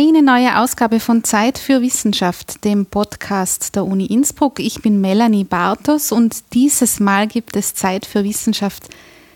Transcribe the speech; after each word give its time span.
Eine 0.00 0.22
neue 0.22 0.56
Ausgabe 0.60 1.00
von 1.00 1.24
Zeit 1.24 1.58
für 1.58 1.82
Wissenschaft, 1.82 2.64
dem 2.64 2.86
Podcast 2.86 3.74
der 3.74 3.84
Uni 3.84 4.06
Innsbruck. 4.06 4.60
Ich 4.60 4.80
bin 4.80 5.00
Melanie 5.00 5.42
Bartos 5.42 6.12
und 6.12 6.54
dieses 6.54 7.00
Mal 7.00 7.26
gibt 7.26 7.56
es 7.56 7.74
Zeit 7.74 8.06
für 8.06 8.22
Wissenschaft 8.22 8.90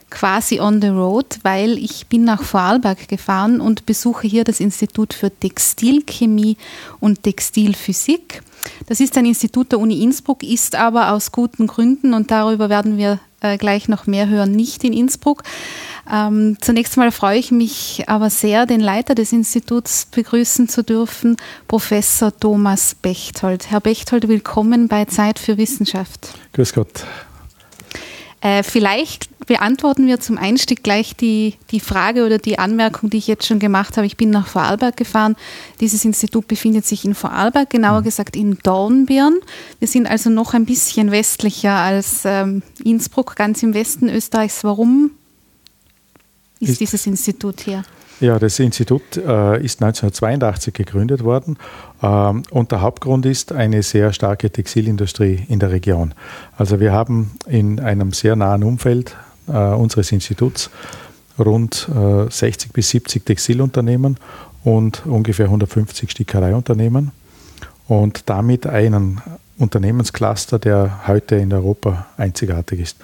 quasi 0.09 0.61
on 0.61 0.81
the 0.81 0.87
road, 0.87 1.41
weil 1.43 1.77
ich 1.79 2.07
bin 2.07 2.23
nach 2.23 2.45
Vorarlberg 2.45 3.09
gefahren 3.09 3.61
und 3.61 3.87
besuche 3.87 4.29
hier 4.29 4.45
das 4.45 4.61
Institut 4.61 5.15
für 5.15 5.37
Textilchemie 5.37 6.57
und 7.01 7.25
Textilphysik. 7.25 8.45
Das 8.87 9.01
ist 9.01 9.17
ein 9.17 9.27
Institut 9.27 9.73
der 9.73 9.79
Uni 9.79 10.03
Innsbruck, 10.03 10.43
ist 10.43 10.75
aber 10.75 11.13
aus 11.13 11.33
guten 11.33 11.67
Gründen 11.67 12.15
und 12.15 12.31
darüber 12.31 12.69
werden 12.69 12.99
wir 12.99 13.21
äh, 13.41 13.59
gleich 13.59 13.89
noch 13.89 14.07
mehr 14.07 14.29
hören, 14.29 14.53
nicht 14.53 14.85
in 14.85 14.93
Innsbruck. 14.93 15.43
Ähm, 16.11 16.57
zunächst 16.61 16.97
mal 16.97 17.13
freue 17.13 17.39
ich 17.39 17.51
mich 17.51 18.05
aber 18.07 18.31
sehr, 18.31 18.67
den 18.67 18.81
Leiter 18.81 19.15
des 19.15 19.33
Instituts 19.33 20.07
begrüßen 20.07 20.69
zu 20.69 20.83
dürfen, 20.83 21.37
Professor 21.69 22.37
Thomas 22.37 22.95
Bechtold. 22.95 23.71
Herr 23.71 23.81
Bechtold, 23.81 24.29
willkommen 24.29 24.89
bei 24.89 25.05
Zeit 25.05 25.39
für 25.39 25.59
Wissenschaft. 25.59 26.35
Grüß 26.53 26.73
Gott. 26.73 27.05
Äh, 28.43 28.65
vielleicht 28.65 29.29
beantworten 29.47 30.09
wir 30.09 30.19
zum 30.19 30.37
Einstieg 30.37 30.83
gleich 30.83 31.15
die, 31.15 31.55
die 31.71 31.79
Frage 31.79 32.27
oder 32.27 32.39
die 32.39 32.59
Anmerkung, 32.59 33.09
die 33.09 33.19
ich 33.19 33.29
jetzt 33.29 33.47
schon 33.47 33.61
gemacht 33.61 33.97
habe. 33.97 34.07
Ich 34.07 34.17
bin 34.17 34.31
nach 34.31 34.49
Vorarlberg 34.49 34.97
gefahren. 34.97 35.37
Dieses 35.81 36.05
Institut 36.05 36.49
befindet 36.49 36.85
sich 36.85 37.05
in 37.05 37.15
Vorarlberg, 37.15 37.71
genauer 37.71 38.01
mhm. 38.01 38.05
gesagt 38.05 38.35
in 38.35 38.59
Dornbirn. 38.65 39.39
Wir 39.79 39.87
sind 39.87 40.09
also 40.09 40.29
noch 40.29 40.55
ein 40.55 40.67
bisschen 40.67 41.13
westlicher 41.13 41.75
als 41.75 42.23
ähm, 42.25 42.63
Innsbruck, 42.83 43.37
ganz 43.37 43.63
im 43.63 43.75
Westen 43.75 44.09
Österreichs. 44.09 44.65
Warum 44.65 45.13
ist, 46.59 46.71
ist 46.71 46.81
dieses 46.81 47.07
Institut 47.07 47.61
hier? 47.61 47.85
Ja, 48.23 48.39
das 48.39 48.61
Institut 48.61 49.17
äh, 49.17 49.61
ist 49.65 49.83
1982 49.83 50.73
gegründet 50.73 51.25
worden 51.25 51.59
ähm, 52.05 52.45
und 52.51 52.71
der 52.71 52.81
Hauptgrund 52.81 53.27
ist 53.27 53.51
eine 53.51 53.83
sehr 53.83 54.13
starke 54.13 54.49
Textilindustrie 54.49 55.45
in 55.49 55.59
der 55.59 55.73
Region. 55.73 56.15
Also 56.57 56.79
wir 56.79 56.93
haben 56.93 57.33
in 57.49 57.81
einem 57.81 58.13
sehr 58.13 58.37
nahen 58.37 58.63
Umfeld 58.63 59.17
äh, 59.49 59.57
unseres 59.59 60.13
Instituts 60.13 60.71
rund 61.37 61.89
äh, 61.93 62.31
60 62.31 62.73
bis 62.73 62.91
70 62.91 63.27
Textilunternehmen 63.27 64.19
und 64.63 65.05
ungefähr 65.05 65.47
150 65.47 66.09
Stickereiunternehmen 66.09 67.11
und 67.89 68.31
damit 68.31 68.69
einen 68.69 69.21
Unternehmenscluster, 69.59 70.61
der 70.61 71.09
heute 71.09 71.35
in 71.35 71.53
Europa 71.53 72.07
einzigartig 72.17 72.79
ist. 72.79 72.99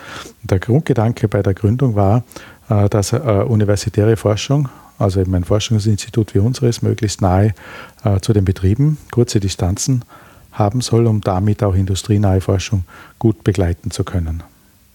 Der 0.44 0.60
Grundgedanke 0.60 1.26
bei 1.26 1.42
der 1.42 1.54
Gründung 1.54 1.96
war, 1.96 2.22
äh, 2.68 2.88
dass 2.88 3.12
äh, 3.12 3.16
universitäre 3.16 4.16
Forschung, 4.16 4.68
also 4.98 5.20
eben 5.20 5.34
ein 5.34 5.44
Forschungsinstitut 5.44 6.34
wie 6.34 6.40
unseres, 6.40 6.82
möglichst 6.82 7.22
nahe 7.22 7.54
äh, 8.04 8.20
zu 8.20 8.32
den 8.32 8.44
Betrieben 8.44 8.98
kurze 9.10 9.40
Distanzen 9.40 10.04
haben 10.52 10.80
soll, 10.80 11.06
um 11.06 11.20
damit 11.20 11.62
auch 11.62 11.74
industrienahe 11.74 12.40
Forschung 12.40 12.84
gut 13.18 13.44
begleiten 13.44 13.90
zu 13.90 14.04
können. 14.04 14.42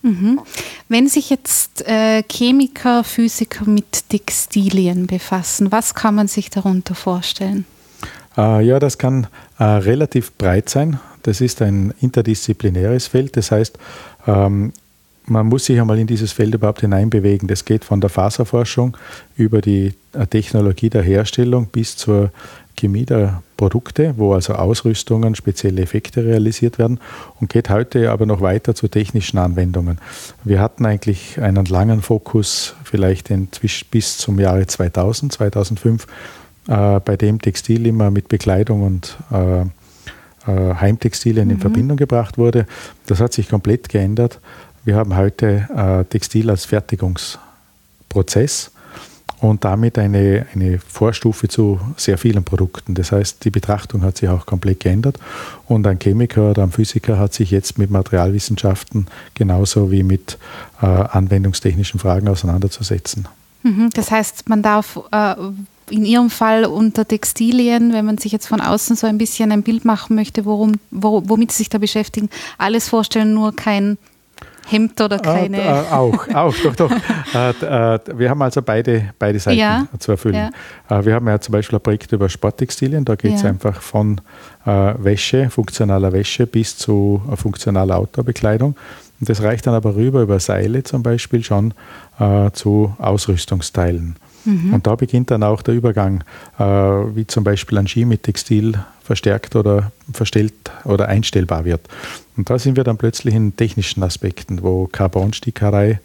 Mhm. 0.01 0.41
Wenn 0.89 1.07
sich 1.07 1.29
jetzt 1.29 1.87
äh, 1.87 2.23
Chemiker, 2.29 3.05
Physiker 3.05 3.65
mit 3.65 4.09
Textilien 4.09 5.07
befassen, 5.07 5.71
was 5.71 5.95
kann 5.95 6.15
man 6.15 6.27
sich 6.27 6.49
darunter 6.49 6.93
vorstellen? 6.93 7.65
Äh, 8.37 8.65
ja, 8.65 8.79
das 8.79 8.97
kann 8.97 9.27
äh, 9.59 9.63
relativ 9.63 10.33
breit 10.33 10.69
sein. 10.69 10.99
Das 11.23 11.39
ist 11.39 11.61
ein 11.61 11.93
interdisziplinäres 12.01 13.07
Feld. 13.07 13.37
Das 13.37 13.51
heißt, 13.51 13.77
ähm, 14.27 14.73
man 15.25 15.47
muss 15.47 15.65
sich 15.65 15.79
einmal 15.79 15.99
in 15.99 16.07
dieses 16.07 16.31
Feld 16.31 16.53
überhaupt 16.53 16.81
hineinbewegen. 16.81 17.47
Das 17.47 17.65
geht 17.65 17.85
von 17.85 18.01
der 18.01 18.09
Faserforschung 18.09 18.97
über 19.37 19.61
die 19.61 19.93
äh, 20.13 20.27
Technologie 20.27 20.89
der 20.89 21.03
Herstellung 21.03 21.67
bis 21.67 21.95
zur 21.95 22.31
Chemie 22.75 23.05
der 23.05 23.43
Produkte, 23.55 24.15
wo 24.17 24.33
also 24.33 24.53
Ausrüstungen, 24.53 25.35
spezielle 25.35 25.81
Effekte 25.81 26.25
realisiert 26.25 26.79
werden 26.79 26.99
und 27.39 27.49
geht 27.49 27.69
heute 27.69 28.11
aber 28.11 28.25
noch 28.25 28.41
weiter 28.41 28.75
zu 28.75 28.87
technischen 28.87 29.37
Anwendungen. 29.37 29.99
Wir 30.43 30.59
hatten 30.59 30.85
eigentlich 30.85 31.39
einen 31.39 31.65
langen 31.65 32.01
Fokus 32.01 32.75
vielleicht 32.83 33.31
bis 33.91 34.17
zum 34.17 34.39
Jahre 34.39 34.65
2000, 34.65 35.31
2005, 35.33 36.07
äh, 36.67 36.99
bei 36.99 37.15
dem 37.15 37.39
Textil 37.39 37.85
immer 37.85 38.11
mit 38.11 38.27
Bekleidung 38.27 38.83
und 38.83 39.17
äh, 39.31 39.61
äh 39.61 40.75
Heimtextilien 40.75 41.45
mhm. 41.47 41.53
in 41.53 41.59
Verbindung 41.59 41.97
gebracht 41.97 42.37
wurde. 42.37 42.65
Das 43.05 43.19
hat 43.21 43.33
sich 43.33 43.49
komplett 43.49 43.89
geändert. 43.89 44.39
Wir 44.85 44.97
haben 44.97 45.15
heute 45.15 45.67
äh, 45.75 46.03
Textil 46.05 46.49
als 46.49 46.65
Fertigungsprozess 46.65 48.71
und 49.39 49.63
damit 49.63 49.97
eine, 49.97 50.45
eine 50.53 50.77
Vorstufe 50.79 51.47
zu 51.47 51.79
sehr 51.95 52.17
vielen 52.17 52.43
Produkten. 52.43 52.93
Das 52.93 53.13
heißt, 53.13 53.45
die 53.45 53.49
Betrachtung 53.49 54.03
hat 54.03 54.17
sich 54.17 54.27
auch 54.29 54.45
komplett 54.45 54.81
geändert 54.81 55.17
und 55.67 55.87
ein 55.87 55.99
Chemiker 55.99 56.51
oder 56.51 56.63
ein 56.63 56.71
Physiker 56.71 57.17
hat 57.17 57.33
sich 57.33 57.51
jetzt 57.51 57.77
mit 57.77 57.91
Materialwissenschaften 57.91 59.07
genauso 59.35 59.91
wie 59.91 60.03
mit 60.03 60.37
äh, 60.81 60.85
anwendungstechnischen 60.85 61.99
Fragen 61.99 62.27
auseinanderzusetzen. 62.27 63.27
Mhm, 63.63 63.89
das 63.93 64.11
heißt, 64.11 64.49
man 64.49 64.61
darf 64.61 64.99
äh, 65.11 65.35
in 65.89 66.05
Ihrem 66.05 66.29
Fall 66.29 66.65
unter 66.65 67.07
Textilien, 67.07 67.93
wenn 67.93 68.05
man 68.05 68.17
sich 68.17 68.33
jetzt 68.33 68.47
von 68.47 68.59
außen 68.59 68.97
so 68.97 69.07
ein 69.07 69.17
bisschen 69.17 69.53
ein 69.53 69.63
Bild 69.63 69.85
machen 69.85 70.15
möchte, 70.15 70.43
worum, 70.43 70.73
womit 70.91 71.51
Sie 71.51 71.59
sich 71.59 71.69
da 71.69 71.77
beschäftigen, 71.77 72.29
alles 72.57 72.89
vorstellen, 72.89 73.33
nur 73.33 73.55
kein 73.55 73.97
Hemd 74.67 74.99
oder 75.01 75.17
ah, 75.17 75.33
keine? 75.33 75.57
Äh, 75.61 75.67
äh, 75.67 75.91
auch, 75.91 76.27
auch, 76.33 76.55
doch, 76.63 76.75
doch. 76.75 76.91
äh, 77.33 77.49
äh, 77.95 77.99
wir 78.15 78.29
haben 78.29 78.41
also 78.41 78.61
beide, 78.61 79.13
beide 79.19 79.39
Seiten 79.39 79.59
ja, 79.59 79.87
zu 79.99 80.11
erfüllen. 80.11 80.49
Ja. 80.89 80.99
Äh, 80.99 81.05
wir 81.05 81.15
haben 81.15 81.27
ja 81.27 81.39
zum 81.39 81.53
Beispiel 81.53 81.77
ein 81.77 81.81
Projekt 81.81 82.11
über 82.11 82.29
Sporttextilien, 82.29 83.05
da 83.05 83.15
geht 83.15 83.35
es 83.35 83.41
ja. 83.41 83.49
einfach 83.49 83.81
von 83.81 84.21
äh, 84.65 84.93
Wäsche, 84.97 85.49
funktionaler 85.49 86.13
Wäsche 86.13 86.47
bis 86.47 86.77
zu 86.77 87.21
funktionaler 87.35 87.97
Outdoorbekleidung. 87.97 88.75
Und 89.19 89.29
das 89.29 89.41
reicht 89.41 89.67
dann 89.67 89.73
aber 89.73 89.95
rüber 89.95 90.21
über 90.21 90.39
Seile 90.39 90.83
zum 90.83 91.03
Beispiel 91.03 91.43
schon 91.43 91.73
zu 92.53 92.93
Ausrüstungsteilen. 92.99 94.17
Mhm. 94.45 94.73
Und 94.73 94.87
da 94.87 94.95
beginnt 94.95 95.31
dann 95.31 95.43
auch 95.43 95.61
der 95.61 95.73
Übergang, 95.73 96.23
äh, 96.59 96.63
wie 96.63 97.25
zum 97.27 97.43
Beispiel 97.43 97.77
ein 97.77 97.87
Ski 97.87 98.05
mit 98.05 98.23
Textil 98.23 98.77
verstärkt 99.03 99.55
oder 99.55 99.91
verstellt 100.11 100.53
oder 100.85 101.07
einstellbar 101.07 101.65
wird. 101.65 101.81
Und 102.37 102.49
da 102.49 102.57
sind 102.57 102.77
wir 102.77 102.83
dann 102.83 102.97
plötzlich 102.97 103.35
in 103.35 103.55
technischen 103.55 104.01
Aspekten, 104.03 104.63
wo 104.63 104.87
Carbonstickerei 104.87 105.99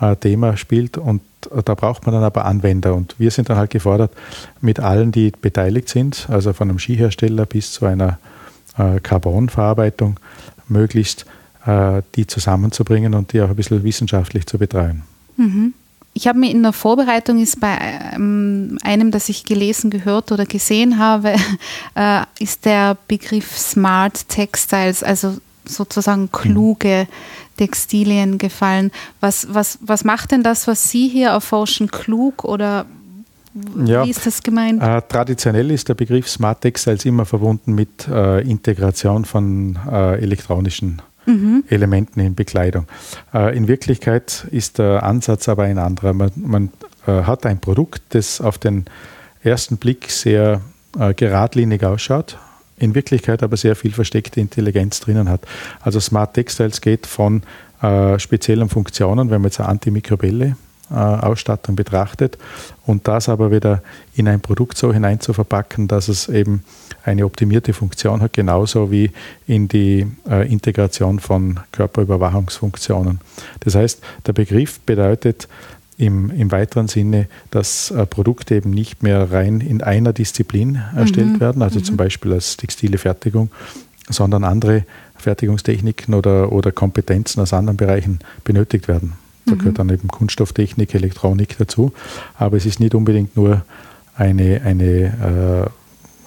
äh, 0.00 0.16
Thema 0.16 0.56
spielt 0.56 0.98
und 0.98 1.22
da 1.64 1.74
braucht 1.74 2.04
man 2.04 2.14
dann 2.14 2.24
aber 2.24 2.44
Anwender 2.44 2.94
und 2.94 3.14
wir 3.18 3.30
sind 3.30 3.48
dann 3.48 3.56
halt 3.56 3.70
gefordert, 3.70 4.12
mit 4.60 4.80
allen, 4.80 5.12
die 5.12 5.32
beteiligt 5.40 5.88
sind, 5.88 6.26
also 6.30 6.52
von 6.52 6.68
einem 6.68 6.78
Skihersteller 6.78 7.46
bis 7.46 7.72
zu 7.72 7.86
einer 7.86 8.18
äh, 8.76 8.98
Carbonverarbeitung, 9.00 10.18
möglichst 10.68 11.26
äh, 11.64 12.02
die 12.16 12.26
zusammenzubringen 12.26 13.14
und 13.14 13.32
die 13.32 13.40
auch 13.40 13.50
ein 13.50 13.56
bisschen 13.56 13.84
wissenschaftlich 13.84 14.46
zu 14.46 14.58
betreuen. 14.58 15.02
Mhm. 15.36 15.74
Ich 16.18 16.26
habe 16.26 16.40
mir 16.40 16.50
in 16.50 16.64
der 16.64 16.72
Vorbereitung 16.72 17.40
ist 17.40 17.60
bei 17.60 17.78
ähm, 18.12 18.76
einem, 18.82 19.12
das 19.12 19.28
ich 19.28 19.44
gelesen, 19.44 19.88
gehört 19.88 20.32
oder 20.32 20.46
gesehen 20.46 20.98
habe, 20.98 21.36
äh, 21.94 22.22
ist 22.40 22.64
der 22.64 22.96
Begriff 23.06 23.56
Smart 23.56 24.28
Textiles, 24.28 25.04
also 25.04 25.36
sozusagen 25.64 26.22
mhm. 26.22 26.32
kluge 26.32 27.06
Textilien 27.56 28.36
gefallen. 28.36 28.90
Was, 29.20 29.46
was, 29.54 29.78
was 29.80 30.02
macht 30.02 30.32
denn 30.32 30.42
das, 30.42 30.66
was 30.66 30.90
Sie 30.90 31.06
hier 31.06 31.28
erforschen, 31.28 31.88
klug 31.88 32.42
oder 32.42 32.86
ja, 33.84 34.04
wie 34.04 34.10
ist 34.10 34.26
das 34.26 34.42
gemeint? 34.42 34.82
Äh, 34.82 35.02
traditionell 35.08 35.70
ist 35.70 35.88
der 35.88 35.94
Begriff 35.94 36.28
Smart 36.28 36.62
Textiles 36.62 37.04
immer 37.04 37.26
verbunden 37.26 37.76
mit 37.76 38.08
äh, 38.08 38.40
Integration 38.40 39.24
von 39.24 39.78
äh, 39.88 40.20
elektronischen 40.20 41.00
mhm. 41.28 41.64
Elementen 41.68 42.20
in 42.20 42.34
Bekleidung. 42.34 42.86
Äh, 43.32 43.56
in 43.56 43.68
Wirklichkeit 43.68 44.46
ist 44.50 44.78
der 44.78 45.02
Ansatz 45.02 45.48
aber 45.48 45.64
ein 45.64 45.78
anderer. 45.78 46.12
Man, 46.12 46.30
man 46.34 46.70
äh, 47.06 47.22
hat 47.22 47.46
ein 47.46 47.60
Produkt, 47.60 48.02
das 48.10 48.40
auf 48.40 48.58
den 48.58 48.86
ersten 49.42 49.76
Blick 49.76 50.10
sehr 50.10 50.60
äh, 50.98 51.14
geradlinig 51.14 51.84
ausschaut, 51.84 52.38
in 52.78 52.94
Wirklichkeit 52.94 53.42
aber 53.42 53.56
sehr 53.56 53.76
viel 53.76 53.92
versteckte 53.92 54.40
Intelligenz 54.40 55.00
drinnen 55.00 55.28
hat. 55.28 55.42
Also 55.80 56.00
Smart 56.00 56.34
Textiles 56.34 56.80
geht 56.80 57.06
von 57.06 57.42
speziellen 58.16 58.68
Funktionen, 58.68 59.30
wenn 59.30 59.40
man 59.40 59.50
jetzt 59.50 59.60
eine 59.60 59.68
antimikrobielle 59.68 60.56
Ausstattung 60.90 61.76
betrachtet 61.76 62.36
und 62.86 63.06
das 63.06 63.28
aber 63.28 63.52
wieder 63.52 63.84
in 64.14 64.26
ein 64.26 64.40
Produkt 64.40 64.76
so 64.76 64.92
hinein 64.92 65.20
zu 65.20 65.32
verpacken, 65.32 65.86
dass 65.86 66.08
es 66.08 66.28
eben 66.28 66.64
eine 67.08 67.24
optimierte 67.24 67.72
Funktion 67.72 68.20
hat, 68.20 68.32
genauso 68.32 68.90
wie 68.90 69.10
in 69.46 69.68
die 69.68 70.06
äh, 70.28 70.50
Integration 70.50 71.18
von 71.18 71.60
Körperüberwachungsfunktionen. 71.72 73.20
Das 73.60 73.74
heißt, 73.74 74.00
der 74.26 74.32
Begriff 74.32 74.80
bedeutet 74.80 75.48
im, 75.96 76.30
im 76.30 76.52
weiteren 76.52 76.86
Sinne, 76.86 77.26
dass 77.50 77.90
äh, 77.90 78.06
Produkte 78.06 78.54
eben 78.54 78.70
nicht 78.70 79.02
mehr 79.02 79.32
rein 79.32 79.60
in 79.60 79.82
einer 79.82 80.12
Disziplin 80.12 80.80
erstellt 80.94 81.34
mhm. 81.34 81.40
werden, 81.40 81.62
also 81.62 81.80
mhm. 81.80 81.84
zum 81.84 81.96
Beispiel 81.96 82.32
als 82.32 82.56
textile 82.56 82.98
Fertigung, 82.98 83.50
sondern 84.08 84.44
andere 84.44 84.84
Fertigungstechniken 85.16 86.14
oder, 86.14 86.52
oder 86.52 86.70
Kompetenzen 86.70 87.40
aus 87.40 87.52
anderen 87.52 87.76
Bereichen 87.76 88.20
benötigt 88.44 88.86
werden. 88.86 89.14
Da 89.46 89.54
mhm. 89.54 89.58
gehört 89.58 89.78
dann 89.80 89.88
eben 89.88 90.08
Kunststofftechnik, 90.08 90.94
Elektronik 90.94 91.56
dazu. 91.58 91.92
Aber 92.38 92.56
es 92.56 92.66
ist 92.66 92.78
nicht 92.78 92.94
unbedingt 92.94 93.36
nur 93.36 93.62
eine, 94.14 94.60
eine 94.62 95.70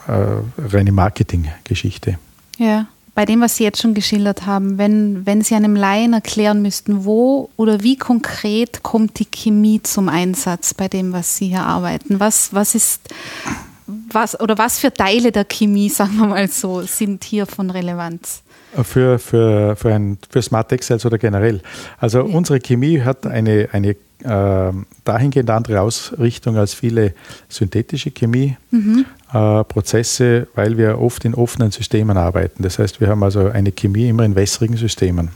äh, 0.08 0.72
reine 0.76 0.92
Marketinggeschichte. 0.92 2.18
Ja, 2.58 2.88
bei 3.14 3.26
dem, 3.26 3.42
was 3.42 3.58
Sie 3.58 3.64
jetzt 3.64 3.82
schon 3.82 3.94
geschildert 3.94 4.46
haben, 4.46 4.78
wenn, 4.78 5.26
wenn 5.26 5.42
Sie 5.42 5.56
einem 5.56 5.76
Laien 5.76 6.14
erklären 6.14 6.62
müssten, 6.62 7.04
wo 7.04 7.50
oder 7.58 7.84
wie 7.84 7.98
konkret 7.98 8.84
kommt 8.84 9.20
die 9.20 9.26
Chemie 9.26 9.82
zum 9.84 10.08
Einsatz 10.08 10.74
bei 10.74 10.88
dem, 10.88 11.12
was 11.12 11.36
Sie 11.36 11.48
hier 11.48 11.64
arbeiten? 11.64 12.20
Was, 12.20 12.54
was 12.54 12.74
ist, 12.74 13.10
was 14.12 14.40
oder 14.40 14.58
was 14.58 14.80
für 14.80 14.94
Teile 14.94 15.32
der 15.32 15.46
Chemie, 15.46 15.90
sagen 15.90 16.18
wir 16.18 16.28
mal 16.28 16.48
so, 16.48 16.82
sind 16.84 17.24
hier 17.24 17.46
von 17.46 17.70
Relevanz? 17.70 18.44
Für, 18.84 19.20
für, 19.20 19.76
für, 19.76 19.94
ein, 19.94 20.18
für 20.30 20.42
Smart 20.42 20.70
Textiles 20.70 21.06
oder 21.06 21.18
generell. 21.18 21.62
Also 22.00 22.20
ja. 22.20 22.24
unsere 22.24 22.62
Chemie 22.62 23.02
hat 23.02 23.28
eine, 23.28 23.68
eine 23.74 23.98
äh, 24.24 24.72
dahingehend 25.04 25.50
andere 25.50 25.82
Ausrichtung 25.82 26.56
als 26.58 26.74
viele 26.74 27.14
synthetische 27.50 28.12
Chemieprozesse, 28.12 28.58
mhm. 28.72 29.06
Äh, 29.34 30.46
weil 30.56 30.78
wir 30.78 31.00
oft 31.00 31.26
in 31.26 31.36
offenen 31.36 31.72
Systemen 31.72 32.18
arbeiten. 32.18 32.64
Das 32.64 32.80
heißt, 32.80 33.02
wir 33.02 33.08
haben 33.08 33.24
also 33.24 33.48
eine 33.48 33.72
Chemie 33.72 34.10
immer 34.10 34.24
in 34.24 34.36
wässrigen 34.36 34.78
Systemen. 34.78 35.30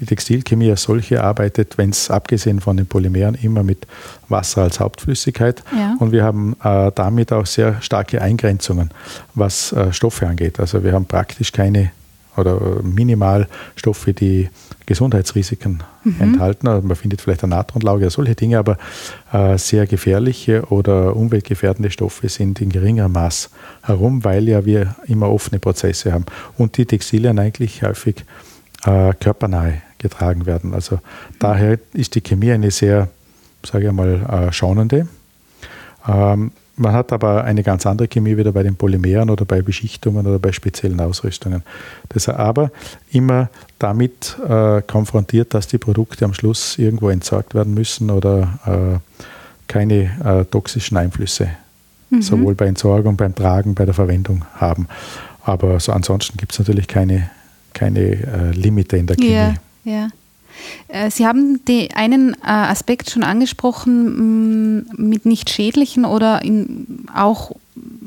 Die 0.00 0.06
Textilchemie 0.06 0.70
als 0.70 0.82
solche 0.82 1.22
arbeitet, 1.22 1.78
wenn 1.78 1.90
es 1.90 2.10
abgesehen 2.10 2.60
von 2.60 2.76
den 2.76 2.86
Polymeren, 2.86 3.36
immer 3.36 3.62
mit 3.62 3.86
Wasser 4.28 4.62
als 4.62 4.80
Hauptflüssigkeit. 4.80 5.62
Ja. 5.72 5.96
Und 6.00 6.12
wir 6.12 6.24
haben 6.24 6.56
äh, 6.62 6.90
damit 6.94 7.32
auch 7.32 7.46
sehr 7.46 7.80
starke 7.80 8.20
Eingrenzungen, 8.20 8.90
was 9.34 9.72
äh, 9.72 9.92
Stoffe 9.92 10.26
angeht. 10.26 10.58
Also 10.58 10.82
wir 10.82 10.92
haben 10.92 11.06
praktisch 11.06 11.52
keine 11.52 11.92
oder 12.36 12.58
minimal 12.82 13.46
Stoffe, 13.76 14.14
die 14.14 14.48
Gesundheitsrisiken 14.86 15.82
mhm. 16.04 16.20
enthalten. 16.20 16.68
Also 16.68 16.86
man 16.86 16.96
findet 16.96 17.20
vielleicht 17.20 17.44
eine 17.44 17.54
Natronlauge 17.54 18.02
oder 18.02 18.10
solche 18.10 18.34
Dinge, 18.34 18.58
aber 18.58 18.78
äh, 19.32 19.56
sehr 19.58 19.86
gefährliche 19.86 20.62
oder 20.70 21.16
umweltgefährdende 21.16 21.90
Stoffe 21.90 22.28
sind 22.28 22.60
in 22.60 22.70
geringerem 22.70 23.12
Maß 23.12 23.50
herum, 23.82 24.24
weil 24.24 24.48
ja 24.48 24.64
wir 24.64 24.96
immer 25.06 25.30
offene 25.30 25.58
Prozesse 25.58 26.12
haben 26.12 26.26
und 26.58 26.76
die 26.76 26.86
Textilien 26.86 27.38
eigentlich 27.38 27.82
häufig 27.82 28.24
äh, 28.84 29.12
körpernahe 29.14 29.82
getragen 29.98 30.46
werden. 30.46 30.74
Also 30.74 30.96
mhm. 30.96 31.00
daher 31.38 31.78
ist 31.92 32.14
die 32.14 32.20
Chemie 32.20 32.52
eine 32.52 32.70
sehr, 32.70 33.08
sage 33.64 33.86
ich 33.86 33.92
mal, 33.92 34.48
äh, 34.48 34.52
schonende. 34.52 35.06
Ähm, 36.08 36.52
man 36.82 36.92
hat 36.92 37.12
aber 37.12 37.44
eine 37.44 37.62
ganz 37.62 37.86
andere 37.86 38.08
Chemie 38.08 38.36
wieder 38.36 38.52
bei 38.52 38.62
den 38.62 38.76
Polymeren 38.76 39.30
oder 39.30 39.44
bei 39.44 39.62
Beschichtungen 39.62 40.26
oder 40.26 40.38
bei 40.38 40.52
speziellen 40.52 41.00
Ausrüstungen. 41.00 41.62
Das 42.10 42.28
aber 42.28 42.70
immer 43.10 43.48
damit 43.78 44.36
äh, 44.46 44.82
konfrontiert, 44.82 45.54
dass 45.54 45.66
die 45.66 45.78
Produkte 45.78 46.24
am 46.24 46.34
Schluss 46.34 46.78
irgendwo 46.78 47.08
entsorgt 47.08 47.54
werden 47.54 47.74
müssen 47.74 48.10
oder 48.10 48.58
äh, 48.66 49.22
keine 49.68 50.10
äh, 50.24 50.44
toxischen 50.44 50.96
Einflüsse 50.96 51.48
mhm. 52.12 52.22
sowohl 52.22 52.54
bei 52.54 52.66
Entsorgung, 52.66 53.16
beim 53.16 53.34
Tragen, 53.34 53.74
bei 53.74 53.84
der 53.84 53.94
Verwendung 53.94 54.44
haben. 54.54 54.86
Aber 55.44 55.80
so 55.80 55.92
ansonsten 55.92 56.36
gibt 56.36 56.52
es 56.52 56.58
natürlich 56.58 56.86
keine, 56.86 57.30
keine 57.72 58.00
äh, 58.00 58.50
Limite 58.52 58.96
in 58.96 59.06
der 59.06 59.16
Chemie. 59.16 59.32
Ja, 59.32 59.54
ja. 59.84 60.08
Äh, 60.88 61.10
Sie 61.10 61.26
haben 61.26 61.64
den 61.64 61.92
einen 61.94 62.34
äh, 62.34 62.36
Aspekt 62.46 63.10
schon 63.10 63.22
angesprochen 63.22 64.78
mm, 64.78 64.86
mit 64.96 65.26
nicht 65.26 65.50
schädlichen 65.50 66.04
oder 66.04 66.42
auch 67.14 67.52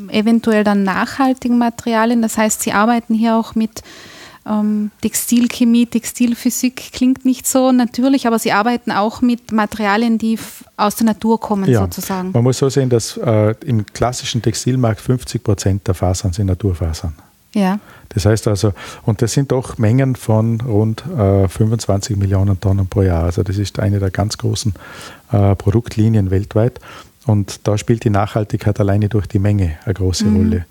eventuell 0.10 0.64
dann 0.64 0.84
nachhaltigen 0.84 1.58
Materialien. 1.58 2.22
Das 2.22 2.38
heißt, 2.38 2.62
Sie 2.62 2.72
arbeiten 2.72 3.14
hier 3.14 3.36
auch 3.36 3.56
mit 3.56 3.82
ähm, 4.48 4.92
Textilchemie, 5.02 5.88
Textilphysik 5.88 6.92
klingt 6.94 7.26
nicht 7.26 7.48
so 7.48 7.72
natürlich, 7.72 8.28
aber 8.28 8.38
Sie 8.38 8.52
arbeiten 8.52 8.92
auch 8.92 9.22
mit 9.22 9.52
Materialien, 9.52 10.18
die 10.18 10.38
aus 10.78 10.96
der 10.96 11.08
Natur 11.08 11.40
kommen, 11.40 11.70
ja, 11.70 11.82
sozusagen. 11.82 12.32
Man 12.32 12.44
muss 12.44 12.60
so 12.60 12.70
sehen, 12.70 12.90
dass 12.90 13.18
äh, 13.18 13.56
im 13.66 13.86
klassischen 13.86 14.42
Textilmarkt 14.42 15.02
50 15.02 15.44
Prozent 15.44 15.88
der 15.88 15.96
Fasern 15.96 16.32
sind 16.32 16.48
Naturfasern. 16.48 17.14
Ja. 17.56 17.80
Das 18.10 18.26
heißt 18.26 18.48
also, 18.48 18.74
und 19.04 19.22
das 19.22 19.34
sind 19.34 19.52
doch 19.52 19.78
Mengen 19.78 20.16
von 20.16 20.62
rund 20.62 21.04
äh, 21.18 21.48
25 21.48 22.18
Millionen 22.18 22.60
Tonnen 22.60 22.88
pro 22.88 23.02
Jahr. 23.02 23.24
Also 23.24 23.44
das 23.44 23.58
ist 23.58 23.80
eine 23.80 24.00
der 24.00 24.12
ganz 24.12 24.38
großen 24.38 24.74
äh, 25.32 25.56
Produktlinien 25.56 26.32
weltweit. 26.32 26.80
Und 27.26 27.62
da 27.68 27.78
spielt 27.78 28.04
die 28.04 28.10
Nachhaltigkeit 28.10 28.80
alleine 28.80 29.10
durch 29.10 29.26
die 29.26 29.40
Menge 29.40 29.78
eine 29.86 29.94
große 29.94 30.26
mhm. 30.26 30.36
Rolle. 30.36 30.66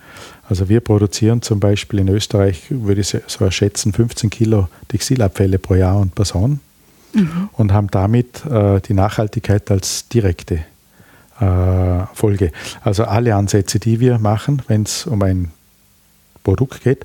Also 0.48 0.68
wir 0.68 0.80
produzieren 0.80 1.42
zum 1.42 1.58
Beispiel 1.58 2.00
in 2.00 2.08
Österreich, 2.08 2.66
würde 2.68 3.00
ich 3.00 3.16
so 3.26 3.50
schätzen, 3.50 3.92
15 3.92 4.30
Kilo 4.30 4.68
Textilabfälle 4.88 5.58
pro 5.58 5.74
Jahr 5.74 5.96
und 5.96 6.14
Person 6.14 6.60
mhm. 7.14 7.48
und 7.52 7.72
haben 7.72 7.88
damit 7.90 8.44
äh, 8.44 8.80
die 8.82 8.94
Nachhaltigkeit 8.94 9.70
als 9.70 10.06
direkte 10.08 10.60
äh, 11.40 12.06
Folge. 12.12 12.52
Also 12.82 13.04
alle 13.04 13.34
Ansätze, 13.34 13.80
die 13.80 14.00
wir 14.00 14.18
machen, 14.18 14.62
wenn 14.68 14.82
es 14.82 15.06
um 15.06 15.22
ein 15.22 15.50
Produkt 16.44 16.84
geht, 16.84 17.04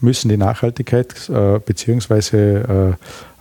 müssen 0.00 0.28
die 0.28 0.38
Nachhaltigkeit 0.38 1.28
äh, 1.28 1.58
bzw. 1.58 2.56
Äh, 2.56 2.94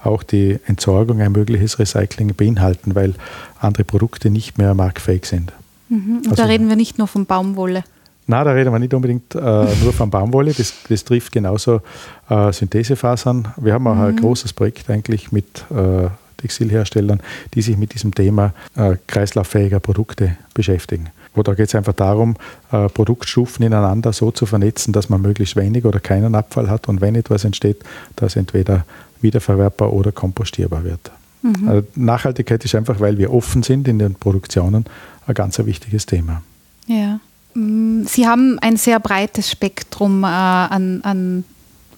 auch 0.03 0.23
die 0.23 0.59
Entsorgung 0.67 1.21
ein 1.21 1.31
mögliches 1.31 1.79
Recycling 1.79 2.35
beinhalten, 2.35 2.93
weil 2.93 3.13
andere 3.59 3.83
Produkte 3.83 4.29
nicht 4.29 4.57
mehr 4.57 4.73
marktfähig 4.73 5.25
sind. 5.25 5.51
Mhm. 5.89 6.21
Also, 6.25 6.35
da 6.35 6.45
reden 6.45 6.69
wir 6.69 6.75
nicht 6.75 6.97
nur 6.97 7.07
von 7.07 7.25
Baumwolle. 7.25 7.83
Nein, 8.27 8.45
da 8.45 8.51
reden 8.51 8.71
wir 8.71 8.79
nicht 8.79 8.93
unbedingt 8.93 9.35
äh, 9.35 9.39
nur 9.83 9.93
von 9.93 10.09
Baumwolle, 10.09 10.53
das, 10.53 10.73
das 10.89 11.03
trifft 11.03 11.31
genauso 11.31 11.81
äh, 12.29 12.51
Synthesefasern. 12.51 13.53
Wir 13.57 13.73
haben 13.73 13.87
auch 13.87 13.95
mhm. 13.95 14.01
ein 14.01 14.15
großes 14.15 14.53
Projekt 14.53 14.89
eigentlich 14.89 15.31
mit 15.31 15.65
äh, 15.71 16.07
Textilherstellern, 16.37 17.21
die 17.53 17.61
sich 17.61 17.77
mit 17.77 17.93
diesem 17.93 18.13
Thema 18.13 18.53
äh, 18.75 18.95
kreislauffähiger 19.07 19.79
Produkte 19.79 20.37
beschäftigen. 20.53 21.09
Wo 21.33 21.43
da 21.43 21.53
geht 21.53 21.67
es 21.67 21.75
einfach 21.75 21.93
darum, 21.93 22.35
äh, 22.71 22.87
Produktstufen 22.89 23.65
ineinander 23.65 24.13
so 24.13 24.31
zu 24.31 24.45
vernetzen, 24.45 24.93
dass 24.93 25.09
man 25.09 25.21
möglichst 25.21 25.55
wenig 25.55 25.85
oder 25.85 25.99
keinen 25.99 26.35
Abfall 26.35 26.69
hat 26.69 26.87
und 26.87 27.01
wenn 27.01 27.15
etwas 27.15 27.43
entsteht, 27.43 27.83
dass 28.15 28.35
entweder 28.35 28.85
wiederverwertbar 29.21 29.91
oder 29.91 30.11
kompostierbar 30.11 30.83
wird. 30.83 31.11
Mhm. 31.41 31.67
Also 31.67 31.87
Nachhaltigkeit 31.95 32.63
ist 32.65 32.75
einfach, 32.75 32.99
weil 32.99 33.17
wir 33.17 33.33
offen 33.33 33.63
sind 33.63 33.87
in 33.87 33.99
den 33.99 34.15
Produktionen, 34.15 34.85
ein 35.27 35.33
ganz 35.33 35.59
ein 35.59 35.65
wichtiges 35.65 36.05
Thema. 36.05 36.41
Ja. 36.87 37.19
Mm, 37.53 38.03
Sie 38.05 38.27
haben 38.27 38.59
ein 38.59 38.77
sehr 38.77 38.99
breites 38.99 39.49
Spektrum 39.49 40.23
äh, 40.23 40.27
an, 40.27 41.01
an 41.03 41.43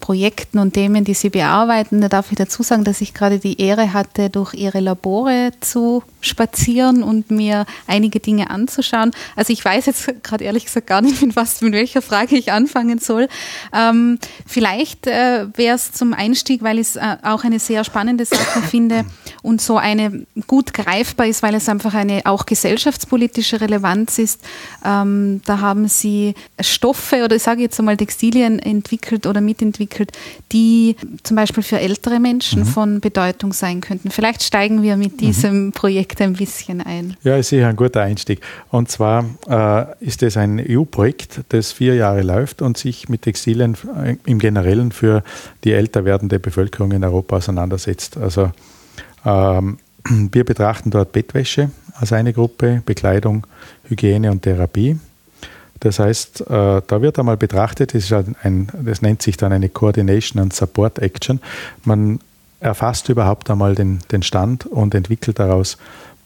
Projekten 0.00 0.58
und 0.58 0.74
Themen, 0.74 1.04
die 1.04 1.14
Sie 1.14 1.30
bearbeiten. 1.30 2.00
Da 2.00 2.08
darf 2.08 2.30
ich 2.30 2.38
dazu 2.38 2.62
sagen, 2.62 2.84
dass 2.84 3.00
ich 3.00 3.14
gerade 3.14 3.38
die 3.38 3.60
Ehre 3.60 3.92
hatte, 3.92 4.30
durch 4.30 4.54
Ihre 4.54 4.80
Labore 4.80 5.52
zu 5.60 6.02
spazieren 6.20 7.02
und 7.02 7.30
mir 7.30 7.66
einige 7.86 8.20
Dinge 8.20 8.50
anzuschauen. 8.50 9.12
Also 9.36 9.52
ich 9.52 9.64
weiß 9.64 9.86
jetzt 9.86 10.08
gerade 10.22 10.44
ehrlich 10.44 10.64
gesagt 10.64 10.86
gar 10.86 11.00
nicht, 11.00 11.22
mit 11.22 11.36
was, 11.36 11.60
mit 11.60 11.72
welcher 11.72 12.02
Frage 12.02 12.36
ich 12.36 12.52
anfangen 12.52 12.98
soll. 12.98 13.28
Ähm, 13.72 14.18
vielleicht 14.46 15.06
äh, 15.06 15.46
wäre 15.54 15.76
es 15.76 15.92
zum 15.92 16.14
Einstieg, 16.14 16.62
weil 16.62 16.78
ich 16.78 16.88
es 16.88 16.96
äh, 16.96 17.16
auch 17.22 17.44
eine 17.44 17.58
sehr 17.58 17.84
spannende 17.84 18.24
Sache 18.24 18.62
finde 18.70 19.04
und 19.42 19.60
so 19.60 19.76
eine 19.76 20.26
gut 20.46 20.74
greifbar 20.74 21.26
ist, 21.26 21.42
weil 21.42 21.54
es 21.54 21.68
einfach 21.68 21.94
eine 21.94 22.22
auch 22.24 22.46
gesellschaftspolitische 22.46 23.60
Relevanz 23.60 24.18
ist. 24.18 24.40
Ähm, 24.84 25.40
da 25.44 25.60
haben 25.60 25.88
Sie 25.88 26.34
Stoffe 26.60 27.24
oder 27.24 27.36
ich 27.36 27.42
sage 27.42 27.62
jetzt 27.62 27.78
einmal 27.78 27.96
Textilien 27.96 28.58
entwickelt 28.58 29.26
oder 29.26 29.40
mitentwickelt, 29.40 29.87
die 30.52 30.96
zum 31.22 31.36
Beispiel 31.36 31.62
für 31.62 31.80
ältere 31.80 32.18
Menschen 32.18 32.60
mhm. 32.60 32.66
von 32.66 33.00
Bedeutung 33.00 33.52
sein 33.52 33.80
könnten. 33.80 34.10
Vielleicht 34.10 34.42
steigen 34.42 34.82
wir 34.82 34.96
mit 34.96 35.14
mhm. 35.14 35.18
diesem 35.18 35.64
mhm. 35.66 35.72
Projekt 35.72 35.98
Projekt 36.08 36.20
ein 36.20 36.34
bisschen 36.34 36.80
ein. 36.80 37.16
Ja, 37.22 37.36
ist 37.36 37.48
sicher 37.48 37.68
ein 37.68 37.76
guter 37.76 38.02
Einstieg. 38.02 38.40
Und 38.70 38.90
zwar 38.90 39.24
äh, 39.48 40.04
ist 40.04 40.22
es 40.22 40.36
ein 40.36 40.60
EU-Projekt, 40.60 41.40
das 41.48 41.72
vier 41.72 41.94
Jahre 41.94 42.22
läuft 42.22 42.62
und 42.62 42.76
sich 42.76 43.08
mit 43.08 43.22
Textilien 43.22 43.76
äh, 44.04 44.16
im 44.26 44.38
Generellen 44.38 44.92
für 44.92 45.22
die 45.64 45.72
älter 45.72 46.04
werdende 46.04 46.38
Bevölkerung 46.38 46.92
in 46.92 47.04
Europa 47.04 47.36
auseinandersetzt. 47.36 48.16
Also 48.16 48.52
ähm, 49.24 49.78
wir 50.04 50.44
betrachten 50.44 50.90
dort 50.90 51.12
Bettwäsche 51.12 51.70
als 51.94 52.12
eine 52.12 52.32
Gruppe, 52.32 52.82
Bekleidung, 52.84 53.46
Hygiene 53.88 54.30
und 54.30 54.42
Therapie. 54.42 54.98
Das 55.80 55.98
heißt, 55.98 56.42
äh, 56.42 56.82
da 56.86 57.02
wird 57.02 57.18
einmal 57.18 57.36
betrachtet, 57.36 57.94
das, 57.94 58.12
ein, 58.42 58.68
das, 58.82 59.02
nennt 59.02 59.22
sich 59.22 59.36
dann 59.36 59.52
eine 59.52 59.68
Coordination 59.68 60.42
and 60.42 60.52
Support 60.52 60.98
Action. 60.98 61.40
Man 61.84 62.20
erfasst 62.60 63.08
überhaupt 63.08 63.50
einmal 63.50 63.74
den, 63.74 64.00
den 64.10 64.22
Stand 64.22 64.66
und 64.66 64.94
entwickelt 64.94 65.38
daraus 65.38 65.78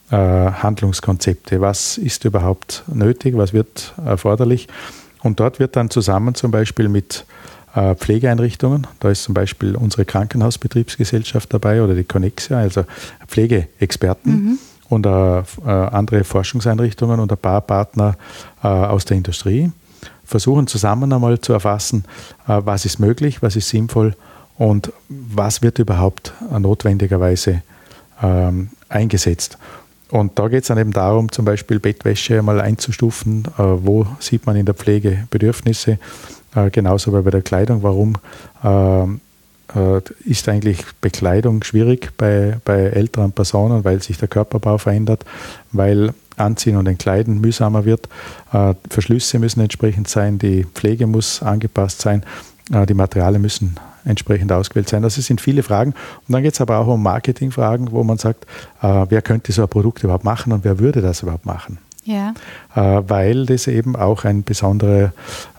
äh, 0.09 0.15
Handlungskonzepte. 0.15 1.61
Was 1.61 1.97
ist 1.97 2.25
überhaupt 2.25 2.83
nötig? 2.87 3.37
Was 3.37 3.53
wird 3.53 3.93
erforderlich? 4.03 4.67
Und 5.21 5.39
dort 5.39 5.59
wird 5.59 5.75
dann 5.75 5.89
zusammen 5.89 6.35
zum 6.35 6.51
Beispiel 6.51 6.89
mit 6.89 7.25
äh, 7.75 7.95
Pflegeeinrichtungen, 7.95 8.87
da 8.99 9.09
ist 9.09 9.23
zum 9.23 9.33
Beispiel 9.33 9.75
unsere 9.75 10.05
Krankenhausbetriebsgesellschaft 10.05 11.53
dabei 11.53 11.81
oder 11.81 11.95
die 11.95 12.03
Connexia, 12.03 12.57
also 12.57 12.85
Pflegeexperten. 13.27 14.31
Mhm 14.31 14.59
und 14.93 15.05
äh, 15.05 15.09
andere 15.69 16.23
Forschungseinrichtungen 16.23 17.19
und 17.19 17.31
ein 17.31 17.37
paar 17.37 17.61
Partner 17.61 18.15
äh, 18.63 18.67
aus 18.67 19.05
der 19.05 19.17
Industrie 19.17 19.71
versuchen 20.23 20.67
zusammen 20.67 21.11
einmal 21.11 21.39
zu 21.39 21.53
erfassen, 21.53 22.05
äh, 22.47 22.61
was 22.63 22.85
ist 22.85 22.99
möglich, 22.99 23.41
was 23.41 23.55
ist 23.55 23.69
sinnvoll 23.69 24.15
und 24.57 24.91
was 25.09 25.61
wird 25.61 25.79
überhaupt 25.79 26.33
notwendigerweise 26.57 27.61
ähm, 28.21 28.69
eingesetzt. 28.89 29.57
Und 30.09 30.37
da 30.37 30.47
geht 30.47 30.61
es 30.61 30.67
dann 30.67 30.77
eben 30.77 30.93
darum, 30.93 31.31
zum 31.31 31.43
Beispiel 31.43 31.79
Bettwäsche 31.79 32.41
mal 32.43 32.61
einzustufen, 32.61 33.45
äh, 33.57 33.63
wo 33.63 34.05
sieht 34.19 34.45
man 34.45 34.55
in 34.55 34.65
der 34.65 34.75
Pflege 34.75 35.27
Bedürfnisse, 35.31 35.97
äh, 36.55 36.69
genauso 36.69 37.17
wie 37.17 37.21
bei 37.21 37.31
der 37.31 37.41
Kleidung, 37.41 37.81
warum 37.81 38.15
äh, 38.63 39.19
ist 40.25 40.49
eigentlich 40.49 40.79
Bekleidung 41.01 41.63
schwierig 41.63 42.11
bei, 42.17 42.57
bei 42.65 42.83
älteren 42.83 43.31
Personen, 43.31 43.83
weil 43.83 44.03
sich 44.03 44.17
der 44.17 44.27
Körperbau 44.27 44.77
verändert, 44.77 45.25
weil 45.71 46.13
Anziehen 46.37 46.77
und 46.77 46.87
Entkleiden 46.87 47.41
mühsamer 47.41 47.85
wird. 47.85 48.07
Verschlüsse 48.89 49.39
müssen 49.39 49.61
entsprechend 49.61 50.07
sein, 50.09 50.37
die 50.37 50.65
Pflege 50.65 51.07
muss 51.07 51.41
angepasst 51.41 52.01
sein, 52.01 52.23
die 52.69 52.93
Materialien 52.93 53.41
müssen 53.41 53.77
entsprechend 54.05 54.51
ausgewählt 54.51 54.89
sein. 54.89 55.01
Das 55.01 55.15
sind 55.15 55.41
viele 55.41 55.63
Fragen. 55.63 55.91
Und 56.27 56.33
dann 56.33 56.43
geht 56.43 56.53
es 56.53 56.61
aber 56.61 56.77
auch 56.77 56.87
um 56.87 57.01
Marketingfragen, 57.01 57.91
wo 57.91 58.03
man 58.03 58.17
sagt, 58.17 58.45
äh, 58.81 59.05
wer 59.09 59.21
könnte 59.21 59.51
so 59.51 59.63
ein 59.63 59.69
Produkt 59.69 60.03
überhaupt 60.03 60.23
machen 60.23 60.51
und 60.51 60.63
wer 60.63 60.79
würde 60.79 61.01
das 61.01 61.21
überhaupt 61.21 61.45
machen? 61.45 61.77
Ja. 62.05 62.33
Äh, 62.75 63.01
weil 63.07 63.45
das 63.45 63.67
eben 63.67 63.95
auch 63.95 64.25
ein 64.25 64.43
besondere, 64.43 65.13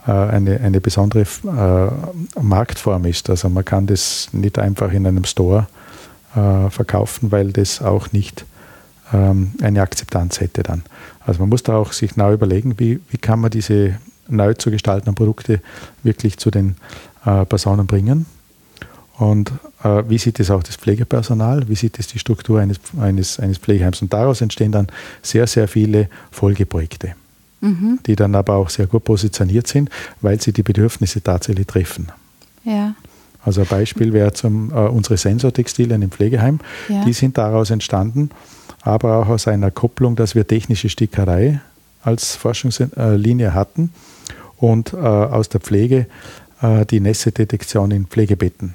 äh, 0.07 0.11
eine, 0.11 0.59
eine 0.59 0.79
besondere 0.79 1.21
äh, 1.23 2.39
Marktform 2.41 3.05
ist. 3.05 3.29
Also 3.29 3.49
man 3.49 3.65
kann 3.65 3.87
das 3.87 4.29
nicht 4.31 4.59
einfach 4.59 4.91
in 4.91 5.07
einem 5.07 5.23
Store 5.23 5.67
äh, 6.35 6.69
verkaufen, 6.69 7.31
weil 7.31 7.51
das 7.51 7.81
auch 7.81 8.11
nicht 8.11 8.45
ähm, 9.13 9.53
eine 9.61 9.81
Akzeptanz 9.81 10.39
hätte 10.39 10.63
dann. 10.63 10.83
Also 11.25 11.39
man 11.39 11.49
muss 11.49 11.63
da 11.63 11.77
auch 11.77 11.93
sich 11.93 12.15
neu 12.15 12.33
überlegen, 12.33 12.77
wie, 12.77 12.99
wie 13.09 13.17
kann 13.17 13.39
man 13.39 13.51
diese 13.51 13.97
neu 14.27 14.53
zu 14.53 14.71
gestaltenden 14.71 15.15
Produkte 15.15 15.61
wirklich 16.03 16.37
zu 16.37 16.51
den 16.51 16.75
äh, 17.25 17.45
Personen 17.45 17.87
bringen 17.87 18.25
und 19.17 19.51
wie 19.85 20.17
sieht 20.17 20.39
es 20.39 20.49
auch 20.49 20.63
das 20.63 20.75
Pflegepersonal, 20.77 21.67
wie 21.69 21.75
sieht 21.75 21.99
es 21.99 22.07
die 22.07 22.19
Struktur 22.19 22.59
eines, 22.59 22.79
eines, 22.99 23.39
eines 23.39 23.57
Pflegeheims. 23.59 24.01
Und 24.01 24.11
daraus 24.11 24.41
entstehen 24.41 24.71
dann 24.71 24.87
sehr, 25.21 25.47
sehr 25.47 25.67
viele 25.67 26.09
Folgeprojekte, 26.31 27.15
mhm. 27.61 27.99
die 28.05 28.15
dann 28.15 28.35
aber 28.35 28.55
auch 28.55 28.69
sehr 28.69 28.87
gut 28.87 29.03
positioniert 29.03 29.67
sind, 29.67 29.89
weil 30.21 30.41
sie 30.41 30.53
die 30.53 30.63
Bedürfnisse 30.63 31.21
tatsächlich 31.21 31.67
treffen. 31.67 32.07
Ja. 32.63 32.95
Also 33.43 33.61
ein 33.61 33.67
Beispiel 33.67 34.11
wäre 34.11 34.33
zum, 34.33 34.71
äh, 34.71 34.87
unsere 34.87 35.17
Sensortextilien 35.17 36.01
im 36.01 36.09
Pflegeheim. 36.09 36.59
Ja. 36.89 37.05
Die 37.05 37.13
sind 37.13 37.37
daraus 37.37 37.69
entstanden, 37.69 38.31
aber 38.81 39.17
auch 39.17 39.27
aus 39.27 39.47
einer 39.47 39.69
Kopplung, 39.69 40.15
dass 40.15 40.33
wir 40.33 40.47
technische 40.47 40.89
Stickerei 40.89 41.61
als 42.01 42.35
Forschungslinie 42.35 43.53
hatten 43.53 43.91
und 44.57 44.93
äh, 44.93 44.97
aus 44.97 45.49
der 45.49 45.61
Pflege 45.61 46.07
äh, 46.61 46.85
die 46.87 46.99
Nässedetektion 46.99 47.91
in 47.91 48.07
Pflegebetten 48.07 48.73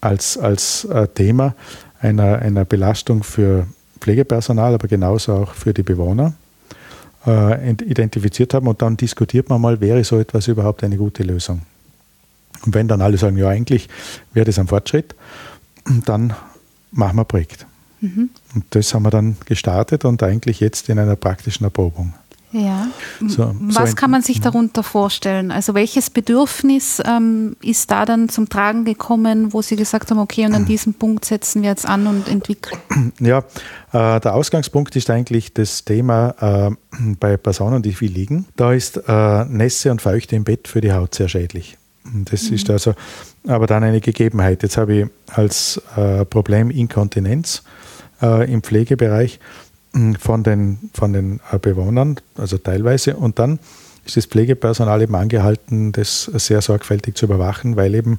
als, 0.00 0.38
als 0.38 0.84
äh, 0.84 1.08
Thema 1.08 1.54
einer, 2.00 2.38
einer 2.38 2.64
Belastung 2.64 3.22
für 3.22 3.66
Pflegepersonal, 4.00 4.74
aber 4.74 4.88
genauso 4.88 5.34
auch 5.34 5.52
für 5.52 5.74
die 5.74 5.82
Bewohner 5.82 6.34
äh, 7.26 7.70
identifiziert 7.70 8.54
haben. 8.54 8.68
Und 8.68 8.82
dann 8.82 8.96
diskutiert 8.96 9.48
man 9.48 9.60
mal, 9.60 9.80
wäre 9.80 10.04
so 10.04 10.18
etwas 10.18 10.48
überhaupt 10.48 10.84
eine 10.84 10.96
gute 10.96 11.22
Lösung? 11.22 11.62
Und 12.64 12.74
wenn 12.74 12.88
dann 12.88 13.02
alle 13.02 13.18
sagen, 13.18 13.36
ja, 13.36 13.48
eigentlich 13.48 13.88
wäre 14.32 14.46
das 14.46 14.58
ein 14.58 14.66
Fortschritt, 14.66 15.14
dann 16.04 16.34
machen 16.90 17.16
wir 17.16 17.22
ein 17.22 17.26
Projekt. 17.26 17.66
Mhm. 18.00 18.30
Und 18.54 18.64
das 18.70 18.94
haben 18.94 19.02
wir 19.02 19.10
dann 19.10 19.36
gestartet 19.44 20.04
und 20.04 20.22
eigentlich 20.22 20.60
jetzt 20.60 20.88
in 20.88 20.98
einer 20.98 21.16
praktischen 21.16 21.64
Erprobung. 21.64 22.14
Ja. 22.50 22.88
So, 23.26 23.54
Was 23.60 23.90
so 23.90 23.96
kann 23.96 24.10
man 24.10 24.22
sich 24.22 24.40
darunter 24.40 24.82
vorstellen? 24.82 25.50
Also 25.50 25.74
welches 25.74 26.08
Bedürfnis 26.08 27.02
ähm, 27.04 27.56
ist 27.60 27.90
da 27.90 28.06
dann 28.06 28.28
zum 28.28 28.48
Tragen 28.48 28.84
gekommen, 28.84 29.52
wo 29.52 29.60
Sie 29.60 29.76
gesagt 29.76 30.10
haben, 30.10 30.18
okay, 30.18 30.46
und 30.46 30.54
an 30.54 30.64
diesem 30.64 30.94
Punkt 30.94 31.24
setzen 31.26 31.62
wir 31.62 31.70
jetzt 31.70 31.86
an 31.86 32.06
und 32.06 32.28
entwickeln? 32.28 32.80
Ja, 33.20 33.38
äh, 33.92 34.20
der 34.20 34.34
Ausgangspunkt 34.34 34.96
ist 34.96 35.10
eigentlich 35.10 35.52
das 35.52 35.84
Thema 35.84 36.70
äh, 36.70 36.70
bei 37.20 37.36
Personen, 37.36 37.82
die 37.82 37.92
viel 37.92 38.12
liegen. 38.12 38.46
Da 38.56 38.72
ist 38.72 38.96
äh, 38.96 39.44
Nässe 39.44 39.90
und 39.90 40.00
Feuchte 40.00 40.36
im 40.36 40.44
Bett 40.44 40.68
für 40.68 40.80
die 40.80 40.92
Haut 40.92 41.14
sehr 41.14 41.28
schädlich. 41.28 41.76
Das 42.24 42.48
mhm. 42.48 42.56
ist 42.56 42.70
also 42.70 42.94
aber 43.46 43.66
dann 43.66 43.84
eine 43.84 44.00
Gegebenheit. 44.00 44.62
Jetzt 44.62 44.76
habe 44.76 44.94
ich 44.94 45.06
als 45.34 45.80
äh, 45.96 46.24
Problem 46.24 46.70
Inkontinenz 46.70 47.62
äh, 48.22 48.50
im 48.50 48.62
Pflegebereich 48.62 49.40
von 50.18 50.42
den, 50.42 50.90
von 50.92 51.12
den 51.12 51.40
äh, 51.50 51.58
Bewohnern, 51.58 52.16
also 52.36 52.58
teilweise. 52.58 53.16
Und 53.16 53.38
dann 53.38 53.58
ist 54.04 54.16
das 54.16 54.26
Pflegepersonal 54.26 55.02
eben 55.02 55.14
angehalten, 55.14 55.92
das 55.92 56.24
sehr 56.24 56.62
sorgfältig 56.62 57.14
zu 57.14 57.26
überwachen, 57.26 57.76
weil 57.76 57.94
eben 57.94 58.18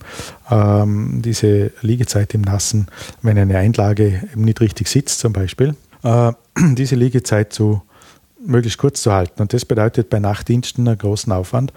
ähm, 0.49 1.21
diese 1.23 1.71
Liegezeit 1.81 2.33
im 2.33 2.41
Nassen, 2.41 2.87
wenn 3.21 3.37
eine 3.37 3.57
Einlage 3.57 4.23
eben 4.31 4.43
nicht 4.43 4.61
richtig 4.61 4.87
sitzt 4.87 5.19
zum 5.19 5.33
Beispiel, 5.33 5.75
äh, 6.03 6.31
diese 6.75 6.95
Liegezeit 6.95 7.53
zu 7.53 7.81
möglichst 8.45 8.77
kurz 8.77 9.01
zu 9.01 9.11
halten. 9.11 9.41
Und 9.41 9.53
das 9.53 9.65
bedeutet 9.65 10.09
bei 10.09 10.19
Nachtdiensten 10.19 10.87
einen 10.87 10.97
großen 10.97 11.33
Aufwand 11.33 11.73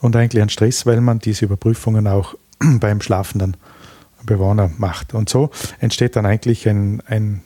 und 0.00 0.16
eigentlich 0.16 0.40
einen 0.40 0.50
Stress, 0.50 0.86
weil 0.86 1.00
man 1.00 1.18
diese 1.18 1.44
Überprüfungen 1.44 2.06
auch 2.06 2.34
beim 2.80 3.00
schlafenden 3.00 3.56
Bewohner 4.24 4.70
macht. 4.78 5.14
Und 5.14 5.28
so 5.28 5.50
entsteht 5.80 6.16
dann 6.16 6.26
eigentlich 6.26 6.68
ein, 6.68 7.02
ein, 7.06 7.42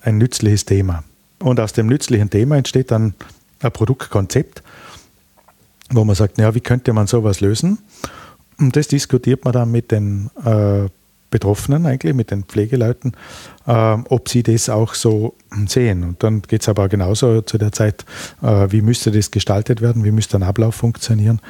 ein 0.00 0.18
nützliches 0.18 0.64
Thema. 0.64 1.04
Und 1.40 1.58
aus 1.58 1.72
dem 1.72 1.86
nützlichen 1.86 2.30
Thema 2.30 2.56
entsteht 2.56 2.90
dann 2.90 3.14
ein 3.62 3.72
Produktkonzept, 3.72 4.62
wo 5.90 6.04
man 6.04 6.14
sagt, 6.14 6.38
ja, 6.38 6.54
wie 6.54 6.60
könnte 6.60 6.92
man 6.92 7.06
sowas 7.06 7.40
lösen? 7.40 7.78
Und 8.58 8.76
das 8.76 8.88
diskutiert 8.88 9.44
man 9.44 9.52
dann 9.52 9.70
mit 9.70 9.90
den 9.90 10.30
äh, 10.44 10.88
Betroffenen 11.30 11.86
eigentlich, 11.86 12.14
mit 12.14 12.30
den 12.30 12.44
Pflegeleuten, 12.44 13.12
äh, 13.66 13.72
ob 13.72 14.28
sie 14.28 14.42
das 14.42 14.68
auch 14.68 14.94
so 14.94 15.34
sehen. 15.66 16.04
Und 16.04 16.22
dann 16.22 16.42
geht 16.42 16.62
es 16.62 16.68
aber 16.68 16.88
genauso 16.88 17.40
zu 17.42 17.56
der 17.56 17.72
Zeit, 17.72 18.04
äh, 18.42 18.66
wie 18.70 18.82
müsste 18.82 19.10
das 19.10 19.30
gestaltet 19.30 19.80
werden, 19.80 20.04
wie 20.04 20.10
müsste 20.10 20.36
ein 20.36 20.42
Ablauf 20.42 20.74
funktionieren. 20.74 21.40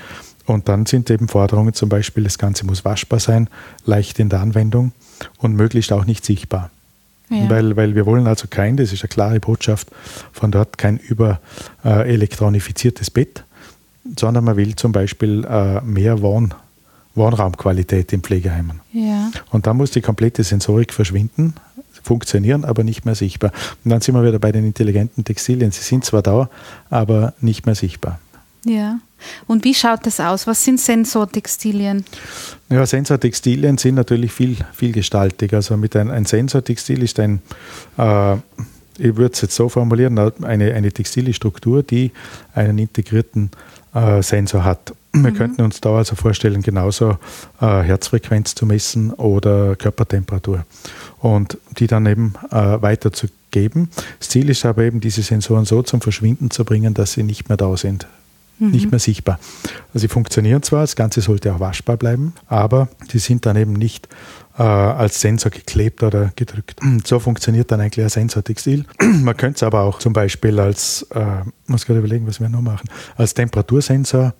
Und 0.46 0.68
dann 0.68 0.86
sind 0.86 1.10
eben 1.10 1.28
Forderungen 1.28 1.74
zum 1.74 1.88
Beispiel, 1.88 2.24
das 2.24 2.38
Ganze 2.38 2.66
muss 2.66 2.84
waschbar 2.84 3.20
sein, 3.20 3.48
leicht 3.84 4.18
in 4.18 4.28
der 4.28 4.40
Anwendung 4.40 4.92
und 5.38 5.54
möglichst 5.54 5.92
auch 5.92 6.04
nicht 6.04 6.24
sichtbar. 6.24 6.70
Ja. 7.30 7.48
Weil, 7.48 7.76
weil 7.76 7.94
wir 7.94 8.04
wollen 8.06 8.26
also 8.26 8.48
kein, 8.50 8.76
das 8.76 8.92
ist 8.92 9.02
eine 9.02 9.08
klare 9.08 9.38
Botschaft 9.38 9.88
von 10.32 10.50
dort, 10.50 10.78
kein 10.78 10.98
überelektronifiziertes 10.98 13.06
äh, 13.08 13.12
Bett, 13.12 13.44
sondern 14.18 14.42
man 14.44 14.56
will 14.56 14.74
zum 14.74 14.90
Beispiel 14.90 15.44
äh, 15.44 15.80
mehr 15.82 16.22
Wohn, 16.22 16.52
Wohnraumqualität 17.14 18.12
in 18.12 18.22
Pflegeheimen. 18.22 18.80
Ja. 18.92 19.30
Und 19.50 19.68
da 19.68 19.74
muss 19.74 19.92
die 19.92 20.00
komplette 20.00 20.42
Sensorik 20.42 20.92
verschwinden, 20.92 21.54
funktionieren, 22.02 22.64
aber 22.64 22.82
nicht 22.82 23.04
mehr 23.04 23.14
sichtbar. 23.14 23.52
Und 23.84 23.90
dann 23.90 24.00
sind 24.00 24.16
wir 24.16 24.24
wieder 24.24 24.40
bei 24.40 24.50
den 24.50 24.64
intelligenten 24.64 25.24
Textilien. 25.24 25.70
Sie 25.70 25.82
sind 25.82 26.04
zwar 26.04 26.22
da, 26.22 26.50
aber 26.88 27.34
nicht 27.40 27.66
mehr 27.66 27.76
sichtbar. 27.76 28.18
Ja. 28.64 28.98
Und 29.46 29.64
wie 29.64 29.74
schaut 29.74 30.06
das 30.06 30.20
aus? 30.20 30.46
Was 30.46 30.64
sind 30.64 30.80
Sensortextilien? 30.80 32.04
Ja, 32.68 32.86
Sensortextilien 32.86 33.78
sind 33.78 33.94
natürlich 33.94 34.32
viel, 34.32 34.56
vielgestaltig. 34.72 35.52
Also 35.54 35.76
mit 35.76 35.96
ein, 35.96 36.10
ein 36.10 36.24
Sensortextil 36.24 37.02
ist 37.02 37.18
ein, 37.20 37.42
äh, 37.98 38.34
ich 38.98 39.16
würde 39.16 39.32
es 39.32 39.40
jetzt 39.40 39.54
so 39.54 39.68
formulieren, 39.68 40.18
eine, 40.18 40.74
eine 40.74 40.92
textile 40.92 41.32
Struktur, 41.32 41.82
die 41.82 42.12
einen 42.54 42.78
integrierten 42.78 43.50
äh, 43.94 44.22
Sensor 44.22 44.64
hat. 44.64 44.94
Wir 45.12 45.32
mhm. 45.32 45.34
könnten 45.34 45.62
uns 45.62 45.80
da 45.80 45.96
also 45.96 46.14
vorstellen, 46.14 46.62
genauso 46.62 47.18
äh, 47.60 47.82
Herzfrequenz 47.82 48.54
zu 48.54 48.66
messen 48.66 49.12
oder 49.12 49.74
Körpertemperatur 49.74 50.64
und 51.18 51.58
die 51.78 51.88
dann 51.88 52.06
eben 52.06 52.34
äh, 52.52 52.80
weiterzugeben. 52.80 53.88
Das 54.20 54.28
Ziel 54.28 54.48
ist 54.48 54.64
aber 54.64 54.84
eben, 54.84 55.00
diese 55.00 55.22
Sensoren 55.22 55.64
so 55.64 55.82
zum 55.82 56.00
Verschwinden 56.00 56.50
zu 56.50 56.64
bringen, 56.64 56.94
dass 56.94 57.14
sie 57.14 57.24
nicht 57.24 57.48
mehr 57.48 57.56
da 57.56 57.76
sind 57.76 58.06
mhm. 58.60 58.70
nicht 58.70 58.90
mehr 58.90 59.00
sichtbar. 59.00 59.38
Also 59.88 60.00
sie 60.00 60.08
funktionieren 60.08 60.62
zwar, 60.62 60.82
das 60.82 60.96
Ganze 60.96 61.20
sollte 61.20 61.52
auch 61.54 61.60
waschbar 61.60 61.96
bleiben, 61.96 62.34
aber 62.46 62.88
die 63.12 63.18
sind 63.18 63.46
dann 63.46 63.56
eben 63.56 63.72
nicht 63.72 64.08
äh, 64.58 64.62
als 64.62 65.20
Sensor 65.20 65.50
geklebt 65.50 66.02
oder 66.02 66.32
gedrückt. 66.36 66.80
So 67.04 67.18
funktioniert 67.18 67.72
dann 67.72 67.80
eigentlich 67.80 68.04
ein 68.04 68.10
Sensortextil. 68.10 68.84
Man 69.00 69.36
könnte 69.36 69.56
es 69.56 69.62
aber 69.62 69.80
auch 69.80 69.98
zum 69.98 70.12
Beispiel 70.12 70.60
als, 70.60 71.02
äh, 71.14 71.44
muss 71.66 71.86
gerade 71.86 71.98
überlegen, 72.00 72.26
was 72.26 72.40
wir 72.40 72.48
noch 72.48 72.60
machen, 72.60 72.88
als 73.16 73.34
Temperatursensor 73.34 74.34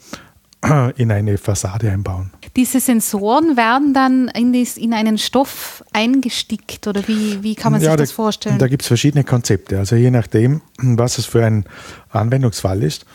in 0.97 1.11
eine 1.11 1.39
Fassade 1.39 1.91
einbauen. 1.91 2.31
Diese 2.55 2.81
Sensoren 2.81 3.57
werden 3.57 3.95
dann 3.95 4.29
in, 4.29 4.53
dies, 4.53 4.77
in 4.77 4.93
einen 4.93 5.17
Stoff 5.17 5.83
eingestickt 5.93 6.87
oder 6.87 7.07
wie, 7.09 7.43
wie 7.43 7.55
kann 7.55 7.73
man 7.73 7.81
ja, 7.81 7.93
sich 7.93 7.99
das 7.99 8.13
vorstellen? 8.13 8.59
Da 8.59 8.69
gibt 8.69 8.83
es 8.83 8.89
verschiedene 8.89 9.25
Konzepte. 9.25 9.79
Also 9.79 9.97
je 9.97 10.11
nachdem, 10.11 10.61
was 10.79 11.19
es 11.19 11.27
für 11.27 11.45
ein 11.45 11.65
Anwendungsfall 12.11 12.83
ist, 12.83 13.07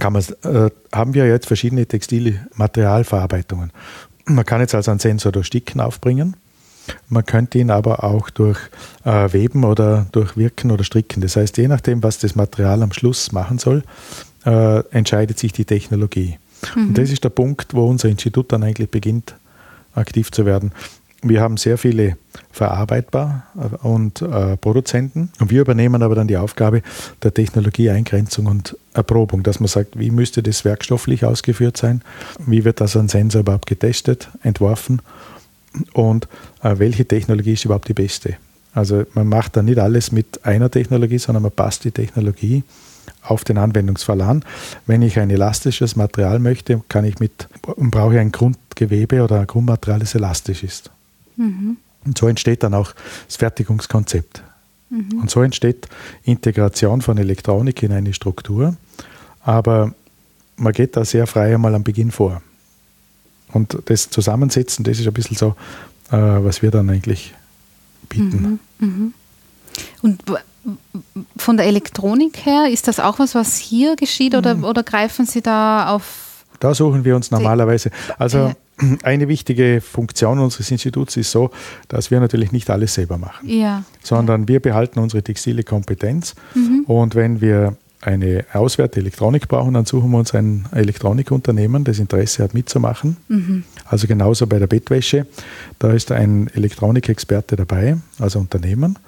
kann 0.00 0.14
äh, 0.16 0.70
haben 0.92 1.14
wir 1.14 1.26
jetzt 1.26 1.46
verschiedene 1.46 1.86
textile 1.86 2.46
Materialverarbeitungen. 2.54 3.72
Man 4.26 4.44
kann 4.44 4.60
jetzt 4.60 4.74
also 4.74 4.90
einen 4.90 5.00
Sensor 5.00 5.32
durch 5.32 5.46
Sticken 5.46 5.80
aufbringen. 5.80 6.36
Man 7.08 7.24
könnte 7.24 7.58
ihn 7.58 7.70
aber 7.70 8.04
auch 8.04 8.30
durch 8.30 8.58
äh, 9.04 9.32
Weben 9.32 9.64
oder 9.64 10.06
durch 10.12 10.36
Wirken 10.36 10.70
oder 10.70 10.84
Stricken. 10.84 11.22
Das 11.22 11.36
heißt, 11.36 11.56
je 11.56 11.68
nachdem, 11.68 12.02
was 12.02 12.18
das 12.18 12.34
Material 12.34 12.82
am 12.82 12.92
Schluss 12.92 13.32
machen 13.32 13.58
soll, 13.58 13.82
äh, 14.44 14.80
entscheidet 14.90 15.38
sich 15.38 15.52
die 15.52 15.64
Technologie. 15.64 16.38
Mhm. 16.74 16.88
Und 16.88 16.98
das 16.98 17.10
ist 17.10 17.24
der 17.24 17.30
Punkt, 17.30 17.74
wo 17.74 17.88
unser 17.88 18.08
Institut 18.08 18.52
dann 18.52 18.62
eigentlich 18.62 18.90
beginnt, 18.90 19.34
aktiv 19.94 20.30
zu 20.30 20.44
werden. 20.44 20.72
Wir 21.24 21.40
haben 21.40 21.56
sehr 21.56 21.78
viele 21.78 22.16
Verarbeitbar 22.52 23.44
und 23.82 24.22
äh, 24.22 24.56
Produzenten 24.56 25.30
und 25.40 25.50
wir 25.50 25.62
übernehmen 25.62 26.02
aber 26.02 26.14
dann 26.14 26.28
die 26.28 26.36
Aufgabe 26.36 26.82
der 27.22 27.34
Technologieeingrenzung 27.34 28.46
und 28.46 28.76
Erprobung, 28.92 29.42
dass 29.42 29.60
man 29.60 29.68
sagt, 29.68 29.98
wie 29.98 30.10
müsste 30.10 30.42
das 30.42 30.64
werkstofflich 30.64 31.24
ausgeführt 31.24 31.76
sein, 31.76 32.02
wie 32.46 32.64
wird 32.64 32.80
das 32.80 32.96
an 32.96 33.08
Sensor 33.08 33.40
überhaupt 33.40 33.66
getestet, 33.66 34.28
entworfen 34.42 35.00
und 35.92 36.28
äh, 36.62 36.78
welche 36.78 37.06
Technologie 37.06 37.54
ist 37.54 37.64
überhaupt 37.64 37.88
die 37.88 37.94
beste. 37.94 38.36
Also 38.72 39.04
man 39.14 39.28
macht 39.28 39.56
da 39.56 39.62
nicht 39.62 39.78
alles 39.78 40.12
mit 40.12 40.44
einer 40.44 40.70
Technologie, 40.70 41.18
sondern 41.18 41.42
man 41.42 41.52
passt 41.52 41.84
die 41.84 41.92
Technologie 41.92 42.64
auf 43.22 43.44
den 43.44 43.58
Anwendungsfall 43.58 44.20
an. 44.20 44.44
Wenn 44.86 45.02
ich 45.02 45.18
ein 45.18 45.30
elastisches 45.30 45.96
Material 45.96 46.38
möchte, 46.38 46.82
kann 46.88 47.04
ich 47.04 47.18
mit, 47.20 47.48
brauche 47.62 48.14
ich 48.14 48.20
ein 48.20 48.32
Grundgewebe 48.32 49.22
oder 49.22 49.40
ein 49.40 49.46
Grundmaterial, 49.46 50.00
das 50.00 50.14
elastisch 50.14 50.62
ist. 50.62 50.90
Mhm. 51.36 51.76
Und 52.04 52.18
so 52.18 52.28
entsteht 52.28 52.62
dann 52.62 52.74
auch 52.74 52.92
das 53.26 53.36
Fertigungskonzept. 53.36 54.42
Mhm. 54.90 55.20
Und 55.20 55.30
so 55.30 55.42
entsteht 55.42 55.88
Integration 56.24 57.00
von 57.00 57.18
Elektronik 57.18 57.82
in 57.82 57.92
eine 57.92 58.12
Struktur. 58.12 58.76
Aber 59.42 59.94
man 60.56 60.72
geht 60.72 60.96
da 60.96 61.04
sehr 61.04 61.26
frei 61.26 61.54
einmal 61.54 61.74
am 61.74 61.82
Beginn 61.82 62.10
vor. 62.10 62.42
Und 63.52 63.78
das 63.86 64.10
Zusammensetzen, 64.10 64.84
das 64.84 64.98
ist 64.98 65.06
ein 65.06 65.12
bisschen 65.12 65.36
so, 65.36 65.54
äh, 66.10 66.16
was 66.16 66.62
wir 66.62 66.70
dann 66.70 66.90
eigentlich 66.90 67.34
bieten. 68.08 68.60
Mhm. 68.78 68.88
mhm. 68.88 69.14
Und 70.02 70.22
von 71.36 71.58
der 71.58 71.66
Elektronik 71.66 72.46
her, 72.46 72.68
ist 72.70 72.88
das 72.88 72.98
auch 72.98 73.18
was, 73.18 73.34
was 73.34 73.58
hier 73.58 73.96
geschieht 73.96 74.34
oder, 74.34 74.54
mhm. 74.54 74.64
oder 74.64 74.82
greifen 74.82 75.26
Sie 75.26 75.42
da 75.42 75.90
auf? 75.94 76.44
Da 76.58 76.74
suchen 76.74 77.04
wir 77.04 77.16
uns 77.16 77.30
normalerweise. 77.30 77.90
Also 78.18 78.54
eine 79.02 79.28
wichtige 79.28 79.80
Funktion 79.80 80.38
unseres 80.38 80.70
Instituts 80.70 81.16
ist 81.16 81.30
so, 81.30 81.50
dass 81.88 82.10
wir 82.10 82.20
natürlich 82.20 82.52
nicht 82.52 82.70
alles 82.70 82.94
selber 82.94 83.18
machen, 83.18 83.48
ja. 83.48 83.84
sondern 84.02 84.48
wir 84.48 84.60
behalten 84.60 84.98
unsere 84.98 85.22
textile 85.22 85.62
Kompetenz 85.62 86.34
mhm. 86.54 86.84
und 86.86 87.14
wenn 87.14 87.40
wir 87.40 87.76
eine 88.00 88.44
auswärtige 88.52 89.00
Elektronik 89.00 89.48
brauchen, 89.48 89.74
dann 89.74 89.86
suchen 89.86 90.10
wir 90.10 90.18
uns 90.18 90.34
ein 90.34 90.66
Elektronikunternehmen, 90.72 91.84
das 91.84 91.98
Interesse 91.98 92.42
hat 92.42 92.52
mitzumachen. 92.52 93.16
Mhm. 93.28 93.64
Also 93.86 94.06
genauso 94.06 94.46
bei 94.46 94.58
der 94.58 94.66
Bettwäsche, 94.66 95.26
da 95.78 95.92
ist 95.92 96.12
ein 96.12 96.48
Elektronikexperte 96.48 97.56
dabei, 97.56 97.96
also 98.18 98.38
Unternehmen, 98.40 98.98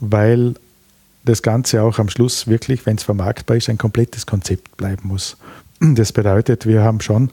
weil 0.00 0.54
das 1.24 1.42
Ganze 1.42 1.82
auch 1.82 1.98
am 1.98 2.08
Schluss 2.08 2.46
wirklich, 2.46 2.86
wenn 2.86 2.96
es 2.96 3.02
vermarktbar 3.02 3.56
ist, 3.56 3.68
ein 3.68 3.78
komplettes 3.78 4.26
Konzept 4.26 4.76
bleiben 4.76 5.08
muss. 5.08 5.36
Das 5.80 6.12
bedeutet, 6.12 6.66
wir 6.66 6.82
haben 6.82 7.00
schon 7.00 7.30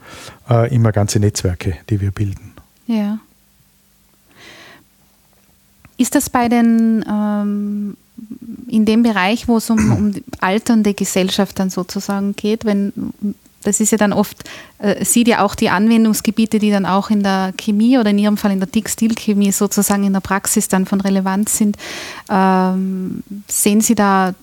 äh, 0.50 0.74
immer 0.74 0.92
ganze 0.92 1.20
Netzwerke, 1.20 1.78
die 1.90 2.02
wir 2.02 2.12
bilden. 2.12 2.54
Ja. 2.88 3.20
Ist 5.98 6.16
das 6.16 6.30
bei 6.30 6.50
den, 6.50 7.06
ähm, 7.10 7.98
in 8.68 8.86
dem 8.86 9.04
Bereich, 9.04 9.48
wo 9.48 9.58
es 9.58 9.70
um, 9.70 9.92
um 9.98 10.14
alternde 10.42 10.94
Gesellschaft 10.94 11.60
dann 11.60 11.70
sozusagen 11.70 12.36
geht, 12.36 12.66
wenn 12.66 13.14
das 13.64 13.80
ist 13.80 13.92
ja 13.92 13.98
dann 13.98 14.12
oft, 14.14 14.50
äh, 14.80 15.04
sieht 15.06 15.28
ja 15.30 15.42
auch 15.42 15.56
die 15.56 15.70
Anwendungsgebiete, 15.70 16.60
die 16.60 16.70
dann 16.70 16.86
auch 16.86 17.10
in 17.10 17.24
der 17.24 17.54
Chemie 17.58 17.98
oder 17.98 18.10
in 18.10 18.20
Ihrem 18.20 18.36
Fall 18.36 18.52
in 18.52 18.60
der 18.60 18.70
Textilchemie 18.70 19.54
sozusagen 19.54 20.04
in 20.04 20.14
der 20.14 20.20
Praxis 20.20 20.68
dann 20.68 20.86
von 20.86 21.02
Relevanz 21.02 21.58
sind. 21.58 21.78
Ähm, 22.30 23.24
sehen 23.48 23.80
Sie 23.80 23.96
da 23.96 24.34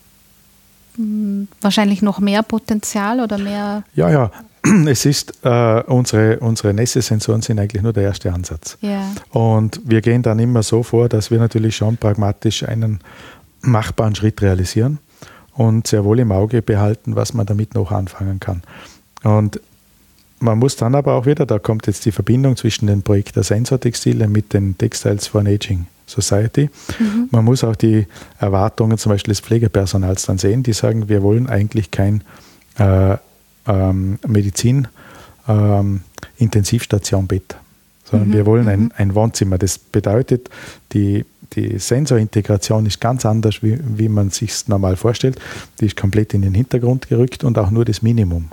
wahrscheinlich 1.61 2.02
noch 2.02 2.21
mehr 2.21 2.42
Potenzial 2.42 3.21
oder 3.21 3.38
mehr? 3.38 3.85
Ja, 3.95 4.11
ja. 4.11 4.30
Es 4.87 5.07
ist, 5.07 5.42
äh, 5.42 5.83
unsere, 5.87 6.38
unsere 6.40 6.75
Nässe-Sensoren 6.75 7.40
sind 7.40 7.59
eigentlich 7.59 7.83
nur 7.83 7.92
der 7.92 8.04
erste 8.04 8.33
Ansatz. 8.33 8.76
Ja. 8.83 9.11
Und 9.30 9.80
wir 9.85 10.02
gehen 10.02 10.23
dann 10.23 10.38
immer 10.38 10.62
so 10.62 10.83
vor, 10.83 11.09
dass 11.09 11.30
wir 11.30 11.38
natürlich 11.38 11.76
schon 11.76 11.97
pragmatisch 11.97 12.62
einen 12.64 13.00
machbaren 13.62 14.14
Schritt 14.14 14.42
realisieren 14.42 14.99
und 15.54 15.87
sehr 15.87 16.04
wohl 16.04 16.19
im 16.21 16.33
Auge 16.33 16.62
behalten, 16.62 17.16
was 17.16 17.33
man 17.33 17.47
damit 17.47 17.75
noch 17.75 17.90
anfangen 17.90 18.38
kann. 18.38 18.62
Und 19.23 19.61
man 20.40 20.59
muss 20.59 20.76
dann 20.76 20.95
aber 20.95 21.14
auch 21.14 21.26
wieder, 21.26 21.47
da 21.47 21.59
kommt 21.59 21.87
jetzt 21.87 22.04
die 22.07 22.12
Verbindung 22.12 22.57
zwischen 22.57 22.87
dem 22.87 23.02
Projekt 23.02 23.37
der 23.37 23.42
Sensortextile 23.42 24.28
mit 24.28 24.52
den 24.52 24.76
Textiles 24.76 25.26
for 25.26 25.41
an 25.41 25.47
Aging 25.47 25.86
Society. 26.10 26.70
Mhm. 26.99 27.28
Man 27.30 27.44
muss 27.44 27.64
auch 27.64 27.76
die 27.76 28.06
Erwartungen 28.38 28.99
zum 28.99 29.10
Beispiel 29.10 29.32
des 29.32 29.40
Pflegepersonals 29.40 30.26
dann 30.26 30.38
sehen, 30.38 30.62
die 30.62 30.73
sagen, 30.73 31.08
wir 31.08 31.23
wollen 31.23 31.49
eigentlich 31.49 31.90
kein 31.90 32.23
äh, 32.78 33.16
ähm, 33.66 34.18
Medizin 34.26 34.88
ähm, 35.49 36.02
Intensivstationbett, 36.36 37.56
sondern 38.04 38.28
mhm. 38.28 38.32
wir 38.32 38.46
wollen 38.46 38.68
ein, 38.68 38.80
mhm. 38.80 38.92
ein 38.96 39.14
Wohnzimmer. 39.14 39.58
Das 39.58 39.78
bedeutet, 39.78 40.49
die, 40.92 41.25
die 41.54 41.78
Sensorintegration 41.78 42.86
ist 42.86 43.00
ganz 43.00 43.26
anders, 43.26 43.62
wie, 43.62 43.78
wie 43.82 44.08
man 44.08 44.30
sich 44.30 44.68
normal 44.68 44.96
vorstellt. 44.96 45.38
Die 45.80 45.86
ist 45.86 45.96
komplett 45.96 46.34
in 46.34 46.42
den 46.42 46.54
Hintergrund 46.54 47.08
gerückt 47.08 47.44
und 47.44 47.58
auch 47.58 47.70
nur 47.70 47.84
das 47.84 48.02
Minimum. 48.02 48.50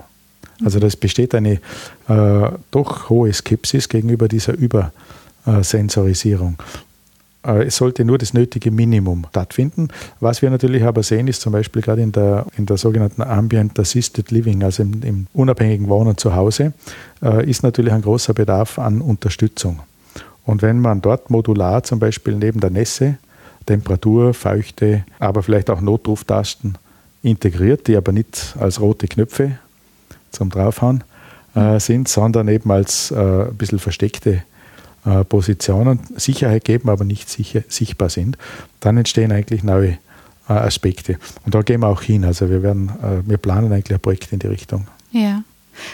Also 0.64 0.78
es 0.80 0.96
besteht 0.96 1.34
eine 1.34 1.60
äh, 2.08 2.50
doch 2.70 3.08
hohe 3.08 3.32
Skepsis 3.32 3.88
gegenüber 3.88 4.28
dieser 4.28 4.54
Übersensorisierung. 4.54 6.56
Äh, 7.46 7.64
es 7.64 7.76
sollte 7.76 8.04
nur 8.04 8.18
das 8.18 8.34
nötige 8.34 8.70
Minimum 8.70 9.26
stattfinden. 9.30 9.88
Was 10.20 10.42
wir 10.42 10.50
natürlich 10.50 10.82
aber 10.84 11.02
sehen, 11.02 11.28
ist 11.28 11.40
zum 11.40 11.52
Beispiel 11.52 11.82
gerade 11.82 12.02
in 12.02 12.12
der, 12.12 12.46
in 12.56 12.66
der 12.66 12.76
sogenannten 12.76 13.22
Ambient 13.22 13.78
Assisted 13.78 14.30
Living, 14.30 14.62
also 14.62 14.82
im, 14.82 15.02
im 15.02 15.26
unabhängigen 15.32 15.88
Wohnen 15.88 16.16
zu 16.16 16.34
Hause, 16.34 16.72
äh, 17.22 17.48
ist 17.48 17.62
natürlich 17.62 17.92
ein 17.92 18.02
großer 18.02 18.34
Bedarf 18.34 18.78
an 18.78 19.00
Unterstützung. 19.00 19.80
Und 20.44 20.62
wenn 20.62 20.80
man 20.80 21.02
dort 21.02 21.30
modular 21.30 21.82
zum 21.82 21.98
Beispiel 21.98 22.34
neben 22.34 22.60
der 22.60 22.70
Nässe 22.70 23.18
Temperatur, 23.66 24.32
Feuchte, 24.32 25.04
aber 25.18 25.42
vielleicht 25.42 25.68
auch 25.68 25.82
Notruftasten 25.82 26.78
integriert, 27.22 27.86
die 27.86 27.96
aber 27.96 28.12
nicht 28.12 28.56
als 28.58 28.80
rote 28.80 29.06
Knöpfe 29.08 29.58
zum 30.30 30.48
Draufhauen 30.48 31.04
äh, 31.54 31.78
sind, 31.78 32.08
sondern 32.08 32.48
eben 32.48 32.70
als 32.70 33.10
äh, 33.10 33.16
ein 33.16 33.56
bisschen 33.56 33.78
versteckte 33.78 34.42
äh, 35.08 35.24
Positionen 35.24 36.00
Sicherheit 36.16 36.64
geben, 36.64 36.90
aber 36.90 37.04
nicht 37.04 37.30
sicher, 37.30 37.62
sichtbar 37.68 38.10
sind, 38.10 38.36
dann 38.80 38.98
entstehen 38.98 39.32
eigentlich 39.32 39.62
neue 39.62 39.92
äh, 40.48 40.52
Aspekte. 40.52 41.18
Und 41.46 41.54
da 41.54 41.62
gehen 41.62 41.80
wir 41.80 41.88
auch 41.88 42.02
hin. 42.02 42.24
Also 42.24 42.50
wir 42.50 42.62
werden, 42.62 42.90
äh, 43.02 43.28
wir 43.28 43.38
planen 43.38 43.72
eigentlich 43.72 43.94
ein 43.94 44.00
Projekt 44.00 44.32
in 44.32 44.38
die 44.38 44.48
Richtung. 44.48 44.86
Ja. 45.12 45.42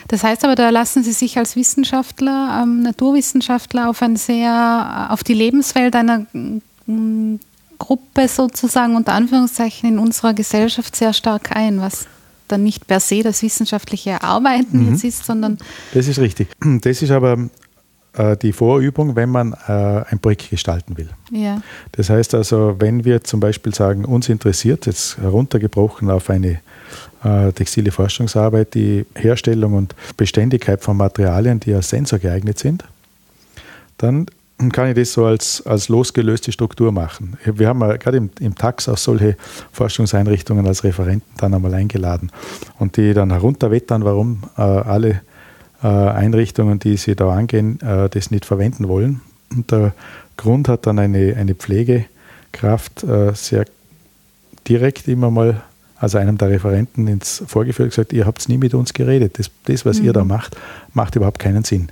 Das 0.08 0.24
heißt 0.24 0.44
aber, 0.44 0.54
da 0.54 0.70
lassen 0.70 1.04
Sie 1.04 1.12
sich 1.12 1.38
als 1.38 1.56
Wissenschaftler, 1.56 2.62
ähm, 2.62 2.82
Naturwissenschaftler 2.82 3.88
auf 3.88 4.02
ein 4.02 4.16
sehr, 4.16 5.08
auf 5.10 5.22
die 5.22 5.34
Lebenswelt 5.34 5.94
einer 5.94 6.26
mm, 6.86 7.36
Gruppe 7.78 8.28
sozusagen 8.28 8.96
unter 8.96 9.12
Anführungszeichen 9.12 9.90
in 9.90 9.98
unserer 9.98 10.32
Gesellschaft 10.32 10.96
sehr 10.96 11.12
stark 11.12 11.54
ein, 11.54 11.80
was 11.80 12.06
dann 12.48 12.62
nicht 12.62 12.86
per 12.86 13.00
se 13.00 13.22
das 13.22 13.42
wissenschaftliche 13.42 14.22
Arbeiten 14.22 14.86
mhm. 14.86 14.92
jetzt 14.92 15.04
ist, 15.04 15.24
sondern. 15.24 15.58
Das 15.92 16.08
ist 16.08 16.18
richtig. 16.18 16.48
Das 16.80 17.02
ist 17.02 17.10
aber 17.10 17.50
äh, 18.16 18.36
die 18.36 18.52
Vorübung, 18.52 19.16
wenn 19.16 19.30
man 19.30 19.54
äh, 19.66 19.72
ein 20.08 20.18
Projekt 20.18 20.50
gestalten 20.50 20.96
will. 20.96 21.08
Ja. 21.30 21.62
Das 21.92 22.10
heißt 22.10 22.34
also, 22.34 22.76
wenn 22.78 23.04
wir 23.04 23.24
zum 23.24 23.40
Beispiel 23.40 23.74
sagen, 23.74 24.04
uns 24.04 24.28
interessiert, 24.28 24.86
jetzt 24.86 25.18
heruntergebrochen 25.18 26.10
auf 26.10 26.30
eine 26.30 26.60
äh, 27.24 27.52
textile 27.52 27.90
Forschungsarbeit, 27.90 28.74
die 28.74 29.06
Herstellung 29.14 29.74
und 29.74 29.94
Beständigkeit 30.16 30.82
von 30.82 30.96
Materialien, 30.96 31.60
die 31.60 31.74
als 31.74 31.88
Sensor 31.88 32.18
geeignet 32.18 32.58
sind, 32.58 32.84
dann 33.98 34.26
kann 34.72 34.88
ich 34.88 34.94
das 34.94 35.12
so 35.12 35.24
als, 35.24 35.66
als 35.66 35.88
losgelöste 35.88 36.52
Struktur 36.52 36.92
machen. 36.92 37.36
Wir 37.44 37.68
haben 37.68 37.80
gerade 37.80 38.16
im, 38.16 38.30
im 38.40 38.54
TAX 38.54 38.88
auch 38.88 38.96
solche 38.96 39.36
Forschungseinrichtungen 39.72 40.66
als 40.66 40.84
Referenten 40.84 41.28
dann 41.38 41.54
einmal 41.54 41.74
eingeladen 41.74 42.30
und 42.78 42.96
die 42.96 43.14
dann 43.14 43.30
herunterwettern, 43.30 44.04
warum 44.04 44.44
äh, 44.56 44.62
alle 44.62 45.22
Einrichtungen, 45.88 46.78
die 46.78 46.96
sie 46.96 47.14
da 47.14 47.30
angehen, 47.30 47.80
äh, 47.80 48.08
das 48.08 48.30
nicht 48.30 48.44
verwenden 48.44 48.88
wollen. 48.88 49.20
Und 49.54 49.70
der 49.70 49.92
Grund 50.36 50.68
hat 50.68 50.86
dann 50.86 50.98
eine, 50.98 51.36
eine 51.36 51.54
Pflegekraft 51.54 53.04
äh, 53.04 53.32
sehr 53.34 53.66
direkt 54.66 55.08
immer 55.08 55.30
mal, 55.30 55.62
also 55.96 56.18
einem 56.18 56.38
der 56.38 56.50
Referenten 56.50 57.06
ins 57.06 57.42
Vorgeführt 57.46 57.90
gesagt, 57.90 58.12
ihr 58.12 58.26
habt 58.26 58.48
nie 58.48 58.58
mit 58.58 58.74
uns 58.74 58.92
geredet. 58.94 59.38
Das, 59.38 59.50
das 59.64 59.84
was 59.84 60.00
mhm. 60.00 60.06
ihr 60.06 60.12
da 60.12 60.24
macht, 60.24 60.56
macht 60.92 61.16
überhaupt 61.16 61.38
keinen 61.38 61.64
Sinn. 61.64 61.88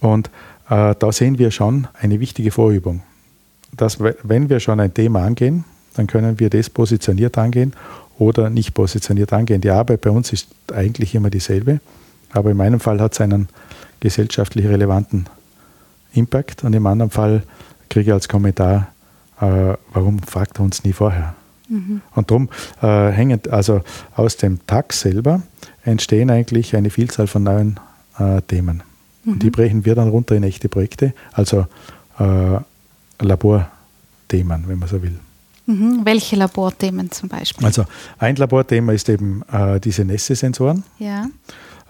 Und 0.00 0.28
äh, 0.68 0.94
da 0.98 1.12
sehen 1.12 1.38
wir 1.38 1.50
schon 1.50 1.88
eine 1.94 2.20
wichtige 2.20 2.50
Vorübung. 2.50 3.02
Dass, 3.74 3.98
wenn 4.00 4.50
wir 4.50 4.60
schon 4.60 4.80
ein 4.80 4.92
Thema 4.92 5.22
angehen, 5.22 5.64
dann 5.94 6.06
können 6.06 6.38
wir 6.38 6.50
das 6.50 6.70
positioniert 6.70 7.38
angehen 7.38 7.72
oder 8.18 8.50
nicht 8.50 8.74
positioniert 8.74 9.32
angehen. 9.32 9.60
Die 9.60 9.70
Arbeit 9.70 10.02
bei 10.02 10.10
uns 10.10 10.32
ist 10.32 10.48
eigentlich 10.72 11.14
immer 11.14 11.30
dieselbe, 11.30 11.80
aber 12.32 12.50
in 12.50 12.56
meinem 12.56 12.80
Fall 12.80 13.00
hat 13.00 13.12
es 13.12 13.20
einen 13.20 13.48
gesellschaftlich 14.00 14.66
relevanten 14.66 15.26
Impact 16.12 16.64
und 16.64 16.74
im 16.74 16.86
anderen 16.86 17.10
Fall 17.10 17.42
kriege 17.88 18.10
ich 18.10 18.12
als 18.12 18.28
Kommentar, 18.28 18.88
äh, 19.40 19.74
warum 19.92 20.18
fragt 20.20 20.58
er 20.58 20.64
uns 20.64 20.84
nie 20.84 20.92
vorher? 20.92 21.34
Mhm. 21.68 22.02
Und 22.14 22.30
darum 22.30 22.48
äh, 22.82 23.10
hängen, 23.10 23.40
also 23.50 23.82
aus 24.14 24.36
dem 24.36 24.66
Tag 24.66 24.92
selber 24.92 25.42
entstehen 25.84 26.30
eigentlich 26.30 26.76
eine 26.76 26.90
Vielzahl 26.90 27.26
von 27.26 27.42
neuen 27.42 27.80
äh, 28.18 28.42
Themen. 28.42 28.82
Und 29.24 29.42
die 29.42 29.46
mhm. 29.46 29.52
brechen 29.52 29.84
wir 29.84 29.94
dann 29.94 30.08
runter 30.08 30.34
in 30.34 30.42
echte 30.42 30.68
Projekte. 30.68 31.14
Also 31.32 31.66
äh, 32.18 32.58
Laborthemen, 33.20 34.64
wenn 34.66 34.78
man 34.78 34.88
so 34.88 35.02
will. 35.02 35.18
Mhm. 35.66 36.00
Welche 36.04 36.36
Laborthemen 36.36 37.10
zum 37.10 37.28
Beispiel? 37.28 37.64
Also 37.64 37.84
ein 38.18 38.36
Laborthema 38.36 38.92
ist 38.92 39.08
eben 39.08 39.42
äh, 39.52 39.78
diese 39.78 40.04
Nässe-Sensoren. 40.04 40.82
Ja. 40.98 41.26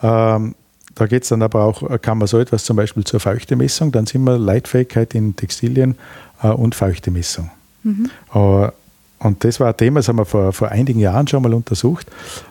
Ähm, 0.03 0.55
da 0.95 1.07
geht 1.07 1.23
es 1.23 1.31
dann 1.31 1.43
aber 1.43 1.65
auch, 1.65 2.01
kann 2.03 2.19
man 2.19 2.29
so 2.29 2.39
etwas 2.39 2.65
zum 2.65 2.77
Beispiel 2.77 3.05
zur 3.05 3.21
Feuchtemessung, 3.21 3.93
dann 3.93 4.07
sind 4.07 4.25
wir 4.25 4.39
Leitfähigkeit 4.39 5.15
in 5.15 5.37
Textilien 5.37 5.97
äh, 6.43 6.49
und 6.49 6.75
Feuchtemessung. 6.75 7.51
Mhm. 7.83 8.11
Äh, 8.35 8.69
und 9.19 9.45
das 9.45 9.61
war 9.61 9.69
ein 9.69 9.77
Thema, 9.77 10.01
das 10.01 10.09
haben 10.09 10.19
wir 10.19 10.25
vor, 10.25 10.53
vor 10.53 10.69
einigen 10.69 10.99
Jahren 10.99 11.29
schon 11.29 11.43
mal 11.43 11.55
untersucht. 11.55 12.09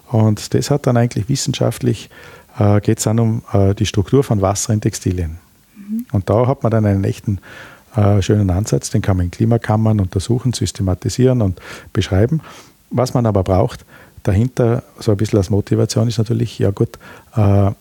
Und 0.07 0.53
das 0.53 0.71
hat 0.71 0.87
dann 0.87 0.95
eigentlich 0.95 1.27
wissenschaftlich, 1.27 2.09
äh, 2.57 2.79
geht 2.79 2.99
es 2.99 3.03
dann 3.03 3.19
um 3.19 3.43
äh, 3.51 3.75
die 3.75 3.85
Struktur 3.85 4.23
von 4.23 4.41
Wasser 4.41 4.73
in 4.73 4.81
Textilien. 4.81 5.37
Mhm. 5.75 6.05
Und 6.13 6.29
da 6.29 6.47
hat 6.47 6.63
man 6.63 6.71
dann 6.71 6.85
einen 6.85 7.03
echten 7.03 7.39
äh, 7.95 8.21
schönen 8.21 8.49
Ansatz, 8.49 8.89
den 8.89 9.01
kann 9.01 9.17
man 9.17 9.25
in 9.25 9.31
Klimakammern 9.31 9.99
untersuchen, 9.99 10.53
systematisieren 10.53 11.41
und 11.41 11.59
beschreiben. 11.91 12.41
Was 12.89 13.13
man 13.13 13.25
aber 13.25 13.43
braucht, 13.43 13.85
dahinter 14.23 14.83
so 14.99 15.11
ein 15.11 15.17
bisschen 15.17 15.37
als 15.37 15.49
Motivation 15.49 16.07
ist 16.07 16.17
natürlich, 16.17 16.59
ja 16.59 16.71
gut, 16.71 16.97
äh, 17.35 17.71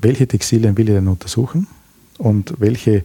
welche 0.00 0.26
Textilien 0.26 0.76
will 0.76 0.88
ich 0.88 0.94
denn 0.94 1.08
untersuchen 1.08 1.66
und 2.18 2.54
welche 2.58 3.04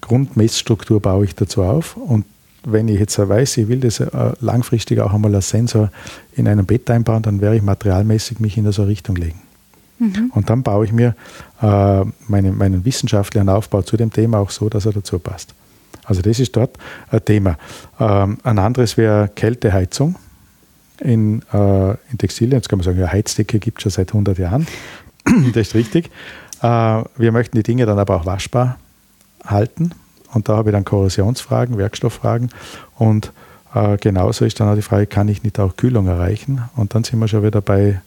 Grundmessstruktur 0.00 1.00
baue 1.00 1.24
ich 1.24 1.34
dazu 1.34 1.62
auf 1.62 1.96
und 1.96 2.26
wenn 2.66 2.88
ich 2.88 2.98
jetzt 2.98 3.18
weiß, 3.18 3.58
ich 3.58 3.68
will 3.68 3.80
das 3.80 4.00
äh, 4.00 4.08
langfristig 4.40 5.00
auch 5.00 5.12
einmal 5.12 5.34
als 5.34 5.50
Sensor 5.50 5.90
in 6.32 6.48
einem 6.48 6.64
Bett 6.64 6.90
einbauen, 6.90 7.22
dann 7.22 7.40
werde 7.40 7.56
ich 7.56 7.62
materialmäßig 7.62 8.40
mich 8.40 8.56
in 8.56 8.70
so 8.72 8.82
eine 8.82 8.90
Richtung 8.90 9.16
legen. 9.16 9.40
Mhm. 9.98 10.30
Und 10.34 10.50
dann 10.50 10.62
baue 10.62 10.86
ich 10.86 10.92
mir 10.92 11.14
äh, 11.60 12.04
meinen, 12.26 12.56
meinen 12.56 12.84
wissenschaftlichen 12.84 13.48
Aufbau 13.48 13.82
zu 13.82 13.96
dem 13.96 14.12
Thema 14.12 14.38
auch 14.38 14.50
so, 14.50 14.68
dass 14.68 14.86
er 14.86 14.92
dazu 14.92 15.18
passt. 15.18 15.54
Also 16.04 16.22
das 16.22 16.40
ist 16.40 16.56
dort 16.56 16.76
ein 17.10 17.24
Thema. 17.24 17.58
Ähm, 18.00 18.38
ein 18.42 18.58
anderes 18.58 18.96
wäre 18.96 19.28
Kälteheizung 19.34 20.16
in, 21.00 21.42
äh, 21.52 21.90
in 22.10 22.18
Textilien. 22.18 22.58
Jetzt 22.58 22.68
kann 22.68 22.78
man 22.78 22.84
sagen, 22.84 22.98
ja, 22.98 23.10
Heizdecke 23.10 23.58
gibt 23.58 23.78
es 23.78 23.82
schon 23.82 23.92
seit 23.92 24.08
100 24.10 24.38
Jahren. 24.38 24.66
das 25.52 25.68
ist 25.68 25.74
richtig. 25.74 26.10
Äh, 26.62 26.66
wir 26.66 27.32
möchten 27.32 27.56
die 27.56 27.62
Dinge 27.62 27.86
dann 27.86 27.98
aber 27.98 28.16
auch 28.16 28.26
waschbar 28.26 28.78
halten. 29.44 29.90
Und 30.32 30.48
da 30.48 30.56
habe 30.56 30.70
ich 30.70 30.74
dann 30.74 30.84
Korrosionsfragen, 30.84 31.78
Werkstofffragen 31.78 32.50
und 32.96 33.32
äh, 33.74 33.96
genauso 33.98 34.44
ist 34.44 34.58
dann 34.60 34.68
auch 34.68 34.74
die 34.74 34.82
Frage, 34.82 35.06
kann 35.06 35.28
ich 35.28 35.42
nicht 35.42 35.58
auch 35.60 35.76
Kühlung 35.76 36.06
erreichen? 36.06 36.62
Und 36.76 36.94
dann 36.94 37.04
sind 37.04 37.18
wir 37.18 37.28
schon 37.28 37.42
wieder 37.42 37.60
bei 37.60 38.00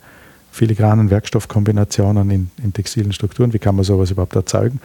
filigranen 0.51 1.09
Werkstoffkombinationen 1.09 2.31
in, 2.31 2.49
in 2.63 2.73
textilen 2.73 3.13
Strukturen. 3.13 3.53
Wie 3.53 3.59
kann 3.59 3.75
man 3.75 3.85
sowas 3.85 4.11
überhaupt 4.11 4.35
erzeugen? 4.35 4.79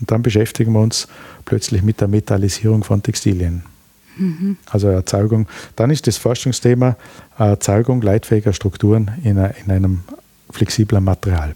Und 0.00 0.10
dann 0.10 0.22
beschäftigen 0.22 0.72
wir 0.72 0.80
uns 0.80 1.08
plötzlich 1.44 1.82
mit 1.82 2.00
der 2.00 2.08
Metallisierung 2.08 2.84
von 2.84 3.02
Textilien. 3.02 3.62
Mhm. 4.18 4.56
Also 4.70 4.88
Erzeugung. 4.88 5.46
Dann 5.76 5.90
ist 5.90 6.06
das 6.06 6.16
Forschungsthema 6.16 6.96
Erzeugung 7.38 8.02
leitfähiger 8.02 8.52
Strukturen 8.52 9.10
in, 9.22 9.36
in 9.36 9.70
einem 9.70 10.00
flexiblen 10.50 11.04
Material. 11.04 11.54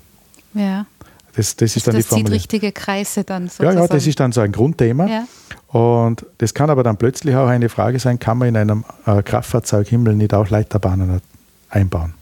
Ja. 0.55 0.87
Das, 1.35 1.57
das 1.57 1.77
ist 1.77 1.87
dann 1.87 1.95
das 1.95 2.05
die 2.05 2.09
Formel. 2.09 2.27
zieht 2.27 2.33
richtige 2.33 2.73
Kreise 2.73 3.25
dann 3.25 3.49
sozusagen. 3.49 3.77
Ja, 3.77 3.83
ja, 3.83 3.89
das 3.89 4.07
ist 4.07 4.21
dann 4.21 4.33
so 4.33 4.43
ein 4.43 4.53
Grundthema. 4.53 5.07
Ja. 5.07 5.27
Und 5.69 6.27
das 6.39 6.53
kann 6.53 6.69
aber 6.69 6.83
dann 6.83 6.99
plötzlich 6.99 7.35
auch 7.35 7.47
eine 7.49 7.71
Frage 7.71 7.99
sein, 7.99 8.19
kann 8.19 8.37
man 8.37 8.49
in 8.49 8.57
einem 8.57 8.85
äh, 9.07 9.23
Kraftfahrzeughimmel 9.23 10.15
nicht 10.15 10.35
auch 10.35 10.51
Leiterbahnen 10.51 11.23
einbauen? 11.71 12.13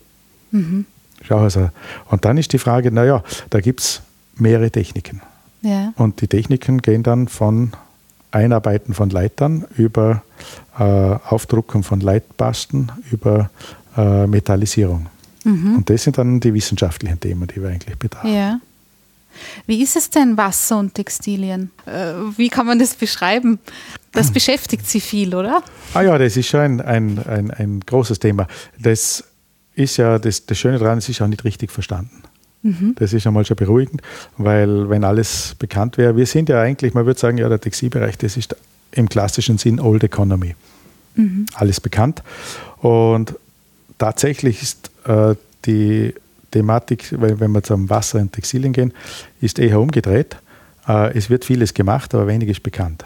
Mhm. 0.53 0.87
Schau 1.22 1.38
also. 1.38 1.70
Und 2.09 2.24
dann 2.24 2.38
ist 2.38 2.53
die 2.53 2.59
Frage, 2.59 2.92
naja, 2.92 3.24
da 3.50 3.61
gibt 3.61 3.81
es 3.81 4.03
mehrere 4.37 4.70
Techniken. 4.70 5.20
Ja. 5.62 5.92
Und 5.96 6.20
die 6.20 6.29
Techniken 6.29 6.81
gehen 6.81 7.03
dann 7.03 7.29
von 7.29 7.72
Einarbeiten 8.30 8.94
von 8.94 9.10
Leitern 9.10 9.66
über 9.76 10.22
äh, 10.78 10.82
Aufdruckung 10.82 11.82
von 11.82 12.00
Leitbasten, 12.00 12.92
über 13.10 13.50
äh, 13.96 14.26
Metallisierung. 14.26 15.06
Mhm. 15.44 15.76
Und 15.76 15.90
das 15.90 16.04
sind 16.04 16.18
dann 16.18 16.40
die 16.40 16.54
wissenschaftlichen 16.54 17.18
Themen, 17.18 17.46
die 17.46 17.62
wir 17.62 17.70
eigentlich 17.70 17.98
betrachten. 17.98 18.34
Ja. 18.34 18.60
Wie 19.66 19.82
ist 19.82 19.96
es 19.96 20.10
denn 20.10 20.36
Wasser 20.36 20.78
und 20.78 20.94
Textilien? 20.94 21.70
Äh, 21.86 22.12
wie 22.36 22.48
kann 22.48 22.66
man 22.66 22.78
das 22.78 22.94
beschreiben? 22.94 23.58
Das 24.12 24.30
beschäftigt 24.32 24.86
Sie 24.86 25.00
viel, 25.00 25.34
oder? 25.34 25.62
Ah 25.94 26.02
ja, 26.02 26.18
das 26.18 26.36
ist 26.36 26.48
schon 26.48 26.60
ein, 26.60 26.80
ein, 26.80 27.18
ein, 27.26 27.50
ein 27.50 27.80
großes 27.80 28.18
Thema. 28.18 28.46
Das 28.78 29.24
ist 29.74 29.96
ja, 29.96 30.18
das, 30.18 30.46
das 30.46 30.58
Schöne 30.58 30.78
daran, 30.78 30.98
es 30.98 31.08
ist 31.08 31.22
auch 31.22 31.28
nicht 31.28 31.44
richtig 31.44 31.70
verstanden. 31.70 32.22
Mhm. 32.62 32.94
Das 32.99 33.12
ist 33.12 33.27
einmal 33.27 33.44
schon 33.44 33.57
beruhigend, 33.57 34.03
weil 34.37 34.90
wenn 34.90 35.05
alles 35.05 35.55
bekannt 35.59 35.96
wäre, 35.99 36.16
wir 36.16 36.27
sind 36.27 36.49
ja 36.49 36.61
eigentlich, 36.61 36.94
man 36.94 37.07
würde 37.07 37.18
sagen, 37.18 37.38
ja, 37.38 37.49
der 37.49 37.61
Textilbereich, 37.61 38.18
das 38.18 38.37
ist 38.37 38.55
im 38.92 39.09
klassischen 39.09 39.59
Sinn 39.59 39.81
Old 39.81 40.05
Economy. 40.05 40.55
Mhm. 41.14 41.46
Alles 41.55 41.81
bekannt. 41.81 42.23
Und 42.79 43.35
tatsächlich 43.99 44.62
ist 44.62 44.90
äh, 45.05 45.35
die 45.64 46.14
Thematik, 46.51 47.14
weil 47.18 47.40
wenn 47.40 47.53
wir 47.53 47.62
zum 47.62 47.88
Wasser 47.88 48.18
und 48.18 48.33
Textilien 48.33 48.73
gehen, 48.73 48.92
ist 49.40 49.59
eher 49.59 49.81
umgedreht. 49.81 50.37
Äh, 50.87 51.16
es 51.16 51.31
wird 51.31 51.44
vieles 51.44 51.75
gemacht, 51.75 52.14
aber 52.14 52.27
wenig 52.27 52.49
ist 52.49 52.62
bekannt. 52.62 53.05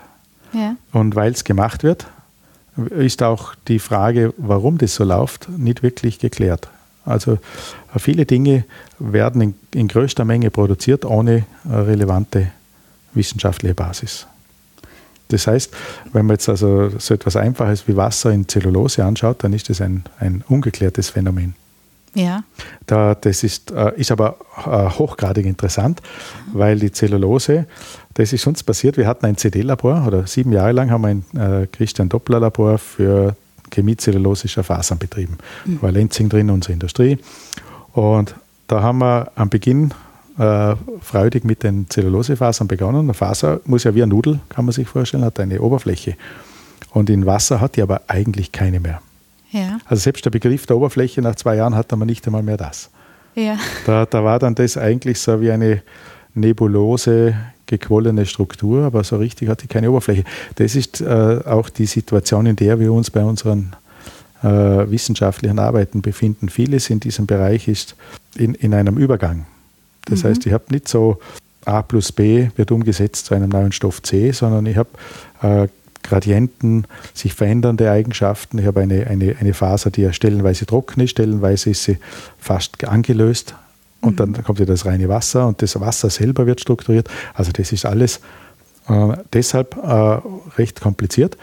Ja. 0.52 0.76
Und 0.92 1.14
weil 1.14 1.32
es 1.32 1.44
gemacht 1.44 1.82
wird, 1.82 2.06
ist 2.90 3.22
auch 3.22 3.54
die 3.68 3.78
Frage, 3.78 4.32
warum 4.36 4.78
das 4.78 4.94
so 4.94 5.04
läuft, 5.04 5.48
nicht 5.48 5.82
wirklich 5.82 6.18
geklärt. 6.18 6.68
Also 7.04 7.32
äh, 7.94 7.98
viele 7.98 8.26
Dinge 8.26 8.64
werden 8.98 9.40
in, 9.40 9.54
in 9.74 9.88
größter 9.88 10.24
Menge 10.24 10.50
produziert, 10.50 11.04
ohne 11.04 11.44
relevante 11.68 12.48
wissenschaftliche 13.12 13.74
Basis. 13.74 14.26
Das 15.28 15.46
heißt, 15.46 15.74
wenn 16.12 16.26
man 16.26 16.34
jetzt 16.34 16.48
also 16.48 16.90
so 16.98 17.14
etwas 17.14 17.36
Einfaches 17.36 17.88
wie 17.88 17.96
Wasser 17.96 18.30
in 18.30 18.46
Zellulose 18.48 19.04
anschaut, 19.04 19.42
dann 19.42 19.52
ist 19.52 19.70
das 19.70 19.80
ein, 19.80 20.04
ein 20.18 20.44
ungeklärtes 20.48 21.10
Phänomen. 21.10 21.54
Ja. 22.14 22.44
Da, 22.86 23.14
das 23.14 23.42
ist, 23.42 23.72
äh, 23.72 23.92
ist 23.96 24.12
aber 24.12 24.36
äh, 24.64 24.88
hochgradig 24.88 25.46
interessant, 25.46 26.00
weil 26.52 26.78
die 26.78 26.92
Zellulose, 26.92 27.66
das 28.14 28.32
ist 28.32 28.46
uns 28.46 28.62
passiert, 28.62 28.96
wir 28.96 29.08
hatten 29.08 29.26
ein 29.26 29.36
CD-Labor 29.36 30.06
oder 30.06 30.26
sieben 30.26 30.52
Jahre 30.52 30.72
lang 30.72 30.90
haben 30.90 31.02
wir 31.02 31.08
ein 31.08 31.62
äh, 31.62 31.66
Christian 31.66 32.08
Doppler-Labor 32.08 32.78
für 32.78 33.34
chemiezellulosischer 33.72 34.64
Fasern 34.64 34.98
betrieben. 34.98 35.38
Mhm. 35.64 35.82
War 35.82 35.92
Lenzing 35.92 36.28
drin, 36.28 36.50
unsere 36.50 36.72
Industrie. 36.72 37.18
Und 37.92 38.34
da 38.66 38.82
haben 38.82 38.98
wir 38.98 39.30
am 39.36 39.50
Beginn 39.50 39.92
äh, 40.38 40.74
freudig 41.00 41.44
mit 41.44 41.62
den 41.62 41.88
Zellulosefasern 41.88 42.66
begonnen. 42.66 43.00
Eine 43.00 43.14
Faser 43.14 43.60
muss 43.66 43.84
ja 43.84 43.94
wie 43.94 44.02
eine 44.02 44.10
Nudel, 44.10 44.40
kann 44.48 44.64
man 44.64 44.72
sich 44.72 44.88
vorstellen, 44.88 45.24
hat 45.24 45.38
eine 45.38 45.60
Oberfläche. 45.60 46.16
Und 46.90 47.10
in 47.10 47.26
Wasser 47.26 47.60
hat 47.60 47.76
die 47.76 47.82
aber 47.82 48.02
eigentlich 48.08 48.52
keine 48.52 48.80
mehr. 48.80 49.00
Ja. 49.50 49.78
Also 49.86 50.02
selbst 50.02 50.24
der 50.24 50.30
Begriff 50.30 50.66
der 50.66 50.76
Oberfläche 50.76 51.22
nach 51.22 51.36
zwei 51.36 51.56
Jahren 51.56 51.74
hat 51.76 51.92
man 51.92 52.06
nicht 52.06 52.26
einmal 52.26 52.42
mehr 52.42 52.56
das. 52.56 52.90
Ja. 53.36 53.56
Da, 53.86 54.06
da 54.06 54.24
war 54.24 54.38
dann 54.38 54.54
das 54.54 54.76
eigentlich 54.76 55.20
so 55.20 55.40
wie 55.40 55.50
eine 55.50 55.82
nebulose, 56.34 57.36
gequollene 57.66 58.26
Struktur, 58.26 58.84
aber 58.84 59.04
so 59.04 59.16
richtig 59.16 59.48
hat 59.48 59.62
die 59.62 59.66
keine 59.66 59.90
Oberfläche. 59.90 60.24
Das 60.56 60.74
ist 60.74 61.00
äh, 61.00 61.40
auch 61.44 61.68
die 61.68 61.86
Situation, 61.86 62.46
in 62.46 62.56
der 62.56 62.78
wir 62.78 62.92
uns 62.92 63.10
bei 63.10 63.24
unseren 63.24 63.74
äh, 64.42 64.48
wissenschaftlichen 64.48 65.58
Arbeiten 65.58 66.02
befinden. 66.02 66.48
Vieles 66.48 66.90
in 66.90 67.00
diesem 67.00 67.26
Bereich 67.26 67.68
ist 67.68 67.96
in, 68.36 68.54
in 68.54 68.74
einem 68.74 68.98
Übergang. 68.98 69.46
Das 70.04 70.22
mhm. 70.22 70.28
heißt, 70.28 70.46
ich 70.46 70.52
habe 70.52 70.64
nicht 70.70 70.88
so 70.88 71.18
A 71.64 71.80
plus 71.82 72.12
B 72.12 72.48
wird 72.56 72.70
umgesetzt 72.70 73.26
zu 73.26 73.34
einem 73.34 73.48
neuen 73.48 73.72
Stoff 73.72 74.02
C, 74.02 74.32
sondern 74.32 74.66
ich 74.66 74.76
habe 74.76 74.90
äh, 75.40 75.68
Gradienten, 76.02 76.86
sich 77.14 77.32
verändernde 77.32 77.90
Eigenschaften. 77.90 78.58
Ich 78.58 78.66
habe 78.66 78.80
eine, 78.80 79.06
eine, 79.06 79.36
eine 79.40 79.54
Faser, 79.54 79.90
die 79.90 80.02
ja 80.02 80.12
stellenweise 80.12 80.66
trocken 80.66 81.00
ist, 81.00 81.12
stellenweise 81.12 81.70
ist 81.70 81.84
sie 81.84 81.96
fast 82.38 82.84
angelöst 82.84 83.54
und 84.04 84.20
dann 84.20 84.44
kommt 84.44 84.58
ja 84.58 84.64
das 84.64 84.86
reine 84.86 85.08
Wasser 85.08 85.46
und 85.46 85.62
das 85.62 85.78
Wasser 85.80 86.10
selber 86.10 86.46
wird 86.46 86.60
strukturiert. 86.60 87.08
Also 87.34 87.52
das 87.52 87.72
ist 87.72 87.84
alles 87.84 88.20
äh, 88.88 89.16
deshalb 89.32 89.76
äh, 89.76 90.20
recht 90.56 90.80
kompliziert 90.80 91.36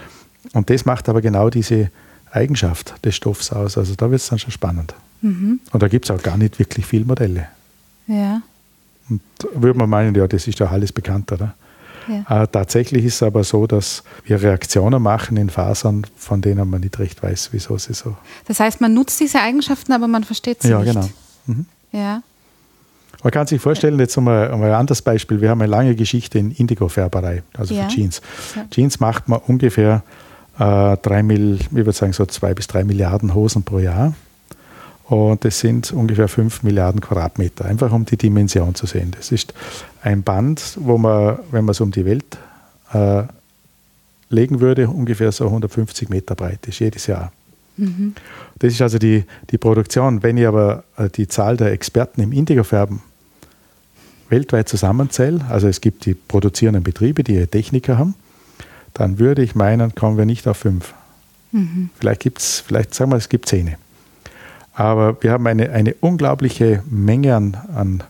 und 0.54 0.70
das 0.70 0.86
macht 0.86 1.10
aber 1.10 1.22
genau 1.22 1.50
diese 1.50 1.90
Eigenschaft 2.32 2.94
des 3.06 3.16
Stoffs 3.16 3.52
aus. 3.52 3.78
Also 3.78 3.96
da 3.96 4.10
wird 4.10 4.22
es 4.22 4.28
dann 4.28 4.40
schon 4.40 4.52
spannend. 4.52 4.94
Mhm. 5.22 5.60
Und 5.72 5.84
da 5.84 5.88
gibt 5.88 6.06
es 6.06 6.12
auch 6.12 6.22
gar 6.22 6.38
nicht 6.38 6.60
wirklich 6.60 6.86
viele 6.86 7.06
Modelle. 7.06 7.48
Ja. 8.08 8.42
Und 9.10 9.22
würde 9.54 9.78
man 9.78 9.90
meinen, 9.90 10.16
ja, 10.16 10.28
das 10.28 10.48
ist 10.48 10.60
ja 10.60 10.68
alles 10.68 10.92
bekannt, 10.92 11.32
oder? 11.32 11.54
Ja. 12.08 12.44
Äh, 12.44 12.48
tatsächlich 12.48 13.06
ist 13.06 13.16
es 13.16 13.24
aber 13.24 13.44
so, 13.44 13.68
dass 13.68 14.04
wir 14.26 14.42
Reaktionen 14.42 15.02
machen 15.02 15.38
in 15.38 15.50
Fasern, 15.50 16.06
von 16.16 16.42
denen 16.42 16.70
man 16.70 16.82
nicht 16.82 16.98
recht 16.98 17.22
weiß, 17.22 17.50
wieso 17.52 17.78
sie 17.78 17.94
so. 17.94 18.18
Das 18.48 18.60
heißt, 18.60 18.82
man 18.82 18.94
nutzt 18.94 19.20
diese 19.20 19.40
Eigenschaften, 19.40 19.92
aber 19.94 20.08
man 20.08 20.24
versteht 20.24 20.64
sie 20.64 20.70
ja, 20.70 20.80
nicht. 20.80 20.88
Ja, 20.88 21.02
genau. 21.02 21.10
Mhm. 21.46 21.66
Ja. 21.92 22.24
Man 23.24 23.32
kann 23.32 23.48
sich 23.48 23.62
vorstellen, 23.62 24.00
jetzt 24.00 24.18
mal, 24.18 24.50
mal 24.58 24.70
ein 24.70 24.74
anderes 24.74 25.02
Beispiel. 25.02 25.42
Wir 25.42 25.50
haben 25.50 25.62
eine 25.62 25.70
lange 25.70 25.96
Geschichte 25.96 26.40
in 26.40 26.52
Indigo-Färberei, 26.52 27.44
also 27.56 27.74
ja. 27.74 27.84
für 27.84 27.90
Jeans. 27.90 28.22
Ja. 28.56 28.66
Jeans 28.72 29.00
macht 29.00 29.30
man 29.30 29.40
ungefähr 29.48 30.04
äh, 30.58 30.98
drei 30.98 31.24
Mill, 31.24 31.60
ich 31.62 31.72
würde 31.72 31.94
sagen 31.94 32.14
so 32.14 32.26
zwei 32.26 32.54
bis 32.54 32.68
drei 32.68 32.84
Milliarden 32.84 33.34
Hosen 33.34 33.64
pro 33.64 33.80
Jahr. 33.80 34.14
Und 35.06 35.44
das 35.44 35.60
sind 35.60 35.92
ungefähr 35.92 36.30
5 36.30 36.64
Milliarden 36.64 37.02
Quadratmeter, 37.02 37.66
einfach 37.66 37.92
um 37.92 38.06
die 38.06 38.16
Dimension 38.16 38.76
zu 38.76 38.86
sehen. 38.86 39.12
Das 39.12 39.34
ist 39.34 39.54
ein 40.02 40.24
Band, 40.24 40.78
wo 40.80 40.98
man, 40.98 41.40
wenn 41.52 41.66
man 41.66 41.72
es 41.72 41.82
um 41.82 41.92
die 41.92 42.06
Welt 42.06 42.38
äh, 42.94 43.24
legen 44.30 44.62
würde, 44.62 44.88
ungefähr 44.88 45.34
so 45.34 45.48
150 45.48 46.08
Meter 46.08 46.34
breit 46.36 46.66
ist, 46.66 46.80
jedes 46.80 47.08
Jahr. 47.08 47.34
Mhm. 47.76 48.16
Das 48.62 48.74
ist 48.74 48.82
also 48.82 49.00
die, 49.00 49.24
die 49.50 49.58
Produktion. 49.58 50.22
Wenn 50.22 50.38
ich 50.38 50.46
aber 50.46 50.84
äh, 50.96 51.10
die 51.10 51.28
Zahl 51.28 51.58
der 51.58 51.72
Experten 51.72 52.22
im 52.22 52.32
Indigo-Färben 52.32 53.02
weltweit 54.30 54.70
zusammenzähle, 54.70 55.44
also 55.50 55.68
es 55.68 55.82
gibt 55.82 56.06
die 56.06 56.14
produzierenden 56.14 56.84
Betriebe, 56.84 57.24
die 57.24 57.34
ihre 57.34 57.48
Techniker 57.48 57.98
haben, 57.98 58.14
dann 58.94 59.18
würde 59.18 59.42
ich 59.42 59.56
meinen, 59.56 59.96
kommen 59.96 60.16
wir 60.16 60.26
nicht 60.26 60.48
auf 60.48 60.58
fünf. 60.58 60.94
Mhm. 61.52 61.90
Vielleicht 62.00 62.22
gibt 62.22 62.38
es, 62.38 62.60
vielleicht 62.60 62.94
sagen 62.94 63.12
wir, 63.12 63.18
es 63.18 63.30
gibt 63.30 63.50
zehn. 63.50 63.76
Aber 64.76 65.18
wir 65.24 65.32
haben 65.32 65.48
eine, 65.48 65.72
eine 65.72 65.96
unglaubliche 65.96 66.84
Menge 66.88 67.36
an, 67.36 67.58
an, 67.74 68.04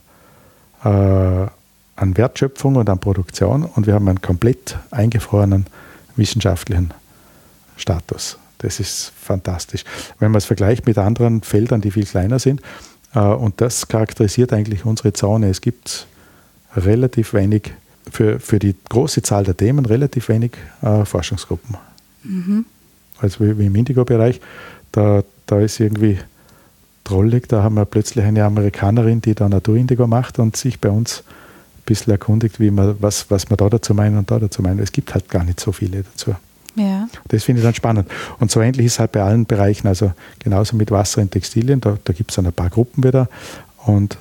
äh, 0.84 1.48
an 1.96 2.18
Wertschöpfung 2.18 2.76
und 2.76 2.90
an 2.90 3.00
Produktion 3.00 3.64
und 3.64 3.88
wir 3.88 3.94
haben 3.94 4.10
einen 4.10 4.22
komplett 4.22 4.78
eingefrorenen 4.92 5.66
wissenschaftlichen 6.18 6.94
Status. 7.78 8.38
Das 8.62 8.80
ist 8.80 9.12
fantastisch. 9.20 9.84
Wenn 10.20 10.32
man 10.32 10.38
es 10.38 10.46
vergleicht 10.46 10.86
mit 10.86 10.98
anderen 10.98 11.42
Feldern, 11.42 11.82
die 11.82 11.92
viel 11.92 12.06
kleiner 12.06 12.38
sind, 12.38 12.62
äh, 13.14 13.20
und 13.20 13.60
das 13.62 13.88
charakterisiert 13.88 14.54
eigentlich 14.54 14.86
unsere 14.86 15.14
Zone. 15.14 15.50
Es 15.50 15.62
gibt 15.62 16.08
relativ 16.76 17.34
wenig, 17.34 17.74
für, 18.10 18.40
für 18.40 18.60
die 18.60 18.76
große 18.90 19.22
Zahl 19.22 19.44
der 19.44 19.58
Themen, 19.58 19.86
relativ 19.86 20.30
wenig 20.30 20.52
äh, 20.82 21.06
Forschungsgruppen. 21.06 21.76
Mhm. 22.24 22.66
Also 23.20 23.44
wie, 23.46 23.58
wie 23.58 23.66
im 23.66 23.76
Indigo-Bereich, 23.76 24.40
da, 24.92 25.24
da 25.46 25.60
ist 25.60 25.80
irgendwie 25.80 26.20
drollig, 27.04 27.48
da 27.48 27.64
haben 27.64 27.76
wir 27.76 27.86
plötzlich 27.86 28.26
eine 28.26 28.44
Amerikanerin, 28.44 29.22
die 29.22 29.36
da 29.36 29.50
Naturindigo 29.50 30.08
macht 30.08 30.40
und 30.40 30.56
sich 30.56 30.80
bei 30.80 30.90
uns 30.90 31.24
ein 31.78 31.84
bisschen 31.86 32.12
erkundigt, 32.12 32.60
wie 32.60 32.72
man, 32.72 32.96
was, 33.00 33.30
was 33.30 33.50
man 33.50 33.58
da 33.58 33.70
dazu 33.70 33.94
meinen 33.94 34.18
und 34.18 34.30
da 34.32 34.40
dazu 34.40 34.62
meinen. 34.62 34.80
Es 34.80 34.92
gibt 34.92 35.14
halt 35.14 35.30
gar 35.30 35.44
nicht 35.44 35.60
so 35.60 35.72
viele 35.72 36.04
dazu. 36.04 36.36
Ja. 36.76 37.08
Das 37.28 37.44
finde 37.44 37.62
ich 37.62 37.66
dann 37.66 37.76
spannend. 37.76 38.10
Und 38.40 38.52
so 38.52 38.62
ähnlich 38.62 38.86
ist 38.86 38.94
es 38.94 39.00
halt 39.00 39.12
bei 39.12 39.22
allen 39.22 39.46
Bereichen, 39.46 39.88
also 39.88 40.14
genauso 40.40 40.76
mit 40.76 40.92
Wasser 40.92 41.22
und 41.22 41.32
Textilien, 41.32 41.82
da, 41.82 41.98
da 42.04 42.14
gibt 42.14 42.32
es 42.32 42.36
dann 42.36 42.46
ein 42.46 42.54
paar 42.54 42.70
Gruppen 42.70 43.04
wieder 43.04 43.28
und 43.86 44.18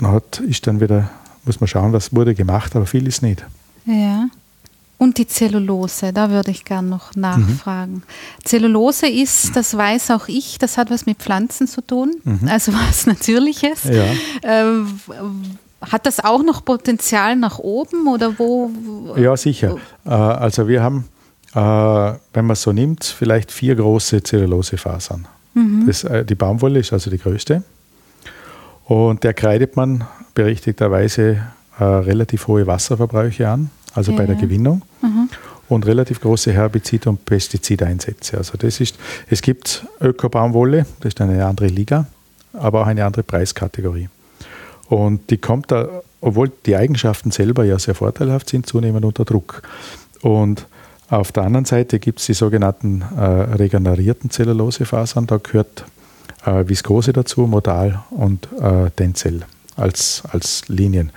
hat, 0.00 0.40
ist 0.40 0.66
dann 0.66 0.80
wieder, 0.80 1.10
muss 1.44 1.60
man 1.60 1.68
schauen, 1.68 1.92
was 1.92 2.14
wurde 2.14 2.34
gemacht, 2.34 2.74
aber 2.76 2.86
viel 2.86 3.06
ist 3.06 3.22
nicht. 3.22 3.44
Ja. 3.84 4.28
Und 5.02 5.18
die 5.18 5.26
Zellulose, 5.26 6.12
da 6.12 6.30
würde 6.30 6.52
ich 6.52 6.64
gerne 6.64 6.88
noch 6.88 7.16
nachfragen. 7.16 7.94
Mhm. 7.94 8.02
Zellulose 8.44 9.08
ist, 9.08 9.56
das 9.56 9.76
weiß 9.76 10.12
auch 10.12 10.28
ich, 10.28 10.58
das 10.58 10.78
hat 10.78 10.90
was 10.90 11.06
mit 11.06 11.18
Pflanzen 11.18 11.66
zu 11.66 11.84
tun, 11.84 12.14
mhm. 12.22 12.46
also 12.46 12.72
was 12.88 13.06
Natürliches. 13.06 13.82
Ja. 13.82 14.04
Äh, 14.42 14.84
hat 15.90 16.06
das 16.06 16.24
auch 16.24 16.42
noch 16.42 16.64
Potenzial 16.64 17.36
nach 17.36 17.58
oben 17.58 18.06
oder 18.06 18.38
wo? 18.38 18.70
Ja, 19.16 19.36
sicher. 19.36 19.76
Äh, 20.04 20.10
also 20.10 20.68
wir 20.68 20.82
haben, 20.82 21.08
äh, 21.54 21.58
wenn 21.58 22.46
man 22.46 22.52
es 22.52 22.62
so 22.62 22.72
nimmt, 22.72 23.04
vielleicht 23.04 23.50
vier 23.50 23.74
große 23.74 24.22
Zellulosefasern. 24.22 25.26
Mhm. 25.54 25.84
Das, 25.86 26.04
äh, 26.04 26.24
die 26.24 26.34
Baumwolle 26.34 26.80
ist 26.80 26.92
also 26.92 27.10
die 27.10 27.18
größte. 27.18 27.62
Und 28.84 29.24
der 29.24 29.34
kreidet 29.34 29.76
man 29.76 30.04
berechtigterweise 30.34 31.42
relativ 31.78 32.48
hohe 32.48 32.66
Wasserverbräuche 32.66 33.48
an, 33.48 33.70
also 33.94 34.12
ja, 34.12 34.18
bei 34.18 34.26
der 34.26 34.36
Gewinnung. 34.36 34.82
Mhm. 35.00 35.30
Und 35.68 35.86
relativ 35.86 36.20
große 36.20 36.52
Herbizid- 36.52 37.06
und 37.06 37.24
Pestizideinsätze. 37.24 38.36
Also 38.36 38.58
das 38.58 38.78
ist, 38.78 38.96
es 39.30 39.40
gibt 39.40 39.86
Öko-Baumwolle, 40.00 40.84
das 41.00 41.14
ist 41.14 41.20
eine 41.22 41.44
andere 41.46 41.68
Liga, 41.68 42.06
aber 42.52 42.82
auch 42.82 42.86
eine 42.86 43.04
andere 43.04 43.22
Preiskategorie. 43.22 44.10
Und 44.92 45.30
die 45.30 45.38
kommt 45.38 45.72
da, 45.72 46.02
obwohl 46.20 46.52
die 46.66 46.76
Eigenschaften 46.76 47.30
selber 47.30 47.64
ja 47.64 47.78
sehr 47.78 47.94
vorteilhaft 47.94 48.50
sind, 48.50 48.66
zunehmend 48.66 49.06
unter 49.06 49.24
Druck. 49.24 49.62
Und 50.20 50.66
auf 51.08 51.32
der 51.32 51.44
anderen 51.44 51.64
Seite 51.64 51.98
gibt 51.98 52.20
es 52.20 52.26
die 52.26 52.34
sogenannten 52.34 53.00
äh, 53.00 53.24
regenerierten 53.24 54.28
Zellulosefasern. 54.28 55.26
Da 55.26 55.38
gehört 55.38 55.86
äh, 56.44 56.68
Viskose 56.68 57.14
dazu, 57.14 57.46
Modal 57.46 58.04
und 58.10 58.46
äh, 58.60 58.90
Tencel 58.90 59.46
als, 59.76 60.24
als 60.30 60.68
Linien. 60.68 61.10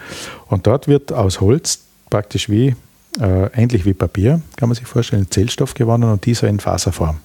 Und 0.48 0.68
dort 0.68 0.88
wird 0.88 1.12
aus 1.12 1.42
Holz 1.42 1.80
praktisch 2.10 2.48
wie, 2.48 2.78
äh, 3.20 3.62
ähnlich 3.62 3.84
wie 3.84 3.94
Papier, 3.94 4.40
kann 4.56 4.70
man 4.70 4.78
sich 4.78 4.88
vorstellen, 4.88 5.30
Zellstoff 5.30 5.74
gewonnen 5.74 6.10
und 6.10 6.26
dieser 6.26 6.48
in 6.48 6.62
Faserform 6.62 7.18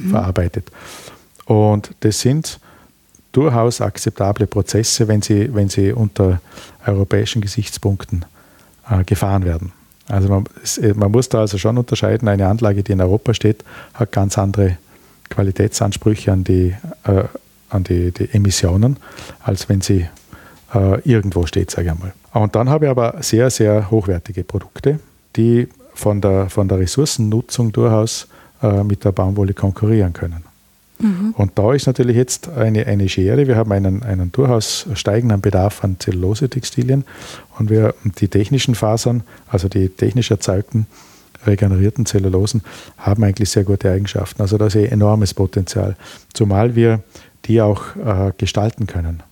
mhm. 0.00 0.10
verarbeitet. 0.10 0.72
Und 1.44 1.92
das 2.00 2.18
sind 2.18 2.58
durchaus 3.36 3.80
akzeptable 3.80 4.46
Prozesse, 4.46 5.08
wenn 5.08 5.22
sie, 5.22 5.54
wenn 5.54 5.68
sie 5.68 5.92
unter 5.92 6.40
europäischen 6.86 7.42
Gesichtspunkten 7.42 8.24
äh, 8.88 9.04
gefahren 9.04 9.44
werden. 9.44 9.72
Also 10.08 10.28
man, 10.28 10.44
äh, 10.80 10.94
man, 10.94 11.10
muss 11.10 11.28
da 11.28 11.40
also 11.40 11.58
schon 11.58 11.78
unterscheiden, 11.78 12.28
eine 12.28 12.46
Anlage, 12.46 12.82
die 12.82 12.92
in 12.92 13.00
Europa 13.00 13.34
steht, 13.34 13.64
hat 13.94 14.12
ganz 14.12 14.38
andere 14.38 14.78
Qualitätsansprüche 15.30 16.32
an 16.32 16.44
die, 16.44 16.74
äh, 17.04 17.24
an 17.70 17.84
die, 17.84 18.12
die, 18.12 18.32
Emissionen, 18.32 18.98
als 19.42 19.68
wenn 19.68 19.80
sie 19.80 20.06
äh, 20.74 21.00
irgendwo 21.00 21.46
steht, 21.46 21.70
sage 21.70 21.86
ich 21.86 21.92
einmal. 21.92 22.12
Und 22.32 22.54
dann 22.54 22.68
habe 22.68 22.86
ich 22.86 22.90
aber 22.90 23.16
sehr, 23.20 23.50
sehr 23.50 23.90
hochwertige 23.90 24.44
Produkte, 24.44 25.00
die 25.36 25.68
von 25.94 26.20
der, 26.20 26.50
von 26.50 26.68
der 26.68 26.78
Ressourcennutzung 26.78 27.72
durchaus 27.72 28.28
äh, 28.62 28.84
mit 28.84 29.04
der 29.04 29.12
Baumwolle 29.12 29.54
konkurrieren 29.54 30.12
können. 30.12 30.44
Mhm. 30.98 31.34
Und 31.36 31.58
da 31.58 31.72
ist 31.72 31.86
natürlich 31.86 32.16
jetzt 32.16 32.48
eine, 32.48 32.86
eine 32.86 33.08
Schere. 33.08 33.46
Wir 33.46 33.56
haben 33.56 33.72
einen, 33.72 34.02
einen 34.02 34.30
durchaus 34.32 34.86
steigenden 34.94 35.40
Bedarf 35.40 35.82
an 35.82 35.96
Zellulose-Textilien 35.98 37.04
und 37.58 37.70
wir 37.70 37.94
die 38.20 38.28
technischen 38.28 38.74
Fasern, 38.74 39.22
also 39.48 39.68
die 39.68 39.88
technisch 39.88 40.30
erzeugten 40.30 40.86
regenerierten 41.46 42.06
Zellulosen, 42.06 42.62
haben 42.96 43.22
eigentlich 43.24 43.50
sehr 43.50 43.64
gute 43.64 43.90
Eigenschaften. 43.90 44.40
Also 44.40 44.56
da 44.56 44.66
ist 44.66 44.76
ein 44.76 44.86
enormes 44.86 45.34
Potenzial. 45.34 45.96
Zumal 46.32 46.74
wir 46.74 47.00
die 47.44 47.60
auch 47.60 47.96
äh, 47.96 48.32
gestalten 48.38 48.86
können. 48.86 49.22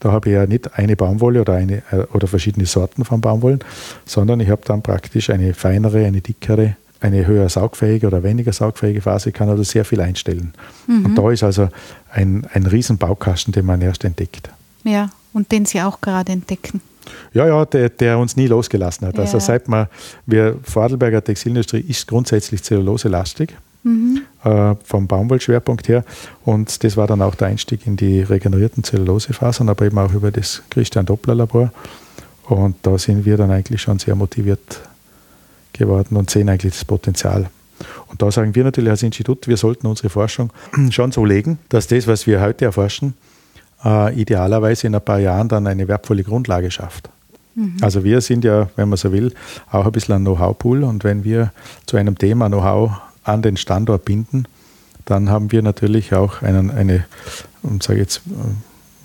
Da 0.00 0.12
habe 0.12 0.28
ich 0.28 0.34
ja 0.34 0.46
nicht 0.46 0.74
eine 0.78 0.96
Baumwolle 0.96 1.40
oder, 1.40 1.54
eine, 1.54 1.82
äh, 1.90 2.04
oder 2.12 2.26
verschiedene 2.26 2.66
Sorten 2.66 3.04
von 3.06 3.22
Baumwollen, 3.22 3.60
sondern 4.04 4.40
ich 4.40 4.50
habe 4.50 4.62
dann 4.66 4.82
praktisch 4.82 5.30
eine 5.30 5.54
feinere, 5.54 6.04
eine 6.04 6.20
dickere 6.20 6.76
eine 7.04 7.26
höher 7.26 7.48
saugfähige 7.50 8.06
oder 8.06 8.22
weniger 8.22 8.52
saugfähige 8.52 9.02
Phase 9.02 9.30
kann 9.30 9.50
also 9.50 9.62
sehr 9.62 9.84
viel 9.84 10.00
einstellen. 10.00 10.54
Mhm. 10.86 11.04
Und 11.04 11.14
da 11.16 11.30
ist 11.30 11.42
also 11.42 11.68
ein, 12.10 12.46
ein 12.54 12.64
Riesenbaukasten, 12.64 13.52
den 13.52 13.66
man 13.66 13.82
erst 13.82 14.04
entdeckt. 14.04 14.48
Ja, 14.84 15.10
und 15.34 15.52
den 15.52 15.66
Sie 15.66 15.82
auch 15.82 16.00
gerade 16.00 16.32
entdecken. 16.32 16.80
Ja, 17.34 17.46
ja, 17.46 17.66
der, 17.66 17.90
der 17.90 18.18
uns 18.18 18.36
nie 18.36 18.46
losgelassen 18.46 19.06
hat. 19.06 19.18
Also 19.18 19.32
ja. 19.32 19.34
Also 19.34 19.46
seit 19.46 19.68
man, 19.68 19.88
wir, 20.24 20.56
Vorarlberger 20.62 21.22
Textilindustrie 21.22 21.80
ist 21.80 22.06
grundsätzlich 22.06 22.62
zelluloselastig. 22.62 23.54
Mhm. 23.82 24.22
Äh, 24.42 24.74
vom 24.82 25.06
Baumwollschwerpunkt 25.06 25.88
her. 25.88 26.04
Und 26.46 26.82
das 26.82 26.96
war 26.96 27.06
dann 27.06 27.20
auch 27.20 27.34
der 27.34 27.48
Einstieg 27.48 27.86
in 27.86 27.98
die 27.98 28.22
regenerierten 28.22 28.82
Zellulosefasern, 28.82 29.68
aber 29.68 29.84
eben 29.84 29.98
auch 29.98 30.14
über 30.14 30.30
das 30.30 30.62
Christian 30.70 31.04
Doppler 31.04 31.34
Labor. 31.34 31.70
Und 32.44 32.76
da 32.80 32.96
sind 32.96 33.26
wir 33.26 33.36
dann 33.36 33.50
eigentlich 33.50 33.82
schon 33.82 33.98
sehr 33.98 34.14
motiviert 34.14 34.80
geworden 35.78 36.16
und 36.16 36.30
sehen 36.30 36.48
eigentlich 36.48 36.72
das 36.72 36.84
Potenzial. 36.84 37.50
Und 38.06 38.22
da 38.22 38.30
sagen 38.30 38.54
wir 38.54 38.64
natürlich 38.64 38.90
als 38.90 39.02
Institut, 39.02 39.48
wir 39.48 39.56
sollten 39.56 39.86
unsere 39.86 40.08
Forschung 40.08 40.50
schon 40.90 41.12
so 41.12 41.24
legen, 41.24 41.58
dass 41.68 41.86
das, 41.86 42.06
was 42.06 42.26
wir 42.26 42.40
heute 42.40 42.64
erforschen, 42.64 43.14
äh, 43.84 44.14
idealerweise 44.18 44.86
in 44.86 44.94
ein 44.94 45.02
paar 45.02 45.18
Jahren 45.18 45.48
dann 45.48 45.66
eine 45.66 45.88
wertvolle 45.88 46.22
Grundlage 46.22 46.70
schafft. 46.70 47.10
Mhm. 47.54 47.76
Also 47.82 48.04
wir 48.04 48.20
sind 48.20 48.44
ja, 48.44 48.68
wenn 48.76 48.88
man 48.88 48.96
so 48.96 49.12
will, 49.12 49.32
auch 49.70 49.86
ein 49.86 49.92
bisschen 49.92 50.14
ein 50.14 50.22
Know-how-Pool 50.22 50.84
und 50.84 51.04
wenn 51.04 51.24
wir 51.24 51.52
zu 51.86 51.96
einem 51.96 52.16
Thema 52.16 52.48
Know-how 52.48 52.92
an 53.24 53.42
den 53.42 53.56
Standort 53.56 54.04
binden, 54.04 54.46
dann 55.04 55.28
haben 55.28 55.52
wir 55.52 55.62
natürlich 55.62 56.14
auch 56.14 56.42
einen, 56.42 56.70
eine, 56.70 57.04
sage 57.80 57.98
jetzt, 57.98 58.22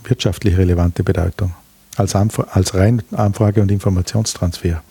wirtschaftlich 0.03 0.57
relevante 0.57 1.03
Bedeutung 1.03 1.53
als, 1.97 2.15
als 2.15 2.73
rein 2.73 3.01
Anfrage- 3.11 3.61
und 3.61 3.71
Informationstransfer 3.71 4.81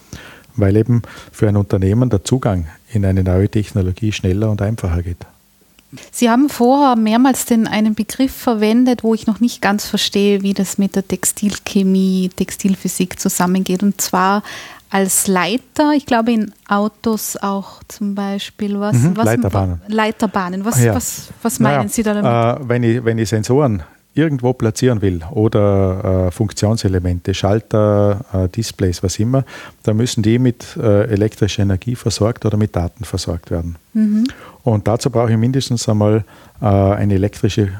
weil 0.59 0.77
eben 0.77 1.03
für 1.33 1.49
ein 1.49 1.57
Unternehmen 1.57 2.11
der 2.11 2.25
Zugang 2.25 2.66
in 2.92 3.05
eine 3.05 3.23
neue 3.23 3.49
Technologie 3.49 4.12
schneller 4.12 4.51
und 4.51 4.62
einfacher 4.62 5.03
geht. 5.03 5.27
Sie 6.11 6.29
haben 6.29 6.51
vorher 6.51 6.97
mehrmals 6.97 7.47
den 7.47 7.66
einen 7.66 7.94
Begriff 7.94 8.33
verwendet, 8.33 9.03
wo 9.03 9.14
ich 9.14 9.27
noch 9.27 9.40
nicht 9.40 9.62
ganz 9.62 9.87
verstehe, 9.87 10.42
wie 10.42 10.53
das 10.53 10.77
mit 10.77 10.94
der 10.97 11.07
Textilchemie, 11.07 12.31
Textilphysik 12.37 13.18
zusammengeht. 13.18 13.83
Und 13.83 13.99
zwar 14.01 14.42
als 14.90 15.29
Leiter, 15.29 15.92
ich 15.94 16.05
glaube 16.05 16.33
in 16.33 16.53
Autos 16.68 17.38
auch 17.38 17.83
zum 17.88 18.14
Beispiel. 18.14 18.79
Was, 18.79 18.97
mhm, 18.97 19.16
was 19.16 19.25
Leiterbahnen. 19.25 19.81
Leiterbahnen. 19.88 20.64
Was, 20.66 20.83
ja. 20.83 20.94
was, 20.94 21.29
was 21.42 21.59
meinen 21.59 21.77
naja, 21.77 21.88
Sie 21.88 22.03
da 22.03 22.14
damit? 22.14 22.61
Äh, 22.61 22.68
wenn, 22.68 22.83
ich, 22.83 23.05
wenn 23.05 23.18
ich 23.18 23.29
Sensoren 23.31 23.83
irgendwo 24.18 24.52
platzieren 24.52 25.00
will 25.00 25.20
oder 25.31 26.26
äh, 26.26 26.31
Funktionselemente, 26.31 27.33
Schalter, 27.35 28.24
äh, 28.33 28.48
Displays, 28.48 29.02
was 29.02 29.18
immer, 29.18 29.44
dann 29.85 29.96
müssen 29.96 30.22
die 30.22 30.38
mit 30.38 30.76
äh, 30.76 31.04
elektrischer 31.04 31.62
Energie 31.62 31.94
versorgt 31.94 32.44
oder 32.44 32.57
mit 32.57 32.74
Daten 32.74 33.04
versorgt 33.04 33.50
werden. 33.50 33.76
Mhm. 33.94 34.24
Und 34.64 34.88
dazu 34.88 35.09
brauche 35.11 35.31
ich 35.31 35.38
mindestens 35.38 35.88
einmal 35.88 36.24
äh, 36.61 36.66
eine 36.66 37.14
elektrische 37.14 37.70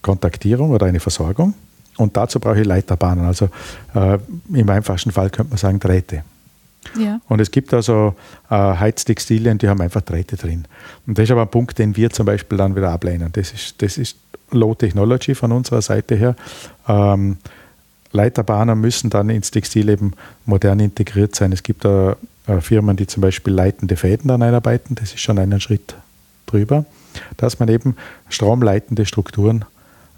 Kontaktierung 0.00 0.70
oder 0.70 0.86
eine 0.86 1.00
Versorgung. 1.00 1.54
Und 1.96 2.16
dazu 2.16 2.40
brauche 2.40 2.60
ich 2.60 2.66
Leiterbahnen, 2.66 3.24
also 3.24 3.48
äh, 3.94 4.18
im 4.52 4.68
einfachsten 4.68 5.12
Fall 5.12 5.30
könnte 5.30 5.50
man 5.50 5.58
sagen 5.58 5.78
Drähte. 5.78 6.24
Ja. 6.98 7.20
Und 7.28 7.40
es 7.40 7.50
gibt 7.50 7.72
also 7.74 8.14
äh, 8.50 8.54
Heiztextilien, 8.54 9.58
die 9.58 9.68
haben 9.68 9.80
einfach 9.80 10.02
Drähte 10.02 10.36
drin. 10.36 10.64
Und 11.06 11.18
das 11.18 11.24
ist 11.24 11.30
aber 11.30 11.42
ein 11.42 11.50
Punkt, 11.50 11.78
den 11.78 11.96
wir 11.96 12.10
zum 12.10 12.26
Beispiel 12.26 12.58
dann 12.58 12.76
wieder 12.76 12.90
ablehnen. 12.90 13.30
Das 13.32 13.52
ist, 13.52 13.80
das 13.82 13.98
ist 13.98 14.16
Low 14.50 14.74
Technology 14.74 15.34
von 15.34 15.52
unserer 15.52 15.82
Seite 15.82 16.14
her. 16.14 16.36
Ähm, 16.86 17.38
Leiterbahnen 18.12 18.80
müssen 18.80 19.10
dann 19.10 19.28
ins 19.28 19.50
Textil 19.50 19.88
eben 19.88 20.12
modern 20.46 20.78
integriert 20.80 21.34
sein. 21.34 21.52
Es 21.52 21.62
gibt 21.62 21.84
äh, 21.84 22.14
Firmen, 22.60 22.96
die 22.96 23.06
zum 23.06 23.20
Beispiel 23.20 23.52
leitende 23.52 23.96
Fäden 23.96 24.28
dann 24.28 24.42
einarbeiten. 24.42 24.94
Das 24.94 25.12
ist 25.12 25.20
schon 25.20 25.38
einen 25.38 25.60
Schritt 25.60 25.96
drüber, 26.46 26.84
dass 27.36 27.58
man 27.58 27.68
eben 27.68 27.96
stromleitende 28.28 29.06
Strukturen 29.06 29.64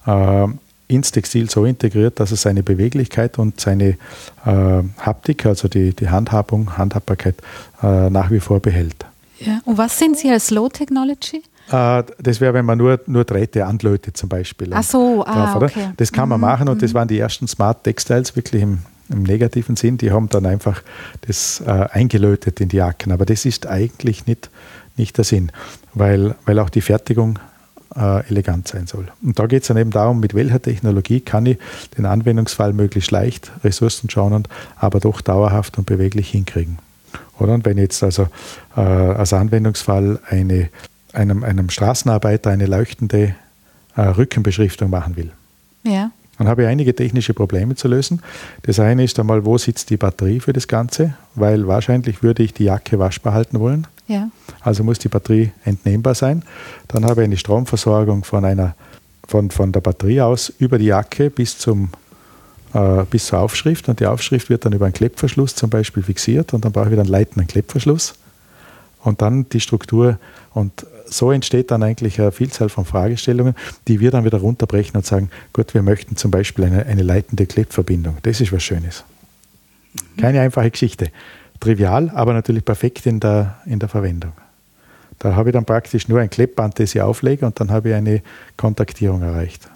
äh, 0.06 0.46
ins 0.88 1.10
Textil 1.10 1.50
so 1.50 1.64
integriert, 1.64 2.20
dass 2.20 2.30
es 2.30 2.42
seine 2.42 2.62
Beweglichkeit 2.62 3.38
und 3.38 3.60
seine 3.60 3.96
äh, 4.44 4.82
Haptik, 4.98 5.46
also 5.46 5.68
die, 5.68 5.94
die 5.94 6.08
Handhabung, 6.08 6.78
Handhabbarkeit 6.78 7.36
äh, 7.82 8.10
nach 8.10 8.30
wie 8.30 8.40
vor 8.40 8.60
behält. 8.60 9.04
Ja. 9.40 9.60
Und 9.64 9.78
was 9.78 9.98
sind 9.98 10.16
Sie 10.16 10.30
als 10.30 10.50
Low 10.50 10.68
Technology? 10.68 11.42
Äh, 11.70 12.04
das 12.18 12.40
wäre, 12.40 12.54
wenn 12.54 12.64
man 12.64 12.78
nur, 12.78 13.00
nur 13.06 13.24
Drähte 13.24 13.66
anlötet 13.66 14.16
zum 14.16 14.28
Beispiel. 14.28 14.70
Ach 14.72 14.82
so, 14.82 15.24
ah, 15.26 15.54
drauf, 15.54 15.62
okay. 15.62 15.90
Das 15.96 16.12
kann 16.12 16.28
man 16.28 16.38
mhm. 16.38 16.46
machen 16.46 16.68
und 16.68 16.82
das 16.82 16.92
mhm. 16.92 16.94
waren 16.94 17.08
die 17.08 17.18
ersten 17.18 17.48
Smart 17.48 17.84
Textiles 17.84 18.36
wirklich 18.36 18.62
im, 18.62 18.78
im 19.08 19.24
negativen 19.24 19.76
Sinn. 19.76 19.98
Die 19.98 20.12
haben 20.12 20.28
dann 20.28 20.46
einfach 20.46 20.82
das 21.26 21.62
äh, 21.66 21.70
eingelötet 21.90 22.60
in 22.60 22.68
die 22.68 22.76
Jacken. 22.76 23.12
Aber 23.12 23.26
das 23.26 23.44
ist 23.44 23.66
eigentlich 23.66 24.26
nicht, 24.26 24.50
nicht 24.96 25.16
der 25.16 25.24
Sinn, 25.24 25.50
weil, 25.94 26.36
weil 26.44 26.58
auch 26.60 26.70
die 26.70 26.80
Fertigung 26.80 27.38
äh, 27.96 28.26
elegant 28.28 28.68
sein 28.68 28.86
soll. 28.86 29.08
Und 29.22 29.38
da 29.38 29.46
geht 29.46 29.62
es 29.62 29.68
dann 29.68 29.76
eben 29.76 29.90
darum, 29.90 30.20
mit 30.20 30.34
welcher 30.34 30.60
Technologie 30.60 31.20
kann 31.20 31.46
ich 31.46 31.58
den 31.96 32.06
Anwendungsfall 32.06 32.72
möglichst 32.72 33.10
leicht, 33.10 33.52
ressourcenschonend, 33.64 34.48
aber 34.76 35.00
doch 35.00 35.20
dauerhaft 35.20 35.78
und 35.78 35.86
beweglich 35.86 36.30
hinkriegen. 36.30 36.78
Oder? 37.38 37.54
Und 37.54 37.64
wenn 37.64 37.78
jetzt 37.78 38.02
also 38.02 38.28
äh, 38.76 38.80
als 38.80 39.32
Anwendungsfall 39.32 40.20
eine, 40.28 40.68
einem, 41.12 41.44
einem 41.44 41.70
Straßenarbeiter 41.70 42.50
eine 42.50 42.66
leuchtende 42.66 43.34
äh, 43.96 44.02
Rückenbeschriftung 44.02 44.90
machen 44.90 45.16
will, 45.16 45.30
ja. 45.82 46.10
Dann 46.38 46.48
habe 46.48 46.62
ich 46.62 46.68
einige 46.68 46.94
technische 46.94 47.34
Probleme 47.34 47.74
zu 47.74 47.88
lösen. 47.88 48.20
Das 48.62 48.78
eine 48.78 49.04
ist 49.04 49.18
einmal, 49.18 49.44
wo 49.44 49.56
sitzt 49.58 49.90
die 49.90 49.96
Batterie 49.96 50.40
für 50.40 50.52
das 50.52 50.68
Ganze, 50.68 51.14
weil 51.34 51.66
wahrscheinlich 51.66 52.22
würde 52.22 52.42
ich 52.42 52.52
die 52.52 52.64
Jacke 52.64 52.98
waschbar 52.98 53.32
halten 53.32 53.60
wollen. 53.60 53.86
Ja. 54.06 54.30
Also 54.60 54.84
muss 54.84 54.98
die 54.98 55.08
Batterie 55.08 55.52
entnehmbar 55.64 56.14
sein. 56.14 56.42
Dann 56.88 57.04
habe 57.04 57.22
ich 57.22 57.26
eine 57.26 57.36
Stromversorgung 57.36 58.24
von, 58.24 58.44
einer, 58.44 58.74
von, 59.26 59.50
von 59.50 59.72
der 59.72 59.80
Batterie 59.80 60.20
aus 60.20 60.52
über 60.58 60.78
die 60.78 60.86
Jacke 60.86 61.30
bis, 61.30 61.58
zum, 61.58 61.90
äh, 62.74 63.04
bis 63.10 63.26
zur 63.26 63.40
Aufschrift. 63.40 63.88
Und 63.88 64.00
die 64.00 64.06
Aufschrift 64.06 64.50
wird 64.50 64.64
dann 64.64 64.72
über 64.72 64.84
einen 64.84 64.94
Klettverschluss 64.94 65.54
zum 65.54 65.70
Beispiel 65.70 66.02
fixiert 66.02 66.54
und 66.54 66.64
dann 66.64 66.72
brauche 66.72 66.86
ich 66.86 66.92
wieder 66.92 67.02
einen 67.02 67.10
leitenden 67.10 67.48
Klettverschluss. 67.48 68.14
Und 69.02 69.22
dann 69.22 69.48
die 69.48 69.60
Struktur. 69.60 70.18
Und 70.52 70.86
so 71.08 71.30
entsteht 71.30 71.70
dann 71.70 71.82
eigentlich 71.82 72.20
eine 72.20 72.32
Vielzahl 72.32 72.68
von 72.68 72.84
Fragestellungen, 72.84 73.54
die 73.88 74.00
wir 74.00 74.10
dann 74.10 74.24
wieder 74.24 74.38
runterbrechen 74.38 74.96
und 74.96 75.06
sagen, 75.06 75.30
gut, 75.52 75.74
wir 75.74 75.82
möchten 75.82 76.16
zum 76.16 76.30
Beispiel 76.30 76.64
eine, 76.64 76.86
eine 76.86 77.02
leitende 77.02 77.46
Klettverbindung. 77.46 78.18
Das 78.22 78.40
ist 78.40 78.52
was 78.52 78.62
Schönes. 78.62 79.04
Keine 80.16 80.40
einfache 80.40 80.70
Geschichte 80.70 81.10
trivial, 81.60 82.10
aber 82.14 82.32
natürlich 82.32 82.64
perfekt 82.64 83.06
in 83.06 83.20
der, 83.20 83.58
in 83.66 83.78
der 83.78 83.88
Verwendung. 83.88 84.32
Da 85.18 85.34
habe 85.34 85.48
ich 85.48 85.52
dann 85.54 85.64
praktisch 85.64 86.08
nur 86.08 86.20
ein 86.20 86.28
Klebband, 86.28 86.78
das 86.78 86.94
ich 86.94 87.00
auflege 87.00 87.46
und 87.46 87.58
dann 87.58 87.70
habe 87.70 87.90
ich 87.90 87.94
eine 87.94 88.22
Kontaktierung 88.56 89.22
erreicht. 89.22 89.68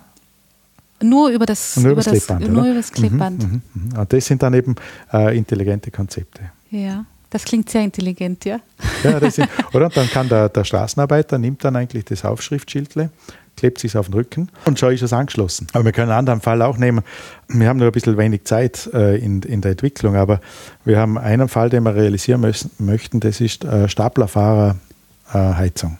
Nur 1.02 1.30
über 1.30 1.46
das, 1.46 1.78
nur 1.78 1.92
über 1.92 2.02
das, 2.02 2.26
Klebband. 2.26 2.52
nur 2.52 2.64
über 2.64 2.74
das 2.74 2.92
Klebband. 2.92 3.42
Mhm, 3.42 3.62
mhm, 3.72 3.88
mhm. 3.92 3.98
Und 3.98 4.12
das 4.12 4.26
sind 4.26 4.42
dann 4.42 4.52
eben 4.52 4.74
äh, 5.12 5.36
intelligente 5.36 5.90
Konzepte. 5.90 6.42
Ja, 6.70 7.06
das 7.30 7.44
klingt 7.44 7.70
sehr 7.70 7.82
intelligent, 7.82 8.44
ja. 8.44 8.60
Ja, 9.04 9.20
das 9.20 9.36
sind, 9.36 9.48
oder? 9.72 9.86
Und 9.86 9.96
dann 9.96 10.10
kann 10.10 10.28
der, 10.28 10.48
der 10.48 10.64
Straßenarbeiter 10.64 11.38
nimmt 11.38 11.64
dann 11.64 11.76
eigentlich 11.76 12.04
das 12.04 12.24
Aufschriftschildle, 12.24 13.10
klebt 13.56 13.78
sich 13.78 13.96
auf 13.96 14.06
den 14.06 14.14
Rücken 14.14 14.48
und 14.64 14.78
schon 14.78 14.92
ist 14.92 15.02
es 15.02 15.12
angeschlossen. 15.12 15.66
Aber 15.72 15.84
wir 15.84 15.92
können 15.92 16.10
einen 16.10 16.18
anderen 16.18 16.40
Fall 16.40 16.62
auch 16.62 16.76
nehmen. 16.76 17.02
Wir 17.48 17.68
haben 17.68 17.78
nur 17.78 17.88
ein 17.88 17.92
bisschen 17.92 18.16
wenig 18.16 18.44
Zeit 18.44 18.88
äh, 18.92 19.16
in, 19.16 19.42
in 19.42 19.60
der 19.60 19.72
Entwicklung, 19.72 20.16
aber 20.16 20.40
wir 20.84 20.98
haben 20.98 21.18
einen 21.18 21.48
Fall, 21.48 21.70
den 21.70 21.84
wir 21.84 21.94
realisieren 21.94 22.40
müssen, 22.40 22.70
möchten, 22.78 23.20
das 23.20 23.40
ist 23.40 23.64
äh, 23.64 23.88
Staplerfahrerheizung. 23.88 25.98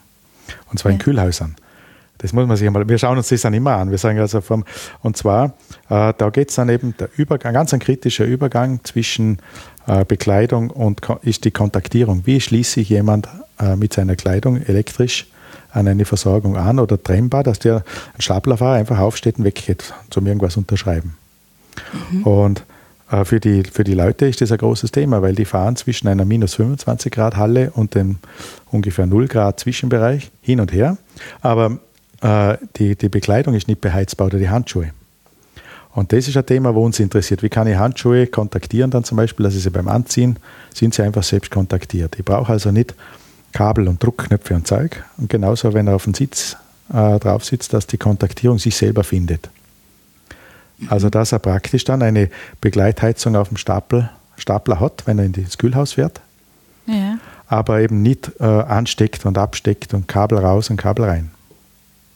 und 0.69 0.79
zwar 0.79 0.91
ja. 0.91 0.95
in 0.95 0.99
Kühlhäusern. 0.99 1.55
Das 2.21 2.33
muss 2.33 2.45
man 2.45 2.55
sich 2.55 2.67
einmal, 2.67 2.87
wir 2.87 2.97
schauen 2.99 3.17
uns 3.17 3.29
das 3.29 3.41
dann 3.41 3.55
immer 3.55 3.77
an. 3.77 3.89
Wir 3.89 3.97
sagen 3.97 4.19
also 4.19 4.41
vom, 4.41 4.63
und 5.01 5.17
zwar, 5.17 5.53
äh, 5.89 6.13
da 6.15 6.29
geht 6.31 6.49
es 6.49 6.55
dann 6.55 6.69
eben 6.69 6.95
der 6.97 7.09
Übergang, 7.17 7.53
ganz 7.53 7.73
ein 7.73 7.79
kritischer 7.79 8.25
Übergang 8.25 8.79
zwischen 8.83 9.37
äh, 9.37 9.39
Bekleidung 10.07 10.69
und 10.69 11.01
ist 11.23 11.43
die 11.43 11.51
Kontaktierung. 11.51 12.21
Wie 12.25 12.39
schließe 12.39 12.81
ich 12.81 12.89
jemand 12.89 13.27
äh, 13.59 13.75
mit 13.75 13.93
seiner 13.93 14.15
Kleidung 14.15 14.57
elektrisch 14.57 15.27
an 15.71 15.87
eine 15.87 16.05
Versorgung 16.05 16.57
an 16.57 16.79
oder 16.79 17.01
trennbar, 17.01 17.43
dass 17.43 17.59
der 17.59 17.83
Staplerfahrer 18.19 18.75
einfach 18.75 18.99
aufsteht 18.99 19.37
und 19.37 19.45
weggeht 19.45 19.93
zum 20.09 20.27
irgendwas 20.27 20.57
unterschreiben. 20.57 21.15
Mhm. 22.11 22.23
Und 22.23 22.63
äh, 23.09 23.23
für, 23.25 23.39
die, 23.39 23.63
für 23.63 23.83
die 23.83 23.93
Leute 23.93 24.25
ist 24.27 24.41
das 24.41 24.51
ein 24.51 24.57
großes 24.57 24.91
Thema, 24.91 25.21
weil 25.21 25.35
die 25.35 25.45
fahren 25.45 25.75
zwischen 25.75 26.07
einer 26.07 26.25
minus 26.25 26.55
25 26.55 27.11
Grad 27.11 27.37
Halle 27.37 27.71
und 27.71 27.95
dem 27.95 28.17
ungefähr 28.71 29.05
0 29.05 29.27
Grad 29.27 29.59
Zwischenbereich 29.59 30.31
hin 30.41 30.59
und 30.59 30.73
her. 30.73 30.97
Aber 31.41 31.79
äh, 32.21 32.57
die, 32.77 32.95
die 32.95 33.09
Bekleidung 33.09 33.53
ist 33.53 33.67
nicht 33.67 33.81
beheizbar 33.81 34.27
oder 34.27 34.39
die 34.39 34.49
Handschuhe. 34.49 34.91
Und 35.93 36.13
das 36.13 36.27
ist 36.27 36.37
ein 36.37 36.45
Thema, 36.45 36.73
wo 36.73 36.85
uns 36.85 36.99
interessiert. 36.99 37.43
Wie 37.43 37.49
kann 37.49 37.67
ich 37.67 37.75
Handschuhe 37.75 38.27
kontaktieren 38.27 38.91
dann 38.91 39.03
zum 39.03 39.17
Beispiel, 39.17 39.43
dass 39.43 39.55
ich 39.55 39.63
sie 39.63 39.69
beim 39.69 39.87
Anziehen, 39.87 40.37
sind 40.73 40.93
sie 40.93 41.01
einfach 41.01 41.23
selbst 41.23 41.51
kontaktiert. 41.51 42.15
Ich 42.17 42.23
brauche 42.23 42.51
also 42.51 42.71
nicht 42.71 42.95
Kabel 43.51 43.87
und 43.87 44.01
Druckknöpfe 44.01 44.55
und 44.55 44.67
Zeug. 44.67 45.03
Und 45.17 45.29
genauso, 45.29 45.73
wenn 45.73 45.87
er 45.87 45.95
auf 45.95 46.05
dem 46.05 46.13
Sitz 46.13 46.55
äh, 46.93 47.19
drauf 47.19 47.43
sitzt, 47.43 47.73
dass 47.73 47.87
die 47.87 47.97
Kontaktierung 47.97 48.57
sich 48.59 48.75
selber 48.75 49.03
findet. 49.03 49.49
Also, 50.87 51.09
dass 51.09 51.31
er 51.31 51.39
praktisch 51.39 51.83
dann 51.83 52.01
eine 52.01 52.29
Begleitheizung 52.59 53.35
auf 53.35 53.49
dem 53.49 53.57
Stapel, 53.57 54.09
Stapler 54.37 54.79
hat, 54.79 55.03
wenn 55.05 55.19
er 55.19 55.25
ins 55.25 55.57
Kühlhaus 55.57 55.93
fährt. 55.93 56.21
Ja. 56.87 57.19
Aber 57.47 57.81
eben 57.81 58.01
nicht 58.01 58.31
äh, 58.39 58.45
ansteckt 58.45 59.25
und 59.25 59.37
absteckt 59.37 59.93
und 59.93 60.07
Kabel 60.07 60.39
raus 60.39 60.69
und 60.69 60.77
Kabel 60.77 61.05
rein. 61.05 61.31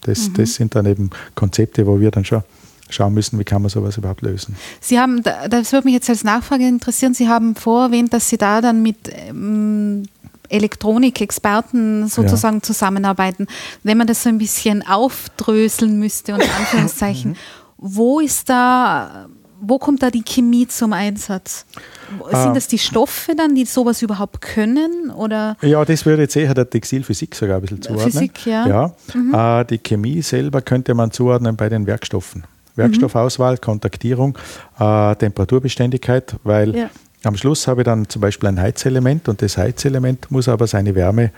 Das, 0.01 0.29
mhm. 0.29 0.33
das 0.35 0.55
sind 0.55 0.75
dann 0.75 0.85
eben 0.85 1.09
Konzepte, 1.35 1.85
wo 1.85 1.99
wir 1.99 2.09
dann 2.09 2.25
schon 2.25 2.43
schauen 2.89 3.13
müssen, 3.13 3.39
wie 3.39 3.43
kann 3.43 3.61
man 3.61 3.69
sowas 3.69 3.97
überhaupt 3.97 4.21
lösen. 4.21 4.55
Sie 4.79 4.99
haben, 4.99 5.23
das 5.23 5.71
würde 5.71 5.85
mich 5.85 5.93
jetzt 5.93 6.09
als 6.09 6.23
Nachfrage 6.23 6.67
interessieren, 6.67 7.13
Sie 7.13 7.27
haben 7.27 7.55
vorerwähnt, 7.55 8.13
dass 8.13 8.29
Sie 8.29 8.37
da 8.37 8.61
dann 8.61 8.81
mit 8.81 8.97
ähm, 9.11 10.03
Elektronikexperten 10.49 12.07
sozusagen 12.07 12.57
ja. 12.57 12.63
zusammenarbeiten. 12.63 13.47
Wenn 13.83 13.97
man 13.97 14.07
das 14.07 14.23
so 14.23 14.29
ein 14.29 14.37
bisschen 14.37 14.85
aufdröseln 14.87 15.99
müsste, 15.99 16.33
unter 16.33 16.53
Anführungszeichen, 16.57 17.31
mhm. 17.31 17.35
wo 17.77 18.19
ist 18.19 18.49
da, 18.49 19.27
wo 19.61 19.79
kommt 19.79 20.03
da 20.03 20.11
die 20.11 20.23
Chemie 20.23 20.67
zum 20.67 20.93
Einsatz? 20.93 21.65
Sind 22.09 22.35
ah. 22.35 22.53
das 22.53 22.67
die 22.67 22.77
Stoffe 22.77 23.35
dann, 23.35 23.55
die 23.55 23.65
sowas 23.65 24.01
überhaupt 24.01 24.41
können? 24.41 25.09
Oder? 25.09 25.57
Ja, 25.61 25.83
das 25.83 26.05
würde 26.05 26.23
jetzt 26.23 26.35
eher 26.35 26.53
der 26.53 26.69
Textilphysik 26.69 27.33
sogar 27.33 27.57
ein 27.57 27.61
bisschen 27.61 27.81
zuordnen. 27.81 28.11
Physik, 28.11 28.45
ja. 28.45 28.67
ja. 28.67 28.95
Mhm. 29.13 29.33
Äh, 29.33 29.65
die 29.65 29.79
Chemie 29.79 30.21
selber 30.21 30.61
könnte 30.61 30.93
man 30.93 31.11
zuordnen 31.11 31.55
bei 31.55 31.69
den 31.69 31.87
Werkstoffen. 31.87 32.43
Werkstoffauswahl, 32.75 33.57
Kontaktierung, 33.57 34.37
äh, 34.79 35.15
Temperaturbeständigkeit, 35.15 36.35
weil 36.43 36.75
ja. 36.75 36.89
Am 37.25 37.35
Schluss 37.35 37.67
habe 37.67 37.81
ich 37.81 37.85
dann 37.85 38.07
zum 38.07 38.21
Beispiel 38.21 38.49
ein 38.49 38.61
Heizelement 38.61 39.27
und 39.27 39.41
das 39.41 39.57
Heizelement 39.57 40.29
muss 40.29 40.47
aber 40.47 40.67
seine 40.67 40.93
Wärme 40.93 41.31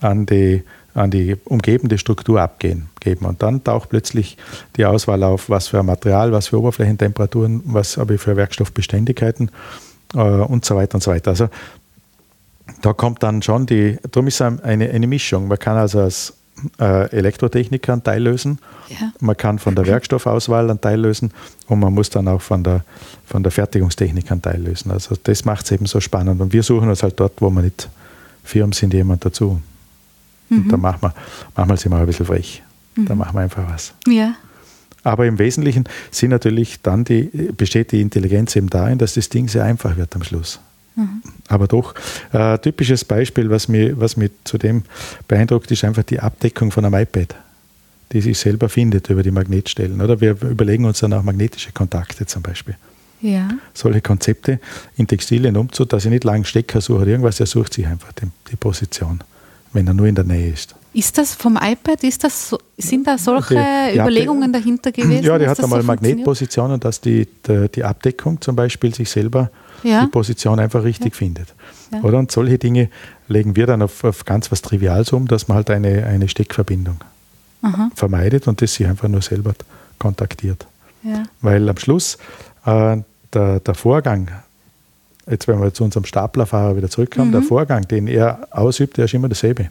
an 0.00 0.24
die, 0.24 0.62
an 0.94 1.10
die 1.10 1.36
umgebende 1.44 1.98
Struktur 1.98 2.40
abgehen, 2.40 2.88
geben. 2.98 3.26
Und 3.26 3.42
dann 3.42 3.62
taucht 3.62 3.90
plötzlich 3.90 4.38
die 4.76 4.86
Auswahl 4.86 5.22
auf, 5.22 5.50
was 5.50 5.68
für 5.68 5.80
ein 5.80 5.86
Material, 5.86 6.32
was 6.32 6.48
für 6.48 6.58
Oberflächentemperaturen, 6.58 7.62
was 7.66 7.98
habe 7.98 8.14
ich 8.14 8.22
für 8.22 8.36
Werkstoffbeständigkeiten 8.36 9.50
äh, 10.14 10.18
und 10.18 10.64
so 10.64 10.76
weiter 10.76 10.94
und 10.94 11.02
so 11.02 11.10
weiter. 11.10 11.32
Also 11.32 11.48
da 12.80 12.94
kommt 12.94 13.22
dann 13.22 13.42
schon 13.42 13.66
die, 13.66 13.98
darum 14.10 14.28
ist 14.28 14.40
es 14.40 14.62
eine, 14.62 14.88
eine 14.88 15.06
Mischung. 15.06 15.48
Man 15.48 15.58
kann 15.58 15.76
also 15.76 16.00
als 16.00 16.32
äh, 16.80 17.10
Elektrotechniker 17.10 17.92
einen 17.92 18.02
Teil 18.02 18.22
lösen. 18.22 18.58
Ja. 18.88 19.12
Man 19.20 19.36
kann 19.36 19.58
von 19.58 19.74
der 19.74 19.86
Werkstoffauswahl 19.88 20.70
einen 20.70 20.80
Teil 20.80 21.00
lösen 21.00 21.32
und 21.66 21.80
man 21.80 21.92
muss 21.92 22.10
dann 22.10 22.28
auch 22.28 22.40
von 22.40 22.62
der, 22.62 22.84
von 23.26 23.42
der 23.42 23.52
Fertigungstechnik 23.52 24.30
einen 24.30 24.42
Teil 24.42 24.62
lösen. 24.62 24.90
Also 24.90 25.16
das 25.22 25.44
macht 25.44 25.64
es 25.64 25.72
eben 25.72 25.86
so 25.86 26.00
spannend. 26.00 26.40
Und 26.40 26.52
wir 26.52 26.62
suchen 26.62 26.88
uns 26.88 27.02
halt 27.02 27.18
dort, 27.18 27.40
wo 27.40 27.50
wir 27.50 27.62
nicht 27.62 27.88
Firmen 28.44 28.72
sind, 28.72 28.94
jemand 28.94 29.24
dazu. 29.24 29.60
Mhm. 30.48 30.58
Und 30.58 30.68
da 30.68 30.76
machen 30.76 30.98
wir, 31.02 31.14
manchmal 31.56 31.78
sind 31.78 31.92
wir 31.92 31.98
ein 31.98 32.06
bisschen 32.06 32.26
frech. 32.26 32.62
Mhm. 32.96 33.06
Da 33.06 33.14
machen 33.14 33.34
wir 33.34 33.40
einfach 33.40 33.64
was. 33.68 33.94
Ja. 34.06 34.34
Aber 35.02 35.26
im 35.26 35.38
Wesentlichen 35.38 35.84
sind 36.10 36.30
natürlich 36.30 36.80
dann 36.80 37.04
die, 37.04 37.24
besteht 37.56 37.92
die 37.92 38.00
Intelligenz 38.00 38.56
eben 38.56 38.70
darin, 38.70 38.98
dass 38.98 39.14
das 39.14 39.28
Ding 39.28 39.48
sehr 39.48 39.64
einfach 39.64 39.96
wird 39.96 40.14
am 40.16 40.22
Schluss. 40.22 40.60
Mhm. 40.96 41.22
Aber 41.48 41.66
doch, 41.66 41.94
äh, 42.32 42.58
typisches 42.58 43.04
Beispiel, 43.04 43.50
was 43.50 43.68
mich, 43.68 43.92
was 43.98 44.16
mich 44.16 44.30
zudem 44.44 44.82
beeindruckt, 45.26 45.70
ist 45.70 45.84
einfach 45.84 46.04
die 46.04 46.20
Abdeckung 46.20 46.70
von 46.70 46.84
einem 46.84 46.94
iPad, 46.94 47.34
die 48.12 48.20
sich 48.20 48.38
selber 48.38 48.68
findet 48.68 49.10
über 49.10 49.22
die 49.22 49.30
Magnetstellen. 49.30 50.00
Oder 50.00 50.20
wir 50.20 50.36
überlegen 50.42 50.84
uns 50.84 51.00
dann 51.00 51.12
auch 51.12 51.22
magnetische 51.22 51.72
Kontakte 51.72 52.26
zum 52.26 52.42
Beispiel. 52.42 52.76
Ja. 53.20 53.48
Solche 53.72 54.02
Konzepte 54.02 54.60
in 54.96 55.06
Textilien 55.06 55.56
umzu, 55.56 55.84
dass 55.84 56.04
ich 56.04 56.10
nicht 56.10 56.24
lange 56.24 56.44
Stecker 56.44 56.80
suche 56.80 57.06
irgendwas, 57.06 57.40
er 57.40 57.46
sucht 57.46 57.72
sich 57.74 57.86
einfach 57.86 58.12
die, 58.12 58.26
die 58.50 58.56
Position, 58.56 59.24
wenn 59.72 59.86
er 59.86 59.94
nur 59.94 60.06
in 60.06 60.14
der 60.14 60.24
Nähe 60.24 60.52
ist. 60.52 60.74
Ist 60.92 61.18
das 61.18 61.34
vom 61.34 61.56
iPad, 61.60 62.04
ist 62.04 62.22
das 62.22 62.50
so, 62.50 62.58
sind 62.78 63.06
da 63.06 63.18
solche 63.18 63.54
die, 63.54 63.98
Überlegungen 63.98 64.52
die, 64.52 64.60
dahinter 64.60 64.92
gewesen? 64.92 65.24
Ja, 65.24 65.38
die 65.38 65.48
hat 65.48 65.58
einmal 65.58 65.80
so 65.80 65.86
Magnetpositionen, 65.86 66.78
dass 66.78 67.00
die, 67.00 67.26
die, 67.48 67.68
die, 67.74 67.82
Abdeckung 67.82 68.40
zum 68.40 68.54
Beispiel 68.54 68.94
sich 68.94 69.10
selber 69.10 69.50
ja. 69.84 70.04
die 70.04 70.10
Position 70.10 70.58
einfach 70.58 70.82
richtig 70.82 71.14
ja. 71.14 71.18
findet. 71.18 71.54
Ja. 71.92 72.00
Oder? 72.00 72.18
Und 72.18 72.32
solche 72.32 72.58
Dinge 72.58 72.88
legen 73.28 73.56
wir 73.56 73.66
dann 73.66 73.82
auf, 73.82 74.02
auf, 74.04 74.24
ganz 74.24 74.50
was 74.50 74.62
Triviales 74.62 75.12
um, 75.12 75.28
dass 75.28 75.48
man 75.48 75.56
halt 75.56 75.70
eine, 75.70 76.06
eine 76.06 76.28
Steckverbindung 76.28 76.98
Aha. 77.62 77.90
vermeidet 77.94 78.48
und 78.48 78.60
das 78.60 78.74
sich 78.74 78.86
einfach 78.86 79.08
nur 79.08 79.22
selber 79.22 79.54
kontaktiert. 79.98 80.66
Weil 81.42 81.68
am 81.68 81.76
Schluss 81.76 82.16
äh, 82.64 82.96
der, 83.32 83.60
der 83.60 83.74
Vorgang, 83.74 84.30
jetzt 85.30 85.46
wenn 85.48 85.60
wir 85.60 85.72
zu 85.72 85.84
unserem 85.84 86.04
Staplerfahrer 86.04 86.76
wieder 86.76 86.88
zurückkommen, 86.88 87.28
mhm. 87.28 87.32
der 87.32 87.42
Vorgang, 87.42 87.86
den 87.86 88.06
er 88.06 88.48
ausübt, 88.50 88.96
der 88.96 89.04
ist 89.04 89.14
immer 89.14 89.28
dasselbe. 89.28 89.68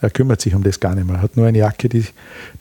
Er 0.00 0.10
kümmert 0.10 0.40
sich 0.40 0.54
um 0.54 0.62
das 0.64 0.80
gar 0.80 0.94
nicht 0.94 1.06
mehr. 1.06 1.16
Er 1.16 1.22
hat 1.22 1.36
nur 1.36 1.46
eine 1.46 1.58
Jacke, 1.58 1.88
die, 1.88 2.04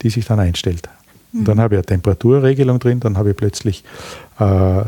die 0.03 0.09
sich 0.11 0.25
dann 0.25 0.39
einstellt. 0.39 0.87
Mhm. 1.31 1.39
Und 1.39 1.47
dann 1.47 1.59
habe 1.59 1.75
ich 1.75 1.79
eine 1.79 1.85
Temperaturregelung 1.85 2.79
drin, 2.79 2.99
dann 2.99 3.17
habe 3.17 3.31
ich 3.31 3.37
plötzlich 3.37 3.83
äh, 4.39 4.83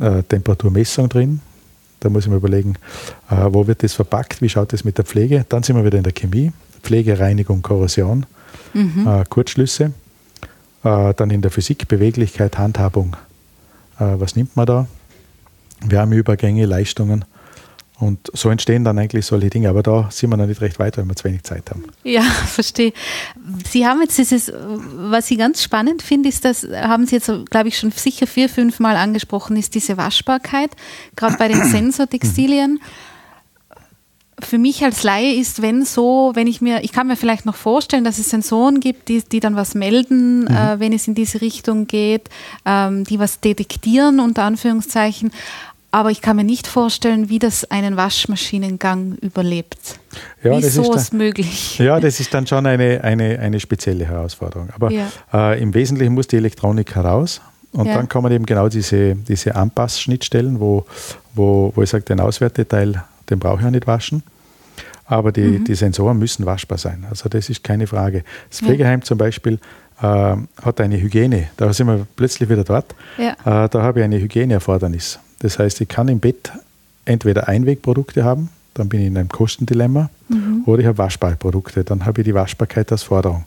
äh, 0.00 0.22
Temperaturmessung 0.22 1.08
drin. 1.08 1.40
Da 2.00 2.08
muss 2.08 2.24
ich 2.24 2.30
mir 2.30 2.36
überlegen, 2.36 2.74
äh, 3.30 3.36
wo 3.48 3.66
wird 3.66 3.82
das 3.82 3.94
verpackt, 3.94 4.42
wie 4.42 4.48
schaut 4.48 4.72
das 4.72 4.84
mit 4.84 4.98
der 4.98 5.04
Pflege. 5.04 5.44
Dann 5.48 5.62
sind 5.62 5.76
wir 5.76 5.84
wieder 5.84 5.98
in 5.98 6.04
der 6.04 6.12
Chemie, 6.12 6.52
Pflege, 6.82 7.18
Reinigung, 7.18 7.62
Korrosion, 7.62 8.26
mhm. 8.74 9.06
Äh, 9.06 9.24
Kurzschlüsse. 9.28 9.92
Äh, 10.84 11.14
dann 11.14 11.30
in 11.30 11.42
der 11.42 11.50
Physik, 11.50 11.86
Beweglichkeit, 11.88 12.58
Handhabung. 12.58 13.16
Was 13.98 14.34
nimmt 14.34 14.56
man 14.56 14.66
da? 14.66 14.86
Wärmeübergänge, 15.84 16.66
Leistungen. 16.66 17.24
Und 18.02 18.32
so 18.32 18.50
entstehen 18.50 18.82
dann 18.82 18.98
eigentlich 18.98 19.24
solche 19.24 19.48
Dinge. 19.48 19.68
Aber 19.68 19.84
da 19.84 20.08
sind 20.10 20.28
wir 20.28 20.36
noch 20.36 20.48
nicht 20.48 20.60
recht 20.60 20.80
weit, 20.80 20.98
weil 20.98 21.04
wir 21.04 21.14
zu 21.14 21.22
wenig 21.22 21.44
Zeit 21.44 21.70
haben. 21.70 21.84
Ja, 22.02 22.22
verstehe. 22.46 22.92
Sie 23.64 23.86
haben 23.86 24.00
jetzt 24.00 24.18
dieses, 24.18 24.52
was 24.56 25.30
ich 25.30 25.38
ganz 25.38 25.62
spannend 25.62 26.02
finde, 26.02 26.28
ist, 26.28 26.44
das 26.44 26.66
haben 26.68 27.06
Sie 27.06 27.14
jetzt, 27.14 27.30
glaube 27.48 27.68
ich, 27.68 27.78
schon 27.78 27.92
sicher 27.92 28.26
vier, 28.26 28.48
fünf 28.48 28.80
Mal 28.80 28.96
angesprochen, 28.96 29.56
ist 29.56 29.76
diese 29.76 29.96
Waschbarkeit, 29.98 30.72
gerade 31.14 31.36
bei 31.36 31.46
den 31.46 31.62
Sensortextilien. 31.70 32.80
Für 34.40 34.58
mich 34.58 34.82
als 34.82 35.04
Laie 35.04 35.34
ist, 35.36 35.62
wenn 35.62 35.84
so, 35.84 36.32
wenn 36.34 36.48
ich 36.48 36.60
mir, 36.60 36.82
ich 36.82 36.90
kann 36.90 37.06
mir 37.06 37.14
vielleicht 37.14 37.46
noch 37.46 37.54
vorstellen, 37.54 38.02
dass 38.02 38.18
es 38.18 38.30
Sensoren 38.30 38.80
gibt, 38.80 39.08
die, 39.08 39.22
die 39.22 39.38
dann 39.38 39.54
was 39.54 39.76
melden, 39.76 40.40
mhm. 40.40 40.48
äh, 40.48 40.80
wenn 40.80 40.92
es 40.92 41.06
in 41.06 41.14
diese 41.14 41.40
Richtung 41.40 41.86
geht, 41.86 42.28
ähm, 42.64 43.04
die 43.04 43.20
was 43.20 43.38
detektieren, 43.38 44.18
unter 44.18 44.42
Anführungszeichen. 44.42 45.30
Aber 45.94 46.10
ich 46.10 46.22
kann 46.22 46.36
mir 46.36 46.44
nicht 46.44 46.66
vorstellen, 46.66 47.28
wie 47.28 47.38
das 47.38 47.70
einen 47.70 47.98
Waschmaschinengang 47.98 49.16
überlebt. 49.16 50.00
Ja, 50.42 50.52
wie 50.52 50.64
ist 50.64 50.74
sowas 50.74 51.12
möglich? 51.12 51.78
Ja, 51.82 52.00
das 52.00 52.18
ist 52.18 52.32
dann 52.32 52.46
schon 52.46 52.64
eine, 52.64 53.04
eine, 53.04 53.38
eine 53.38 53.60
spezielle 53.60 54.06
Herausforderung. 54.06 54.70
Aber 54.74 54.90
ja. 54.90 55.06
äh, 55.34 55.60
im 55.60 55.74
Wesentlichen 55.74 56.14
muss 56.14 56.26
die 56.28 56.36
Elektronik 56.36 56.94
heraus. 56.94 57.42
Und 57.72 57.86
ja. 57.86 57.94
dann 57.94 58.08
kommen 58.08 58.32
eben 58.32 58.46
genau 58.46 58.68
diese, 58.68 59.14
diese 59.16 59.54
Anpassschnittstellen, 59.54 60.60
wo, 60.60 60.86
wo, 61.34 61.72
wo 61.74 61.82
ich 61.82 61.90
sage, 61.90 62.04
den 62.04 62.20
Auswerteteil, 62.20 63.04
den 63.28 63.38
brauche 63.38 63.58
ich 63.58 63.64
ja 63.64 63.70
nicht 63.70 63.86
waschen. 63.86 64.22
Aber 65.04 65.30
die, 65.30 65.42
mhm. 65.42 65.64
die 65.64 65.74
Sensoren 65.74 66.18
müssen 66.18 66.46
waschbar 66.46 66.78
sein. 66.78 67.04
Also 67.10 67.28
das 67.28 67.50
ist 67.50 67.62
keine 67.62 67.86
Frage. 67.86 68.24
Das 68.48 68.60
Pflegeheim 68.60 69.00
ja. 69.00 69.04
zum 69.04 69.18
Beispiel 69.18 69.58
hat 69.98 70.80
eine 70.80 71.00
Hygiene. 71.00 71.48
Da 71.56 71.72
sind 71.72 71.86
wir 71.86 72.06
plötzlich 72.16 72.48
wieder 72.48 72.64
dort. 72.64 72.94
Äh, 73.18 73.68
da 73.68 73.82
habe 73.82 74.00
ich 74.00 74.04
eine 74.04 74.18
Hygieneerfordernis. 74.18 75.18
Das 75.40 75.58
heißt, 75.58 75.80
ich 75.80 75.88
kann 75.88 76.08
im 76.08 76.20
Bett 76.20 76.52
entweder 77.04 77.48
Einwegprodukte 77.48 78.24
haben, 78.24 78.48
dann 78.74 78.88
bin 78.88 79.00
ich 79.00 79.06
in 79.08 79.18
einem 79.18 79.28
Kostendilemma, 79.28 80.08
mhm. 80.28 80.62
oder 80.66 80.80
ich 80.80 80.86
habe 80.86 80.98
waschbare 80.98 81.36
Produkte, 81.36 81.84
dann 81.84 82.06
habe 82.06 82.20
ich 82.20 82.24
die 82.24 82.34
Waschbarkeit 82.34 82.90
als 82.90 83.02
Forderung. 83.02 83.44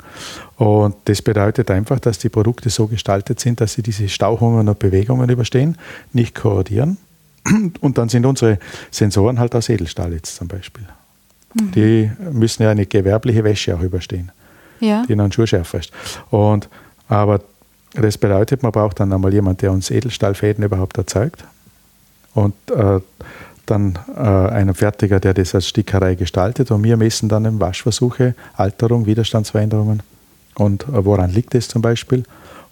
Und 0.58 0.96
das 1.06 1.22
bedeutet 1.22 1.72
einfach, 1.72 2.00
dass 2.00 2.20
die 2.20 2.30
Produkte 2.30 2.70
so 2.70 2.88
gestaltet 2.88 3.40
sind, 3.40 3.60
dass 3.62 3.74
sie 3.74 3.82
diese 3.82 4.08
Stauchungen 4.08 4.68
und 4.68 4.80
Bewegungen 4.80 5.30
überstehen, 5.30 5.78
nicht 6.14 6.36
korrodieren. 6.36 6.98
Und 7.80 8.00
dann 8.00 8.10
sind 8.10 8.26
unsere 8.26 8.58
Sensoren 8.90 9.40
halt 9.40 9.54
aus 9.54 9.70
Edelstahl 9.70 10.14
jetzt 10.14 10.36
zum 10.36 10.48
Beispiel. 10.48 10.86
Mhm. 11.54 11.72
Die 11.72 12.12
müssen 12.32 12.64
ja 12.64 12.72
eine 12.72 12.88
gewerbliche 12.88 13.44
Wäsche 13.44 13.76
auch 13.76 13.82
überstehen, 13.82 14.32
ja. 14.80 15.04
die 15.08 15.16
dann 15.16 15.32
Schuhschärfer 15.32 15.80
ist. 15.80 15.92
Und, 16.30 16.70
aber 17.08 17.42
das 17.94 18.18
bedeutet, 18.18 18.64
man 18.64 18.72
braucht 18.72 19.00
dann 19.00 19.14
einmal 19.14 19.34
jemanden, 19.34 19.62
der 19.62 19.72
uns 19.72 19.90
Edelstahlfäden 19.90 20.64
überhaupt 20.64 20.98
erzeugt 20.98 21.44
und 22.34 22.54
äh, 22.72 23.00
dann 23.66 23.98
äh, 24.16 24.20
einen 24.20 24.76
Fertiger, 24.76 25.20
der 25.20 25.34
das 25.34 25.56
als 25.56 25.68
Stickerei 25.68 26.16
gestaltet 26.16 26.72
und 26.72 26.84
wir 26.84 26.98
messen 26.98 27.30
dann 27.30 27.46
im 27.46 27.60
Waschversuche, 27.60 28.36
Alterung, 28.56 29.06
Widerstandsveränderungen 29.06 30.04
und 30.56 30.84
äh, 30.84 31.06
woran 31.06 31.32
liegt 31.32 31.56
es 31.56 31.68
zum 31.68 31.82
Beispiel. 31.82 32.24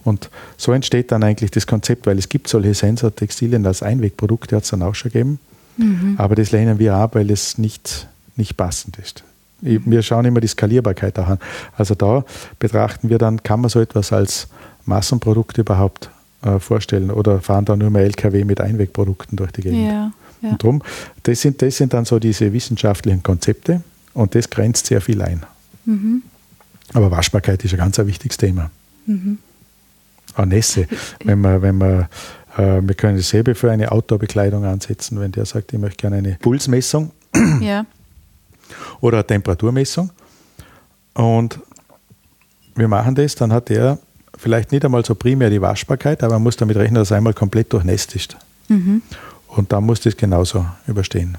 Und 0.03 0.29
so 0.57 0.73
entsteht 0.73 1.11
dann 1.11 1.23
eigentlich 1.23 1.51
das 1.51 1.65
Konzept, 1.65 2.05
weil 2.05 2.17
es 2.17 2.27
gibt 2.27 2.49
solche 2.49 2.73
Sensortextilien 2.73 3.65
als 3.65 3.81
Einwegprodukte, 3.81 4.57
hat 4.57 4.63
es 4.63 4.69
dann 4.69 4.81
auch 4.81 4.95
schon 4.95 5.11
gegeben. 5.11 5.39
Mhm. 5.77 6.15
Aber 6.17 6.35
das 6.35 6.51
lehnen 6.51 6.77
wir 6.77 6.95
ab, 6.95 7.15
weil 7.15 7.31
es 7.31 7.57
nicht, 7.57 8.07
nicht 8.35 8.57
passend 8.57 8.99
ist. 8.99 9.23
Wir 9.63 10.01
schauen 10.01 10.25
immer 10.25 10.41
die 10.41 10.47
Skalierbarkeit 10.47 11.17
an. 11.19 11.39
Also 11.77 11.95
da 11.95 12.25
betrachten 12.59 13.09
wir 13.09 13.17
dann, 13.17 13.43
kann 13.43 13.61
man 13.61 13.69
so 13.69 13.79
etwas 13.79 14.11
als 14.11 14.47
Massenprodukt 14.85 15.57
überhaupt 15.57 16.09
äh, 16.41 16.59
vorstellen 16.59 17.11
oder 17.11 17.39
fahren 17.39 17.65
da 17.65 17.75
nur 17.75 17.89
mehr 17.89 18.03
LKW 18.03 18.43
mit 18.43 18.59
Einwegprodukten 18.59 19.37
durch 19.37 19.51
die 19.51 19.61
Gegend. 19.61 19.87
Ja, 19.87 20.11
ja. 20.41 20.49
Und 20.49 20.63
drum, 20.63 20.81
das 21.23 21.41
sind, 21.41 21.61
das 21.61 21.77
sind 21.77 21.93
dann 21.93 22.03
so 22.03 22.19
diese 22.19 22.51
wissenschaftlichen 22.51 23.23
Konzepte 23.23 23.81
und 24.13 24.35
das 24.35 24.49
grenzt 24.49 24.87
sehr 24.87 24.99
viel 24.99 25.21
ein. 25.21 25.43
Mhm. 25.85 26.23
Aber 26.93 27.09
Waschbarkeit 27.11 27.63
ist 27.63 27.73
ein 27.73 27.77
ganz 27.77 27.97
ein 27.99 28.07
wichtiges 28.07 28.37
Thema. 28.37 28.69
Mhm. 29.05 29.37
Auch 30.35 30.45
Nässe, 30.45 30.87
wenn 31.23 31.39
man, 31.39 31.61
wenn 31.61 31.77
man 31.77 32.07
äh, 32.57 32.81
wir 32.81 32.95
können 32.95 33.17
dasselbe 33.17 33.55
für 33.55 33.71
eine 33.71 33.91
Outdoor-Bekleidung 33.91 34.65
ansetzen, 34.65 35.19
wenn 35.19 35.31
der 35.31 35.45
sagt, 35.45 35.71
ich 35.73 35.79
möchte 35.79 36.01
gerne 36.01 36.17
eine 36.17 36.37
Pulsmessung 36.41 37.11
ja. 37.61 37.85
Oder 39.01 39.17
eine 39.17 39.27
Temperaturmessung. 39.27 40.09
Und 41.13 41.59
wir 42.75 42.87
machen 42.87 43.15
das, 43.15 43.35
dann 43.35 43.53
hat 43.53 43.69
der 43.69 43.99
vielleicht 44.37 44.71
nicht 44.71 44.83
einmal 44.83 45.05
so 45.05 45.15
primär 45.15 45.49
die 45.49 45.61
Waschbarkeit, 45.61 46.23
aber 46.23 46.33
man 46.33 46.43
muss 46.43 46.57
damit 46.57 46.75
rechnen, 46.77 46.95
dass 46.95 47.11
er 47.11 47.17
einmal 47.17 47.33
komplett 47.33 47.71
durchnässt 47.71 48.15
ist. 48.15 48.35
Mhm. 48.67 49.01
Und 49.47 49.71
dann 49.71 49.83
muss 49.83 50.01
das 50.01 50.17
genauso 50.17 50.65
überstehen. 50.87 51.37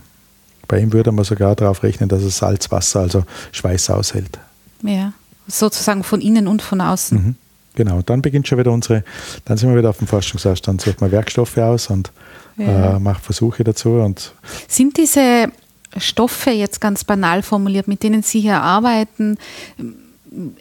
Bei 0.68 0.78
ihm 0.78 0.92
würde 0.92 1.12
man 1.12 1.24
sogar 1.24 1.54
darauf 1.56 1.82
rechnen, 1.82 2.08
dass 2.08 2.22
er 2.22 2.30
Salzwasser, 2.30 3.00
also 3.00 3.24
Schweiß 3.52 3.90
aushält. 3.90 4.38
Ja, 4.82 5.12
sozusagen 5.46 6.04
von 6.04 6.20
innen 6.20 6.46
und 6.46 6.62
von 6.62 6.80
außen. 6.80 7.18
Mhm. 7.18 7.34
Genau, 7.74 7.96
und 7.96 8.08
dann 8.08 8.22
beginnt 8.22 8.46
schon 8.46 8.58
wieder 8.58 8.70
unsere, 8.70 9.02
dann 9.44 9.56
sind 9.56 9.68
wir 9.70 9.76
wieder 9.76 9.90
auf 9.90 9.98
dem 9.98 10.06
Forschungshaus, 10.06 10.62
dann 10.62 10.78
sucht 10.78 11.00
man 11.00 11.10
Werkstoffe 11.10 11.58
aus 11.58 11.90
und 11.90 12.12
ja. 12.56 12.96
äh, 12.96 12.98
macht 13.00 13.24
Versuche 13.24 13.64
dazu. 13.64 13.94
Und 13.94 14.32
Sind 14.68 14.96
diese 14.96 15.48
Stoffe 15.96 16.50
jetzt 16.50 16.80
ganz 16.80 17.04
banal 17.04 17.42
formuliert, 17.42 17.88
mit 17.88 18.02
denen 18.02 18.22
Sie 18.22 18.40
hier 18.40 18.60
arbeiten, 18.60 19.38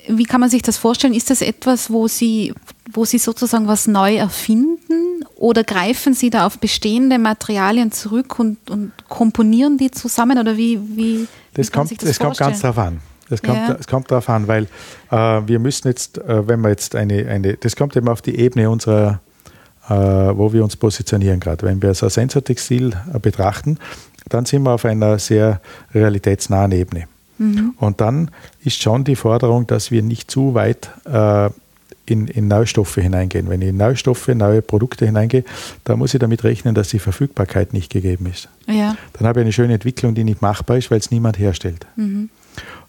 wie 0.08 0.26
kann 0.26 0.40
man 0.40 0.50
sich 0.50 0.62
das 0.62 0.78
vorstellen? 0.78 1.14
Ist 1.14 1.30
das 1.30 1.42
etwas, 1.42 1.90
wo 1.90 2.08
Sie, 2.08 2.54
wo 2.92 3.06
Sie 3.06 3.18
sozusagen 3.18 3.68
was 3.68 3.88
neu 3.88 4.16
erfinden 4.16 5.26
oder 5.36 5.64
greifen 5.64 6.14
Sie 6.14 6.30
da 6.30 6.46
auf 6.46 6.60
bestehende 6.60 7.18
Materialien 7.18 7.92
zurück 7.92 8.40
und, 8.40 8.70
und 8.70 8.92
komponieren 9.10 9.78
die 9.78 9.92
zusammen 9.92 10.38
oder 10.38 10.58
wie, 10.58 10.80
wie, 10.96 11.28
das 11.54 11.68
wie 11.68 11.72
kommt, 11.72 11.92
das, 11.92 12.10
das 12.10 12.20
kommt 12.20 12.38
ganz 12.38 12.62
darauf 12.62 12.78
an. 12.78 13.00
Das 13.30 13.42
kommt, 13.42 13.58
ja. 13.58 13.74
das 13.74 13.88
kommt 13.88 14.12
darauf 14.12 14.30
an, 14.30 14.48
weil 14.48 14.68
äh, 15.10 15.16
wir 15.16 15.58
müssen 15.58 15.88
jetzt, 15.88 16.20
äh, 16.20 16.48
wenn 16.48 16.62
wir 16.62 16.70
jetzt 16.70 16.96
eine, 16.96 17.28
eine, 17.28 17.58
das 17.58 17.76
kommt 17.76 17.96
eben 17.96 18.10
auf 18.10 18.22
die 18.22 18.38
Ebene 18.38 18.70
unserer, 18.70 19.22
äh, 19.90 19.94
wo 19.94 20.54
wir 20.54 20.64
uns 20.64 20.76
positionieren 20.76 21.40
gerade. 21.40 21.66
Wenn 21.66 21.82
wir 21.82 21.94
so 21.94 22.06
ein 22.06 22.10
Sensortextil 22.10 22.92
äh, 23.14 23.20
betrachten, 23.20 23.80
dann 24.30 24.46
sind 24.46 24.64
wir 24.64 24.72
auf 24.72 24.86
einer 24.86 25.20
sehr 25.20 25.62
realitätsnahen 25.94 26.72
Ebene. 26.72 27.06
Mhm. 27.38 27.74
Und 27.78 28.02
dann 28.02 28.32
ist 28.64 28.82
schon 28.82 29.04
die 29.04 29.16
Forderung, 29.16 29.68
dass 29.68 29.92
wir 29.92 30.02
nicht 30.02 30.30
zu 30.30 30.54
weit 30.54 30.90
äh, 31.06 31.50
in, 32.06 32.28
in 32.28 32.48
neue 32.48 32.68
Stoffe 32.68 33.02
hineingehen. 33.02 33.50
Wenn 33.50 33.62
ich 33.62 33.70
in 33.70 33.78
neue 33.78 33.96
Stoffe, 33.96 34.36
neue 34.36 34.62
Produkte 34.62 35.06
hineingehe, 35.06 35.44
dann 35.84 36.00
muss 36.00 36.14
ich 36.14 36.20
damit 36.20 36.44
rechnen, 36.44 36.76
dass 36.76 36.90
die 36.90 37.00
Verfügbarkeit 37.00 37.74
nicht 37.74 37.92
gegeben 37.92 38.28
ist. 38.28 38.50
Ja. 38.68 38.96
Dann 39.14 39.28
habe 39.28 39.40
ich 39.40 39.46
eine 39.46 39.54
schöne 39.54 39.74
Entwicklung, 39.74 40.14
die 40.16 40.24
nicht 40.24 40.42
machbar 40.42 40.78
ist, 40.78 40.92
weil 40.92 41.00
es 41.00 41.12
niemand 41.12 41.40
herstellt. 41.40 41.86
Mhm. 41.96 42.30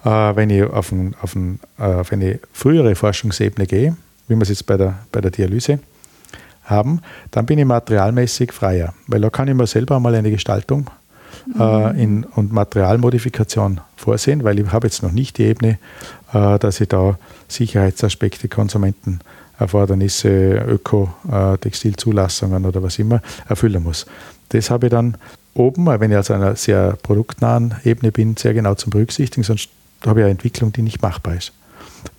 Äh, 0.04 0.08
wenn 0.08 0.50
ich 0.50 0.64
auf, 0.64 0.92
ein, 0.92 1.14
auf, 1.20 1.34
ein, 1.34 1.60
äh, 1.78 1.82
auf, 1.82 2.12
eine 2.12 2.40
frühere 2.52 2.94
Forschungsebene 2.94 3.66
gehe, 3.66 3.96
wie 4.28 4.34
wir 4.34 4.42
es 4.42 4.48
jetzt 4.48 4.66
bei 4.66 4.76
der, 4.76 4.98
bei 5.12 5.20
der 5.20 5.30
Dialyse 5.30 5.78
haben, 6.64 7.00
dann 7.30 7.46
bin 7.46 7.58
ich 7.58 7.64
materialmäßig 7.64 8.52
freier, 8.52 8.94
weil 9.06 9.20
da 9.20 9.30
kann 9.30 9.48
ich 9.48 9.54
mir 9.54 9.66
selber 9.66 10.00
mal 10.00 10.14
eine 10.14 10.30
Gestaltung 10.30 10.90
äh, 11.58 12.02
in, 12.02 12.24
und 12.24 12.52
Materialmodifikation 12.52 13.80
vorsehen, 13.96 14.44
weil 14.44 14.58
ich 14.58 14.72
habe 14.72 14.86
jetzt 14.86 15.02
noch 15.02 15.12
nicht 15.12 15.38
die 15.38 15.44
Ebene, 15.44 15.78
äh, 16.32 16.58
dass 16.58 16.80
ich 16.80 16.88
da 16.88 17.18
Sicherheitsaspekte, 17.48 18.48
Konsumenten 18.48 19.20
Erfordernisse, 19.58 20.64
Öko-Textilzulassungen 20.66 22.64
oder 22.66 22.82
was 22.82 22.98
immer 22.98 23.22
erfüllen 23.48 23.82
muss. 23.82 24.06
Das 24.48 24.70
habe 24.70 24.86
ich 24.86 24.90
dann 24.90 25.16
oben, 25.54 25.86
wenn 25.86 26.10
ich 26.10 26.16
also 26.16 26.34
einer 26.34 26.56
sehr 26.56 26.96
produktnahen 27.02 27.76
Ebene 27.84 28.10
bin, 28.10 28.36
sehr 28.36 28.54
genau 28.54 28.74
zum 28.74 28.90
Berücksichtigen, 28.90 29.44
sonst 29.44 29.68
habe 30.04 30.20
ich 30.20 30.24
eine 30.24 30.32
Entwicklung, 30.32 30.72
die 30.72 30.82
nicht 30.82 31.00
machbar 31.02 31.36
ist. 31.36 31.52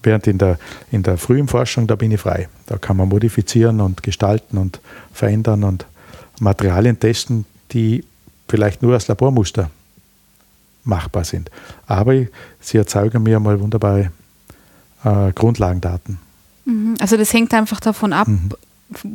Während 0.01 0.27
in 0.27 0.37
der, 0.37 0.57
in 0.91 1.03
der 1.03 1.17
frühen 1.17 1.47
Forschung, 1.47 1.87
da 1.87 1.95
bin 1.95 2.11
ich 2.11 2.21
frei. 2.21 2.47
Da 2.65 2.77
kann 2.77 2.97
man 2.97 3.09
modifizieren 3.09 3.81
und 3.81 4.01
gestalten 4.01 4.57
und 4.57 4.79
verändern 5.13 5.63
und 5.63 5.85
Materialien 6.39 6.99
testen, 6.99 7.45
die 7.71 8.03
vielleicht 8.47 8.81
nur 8.81 8.93
als 8.93 9.07
Labormuster 9.07 9.69
machbar 10.83 11.23
sind. 11.23 11.49
Aber 11.87 12.13
sie 12.59 12.77
erzeugen 12.77 13.23
mir 13.23 13.39
mal 13.39 13.59
wunderbare 13.59 14.11
äh, 15.03 15.31
Grundlagendaten. 15.33 16.19
Mhm. 16.65 16.95
Also 16.99 17.17
das 17.17 17.33
hängt 17.33 17.53
einfach 17.53 17.79
davon 17.79 18.13
ab, 18.13 18.27
mhm. 18.27 18.51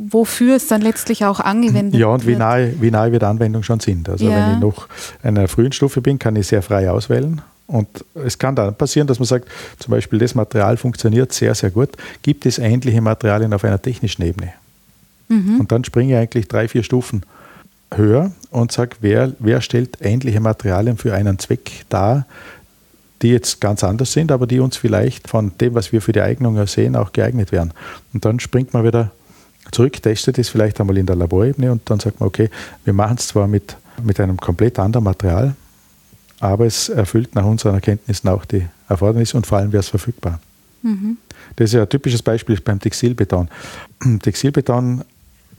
wofür 0.09 0.55
es 0.55 0.67
dann 0.67 0.81
letztlich 0.81 1.25
auch 1.25 1.39
angewendet 1.39 1.93
wird. 1.93 2.01
Ja, 2.01 2.07
und 2.07 2.27
wie 2.27 2.35
nahe, 2.35 2.75
wie 2.81 2.91
nahe 2.91 3.11
wir 3.11 3.19
der 3.19 3.29
Anwendung 3.29 3.63
schon 3.63 3.79
sind. 3.79 4.09
Also 4.09 4.29
ja. 4.29 4.31
wenn 4.31 4.53
ich 4.55 4.59
noch 4.59 4.87
in 5.23 5.37
einer 5.37 5.47
frühen 5.47 5.71
Stufe 5.71 6.01
bin, 6.01 6.19
kann 6.19 6.35
ich 6.35 6.47
sehr 6.47 6.61
frei 6.61 6.89
auswählen. 6.89 7.41
Und 7.67 8.03
es 8.15 8.37
kann 8.37 8.55
dann 8.55 8.75
passieren, 8.75 9.07
dass 9.07 9.19
man 9.19 9.25
sagt, 9.25 9.47
zum 9.79 9.91
Beispiel 9.91 10.19
das 10.19 10.35
Material 10.35 10.75
funktioniert 10.75 11.31
sehr, 11.31 11.55
sehr 11.55 11.71
gut. 11.71 11.91
Gibt 12.21 12.45
es 12.45 12.57
ähnliche 12.57 12.99
Materialien 12.99 13.53
auf 13.53 13.63
einer 13.63 13.81
technischen 13.81 14.23
Ebene? 14.23 14.51
Mhm. 15.29 15.61
Und 15.61 15.71
dann 15.71 15.85
springe 15.85 16.13
ich 16.13 16.19
eigentlich 16.19 16.49
drei, 16.49 16.67
vier 16.67 16.83
Stufen 16.83 17.23
höher 17.93 18.31
und 18.49 18.71
sage, 18.71 18.97
wer, 19.01 19.33
wer 19.39 19.61
stellt 19.61 19.97
ähnliche 20.01 20.39
Materialien 20.39 20.97
für 20.97 21.13
einen 21.13 21.39
Zweck 21.39 21.85
dar, 21.89 22.25
die 23.21 23.29
jetzt 23.29 23.61
ganz 23.61 23.83
anders 23.83 24.13
sind, 24.13 24.31
aber 24.31 24.47
die 24.47 24.59
uns 24.59 24.77
vielleicht 24.77 25.27
von 25.27 25.51
dem, 25.59 25.75
was 25.75 25.91
wir 25.91 26.01
für 26.01 26.11
die 26.11 26.21
Eignung 26.21 26.65
sehen, 26.67 26.95
auch 26.95 27.13
geeignet 27.13 27.51
wären. 27.51 27.73
Und 28.13 28.25
dann 28.25 28.39
springt 28.39 28.73
man 28.73 28.83
wieder 28.83 29.11
zurück, 29.71 30.01
testet 30.01 30.39
es 30.39 30.49
vielleicht 30.49 30.79
einmal 30.79 30.97
in 30.97 31.05
der 31.05 31.15
Laborebene 31.15 31.71
und 31.71 31.87
dann 31.89 31.99
sagt 31.99 32.19
man, 32.19 32.27
okay, 32.27 32.49
wir 32.83 32.93
machen 32.93 33.17
es 33.19 33.27
zwar 33.27 33.47
mit, 33.47 33.75
mit 34.03 34.19
einem 34.19 34.37
komplett 34.37 34.79
anderen 34.79 35.03
Material, 35.03 35.55
aber 36.39 36.65
es 36.65 36.89
erfüllt 36.89 37.35
nach 37.35 37.45
unseren 37.45 37.75
Erkenntnissen 37.75 38.27
auch 38.29 38.45
die 38.45 38.65
Erfordernisse 38.89 39.37
und 39.37 39.45
vor 39.45 39.59
allem 39.59 39.71
wäre 39.71 39.81
es 39.81 39.89
verfügbar. 39.89 40.39
Mhm. 40.81 41.17
Das 41.55 41.65
ist 41.65 41.73
ja 41.73 41.83
ein 41.83 41.89
typisches 41.89 42.23
Beispiel 42.23 42.59
beim 42.59 42.79
Textilbeton. 42.79 43.49
Textilbeton 44.21 45.03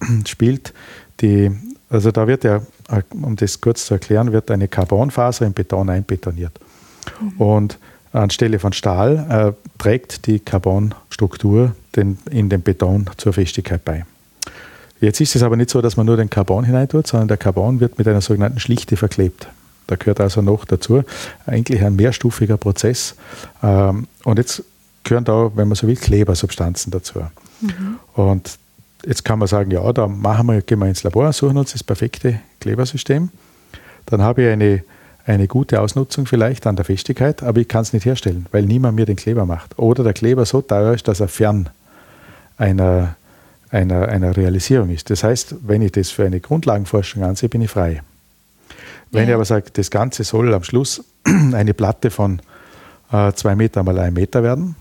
spielt 0.26 0.72
die 1.20 1.52
also 1.92 2.10
da 2.10 2.26
wird 2.26 2.44
ja, 2.44 2.62
um 3.10 3.36
das 3.36 3.60
kurz 3.60 3.86
zu 3.86 3.94
erklären, 3.94 4.32
wird 4.32 4.50
eine 4.50 4.66
Carbonfaser 4.66 5.44
im 5.44 5.52
Beton 5.52 5.90
einbetoniert. 5.90 6.58
Mhm. 7.20 7.40
Und 7.40 7.78
anstelle 8.12 8.58
von 8.58 8.72
Stahl 8.72 9.54
äh, 9.58 9.78
trägt 9.78 10.26
die 10.26 10.38
Carbonstruktur 10.40 11.74
den, 11.94 12.18
in 12.30 12.48
den 12.48 12.62
Beton 12.62 13.08
zur 13.18 13.32
Festigkeit 13.32 13.84
bei. 13.84 14.04
Jetzt 15.00 15.20
ist 15.20 15.36
es 15.36 15.42
aber 15.42 15.56
nicht 15.56 15.68
so, 15.68 15.82
dass 15.82 15.96
man 15.96 16.06
nur 16.06 16.16
den 16.16 16.30
Carbon 16.30 16.64
hineintut, 16.64 17.06
sondern 17.06 17.28
der 17.28 17.36
Carbon 17.36 17.80
wird 17.80 17.98
mit 17.98 18.08
einer 18.08 18.20
sogenannten 18.20 18.60
Schlichte 18.60 18.96
verklebt. 18.96 19.48
Da 19.86 19.96
gehört 19.96 20.20
also 20.20 20.40
noch 20.40 20.64
dazu 20.64 21.02
eigentlich 21.44 21.82
ein 21.82 21.96
mehrstufiger 21.96 22.56
Prozess. 22.56 23.16
Ähm, 23.62 24.06
und 24.24 24.38
jetzt 24.38 24.62
gehören 25.04 25.24
da, 25.24 25.50
wenn 25.54 25.68
man 25.68 25.74
so 25.74 25.86
will, 25.86 25.96
Klebersubstanzen 25.96 26.90
dazu. 26.90 27.20
Mhm. 27.60 27.98
Und 28.14 28.58
Jetzt 29.04 29.24
kann 29.24 29.38
man 29.38 29.48
sagen, 29.48 29.70
ja, 29.70 29.92
da 29.92 30.06
machen 30.06 30.46
wir, 30.46 30.62
gehen 30.62 30.78
wir 30.78 30.86
ins 30.86 31.02
Labor, 31.02 31.32
suchen 31.32 31.56
uns 31.56 31.72
das 31.72 31.82
perfekte 31.82 32.40
Klebersystem. 32.60 33.30
Dann 34.06 34.22
habe 34.22 34.42
ich 34.42 34.48
eine, 34.50 34.84
eine 35.26 35.48
gute 35.48 35.80
Ausnutzung 35.80 36.26
vielleicht 36.26 36.66
an 36.66 36.76
der 36.76 36.84
Festigkeit, 36.84 37.42
aber 37.42 37.60
ich 37.60 37.68
kann 37.68 37.82
es 37.82 37.92
nicht 37.92 38.04
herstellen, 38.04 38.46
weil 38.52 38.64
niemand 38.64 38.96
mir 38.96 39.06
den 39.06 39.16
Kleber 39.16 39.46
macht. 39.46 39.78
Oder 39.78 40.04
der 40.04 40.12
Kleber 40.12 40.44
so 40.44 40.60
teuer 40.60 40.94
ist, 40.94 41.08
dass 41.08 41.20
er 41.20 41.28
fern 41.28 41.68
einer, 42.56 43.16
einer, 43.70 44.08
einer 44.08 44.36
Realisierung 44.36 44.90
ist. 44.90 45.10
Das 45.10 45.24
heißt, 45.24 45.56
wenn 45.62 45.82
ich 45.82 45.92
das 45.92 46.10
für 46.10 46.24
eine 46.24 46.40
Grundlagenforschung 46.40 47.24
ansehe, 47.24 47.48
bin 47.48 47.62
ich 47.62 47.70
frei. 47.70 48.02
Wenn 49.10 49.24
ja. 49.24 49.30
ich 49.30 49.34
aber 49.34 49.44
sage, 49.44 49.66
das 49.72 49.90
Ganze 49.90 50.24
soll 50.24 50.54
am 50.54 50.62
Schluss 50.62 51.04
eine 51.24 51.74
Platte 51.74 52.10
von 52.10 52.40
äh, 53.10 53.32
zwei 53.32 53.54
Meter 53.56 53.82
mal 53.82 53.98
ein 53.98 54.14
Meter 54.14 54.42
werden 54.42 54.76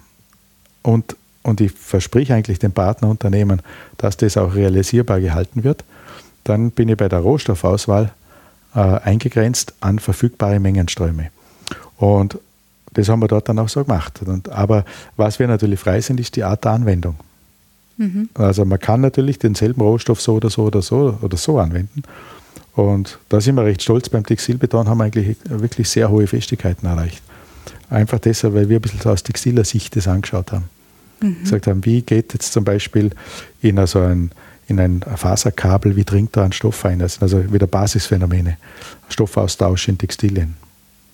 und 0.84 1.16
und 1.44 1.62
ich 1.62 1.72
verspreche 1.72 2.34
eigentlich 2.36 2.60
dem 2.60 2.72
Partnerunternehmen, 2.72 3.62
dass 3.98 4.18
das 4.18 4.38
auch 4.38 4.54
realisierbar 4.54 5.20
gehalten 5.20 5.64
wird, 5.64 5.84
dann 6.44 6.72
bin 6.72 6.90
ich 6.90 6.98
bei 6.98 7.10
der 7.10 7.20
Rohstoffauswahl 7.20 8.12
äh, 8.76 8.80
eingegrenzt 8.80 9.74
an 9.80 10.00
verfügbare 10.00 10.60
Mengenströme. 10.60 11.30
Und 11.98 12.38
das 12.94 13.10
haben 13.10 13.22
wir 13.22 13.28
dort 13.28 13.48
dann 13.48 13.60
auch 13.60 13.70
so 13.70 13.84
gemacht. 13.84 14.22
Und, 14.26 14.50
aber 14.50 14.86
was 15.18 15.40
wir 15.40 15.48
natürlich 15.48 15.80
frei 15.80 16.02
sind, 16.02 16.20
ist 16.20 16.36
die 16.36 16.44
Art 16.44 16.64
der 16.64 16.72
Anwendung. 16.72 17.16
Mhm. 17.98 18.30
Also 18.34 18.66
man 18.66 18.80
kann 18.80 19.02
natürlich 19.02 19.40
denselben 19.40 19.82
Rohstoff 19.82 20.22
so 20.22 20.36
oder 20.36 20.50
so 20.50 20.64
oder 20.64 20.82
so 20.82 21.18
oder 21.22 21.38
so 21.38 21.60
anwenden. 21.60 22.04
Und 22.74 23.20
da 23.30 23.42
sind 23.42 23.56
wir 23.56 23.66
recht 23.66 23.82
stolz. 23.82 24.10
Beim 24.10 24.26
Textilbeton 24.26 24.88
haben 24.88 24.98
wir 24.98 25.06
eigentlich 25.06 25.38
wirklich 25.46 25.90
sehr 25.90 26.10
hohe 26.10 26.28
Festigkeiten 26.28 26.86
erreicht. 26.86 27.22
Einfach 27.90 28.20
deshalb, 28.20 28.54
weil 28.54 28.70
wir 28.70 28.80
ein 28.80 28.82
bisschen 28.82 29.12
aus 29.12 29.24
textiler 29.24 29.66
Sicht 29.66 29.96
das 29.96 30.08
angeschaut 30.08 30.52
haben 30.52 30.70
mhm. 31.22 31.42
gesagt 31.42 31.68
haben, 31.68 31.86
wie 31.86 32.02
geht 32.02 32.34
jetzt 32.34 32.54
zum 32.54 32.64
Beispiel 32.64 33.12
in 33.62 33.80
also 33.80 34.00
ein, 34.00 34.32
in 34.68 34.80
ein 34.80 35.02
Faserkabel, 35.02 35.96
wie 35.96 36.04
dringt 36.04 36.36
da 36.36 36.44
ein 36.44 36.52
Stoff 36.52 36.86
ein? 36.86 37.00
Das 37.00 37.14
sind 37.14 37.24
also 37.24 37.52
wieder 37.52 37.68
Basisphänomene. 37.68 38.58
Stoffaustausch 39.10 39.88
in 39.88 39.98
Textilien. 39.98 40.56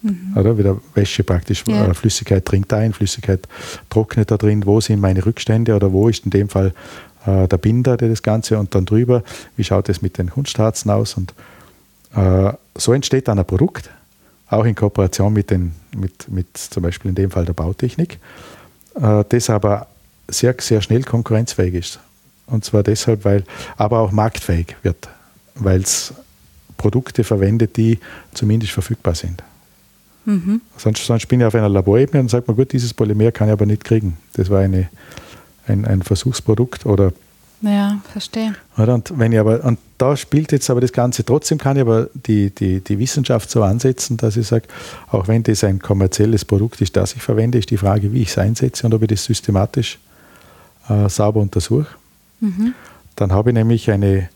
Mhm. 0.02 0.34
Oder? 0.36 0.58
Wieder 0.58 0.78
Wäsche 0.94 1.24
praktisch, 1.24 1.64
ja. 1.68 1.94
Flüssigkeit 1.94 2.50
dringt 2.50 2.72
ein, 2.74 2.94
Flüssigkeit 2.94 3.48
trocknet 3.90 4.32
da 4.32 4.38
drin, 4.38 4.66
wo 4.66 4.80
sind 4.80 5.00
meine 5.00 5.26
Rückstände 5.26 5.76
oder 5.76 5.92
wo 5.92 6.08
ist 6.08 6.26
in 6.26 6.32
dem 6.32 6.50
Fall 6.50 6.74
äh, 7.26 7.48
der 7.48 7.58
Binder, 7.58 7.98
der 7.98 8.10
das 8.10 8.22
Ganze 8.22 8.58
und 8.60 8.74
dann 8.76 8.86
drüber, 8.86 9.24
wie 9.56 9.64
schaut 9.64 9.90
es 9.90 10.02
mit 10.02 10.18
den 10.18 10.30
Kunstharzen 10.30 10.92
aus 10.92 11.16
und 11.16 11.34
äh, 12.16 12.54
so 12.76 12.94
entsteht 12.94 13.28
dann 13.28 13.40
ein 13.40 13.46
Produkt, 13.46 13.90
auch 14.50 14.66
in 14.66 14.76
Kooperation 14.76 15.34
mit, 15.34 15.50
den, 15.50 15.74
mit, 15.96 16.30
mit 16.30 16.58
zum 16.58 16.84
Beispiel 16.84 17.10
in 17.10 17.16
dem 17.16 17.32
Fall 17.32 17.46
der 17.46 17.54
Bautechnik, 17.54 18.20
äh, 18.96 19.24
das 19.28 19.50
aber 19.50 19.88
sehr, 20.28 20.56
sehr 20.60 20.82
schnell 20.82 21.04
konkurrenzfähig 21.04 21.74
ist. 21.74 22.00
Und 22.46 22.64
zwar 22.64 22.84
deshalb, 22.84 23.26
weil, 23.26 23.44
aber 23.76 24.00
auch 24.00 24.12
marktfähig 24.12 24.76
wird, 24.84 25.10
weil 25.56 25.82
es 25.82 26.14
Produkte 26.78 27.24
verwendet, 27.24 27.76
die 27.78 28.00
zumindest 28.34 28.72
verfügbar 28.72 29.16
sind. 29.16 29.44
Mhm. 30.26 30.62
Sonst, 30.78 31.06
sonst 31.06 31.28
bin 31.28 31.40
ich 31.40 31.46
auf 31.46 31.56
einer 31.56 31.70
Laborebene 31.70 32.22
und 32.22 32.30
sagt 32.30 32.48
man, 32.48 32.56
gut, 32.56 32.72
dieses 32.74 32.94
Polymer 32.94 33.32
kann 33.32 33.48
ich 33.48 33.54
aber 33.54 33.66
nicht 33.66 33.84
kriegen. 33.84 34.18
Das 34.34 34.50
war 34.50 34.62
eine, 34.62 34.90
ein, 35.68 35.86
ein 35.86 36.02
Versuchsprodukt 36.02 36.86
oder 36.86 37.12
ja, 37.62 38.00
verstehe. 38.12 38.54
Und, 38.76 39.18
wenn 39.18 39.32
ich 39.32 39.40
aber, 39.40 39.64
und 39.64 39.80
da 39.98 40.16
spielt 40.16 40.52
jetzt 40.52 40.70
aber 40.70 40.80
das 40.80 40.94
Ganze, 40.94 41.26
trotzdem 41.26 41.58
kann 41.58 41.76
ich 41.76 41.82
aber 41.82 42.08
die, 42.14 42.52
die, 42.52 42.82
die 42.82 43.00
Wissenschaft 43.00 43.50
so 43.50 43.64
ansetzen, 43.64 44.18
dass 44.18 44.38
ich 44.38 44.46
sage, 44.46 44.68
auch 45.10 45.28
wenn 45.28 45.42
das 45.42 45.64
ein 45.64 45.80
kommerzielles 45.80 46.46
Produkt 46.46 46.82
ist, 46.82 46.96
das 46.96 47.16
ich 47.16 47.22
verwende, 47.22 47.58
ist 47.58 47.72
die 47.72 47.78
Frage, 47.78 48.14
wie 48.14 48.22
ich 48.22 48.30
es 48.30 48.38
einsetze 48.38 48.86
und 48.86 48.94
ob 48.94 49.02
ich 49.02 49.08
das 49.08 49.24
systematisch 49.24 49.98
äh, 50.90 51.10
sauber 51.10 51.42
untersuche. 51.42 51.88
Mhm. 52.40 52.74
Dann 53.16 53.32
habe 53.32 53.50
ich 53.50 53.54
nämlich 53.54 53.90
eine, 53.90 54.30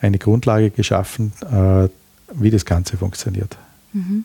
eine 0.00 0.18
Grundlage 0.18 0.70
geschaffen, 0.70 1.32
äh, 1.50 1.88
wie 2.34 2.50
das 2.50 2.64
Ganze 2.64 2.96
funktioniert. 2.96 3.56
Mhm. 3.92 4.24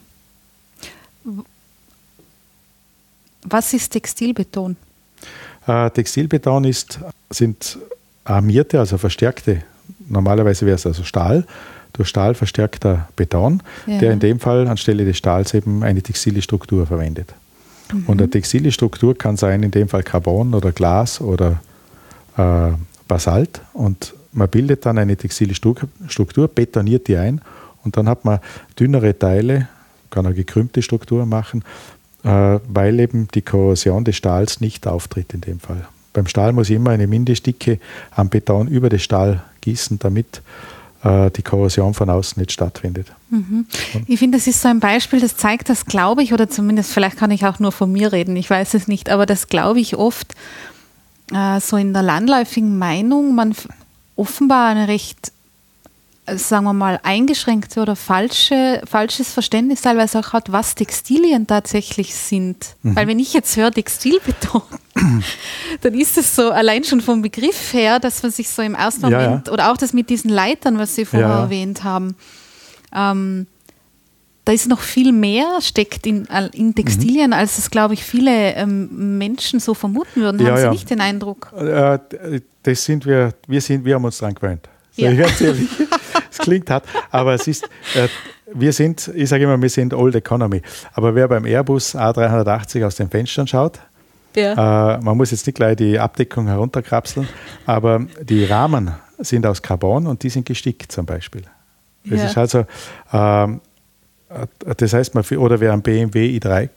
Was 3.43 3.73
ist 3.73 3.89
Textilbeton? 3.89 4.75
Äh, 5.67 5.89
Textilbeton 5.91 6.63
ist, 6.65 6.99
sind 7.29 7.77
armierte, 8.23 8.79
also 8.79 8.97
verstärkte, 8.97 9.63
normalerweise 10.07 10.65
wäre 10.65 10.75
es 10.75 10.86
also 10.86 11.03
Stahl, 11.03 11.45
durch 11.93 12.07
Stahl 12.07 12.36
verstärkter 12.36 13.09
Beton, 13.15 13.61
ja. 13.86 13.99
der 13.99 14.13
in 14.13 14.19
dem 14.19 14.39
Fall 14.39 14.67
anstelle 14.67 15.05
des 15.05 15.17
Stahls 15.17 15.53
eben 15.53 15.84
eine 15.84 16.01
textile 16.01 16.41
Struktur 16.41 16.88
verwendet. 16.88 17.34
Mhm. 17.91 18.03
Und 18.07 18.21
eine 18.21 18.29
textile 18.29 18.71
Struktur 18.71 19.17
kann 19.17 19.38
sein, 19.38 19.63
in 19.63 19.71
dem 19.71 19.89
Fall 19.89 20.03
Carbon 20.03 20.53
oder 20.53 20.71
Glas 20.71 21.19
oder 21.21 21.59
äh, 22.38 22.71
Basalt 23.07 23.61
und 23.73 24.13
man 24.34 24.47
bildet 24.47 24.86
dann 24.86 24.97
eine 24.97 25.17
textile 25.17 25.53
Struktur, 25.53 26.47
betoniert 26.47 27.07
die 27.07 27.17
ein 27.17 27.41
und 27.84 27.97
dann 27.97 28.07
hat 28.07 28.23
man 28.25 28.39
dünnere 28.79 29.17
Teile, 29.17 29.67
kann 30.09 30.25
eine 30.25 30.36
gekrümmte 30.36 30.82
Struktur 30.82 31.25
machen, 31.25 31.63
äh, 32.23 32.59
weil 32.67 32.99
eben 32.99 33.27
die 33.34 33.41
Korrosion 33.41 34.03
des 34.03 34.15
Stahls 34.15 34.61
nicht 34.61 34.88
auftritt 34.88 35.34
in 35.34 35.41
dem 35.41 35.59
Fall. 35.59 35.86
Beim 36.13 36.27
Stahl 36.27 36.53
muss 36.53 36.69
ich 36.69 36.75
immer 36.75 36.91
eine 36.91 37.07
Mindestdicke 37.07 37.79
am 38.11 38.29
Beton 38.29 38.67
über 38.67 38.89
den 38.89 38.99
Stahl 38.99 39.43
gießen, 39.61 39.99
damit 39.99 40.41
äh, 41.03 41.32
die 41.32 41.41
Korrosion 41.41 41.93
von 41.93 42.09
außen 42.09 42.39
nicht 42.39 42.51
stattfindet. 42.51 43.07
Mhm. 43.29 43.65
Ich 44.07 44.19
finde, 44.19 44.38
das 44.38 44.47
ist 44.47 44.61
so 44.61 44.67
ein 44.67 44.79
Beispiel, 44.79 45.19
das 45.19 45.38
zeigt 45.38 45.69
das, 45.69 45.86
glaube 45.86 46.21
ich, 46.21 46.34
oder 46.34 46.49
zumindest 46.49 46.91
vielleicht 46.91 47.17
kann 47.17 47.32
ich 47.32 47.45
auch 47.45 47.59
nur 47.59 47.71
von 47.71 47.91
mir 47.91 48.11
reden, 48.11 48.36
ich 48.36 48.49
weiß 48.49 48.73
es 48.73 48.88
nicht, 48.88 49.09
aber 49.09 49.25
das 49.25 49.47
glaube 49.47 49.79
ich 49.79 49.95
oft 49.95 50.36
äh, 51.34 51.59
so 51.59 51.77
in 51.77 51.93
der 51.93 52.03
landläufigen 52.03 52.77
Meinung, 52.77 53.36
man 53.36 53.55
offenbar 54.15 54.69
eine 54.69 54.88
recht 54.88 55.32
sagen 56.27 56.65
wir 56.65 56.73
mal, 56.73 56.99
eingeschränkte 57.03 57.82
oder 57.82 57.95
falsche, 57.95 58.82
falsches 58.86 59.34
Verständnis 59.34 59.82
teilweise 59.82 60.19
auch 60.19 60.34
hat, 60.34 60.51
was 60.51 60.75
Textilien 60.75 61.47
tatsächlich 61.47 62.15
sind. 62.15 62.75
Mhm. 62.84 62.95
Weil 62.95 63.07
wenn 63.07 63.19
ich 63.19 63.34
jetzt 63.34 63.55
höre 63.57 63.71
Textilbeton, 63.71 64.61
dann 65.82 65.93
ist 65.93 66.17
es 66.17 66.36
so 66.36 66.51
allein 66.51 66.84
schon 66.84 67.01
vom 67.01 67.21
Begriff 67.21 67.73
her, 67.73 67.99
dass 67.99 68.21
man 68.23 68.32
sich 68.32 68.49
so 68.49 68.61
im 68.61 68.75
ersten 68.75 69.01
Moment, 69.01 69.21
ja, 69.23 69.43
ja. 69.45 69.51
oder 69.51 69.71
auch 69.71 69.77
das 69.77 69.93
mit 69.93 70.09
diesen 70.09 70.29
Leitern, 70.29 70.77
was 70.77 70.95
Sie 70.95 71.05
vorher 71.05 71.27
ja. 71.27 71.41
erwähnt 71.41 71.84
haben, 71.84 72.15
ähm, 72.93 73.47
da 74.45 74.51
ist 74.51 74.67
noch 74.67 74.79
viel 74.79 75.11
mehr 75.11 75.59
steckt 75.61 76.07
in, 76.07 76.27
in 76.53 76.73
Textilien, 76.73 77.27
mhm. 77.27 77.33
als 77.33 77.57
es, 77.57 77.69
glaube 77.69 77.93
ich, 77.93 78.03
viele 78.03 78.53
ähm, 78.55 79.17
Menschen 79.17 79.59
so 79.59 79.73
vermuten 79.73 80.21
würden. 80.21 80.45
Haben 80.45 80.57
Sie 80.57 80.69
nicht 80.69 80.89
den 80.89 81.01
Eindruck? 81.01 81.53
Äh, 81.53 81.99
das 82.63 82.83
sind 82.83 83.05
wir, 83.05 83.33
wir 83.47 83.61
sind, 83.61 83.85
wir 83.85 83.95
haben 83.95 84.05
uns 84.05 84.17
dran 84.17 84.33
gewöhnt. 84.33 84.67
Ja. 84.95 85.13
ganz 85.13 85.41
ehrlich. 85.41 85.69
Es 86.31 86.37
klingt 86.37 86.69
hart, 86.69 86.85
aber 87.09 87.33
es 87.33 87.45
ist, 87.45 87.65
äh, 87.93 88.07
wir 88.53 88.71
sind, 88.71 89.11
ich 89.13 89.27
sage 89.27 89.43
immer, 89.43 89.61
wir 89.61 89.69
sind 89.69 89.93
Old 89.93 90.15
Economy. 90.15 90.61
Aber 90.93 91.13
wer 91.13 91.27
beim 91.27 91.45
Airbus 91.45 91.93
A380 91.93 92.85
aus 92.85 92.95
den 92.95 93.09
Fenstern 93.09 93.47
schaut, 93.47 93.79
ja. 94.35 94.95
äh, 94.95 95.01
man 95.01 95.17
muss 95.17 95.31
jetzt 95.31 95.45
nicht 95.45 95.55
gleich 95.55 95.75
die 95.75 95.99
Abdeckung 95.99 96.47
herunterkrapseln, 96.47 97.27
aber 97.65 98.05
die 98.21 98.45
Rahmen 98.45 98.91
sind 99.19 99.45
aus 99.45 99.61
Carbon 99.61 100.07
und 100.07 100.23
die 100.23 100.29
sind 100.29 100.45
gestickt 100.45 100.93
zum 100.93 101.05
Beispiel. 101.05 101.43
Das 102.05 102.19
ja. 102.19 102.25
ist 102.27 102.37
also, 102.37 102.65
ähm, 103.11 103.59
das 104.77 104.93
heißt, 104.93 105.15
man, 105.15 105.23
oder 105.38 105.59
wer 105.59 105.73
einen 105.73 105.82
BMW 105.82 106.38
i3 106.38 106.69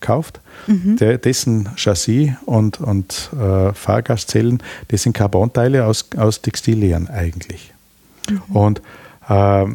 kauft, 0.00 0.40
mhm. 0.66 0.96
der, 0.96 1.18
dessen 1.18 1.70
Chassis 1.76 2.32
und, 2.44 2.80
und 2.80 3.30
äh, 3.32 3.72
Fahrgastzellen, 3.72 4.62
das 4.88 5.02
sind 5.02 5.14
Carbonteile 5.14 5.86
aus, 5.86 6.06
aus 6.16 6.42
Textilien 6.42 7.08
eigentlich. 7.08 7.72
Mhm. 8.28 8.56
Und 8.56 8.78
äh, 9.28 9.66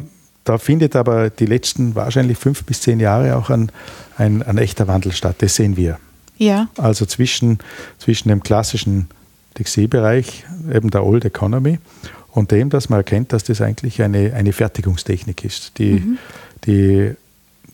da 0.44 0.58
findet 0.58 0.96
aber 0.96 1.30
die 1.30 1.46
letzten 1.46 1.94
wahrscheinlich 1.94 2.38
fünf 2.38 2.64
bis 2.64 2.80
zehn 2.80 3.00
Jahre 3.00 3.36
auch 3.36 3.50
ein, 3.50 3.70
ein, 4.16 4.42
ein 4.42 4.58
echter 4.58 4.86
Wandel 4.86 5.12
statt. 5.12 5.36
Das 5.40 5.56
sehen 5.56 5.76
wir. 5.76 5.98
Ja. 6.38 6.68
Also 6.76 7.04
zwischen, 7.04 7.58
zwischen 7.98 8.28
dem 8.28 8.42
klassischen 8.42 9.08
Textilbereich, 9.54 10.44
eben 10.72 10.90
der 10.90 11.04
Old 11.04 11.24
Economy, 11.24 11.78
und 12.30 12.52
dem, 12.52 12.70
dass 12.70 12.88
man 12.88 13.00
erkennt, 13.00 13.32
dass 13.32 13.42
das 13.44 13.60
eigentlich 13.60 14.00
eine, 14.00 14.32
eine 14.34 14.52
Fertigungstechnik 14.52 15.44
ist, 15.44 15.78
die, 15.78 15.94
mhm. 15.94 16.18
die 16.64 17.14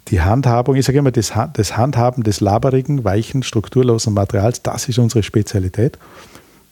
die 0.09 0.21
Handhabung, 0.21 0.77
ich 0.77 0.85
sage 0.85 0.99
immer, 0.99 1.11
das, 1.11 1.33
das 1.55 1.77
Handhaben 1.77 2.23
des 2.23 2.41
laberigen, 2.41 3.05
weichen, 3.05 3.43
strukturlosen 3.43 4.13
Materials, 4.13 4.63
das 4.63 4.89
ist 4.89 4.99
unsere 4.99 5.23
Spezialität. 5.23 5.99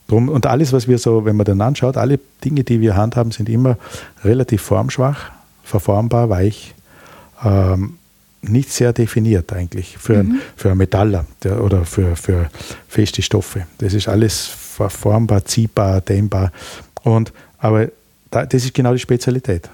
Drum, 0.07 0.29
und 0.29 0.45
alles, 0.45 0.73
was 0.73 0.87
wir 0.87 0.97
so, 0.97 1.25
wenn 1.25 1.35
man 1.35 1.45
dann 1.45 1.61
anschaut, 1.61 1.97
alle 1.97 2.19
Dinge, 2.43 2.63
die 2.63 2.81
wir 2.81 2.95
handhaben, 2.95 3.31
sind 3.31 3.49
immer 3.49 3.77
relativ 4.23 4.61
formschwach, 4.61 5.31
verformbar, 5.63 6.29
weich, 6.29 6.75
ähm, 7.43 7.97
nicht 8.41 8.69
sehr 8.69 8.91
definiert 8.91 9.53
eigentlich 9.53 9.97
für, 9.97 10.23
mhm. 10.23 10.39
für 10.55 10.69
einen 10.69 10.77
Metaller 10.77 11.25
der, 11.43 11.63
oder 11.63 11.85
für, 11.85 12.15
für 12.15 12.49
feste 12.87 13.21
Stoffe. 13.21 13.65
Das 13.77 13.93
ist 13.93 14.07
alles 14.09 14.45
verformbar, 14.45 15.45
ziehbar, 15.45 16.01
dehnbar. 16.01 16.51
Und, 17.03 17.31
aber 17.57 17.87
da, 18.29 18.45
das 18.45 18.65
ist 18.65 18.73
genau 18.73 18.93
die 18.93 18.99
Spezialität. 18.99 19.69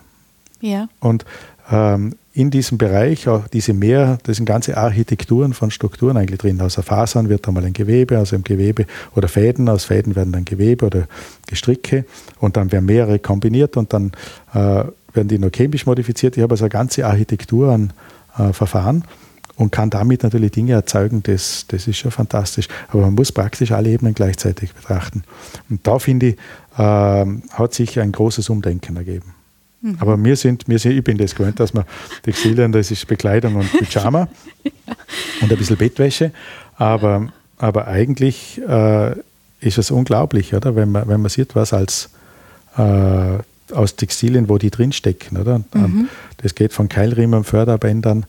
Ja. 0.61 0.87
Und 0.99 1.25
ähm, 1.71 2.13
in 2.39 2.51
diesem 2.51 2.77
Bereich, 2.77 3.27
auch 3.27 3.49
diese 3.49 3.73
mehr, 3.73 4.17
das 4.23 4.37
sind 4.37 4.45
ganze 4.45 4.77
Architekturen 4.77 5.53
von 5.53 5.71
Strukturen 5.71 6.15
eigentlich 6.15 6.39
drin. 6.39 6.61
Aus 6.61 6.75
der 6.75 6.85
Fasern 6.85 7.27
wird 7.27 7.45
einmal 7.45 7.65
ein 7.65 7.73
Gewebe, 7.73 8.17
aus 8.17 8.31
einem 8.31 8.45
Gewebe 8.45 8.85
oder 9.13 9.27
Fäden, 9.27 9.67
aus 9.67 9.83
Fäden 9.83 10.15
werden 10.15 10.31
dann 10.31 10.45
Gewebe 10.45 10.85
oder 10.85 11.07
Gestricke 11.47 12.05
und 12.39 12.55
dann 12.55 12.71
werden 12.71 12.85
mehrere 12.85 13.19
kombiniert 13.19 13.75
und 13.75 13.91
dann 13.91 14.13
äh, 14.53 14.55
werden 14.55 15.27
die 15.27 15.37
nur 15.37 15.51
chemisch 15.51 15.85
modifiziert. 15.85 16.37
Ich 16.37 16.43
habe 16.43 16.53
also 16.53 16.63
eine 16.63 16.69
ganze 16.69 17.05
Architektur 17.05 17.73
an 17.73 17.91
äh, 18.37 18.53
Verfahren 18.53 19.03
und 19.57 19.73
kann 19.73 19.89
damit 19.89 20.23
natürlich 20.23 20.51
Dinge 20.51 20.71
erzeugen, 20.71 21.21
das, 21.23 21.65
das 21.67 21.89
ist 21.89 21.97
schon 21.97 22.11
fantastisch. 22.11 22.69
Aber 22.87 23.01
man 23.01 23.15
muss 23.15 23.33
praktisch 23.33 23.73
alle 23.73 23.89
Ebenen 23.89 24.13
gleichzeitig 24.13 24.73
betrachten. 24.73 25.25
Und 25.69 25.85
da 25.85 25.99
finde 25.99 26.27
ich, 26.27 26.35
äh, 26.77 27.25
hat 27.51 27.73
sich 27.73 27.99
ein 27.99 28.13
großes 28.13 28.47
Umdenken 28.49 28.95
ergeben. 28.95 29.35
Mhm. 29.81 29.97
Aber 29.99 30.23
wir 30.23 30.35
sind, 30.35 30.67
wir 30.67 30.79
sind, 30.79 30.93
ich 30.93 31.03
bin 31.03 31.17
das 31.17 31.35
gewöhnt, 31.35 31.59
dass 31.59 31.73
man 31.73 31.85
Textilien, 32.23 32.71
das 32.71 32.91
ist 32.91 33.07
Bekleidung 33.07 33.55
und 33.55 33.71
Pyjama 33.71 34.27
ja. 34.63 34.71
und 35.41 35.51
ein 35.51 35.57
bisschen 35.57 35.77
Bettwäsche. 35.77 36.31
Aber, 36.75 37.31
aber 37.57 37.87
eigentlich 37.87 38.61
äh, 38.67 39.11
ist 39.61 39.77
es 39.77 39.91
unglaublich, 39.91 40.53
oder? 40.53 40.75
Wenn 40.75 40.91
man, 40.91 41.07
wenn 41.07 41.21
man 41.21 41.29
sieht, 41.29 41.55
was 41.55 41.73
als 41.73 42.09
äh, 42.77 43.37
aus 43.73 43.95
Textilien, 43.95 44.49
wo 44.49 44.57
die 44.57 44.71
drinstecken, 44.71 45.37
oder? 45.37 45.61
Mhm. 45.73 46.09
Das 46.37 46.55
geht 46.55 46.73
von 46.73 46.89
Keilriemen, 46.89 47.43
Förderbändern. 47.43 48.25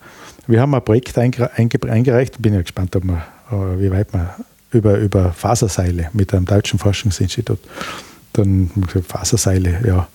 Wir 0.46 0.60
haben 0.60 0.74
ein 0.74 0.84
Projekt 0.84 1.16
eingereicht, 1.18 2.42
bin 2.42 2.54
ja 2.54 2.60
gespannt, 2.60 2.94
ob 2.96 3.04
man, 3.04 3.22
äh, 3.50 3.80
wie 3.80 3.90
weit 3.90 4.12
man 4.12 4.28
über, 4.72 4.98
über 4.98 5.32
Faserseile 5.32 6.10
mit 6.12 6.32
einem 6.32 6.44
deutschen 6.44 6.78
Forschungsinstitut. 6.78 7.58
Dann 8.34 8.70
Faserseile, 9.08 9.80
ja 9.84 10.06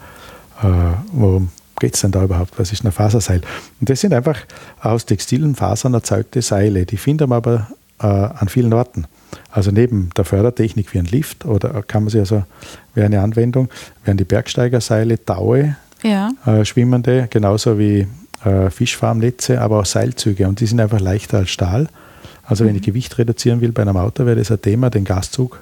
äh, 0.61 0.67
worum 1.11 1.49
geht 1.79 1.95
es 1.95 2.01
denn 2.01 2.11
da 2.11 2.23
überhaupt? 2.23 2.57
Was 2.57 2.71
ist 2.71 2.85
ein 2.85 2.91
Faserseil? 2.91 3.41
Und 3.79 3.89
das 3.89 4.01
sind 4.01 4.13
einfach 4.13 4.39
aus 4.81 5.05
textilen 5.05 5.55
Fasern 5.55 5.93
erzeugte 5.93 6.41
Seile. 6.41 6.85
Die 6.85 6.97
finden 6.97 7.29
wir 7.29 7.35
aber 7.35 7.67
äh, 8.01 8.05
an 8.07 8.47
vielen 8.47 8.73
Orten. 8.73 9.07
Also 9.51 9.71
neben 9.71 10.09
der 10.15 10.25
Fördertechnik 10.25 10.93
wie 10.93 10.99
ein 10.99 11.05
Lift 11.05 11.45
oder 11.45 11.83
kann 11.83 12.03
man 12.03 12.11
sich 12.11 12.19
also, 12.19 12.43
wäre 12.93 13.07
eine 13.07 13.21
Anwendung, 13.21 13.69
wären 14.03 14.17
die 14.17 14.23
Bergsteigerseile, 14.23 15.23
Taue, 15.23 15.75
ja. 16.03 16.31
äh, 16.45 16.63
schwimmende, 16.63 17.27
genauso 17.29 17.77
wie 17.77 18.07
äh, 18.43 18.69
Fischfarmnetze, 18.69 19.61
aber 19.61 19.79
auch 19.79 19.85
Seilzüge. 19.85 20.47
Und 20.47 20.59
die 20.59 20.65
sind 20.65 20.79
einfach 20.79 20.99
leichter 20.99 21.39
als 21.39 21.49
Stahl. 21.49 21.87
Also 22.43 22.63
mhm. 22.63 22.69
wenn 22.69 22.75
ich 22.77 22.83
Gewicht 22.83 23.17
reduzieren 23.17 23.61
will 23.61 23.71
bei 23.71 23.81
einem 23.81 23.97
Auto, 23.97 24.25
wäre 24.25 24.37
das 24.37 24.51
ein 24.51 24.61
Thema, 24.61 24.89
den 24.89 25.03
Gastzug 25.03 25.61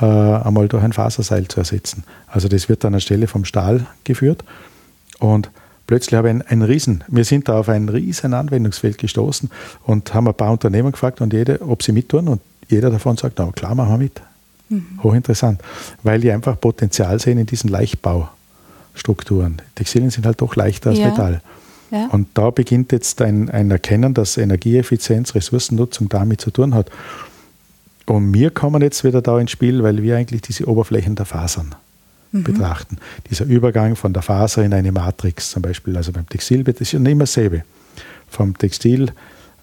äh, 0.00 0.04
einmal 0.04 0.68
durch 0.68 0.82
ein 0.82 0.92
Faserseil 0.92 1.48
zu 1.48 1.60
ersetzen. 1.60 2.04
Also 2.26 2.48
das 2.48 2.68
wird 2.68 2.84
dann 2.84 2.94
anstelle 2.94 3.26
vom 3.26 3.44
Stahl 3.44 3.86
geführt 4.04 4.44
und 5.18 5.50
plötzlich 5.86 6.16
habe 6.16 6.28
ich 6.28 6.34
ein, 6.34 6.42
ein 6.42 6.62
Riesen, 6.62 7.04
wir 7.08 7.24
sind 7.24 7.48
da 7.48 7.58
auf 7.60 7.68
ein 7.68 7.88
riesen 7.88 8.34
Anwendungsfeld 8.34 8.98
gestoßen 8.98 9.50
und 9.84 10.14
haben 10.14 10.28
ein 10.28 10.34
paar 10.34 10.52
Unternehmen 10.52 10.92
gefragt 10.92 11.20
und 11.20 11.32
jede, 11.32 11.60
ob 11.62 11.82
sie 11.82 11.92
mittun 11.92 12.28
und 12.28 12.40
jeder 12.68 12.90
davon 12.90 13.16
sagt, 13.16 13.38
na 13.38 13.50
klar, 13.52 13.74
machen 13.74 13.92
wir 13.92 13.98
mit. 13.98 14.20
Mhm. 14.68 15.00
Hochinteressant, 15.02 15.62
weil 16.02 16.20
die 16.20 16.30
einfach 16.30 16.60
Potenzial 16.60 17.18
sehen 17.18 17.38
in 17.38 17.46
diesen 17.46 17.70
Leichtbaustrukturen. 17.70 19.62
Textilien 19.74 20.10
sind 20.10 20.26
halt 20.26 20.40
doch 20.42 20.54
leichter 20.56 20.90
als 20.90 20.98
ja. 20.98 21.08
Metall. 21.08 21.40
Ja. 21.90 22.08
Und 22.08 22.28
da 22.34 22.50
beginnt 22.50 22.92
jetzt 22.92 23.22
ein, 23.22 23.48
ein 23.48 23.70
Erkennen, 23.70 24.12
dass 24.12 24.36
Energieeffizienz, 24.36 25.34
Ressourcennutzung 25.34 26.08
damit 26.08 26.40
zu 26.40 26.50
tun 26.50 26.74
hat. 26.74 26.90
Und 28.08 28.32
wir 28.32 28.50
kommen 28.50 28.80
jetzt 28.82 29.04
wieder 29.04 29.20
da 29.20 29.38
ins 29.38 29.50
Spiel, 29.50 29.82
weil 29.82 30.02
wir 30.02 30.16
eigentlich 30.16 30.42
diese 30.42 30.66
Oberflächen 30.66 31.14
der 31.14 31.26
Fasern 31.26 31.74
mhm. 32.32 32.42
betrachten. 32.42 32.96
Dieser 33.30 33.44
Übergang 33.44 33.96
von 33.96 34.12
der 34.12 34.22
Faser 34.22 34.64
in 34.64 34.72
eine 34.72 34.92
Matrix 34.92 35.50
zum 35.50 35.62
Beispiel, 35.62 35.96
also 35.96 36.12
beim 36.12 36.28
Textil, 36.28 36.64
das 36.64 36.80
ist 36.80 36.92
ja 36.92 36.98
nicht 36.98 37.12
immer 37.12 37.24
dasselbe. 37.24 37.64
Vom 38.30 38.56
Textil 38.56 39.12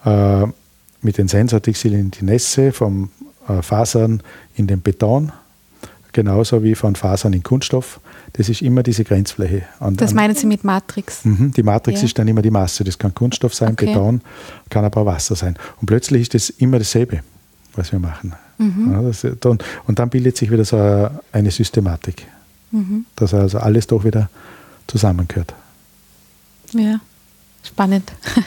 äh, 0.06 0.46
mit 1.02 1.18
den 1.18 1.28
Sensortextilien 1.28 2.02
in 2.02 2.12
die 2.12 2.26
Nässe, 2.26 2.72
vom 2.72 3.10
äh, 3.48 3.62
Fasern 3.62 4.22
in 4.56 4.68
den 4.68 4.82
Beton, 4.82 5.32
genauso 6.12 6.64
wie 6.64 6.76
von 6.76 6.96
Fasern 6.96 7.34
in 7.34 7.44
Kunststoff. 7.44 8.00
Das 8.34 8.50
ist 8.50 8.62
immer 8.62 8.84
diese 8.84 9.04
Grenzfläche. 9.04 9.64
An, 9.80 9.96
das 9.96 10.14
meinen 10.14 10.36
Sie 10.36 10.46
mit 10.46 10.64
Matrix? 10.64 11.26
Mhm, 11.26 11.52
die 11.52 11.64
Matrix 11.64 12.02
ja. 12.02 12.06
ist 12.06 12.20
dann 12.20 12.28
immer 12.28 12.42
die 12.42 12.52
Masse. 12.52 12.84
Das 12.84 12.98
kann 12.98 13.14
Kunststoff 13.14 13.54
sein, 13.54 13.74
okay. 13.74 13.88
Beton, 13.88 14.22
kann 14.70 14.84
aber 14.86 15.02
auch 15.02 15.06
Wasser 15.06 15.36
sein. 15.36 15.56
Und 15.80 15.88
plötzlich 15.88 16.24
ist 16.24 16.34
das 16.34 16.50
immer 16.50 16.78
dasselbe 16.80 17.22
was 17.78 17.92
wir 17.92 18.00
machen. 18.00 18.34
Mhm. 18.58 18.92
Ja, 18.92 19.02
das, 19.02 19.24
und, 19.24 19.64
und, 19.88 20.00
dann 20.00 20.10
bildet 20.10 20.38
sich 20.38 20.52
wieder 20.52 20.66
so 20.66 21.10
eine 21.32 21.52
Systematik, 21.52 22.26
mhm. 22.72 23.06
dass 23.16 23.34
also 23.34 23.60
alles 23.60 23.88
doch 23.88 24.04
wieder 24.04 24.30
zusammengehört. 24.88 25.54
Ja, 26.72 27.00
spannend. 27.64 28.12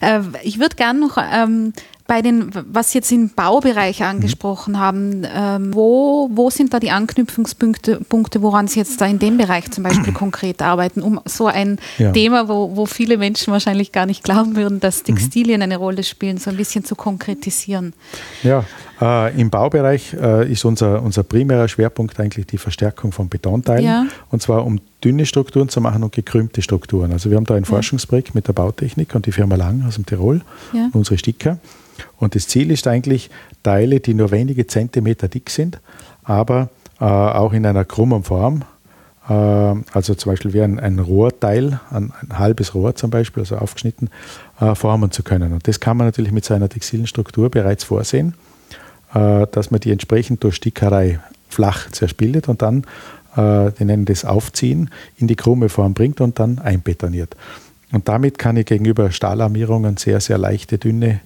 Äh, 0.00 0.20
ich 0.44 0.60
würde 0.60 0.76
gerne 0.76 1.00
noch 1.00 1.18
ähm, 1.18 1.72
bei 2.08 2.22
den, 2.22 2.50
was 2.72 2.90
Sie 2.90 2.98
jetzt 2.98 3.12
im 3.12 3.28
Baubereich 3.28 4.02
angesprochen 4.02 4.72
mhm. 4.72 4.78
haben, 4.78 5.26
ähm, 5.30 5.74
wo, 5.74 6.30
wo 6.32 6.48
sind 6.48 6.72
da 6.72 6.80
die 6.80 6.90
Anknüpfungspunkte, 6.90 8.00
Punkte, 8.08 8.40
woran 8.40 8.66
Sie 8.66 8.80
jetzt 8.80 8.98
da 9.02 9.06
in 9.06 9.18
dem 9.18 9.36
Bereich 9.36 9.70
zum 9.70 9.84
Beispiel 9.84 10.12
konkret 10.14 10.62
arbeiten, 10.62 11.02
um 11.02 11.20
so 11.26 11.46
ein 11.46 11.78
ja. 11.98 12.10
Thema, 12.10 12.48
wo, 12.48 12.74
wo 12.74 12.86
viele 12.86 13.18
Menschen 13.18 13.52
wahrscheinlich 13.52 13.92
gar 13.92 14.06
nicht 14.06 14.24
glauben 14.24 14.56
würden, 14.56 14.80
dass 14.80 15.02
mhm. 15.02 15.04
Textilien 15.04 15.58
mhm. 15.58 15.64
eine 15.64 15.76
Rolle 15.76 16.02
spielen, 16.02 16.38
so 16.38 16.48
ein 16.48 16.56
bisschen 16.56 16.82
zu 16.82 16.96
konkretisieren? 16.96 17.92
Ja, 18.42 18.64
äh, 19.02 19.38
im 19.38 19.50
Baubereich 19.50 20.14
äh, 20.14 20.50
ist 20.50 20.64
unser, 20.64 21.02
unser 21.02 21.24
primärer 21.24 21.68
Schwerpunkt 21.68 22.18
eigentlich 22.18 22.46
die 22.46 22.58
Verstärkung 22.58 23.12
von 23.12 23.28
Betonteilen 23.28 23.84
ja. 23.84 24.06
und 24.30 24.40
zwar 24.40 24.64
um 24.64 24.80
dünne 25.04 25.26
Strukturen 25.26 25.68
zu 25.68 25.80
machen 25.80 26.02
und 26.02 26.12
gekrümmte 26.12 26.62
Strukturen. 26.62 27.12
Also 27.12 27.30
wir 27.30 27.36
haben 27.36 27.44
da 27.44 27.54
ein 27.54 27.62
ja. 27.62 27.68
Forschungsprojekt 27.68 28.34
mit 28.34 28.48
der 28.48 28.52
Bautechnik 28.52 29.14
und 29.14 29.26
die 29.26 29.32
Firma 29.32 29.54
Lang 29.54 29.84
aus 29.86 29.94
dem 29.94 30.06
Tirol, 30.06 30.42
unsere 30.92 31.18
Sticker. 31.18 31.58
Und 32.16 32.34
das 32.34 32.48
Ziel 32.48 32.70
ist 32.70 32.86
eigentlich, 32.86 33.30
Teile, 33.62 34.00
die 34.00 34.14
nur 34.14 34.30
wenige 34.30 34.66
Zentimeter 34.66 35.28
dick 35.28 35.50
sind, 35.50 35.80
aber 36.24 36.68
äh, 37.00 37.04
auch 37.04 37.52
in 37.52 37.66
einer 37.66 37.84
krummen 37.84 38.22
Form, 38.22 38.64
äh, 39.28 39.32
also 39.32 40.14
zum 40.14 40.32
Beispiel 40.32 40.52
wie 40.52 40.62
ein, 40.62 40.78
ein 40.78 40.98
Rohrteil, 40.98 41.80
ein, 41.90 42.12
ein, 42.20 42.38
halbes 42.38 42.74
Rohr 42.74 42.94
zum 42.94 43.10
Beispiel, 43.10 43.42
also 43.42 43.56
aufgeschnitten, 43.56 44.10
äh, 44.60 44.74
formen 44.74 45.10
zu 45.10 45.22
können. 45.22 45.52
Und 45.52 45.68
das 45.68 45.80
kann 45.80 45.96
man 45.96 46.06
natürlich 46.06 46.32
mit 46.32 46.44
seiner 46.44 46.68
textilen 46.68 47.06
Struktur 47.06 47.50
bereits 47.50 47.84
vorsehen, 47.84 48.34
äh, 49.14 49.46
dass 49.50 49.70
man 49.70 49.80
die 49.80 49.92
entsprechend 49.92 50.42
durch 50.44 50.56
Stickerei 50.56 51.20
flach 51.48 51.90
zerspildet 51.90 52.48
und 52.48 52.62
dann, 52.62 52.84
äh, 53.38 53.70
die 53.78 53.84
nennen 53.84 54.04
das 54.04 54.24
Aufziehen, 54.24 54.90
in 55.16 55.28
die 55.28 55.36
krumme 55.36 55.68
Form 55.68 55.94
bringt 55.94 56.20
und 56.20 56.38
dann 56.38 56.58
einbetoniert. 56.58 57.36
Und 57.92 58.08
damit 58.08 58.38
kann 58.38 58.56
ich 58.56 58.66
gegenüber 58.66 59.10
Stahlarmierungen 59.10 59.96
sehr, 59.96 60.20
sehr 60.20 60.38
leichte, 60.38 60.76
dünne 60.76 61.20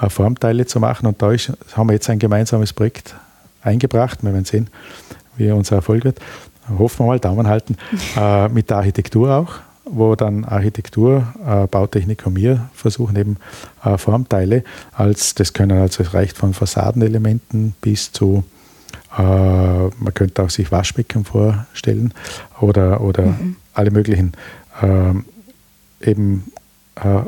äh, 0.00 0.08
Formteile 0.08 0.66
zu 0.66 0.80
machen. 0.80 1.06
Und 1.06 1.20
da 1.22 1.30
ist, 1.32 1.52
haben 1.74 1.88
wir 1.88 1.94
jetzt 1.94 2.08
ein 2.08 2.18
gemeinsames 2.18 2.72
Projekt 2.72 3.14
eingebracht. 3.62 4.22
Wir 4.22 4.32
werden 4.32 4.44
sehen, 4.44 4.68
wie 5.36 5.50
unser 5.50 5.76
Erfolg 5.76 6.04
wird. 6.04 6.18
Hoffen 6.78 7.04
wir 7.04 7.08
mal, 7.08 7.20
Daumen 7.20 7.46
halten. 7.46 7.76
äh, 8.16 8.48
mit 8.48 8.70
der 8.70 8.78
Architektur 8.78 9.30
auch, 9.30 9.54
wo 9.84 10.14
dann 10.16 10.44
Architektur, 10.44 11.26
äh, 11.46 11.66
Bautechnik 11.66 12.26
und 12.26 12.34
mir 12.34 12.70
versuchen 12.74 13.16
eben 13.16 13.36
äh, 13.84 13.98
Formteile 13.98 14.64
als, 14.92 15.34
das 15.34 15.52
können 15.52 15.78
also, 15.78 16.02
es 16.02 16.14
reicht 16.14 16.38
von 16.38 16.54
Fassadenelementen 16.54 17.74
bis 17.80 18.12
zu 18.12 18.44
äh, 18.44 18.59
man 19.18 20.14
könnte 20.14 20.42
auch 20.42 20.50
sich 20.50 20.70
Waschbecken 20.70 21.24
vorstellen 21.24 22.14
oder, 22.60 23.00
oder 23.00 23.26
mhm. 23.26 23.56
alle 23.74 23.90
möglichen 23.90 24.34
ähm, 24.82 25.24
eben 26.00 26.52
äh, 26.94 27.22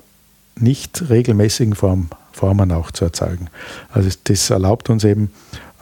nicht 0.57 1.09
regelmäßigen 1.09 1.75
Form, 1.75 2.09
Formen 2.33 2.71
auch 2.73 2.91
zu 2.91 3.05
erzeugen. 3.05 3.49
Also 3.91 4.11
das 4.25 4.51
erlaubt 4.51 4.91
uns 4.91 5.05
eben, 5.05 5.31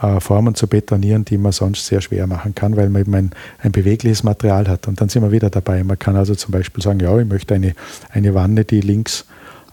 äh, 0.02 0.20
Formen 0.20 0.54
zu 0.54 0.66
betonieren, 0.66 1.24
die 1.24 1.38
man 1.38 1.52
sonst 1.52 1.86
sehr 1.86 2.00
schwer 2.00 2.26
machen 2.26 2.54
kann, 2.54 2.76
weil 2.76 2.88
man 2.88 3.02
eben 3.02 3.14
ein, 3.14 3.30
ein, 3.58 3.72
bewegliches 3.72 4.22
Material 4.22 4.68
hat. 4.68 4.88
Und 4.88 5.00
dann 5.00 5.08
sind 5.08 5.22
wir 5.22 5.30
wieder 5.30 5.50
dabei. 5.50 5.84
Man 5.84 5.98
kann 5.98 6.16
also 6.16 6.34
zum 6.34 6.52
Beispiel 6.52 6.82
sagen, 6.82 7.00
ja, 7.00 7.16
ich 7.18 7.28
möchte 7.28 7.54
eine, 7.54 7.74
eine 8.10 8.34
Wanne, 8.34 8.64
die 8.64 8.80
links 8.80 9.26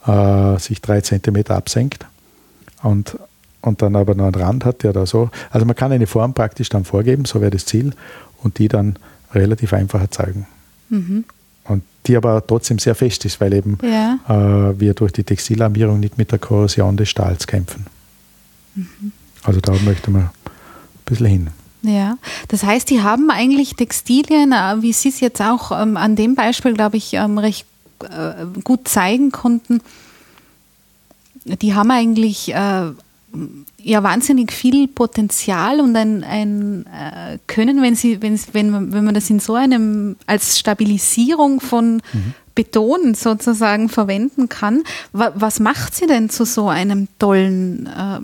äh, 0.05 0.57
sich 0.59 0.81
drei 0.81 1.01
Zentimeter 1.01 1.55
absenkt 1.55 2.05
und, 2.83 3.17
und 3.61 3.81
dann 3.81 3.95
aber 3.95 4.15
noch 4.15 4.25
einen 4.25 4.35
Rand 4.35 4.65
hat, 4.65 4.83
der 4.83 4.93
da 4.93 5.05
so. 5.05 5.29
Also 5.49 5.65
man 5.65 5.75
kann 5.75 5.91
eine 5.91 6.07
Form 6.07 6.33
praktisch 6.33 6.69
dann 6.69 6.85
vorgeben, 6.85 7.25
so 7.25 7.41
wäre 7.41 7.51
das 7.51 7.65
Ziel, 7.65 7.93
und 8.43 8.59
die 8.59 8.67
dann 8.67 8.97
relativ 9.33 9.73
einfach 9.73 10.01
erzeugen. 10.01 10.47
Mhm 10.89 11.25
und 11.67 11.83
die 12.05 12.15
aber 12.15 12.45
trotzdem 12.45 12.79
sehr 12.79 12.95
fest 12.95 13.25
ist, 13.25 13.39
weil 13.41 13.53
eben 13.53 13.77
ja. 13.83 14.19
äh, 14.27 14.79
wir 14.79 14.93
durch 14.93 15.11
die 15.11 15.23
Textilarmierung 15.23 15.99
nicht 15.99 16.17
mit 16.17 16.31
der 16.31 16.39
Korrosion 16.39 16.97
des 16.97 17.09
Stahls 17.09 17.47
kämpfen. 17.47 17.85
Mhm. 18.75 19.11
Also 19.43 19.59
da 19.59 19.73
möchte 19.83 20.11
man 20.11 20.23
ein 20.23 20.31
bisschen 21.05 21.25
hin. 21.25 21.49
Ja, 21.83 22.17
das 22.47 22.63
heißt, 22.63 22.89
die 22.89 23.01
haben 23.01 23.29
eigentlich 23.29 23.75
Textilien, 23.75 24.51
äh, 24.51 24.81
wie 24.81 24.93
Sie 24.93 25.09
es 25.09 25.19
jetzt 25.19 25.41
auch 25.41 25.71
ähm, 25.71 25.95
an 25.95 26.15
dem 26.15 26.35
Beispiel, 26.35 26.73
glaube 26.73 26.97
ich, 26.97 27.13
ähm, 27.13 27.37
recht 27.37 27.65
äh, 28.03 28.45
gut 28.63 28.87
zeigen 28.87 29.31
konnten, 29.31 29.81
die 31.45 31.75
haben 31.75 31.91
eigentlich 31.91 32.53
äh, 32.53 32.91
ja 33.81 34.03
wahnsinnig 34.03 34.51
viel 34.51 34.87
Potenzial 34.87 35.79
und 35.79 35.95
ein, 35.95 36.23
ein 36.23 36.85
äh, 36.85 37.37
Können, 37.47 37.81
wenn 37.81 37.95
sie, 37.95 38.21
wenn, 38.21 38.39
wenn, 38.53 38.69
man, 38.69 38.93
wenn 38.93 39.03
man 39.03 39.13
das 39.13 39.29
in 39.29 39.39
so 39.39 39.55
einem 39.55 40.15
als 40.25 40.59
Stabilisierung 40.59 41.59
von 41.59 42.01
mhm. 42.13 42.33
Beton 42.55 43.13
sozusagen 43.13 43.87
verwenden 43.87 44.49
kann. 44.49 44.83
was 45.11 45.59
macht 45.59 45.93
sie 45.93 46.07
denn 46.07 46.29
zu 46.29 46.43
so 46.43 46.69
einem 46.69 47.07
tollen 47.19 47.85
äh, 47.85 48.19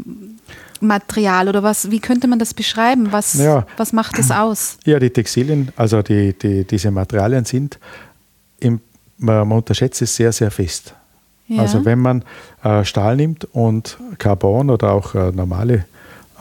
Material 0.83 1.47
oder 1.49 1.61
was, 1.61 1.91
wie 1.91 1.99
könnte 1.99 2.27
man 2.27 2.39
das 2.39 2.53
beschreiben? 2.53 3.11
Was, 3.11 3.35
ja. 3.35 3.65
was 3.77 3.93
macht 3.93 4.17
es 4.17 4.31
aus? 4.31 4.77
Ja, 4.85 4.99
die 4.99 5.11
Textilien, 5.11 5.71
also 5.75 6.01
die, 6.01 6.33
die, 6.33 6.65
diese 6.65 6.89
Materialien 6.91 7.45
sind, 7.45 7.79
im, 8.59 8.81
man, 9.17 9.47
man 9.47 9.59
unterschätzt 9.59 10.01
es 10.01 10.15
sehr, 10.15 10.31
sehr 10.31 10.49
fest. 10.51 10.95
Ja. 11.47 11.61
Also 11.61 11.85
wenn 11.85 11.99
man 11.99 12.23
äh, 12.63 12.83
Stahl 12.85 13.15
nimmt 13.15 13.45
und 13.53 13.97
Carbon 14.17 14.69
oder 14.69 14.93
auch 14.93 15.13
äh, 15.13 15.31
normale 15.31 15.85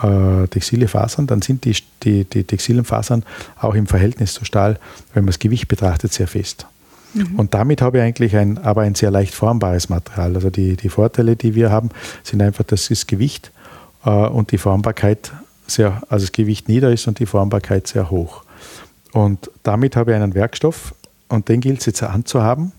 äh, 0.03 0.47
textile 0.49 0.89
Fasern, 0.89 1.27
dann 1.27 1.43
sind 1.43 1.65
die, 1.65 1.77
die, 2.03 2.25
die 2.25 2.45
textilen 2.45 2.85
Fasern 2.85 3.25
auch 3.61 3.75
im 3.75 3.87
Verhältnis 3.87 4.35
zu 4.35 4.45
Stahl, 4.45 4.79
wenn 5.15 5.25
man 5.25 5.29
das 5.29 5.39
Gewicht 5.39 5.69
betrachtet, 5.69 6.13
sehr 6.13 6.29
fest. 6.29 6.67
Mhm. 7.15 7.39
Und 7.39 7.55
damit 7.55 7.83
habe 7.83 7.99
ich 7.99 8.05
eigentlich 8.05 8.37
ein, 8.37 8.59
aber 8.59 8.83
ein 8.83 8.95
sehr 8.95 9.11
leicht 9.11 9.35
formbares 9.35 9.89
Material. 9.89 10.35
Also 10.35 10.51
die, 10.51 10.77
die 10.77 10.89
Vorteile, 10.89 11.37
die 11.37 11.55
wir 11.55 11.71
haben, 11.71 11.91
sind 12.23 12.41
einfach, 12.43 12.65
dass 12.65 12.89
das 12.89 13.07
Gewicht 13.07 13.51
äh, 14.05 14.11
und 14.11 14.53
die 14.53 14.59
Formbarkeit 14.59 15.33
sehr, 15.67 16.03
also 16.09 16.25
das 16.25 16.33
Gewicht 16.33 16.69
nieder 16.69 16.93
ist 16.93 17.07
und 17.07 17.19
die 17.19 17.27
Formbarkeit 17.27 17.87
sehr 17.87 18.11
hoch. 18.11 18.45
Und 19.13 19.51
damit 19.63 19.97
habe 19.97 20.13
ich 20.13 20.17
einen 20.17 20.35
Werkstoff 20.35 20.95
und 21.29 21.49
den 21.49 21.61
gilt 21.61 21.81
es 21.81 21.87
jetzt 21.87 22.03
anzuhaben, 22.03 22.73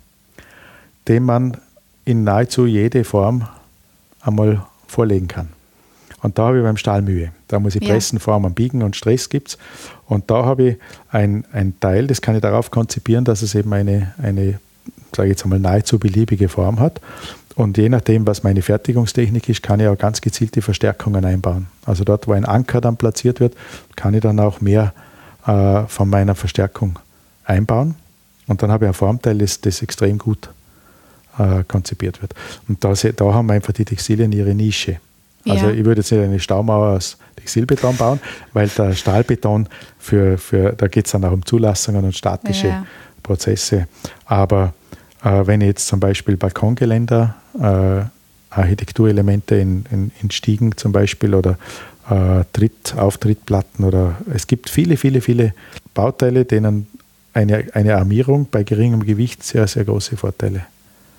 den 1.07 1.23
man 1.23 1.57
in 2.05 2.23
nahezu 2.23 2.65
jede 2.65 3.03
Form 3.03 3.47
einmal 4.21 4.65
vorlegen 4.87 5.27
kann. 5.27 5.49
Und 6.21 6.37
da 6.37 6.47
habe 6.47 6.57
ich 6.57 6.63
beim 6.63 6.77
Stahl 6.77 7.01
Mühe. 7.01 7.31
Da 7.49 7.59
muss 7.59 7.75
ich 7.75 7.81
pressen, 7.81 8.17
ja. 8.17 8.23
formen, 8.23 8.53
biegen 8.53 8.81
und 8.81 8.95
Stress 8.95 9.27
gibt 9.27 9.49
es. 9.49 9.57
Und 10.07 10.31
da 10.31 10.45
habe 10.45 10.63
ich 10.63 10.77
ein, 11.09 11.43
ein 11.51 11.77
Teil, 11.81 12.07
das 12.07 12.21
kann 12.21 12.35
ich 12.35 12.41
darauf 12.41 12.71
konzipieren, 12.71 13.25
dass 13.25 13.41
es 13.41 13.55
eben 13.55 13.73
eine, 13.73 14.13
eine 14.21 14.59
sage 15.13 15.27
ich 15.27 15.33
jetzt 15.33 15.43
einmal, 15.43 15.59
nahezu 15.59 15.99
beliebige 15.99 16.47
Form 16.47 16.79
hat. 16.79 17.01
Und 17.55 17.77
je 17.77 17.89
nachdem, 17.89 18.25
was 18.25 18.41
meine 18.43 18.61
Fertigungstechnik 18.61 19.47
ist, 19.49 19.61
kann 19.61 19.79
ich 19.79 19.87
auch 19.87 19.97
ganz 19.97 20.21
gezielt 20.21 20.55
die 20.55 20.61
Verstärkungen 20.61 21.23
einbauen. 21.25 21.67
Also 21.85 22.03
dort, 22.03 22.27
wo 22.27 22.31
ein 22.31 22.45
Anker 22.45 22.81
dann 22.81 22.97
platziert 22.97 23.39
wird, 23.39 23.53
kann 23.95 24.13
ich 24.13 24.21
dann 24.21 24.39
auch 24.39 24.61
mehr 24.61 24.93
äh, 25.45 25.83
von 25.87 26.09
meiner 26.09 26.35
Verstärkung 26.35 26.97
einbauen. 27.43 27.95
Und 28.47 28.63
dann 28.63 28.71
habe 28.71 28.85
ich 28.85 28.89
ein 28.89 28.95
Formteil, 28.95 29.37
das, 29.37 29.61
das 29.61 29.81
extrem 29.81 30.17
gut 30.17 30.49
äh, 31.37 31.63
konzipiert 31.67 32.21
wird. 32.21 32.33
Und 32.67 32.83
da, 32.83 32.93
da 32.93 33.33
haben 33.33 33.49
einfach 33.51 33.73
die 33.73 33.85
Textilien 33.85 34.31
ihre 34.31 34.53
Nische. 34.53 34.97
Also 35.47 35.67
ja. 35.67 35.73
ich 35.73 35.83
würde 35.83 36.01
jetzt 36.01 36.11
nicht 36.11 36.21
eine 36.21 36.39
Staumauer 36.39 36.95
aus 36.95 37.17
Textilbeton 37.35 37.97
bauen, 37.97 38.19
weil 38.53 38.69
der 38.69 38.93
Stahlbeton 38.93 39.67
für, 39.99 40.37
für 40.37 40.71
da 40.73 40.87
geht 40.87 41.05
es 41.05 41.11
dann 41.11 41.25
auch 41.25 41.31
um 41.31 41.45
Zulassungen 41.45 42.05
und 42.05 42.15
statische 42.15 42.67
ja. 42.67 42.85
Prozesse. 43.21 43.87
Aber 44.25 44.73
äh, 45.23 45.45
wenn 45.45 45.61
ich 45.61 45.67
jetzt 45.67 45.87
zum 45.87 45.99
Beispiel 45.99 46.37
Balkongeländer, 46.37 47.35
äh, 47.59 48.05
Architekturelemente 48.49 49.55
in, 49.55 49.85
in, 49.91 50.11
in, 50.21 50.31
Stiegen 50.31 50.77
zum 50.77 50.91
Beispiel 50.91 51.33
oder 51.33 51.57
äh, 52.09 52.43
Tritt, 52.53 52.95
Auftrittplatten 52.95 53.83
oder 53.83 54.17
es 54.33 54.47
gibt 54.47 54.69
viele, 54.69 54.95
viele, 54.95 55.21
viele 55.21 55.53
Bauteile, 55.93 56.45
denen 56.45 56.87
eine, 57.33 57.65
eine 57.73 57.97
Armierung 57.97 58.47
bei 58.49 58.63
geringem 58.63 59.03
Gewicht 59.03 59.43
sehr, 59.43 59.67
sehr 59.67 59.85
große 59.85 60.17
Vorteile 60.17 60.61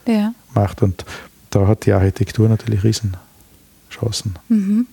ja. 0.06 0.34
macht. 0.54 0.82
Und 0.82 1.04
da 1.50 1.66
hat 1.66 1.86
die 1.86 1.92
Architektur 1.92 2.48
natürlich 2.48 2.84
Riesenchancen. 2.84 4.36
Mhm. 4.48 4.86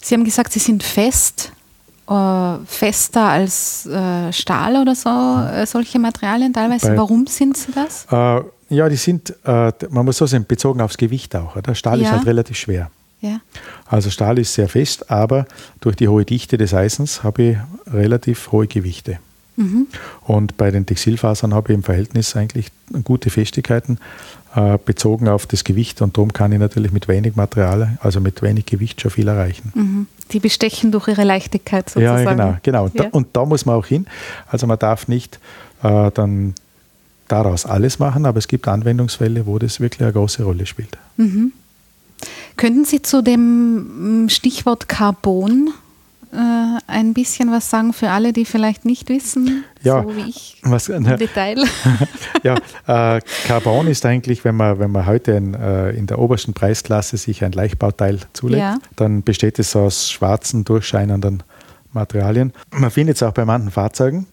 Sie 0.00 0.14
haben 0.14 0.24
gesagt, 0.24 0.52
Sie 0.52 0.58
sind 0.58 0.82
fest, 0.82 1.52
äh, 2.08 2.56
fester 2.66 3.28
als 3.28 3.86
äh, 3.86 4.32
Stahl 4.32 4.76
oder 4.76 4.94
so, 4.94 5.08
äh, 5.08 5.66
solche 5.66 5.98
Materialien 5.98 6.52
teilweise. 6.52 6.88
Bei, 6.88 6.96
Warum 6.96 7.26
sind 7.26 7.56
sie 7.56 7.72
das? 7.72 8.06
Äh, 8.10 8.42
ja, 8.74 8.88
die 8.88 8.96
sind, 8.96 9.34
äh, 9.44 9.72
man 9.90 10.04
muss 10.04 10.16
so 10.16 10.26
sagen, 10.26 10.46
bezogen 10.46 10.80
aufs 10.80 10.96
Gewicht 10.96 11.36
auch. 11.36 11.60
Der 11.60 11.74
Stahl 11.74 12.00
ja. 12.00 12.06
ist 12.06 12.12
halt 12.12 12.26
relativ 12.26 12.56
schwer. 12.56 12.90
Ja. 13.20 13.40
Also 13.86 14.10
Stahl 14.10 14.38
ist 14.38 14.54
sehr 14.54 14.68
fest, 14.68 15.10
aber 15.10 15.46
durch 15.80 15.94
die 15.94 16.08
hohe 16.08 16.24
Dichte 16.24 16.58
des 16.58 16.74
Eisens 16.74 17.22
habe 17.22 17.42
ich 17.42 17.56
relativ 17.92 18.50
hohe 18.50 18.66
Gewichte. 18.66 19.18
Mhm. 19.56 19.86
Und 20.22 20.56
bei 20.56 20.70
den 20.70 20.86
Textilfasern 20.86 21.54
habe 21.54 21.72
ich 21.72 21.76
im 21.76 21.82
Verhältnis 21.82 22.34
eigentlich 22.36 22.68
gute 23.04 23.30
Festigkeiten 23.30 23.98
äh, 24.54 24.78
bezogen 24.84 25.28
auf 25.28 25.46
das 25.46 25.64
Gewicht 25.64 26.02
und 26.02 26.16
darum 26.16 26.32
kann 26.32 26.52
ich 26.52 26.58
natürlich 26.58 26.92
mit 26.92 27.08
wenig 27.08 27.36
Material, 27.36 27.98
also 28.00 28.20
mit 28.20 28.42
wenig 28.42 28.66
Gewicht 28.66 29.00
schon 29.00 29.10
viel 29.10 29.28
erreichen. 29.28 29.72
Mhm. 29.74 30.06
Die 30.30 30.40
bestechen 30.40 30.92
durch 30.92 31.08
ihre 31.08 31.24
Leichtigkeit 31.24 31.88
sozusagen. 31.88 32.24
Ja, 32.24 32.30
genau. 32.32 32.56
genau. 32.62 32.84
Und, 32.84 32.94
ja. 32.94 33.04
da, 33.04 33.08
und 33.10 33.28
da 33.32 33.44
muss 33.44 33.66
man 33.66 33.76
auch 33.76 33.86
hin. 33.86 34.06
Also 34.46 34.66
man 34.66 34.78
darf 34.78 35.08
nicht 35.08 35.38
äh, 35.82 36.10
dann 36.12 36.54
daraus 37.28 37.64
alles 37.66 37.98
machen, 37.98 38.26
aber 38.26 38.38
es 38.38 38.48
gibt 38.48 38.68
Anwendungsfälle, 38.68 39.46
wo 39.46 39.58
das 39.58 39.80
wirklich 39.80 40.02
eine 40.02 40.12
große 40.12 40.42
Rolle 40.44 40.66
spielt. 40.66 40.98
Mhm. 41.16 41.52
Könnten 42.56 42.84
Sie 42.84 43.02
zu 43.02 43.22
dem 43.22 44.24
mm, 44.24 44.28
Stichwort 44.28 44.88
Carbon 44.88 45.70
äh, 46.32 46.78
ein 46.86 47.14
bisschen 47.14 47.52
was 47.52 47.68
sagen 47.68 47.92
für 47.92 48.10
alle, 48.10 48.32
die 48.32 48.44
vielleicht 48.44 48.84
nicht 48.84 49.08
wissen, 49.08 49.64
ja, 49.82 50.02
so 50.02 50.16
wie 50.16 50.30
ich 50.30 50.60
was, 50.62 50.88
im 50.88 51.02
ne, 51.02 51.16
Detail? 51.16 51.62
ja, 52.42 52.54
äh, 52.86 53.20
Carbon 53.46 53.86
ist 53.86 54.06
eigentlich, 54.06 54.44
wenn 54.44 54.56
man, 54.56 54.78
wenn 54.78 54.90
man 54.90 55.06
heute 55.06 55.32
in, 55.32 55.54
äh, 55.54 55.90
in 55.90 56.06
der 56.06 56.18
obersten 56.18 56.54
Preisklasse 56.54 57.16
sich 57.16 57.44
ein 57.44 57.52
Leichtbauteil 57.52 58.20
zulegt, 58.32 58.60
ja. 58.60 58.78
dann 58.96 59.22
besteht 59.22 59.58
es 59.58 59.76
aus 59.76 60.10
schwarzen, 60.10 60.64
durchscheinenden 60.64 61.42
Materialien. 61.92 62.52
Man 62.70 62.90
findet 62.90 63.16
es 63.16 63.22
auch 63.22 63.32
bei 63.32 63.44
manchen 63.44 63.70
Fahrzeugen. 63.70 64.26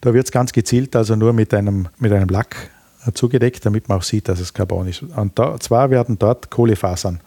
Da 0.00 0.12
wird 0.12 0.26
es 0.26 0.32
ganz 0.32 0.52
gezielt, 0.52 0.94
also 0.94 1.16
nur 1.16 1.32
mit 1.32 1.54
einem, 1.54 1.88
mit 1.98 2.12
einem 2.12 2.28
Lack 2.28 2.70
zugedeckt, 3.14 3.64
damit 3.64 3.88
man 3.88 3.98
auch 3.98 4.02
sieht, 4.02 4.28
dass 4.28 4.40
es 4.40 4.52
Carbon 4.52 4.88
ist. 4.88 5.02
Und 5.02 5.38
da, 5.38 5.58
zwar 5.58 5.90
werden 5.90 6.18
dort 6.18 6.50
Kohlefasern 6.50 7.20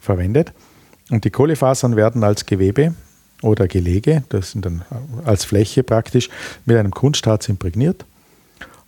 verwendet. 0.00 0.52
Und 1.10 1.24
die 1.24 1.30
Kohlefasern 1.30 1.94
werden 1.94 2.24
als 2.24 2.46
Gewebe 2.46 2.94
oder 3.42 3.68
Gelege, 3.68 4.24
das 4.28 4.52
sind 4.52 4.64
dann 4.64 4.82
als 5.24 5.44
Fläche 5.44 5.82
praktisch, 5.82 6.30
mit 6.64 6.76
einem 6.76 6.92
Kunstharz 6.92 7.48
imprägniert, 7.48 8.04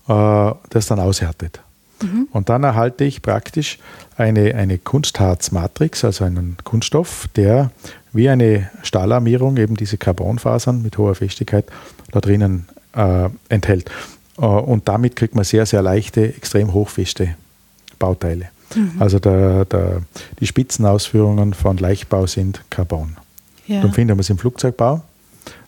äh, 0.09 0.53
das 0.71 0.87
dann 0.87 1.01
aushärtet. 1.01 1.61
Mhm. 2.03 2.29
Und 2.33 2.49
dann 2.49 2.65
erhalte 2.65 3.05
ich 3.05 3.23
praktisch 3.23 3.79
eine, 4.17 4.55
eine 4.55 4.79
Kunstharzmatrix, 4.79 6.05
also 6.05 6.25
einen 6.25 6.57
Kunststoff, 6.65 7.29
der 7.37 7.71
wie 8.13 8.29
eine 8.29 8.71
Stahlarmierung 8.83 9.57
eben 9.57 9.77
diese 9.77 9.99
Carbonfasern 9.99 10.83
mit 10.83 10.99
hoher 10.99 11.15
Festigkeit 11.15 11.67
da 12.13 12.21
drinnen 12.21 12.67
äh, 12.95 13.29
enthält. 13.49 13.91
Äh, 14.39 14.45
und 14.45 14.89
damit 14.89 15.17
kriegt 15.17 15.35
man 15.35 15.45
sehr, 15.45 15.67
sehr 15.67 15.83
leichte, 15.83 16.35
extrem 16.35 16.73
hochfeste 16.73 17.35
Bauteile. 17.99 18.49
Mhm. 18.75 18.93
Also 18.99 19.19
der, 19.19 19.65
der, 19.65 20.03
die 20.41 20.47
Spitzenausführungen 20.47 21.55
von 21.55 21.77
Leichtbau 21.77 22.27
sind 22.27 22.63
Carbon. 22.71 23.17
Ja. 23.67 23.81
Dann 23.81 23.93
finden 23.93 24.17
wir 24.17 24.21
es 24.21 24.31
im 24.31 24.39
Flugzeugbau. 24.39 25.03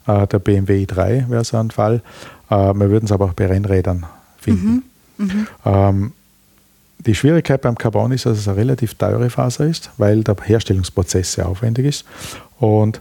Äh, 0.07 0.27
der 0.27 0.39
BMW 0.39 0.85
i3 0.85 1.29
wäre 1.29 1.45
so 1.45 1.57
ein 1.57 1.71
Fall. 1.71 2.03
Äh, 2.51 2.55
wir 2.55 2.91
würden 2.91 3.07
es 3.07 3.13
aber 3.13 3.27
auch 3.27 3.33
bei 3.33 3.47
Rennrädern 3.47 4.07
finden. 4.39 4.85
Mhm. 5.19 5.27
Mhm. 5.27 5.47
Ähm, 5.65 6.13
die 6.99 7.15
Schwierigkeit 7.15 7.61
beim 7.63 7.77
Carbon 7.77 8.13
ist, 8.13 8.27
dass 8.27 8.39
es 8.39 8.49
eine 8.49 8.57
relativ 8.57 8.95
teure 8.95 9.31
Faser 9.31 9.67
ist, 9.67 9.91
weil 9.97 10.25
der 10.25 10.37
Herstellungsprozess 10.43 11.35
sehr 11.35 11.49
aufwendig 11.49 11.87
ist. 11.87 12.05
Und 12.59 13.01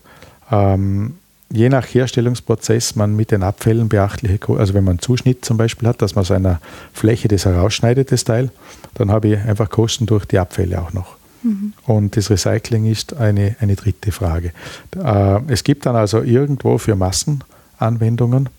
ähm, 0.51 1.15
je 1.51 1.69
nach 1.69 1.85
Herstellungsprozess 1.85 2.95
man 2.95 3.15
mit 3.15 3.31
den 3.31 3.43
Abfällen 3.43 3.89
beachtliche, 3.89 4.39
also 4.57 4.73
wenn 4.73 4.83
man 4.83 4.93
einen 4.93 4.99
Zuschnitt 4.99 5.45
zum 5.45 5.57
Beispiel 5.57 5.87
hat, 5.87 6.01
dass 6.01 6.15
man 6.15 6.23
so 6.23 6.33
einer 6.33 6.59
Fläche 6.93 7.27
das 7.27 7.45
herausschneidet, 7.45 8.11
das 8.11 8.23
Teil, 8.23 8.51
dann 8.95 9.11
habe 9.11 9.29
ich 9.29 9.39
einfach 9.39 9.69
Kosten 9.69 10.05
durch 10.05 10.25
die 10.25 10.39
Abfälle 10.39 10.81
auch 10.81 10.93
noch. 10.93 11.14
Mhm. 11.45 11.73
Und 11.85 12.17
das 12.17 12.29
Recycling 12.29 12.85
ist 12.85 13.13
eine, 13.13 13.55
eine 13.59 13.75
dritte 13.75 14.11
Frage. 14.11 14.51
Äh, 14.95 15.39
es 15.47 15.63
gibt 15.63 15.85
dann 15.85 15.95
also 15.95 16.21
irgendwo 16.21 16.77
für 16.79 16.95
Massenanwendungen 16.95 18.49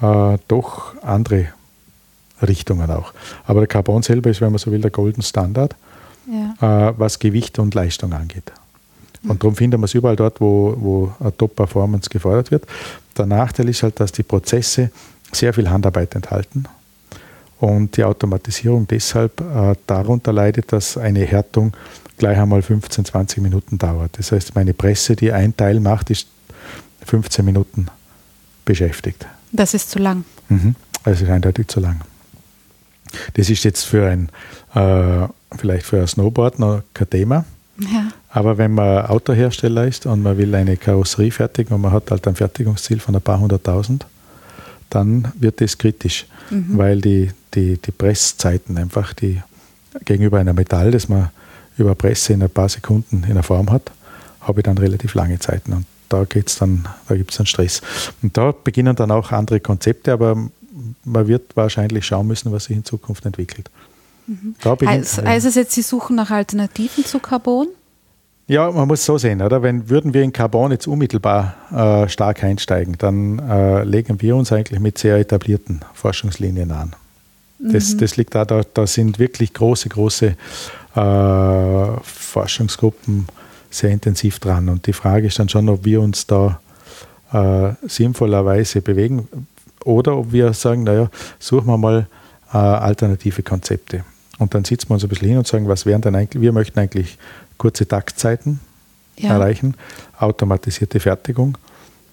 äh, 0.00 0.38
doch 0.48 0.94
andere 1.02 1.48
Richtungen 2.40 2.90
auch. 2.90 3.12
Aber 3.44 3.60
der 3.60 3.66
Carbon 3.68 4.02
selber 4.02 4.30
ist, 4.30 4.40
wenn 4.40 4.50
man 4.50 4.58
so 4.58 4.72
will, 4.72 4.80
der 4.80 4.90
Golden 4.90 5.22
Standard, 5.22 5.76
ja. 6.26 6.88
äh, 6.88 6.94
was 6.96 7.18
Gewicht 7.18 7.58
und 7.58 7.74
Leistung 7.74 8.12
angeht. 8.12 8.50
Und 9.28 9.42
darum 9.42 9.56
findet 9.56 9.78
man 9.78 9.86
es 9.86 9.94
überall 9.94 10.16
dort, 10.16 10.40
wo, 10.40 10.74
wo 10.78 11.12
eine 11.20 11.36
Top-Performance 11.36 12.08
gefordert 12.08 12.50
wird. 12.50 12.64
Der 13.16 13.26
Nachteil 13.26 13.68
ist 13.68 13.82
halt, 13.82 13.98
dass 14.00 14.12
die 14.12 14.22
Prozesse 14.22 14.90
sehr 15.32 15.52
viel 15.52 15.68
Handarbeit 15.68 16.14
enthalten 16.14 16.66
und 17.58 17.96
die 17.96 18.04
Automatisierung 18.04 18.86
deshalb 18.86 19.40
äh, 19.40 19.74
darunter 19.86 20.32
leidet, 20.32 20.72
dass 20.72 20.96
eine 20.98 21.20
Härtung 21.20 21.72
gleich 22.16 22.38
einmal 22.38 22.62
15, 22.62 23.04
20 23.04 23.42
Minuten 23.42 23.78
dauert. 23.78 24.18
Das 24.18 24.32
heißt, 24.32 24.54
meine 24.54 24.74
Presse, 24.74 25.16
die 25.16 25.32
ein 25.32 25.56
Teil 25.56 25.80
macht, 25.80 26.10
ist 26.10 26.28
15 27.04 27.44
Minuten 27.44 27.86
beschäftigt. 28.64 29.26
Das 29.52 29.74
ist 29.74 29.90
zu 29.90 29.98
lang. 29.98 30.24
Mhm. 30.48 30.74
Das 31.04 31.20
ist 31.20 31.28
eindeutig 31.28 31.68
zu 31.68 31.80
lang. 31.80 32.00
Das 33.34 33.48
ist 33.48 33.64
jetzt 33.64 33.84
für 33.84 34.08
ein, 34.08 34.28
äh, 34.74 35.28
vielleicht 35.56 35.86
für 35.86 36.00
ein 36.00 36.06
Snowboard 36.06 36.58
noch 36.58 36.82
kein 36.92 37.10
Thema. 37.10 37.44
Ja. 37.78 38.08
Aber 38.30 38.58
wenn 38.58 38.72
man 38.72 39.06
Autohersteller 39.06 39.86
ist 39.86 40.06
und 40.06 40.22
man 40.22 40.36
will 40.38 40.54
eine 40.54 40.76
Karosserie 40.76 41.30
fertigen 41.30 41.74
und 41.74 41.82
man 41.82 41.92
hat 41.92 42.10
halt 42.10 42.26
ein 42.26 42.34
Fertigungsziel 42.34 42.98
von 42.98 43.14
ein 43.14 43.22
paar 43.22 43.38
hunderttausend, 43.38 44.06
dann 44.90 45.32
wird 45.38 45.60
das 45.60 45.76
kritisch, 45.76 46.26
mhm. 46.50 46.78
weil 46.78 47.00
die, 47.00 47.30
die, 47.54 47.78
die 47.78 47.90
Presszeiten 47.90 48.78
einfach 48.78 49.12
die 49.12 49.42
gegenüber 50.04 50.38
einem 50.38 50.56
Metall, 50.56 50.90
das 50.90 51.08
man 51.08 51.30
über 51.78 51.94
Presse 51.94 52.32
in 52.32 52.42
ein 52.42 52.50
paar 52.50 52.68
Sekunden 52.68 53.24
in 53.28 53.34
der 53.34 53.42
Form 53.42 53.70
hat, 53.70 53.90
habe 54.40 54.60
ich 54.60 54.64
dann 54.64 54.78
relativ 54.78 55.14
lange 55.14 55.38
Zeiten. 55.38 55.72
Und 55.72 55.86
da 56.08 56.24
geht's 56.24 56.58
dann, 56.58 56.86
da 57.08 57.16
gibt 57.16 57.30
es 57.32 57.36
dann 57.36 57.46
Stress. 57.46 57.82
Und 58.22 58.36
da 58.36 58.52
beginnen 58.52 58.96
dann 58.96 59.10
auch 59.10 59.32
andere 59.32 59.60
Konzepte, 59.60 60.12
aber 60.12 60.36
man 61.04 61.26
wird 61.26 61.56
wahrscheinlich 61.56 62.06
schauen 62.06 62.26
müssen, 62.26 62.52
was 62.52 62.64
sich 62.64 62.76
in 62.76 62.84
Zukunft 62.84 63.24
entwickelt. 63.26 63.70
Mhm. 64.26 64.54
Also, 64.62 65.22
also 65.22 65.48
jetzt, 65.60 65.72
Sie 65.72 65.82
suchen 65.82 66.16
nach 66.16 66.30
Alternativen 66.30 67.04
zu 67.04 67.18
Carbon? 67.18 67.68
Ja, 68.48 68.70
man 68.70 68.86
muss 68.86 69.04
so 69.04 69.18
sehen, 69.18 69.42
oder? 69.42 69.62
Wenn 69.62 69.88
würden 69.88 70.14
wir 70.14 70.22
in 70.22 70.32
Carbon 70.32 70.70
jetzt 70.70 70.86
unmittelbar 70.86 71.56
äh, 71.72 72.08
stark 72.08 72.44
einsteigen, 72.44 72.96
dann 72.98 73.40
äh, 73.40 73.82
legen 73.82 74.22
wir 74.22 74.36
uns 74.36 74.52
eigentlich 74.52 74.78
mit 74.78 74.98
sehr 74.98 75.16
etablierten 75.16 75.80
Forschungslinien 75.94 76.70
an. 76.70 76.94
Das, 77.58 77.94
mhm. 77.94 77.98
das 77.98 78.16
liegt 78.16 78.34
da, 78.34 78.44
da, 78.44 78.62
da 78.72 78.86
sind 78.86 79.18
wirklich 79.18 79.52
große, 79.52 79.88
große 79.88 80.36
äh, 80.96 82.00
Forschungsgruppen 82.02 83.26
sehr 83.70 83.90
intensiv 83.90 84.38
dran. 84.38 84.68
Und 84.68 84.86
die 84.86 84.92
Frage 84.92 85.26
ist 85.26 85.38
dann 85.38 85.48
schon, 85.48 85.68
ob 85.68 85.84
wir 85.84 86.00
uns 86.00 86.26
da 86.26 86.60
äh, 87.32 87.72
sinnvollerweise 87.86 88.80
bewegen 88.80 89.28
oder 89.84 90.16
ob 90.16 90.32
wir 90.32 90.52
sagen, 90.52 90.84
naja, 90.84 91.10
suchen 91.38 91.66
wir 91.66 91.76
mal 91.76 92.06
äh, 92.52 92.56
alternative 92.56 93.42
Konzepte. 93.42 94.04
Und 94.38 94.54
dann 94.54 94.64
sitzen 94.64 94.88
wir 94.88 94.94
uns 94.94 95.04
ein 95.04 95.08
bisschen 95.08 95.28
hin 95.28 95.38
und 95.38 95.46
sagen, 95.46 95.68
was 95.68 95.86
wären 95.86 96.02
denn 96.02 96.14
eigentlich, 96.14 96.42
wir 96.42 96.52
möchten 96.52 96.78
eigentlich 96.78 97.18
kurze 97.58 97.86
Taktzeiten 97.86 98.60
ja. 99.18 99.30
erreichen, 99.30 99.74
automatisierte 100.18 101.00
Fertigung 101.00 101.56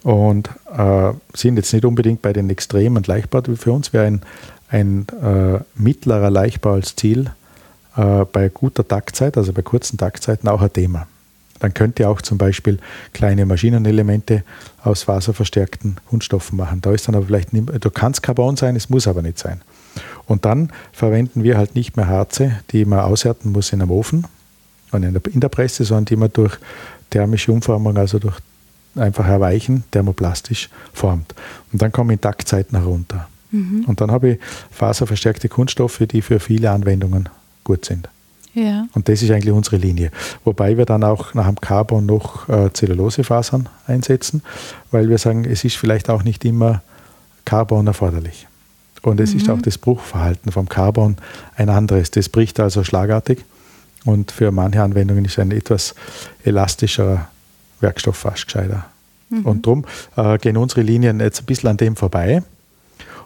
und 0.04 0.50
äh, 0.76 1.14
sind 1.34 1.58
jetzt 1.58 1.74
nicht 1.74 1.86
unbedingt 1.86 2.22
bei 2.22 2.34
den 2.34 2.50
extremen 2.50 3.04
Leichtbau. 3.04 3.42
Für 3.56 3.72
uns 3.72 3.94
wäre 3.94 4.06
ein, 4.06 4.22
ein 4.70 5.06
äh, 5.22 5.60
mittlerer 5.76 6.30
Leichtbau 6.30 6.74
als 6.74 6.96
Ziel 6.96 7.32
äh, 7.96 8.26
bei 8.26 8.50
guter 8.50 8.88
Taktzeit, 8.88 9.38
also 9.38 9.54
bei 9.54 9.62
kurzen 9.62 9.98
Taktzeiten 9.98 10.50
auch 10.50 10.62
ein 10.62 10.74
Thema. 10.74 11.08
Dann 11.60 11.74
könnt 11.74 11.98
ihr 12.00 12.10
auch 12.10 12.22
zum 12.22 12.38
Beispiel 12.38 12.80
kleine 13.14 13.46
Maschinenelemente 13.46 14.44
aus 14.84 15.04
faserverstärkten 15.04 15.98
Kunststoffen 16.10 16.58
machen. 16.58 16.82
Da 16.82 16.92
ist 16.92 17.08
dann 17.08 17.16
aber 17.16 17.28
vielleicht 17.28 17.54
nicht, 17.54 17.70
da 17.80 17.90
kann 17.90 18.12
es 18.12 18.22
Carbon 18.22 18.58
sein, 18.58 18.76
es 18.76 18.90
muss 18.90 19.08
aber 19.08 19.22
nicht 19.22 19.40
sein. 19.40 19.62
Und 20.26 20.44
dann 20.44 20.72
verwenden 20.92 21.44
wir 21.44 21.58
halt 21.58 21.76
nicht 21.76 21.96
mehr 21.96 22.08
Harze, 22.08 22.60
die 22.72 22.84
man 22.84 23.00
aushärten 23.00 23.52
muss 23.52 23.72
in 23.72 23.82
einem 23.82 23.92
Ofen 23.92 24.28
und 24.92 25.04
in 25.04 25.14
der, 25.14 25.22
in 25.32 25.40
der 25.40 25.50
Presse, 25.50 25.86
sondern 25.86 26.06
die 26.06 26.16
man 26.16 26.34
durch 26.34 26.58
thermische 27.12 27.52
Umformung, 27.52 27.96
also 27.98 28.20
durch 28.20 28.38
einfach 28.96 29.28
erweichen, 29.28 29.84
thermoplastisch 29.92 30.70
formt. 30.94 31.34
Und 31.72 31.82
dann 31.82 31.92
kommen 31.92 32.20
Taktzeiten 32.20 32.78
herunter. 32.78 33.28
Mhm. 33.52 33.86
Und 33.88 34.02
dann 34.02 34.12
habe 34.12 34.32
ich 34.32 34.40
faserverstärkte 34.72 35.50
Kunststoffe, 35.50 36.04
die 36.12 36.22
für 36.22 36.40
viele 36.40 36.72
Anwendungen 36.72 37.30
gut 37.64 37.86
sind. 37.86 38.10
Ja. 38.54 38.88
Und 38.94 39.10
das 39.10 39.22
ist 39.22 39.32
eigentlich 39.32 39.54
unsere 39.54 39.78
Linie. 39.78 40.12
Wobei 40.44 40.78
wir 40.78 40.86
dann 40.86 41.04
auch 41.04 41.34
nach 41.34 41.48
dem 41.48 41.60
Carbon 41.60 42.06
noch 42.06 42.48
äh, 42.50 42.72
Zellulosefasern 42.72 43.68
einsetzen, 43.88 44.44
weil 44.92 45.10
wir 45.10 45.18
sagen, 45.18 45.46
es 45.46 45.64
ist 45.64 45.76
vielleicht 45.76 46.10
auch 46.10 46.24
nicht 46.24 46.46
immer 46.46 46.82
Carbon 47.46 47.88
erforderlich. 47.88 48.48
Und 49.02 49.20
es 49.20 49.34
mhm. 49.34 49.40
ist 49.40 49.50
auch 49.50 49.62
das 49.62 49.78
Bruchverhalten 49.78 50.52
vom 50.52 50.70
Carbon 50.70 51.18
ein 51.56 51.70
anderes. 51.70 52.12
Das 52.12 52.30
bricht 52.30 52.60
also 52.60 52.84
schlagartig 52.84 53.44
und 54.06 54.32
für 54.32 54.52
manche 54.52 54.82
Anwendungen 54.82 55.26
ist 55.26 55.40
ein 55.40 55.52
etwas 55.52 55.96
elastischerer 56.44 57.28
Werkstoff 57.80 58.18
fast 58.18 58.46
gescheiter. 58.46 58.86
Mhm. 59.30 59.46
Und 59.46 59.66
darum 59.66 59.86
äh, 60.16 60.38
gehen 60.38 60.58
unsere 60.58 60.82
Linien 60.82 61.20
jetzt 61.20 61.42
ein 61.42 61.46
bisschen 61.46 61.70
an 61.70 61.78
dem 61.78 61.96
vorbei 61.96 62.44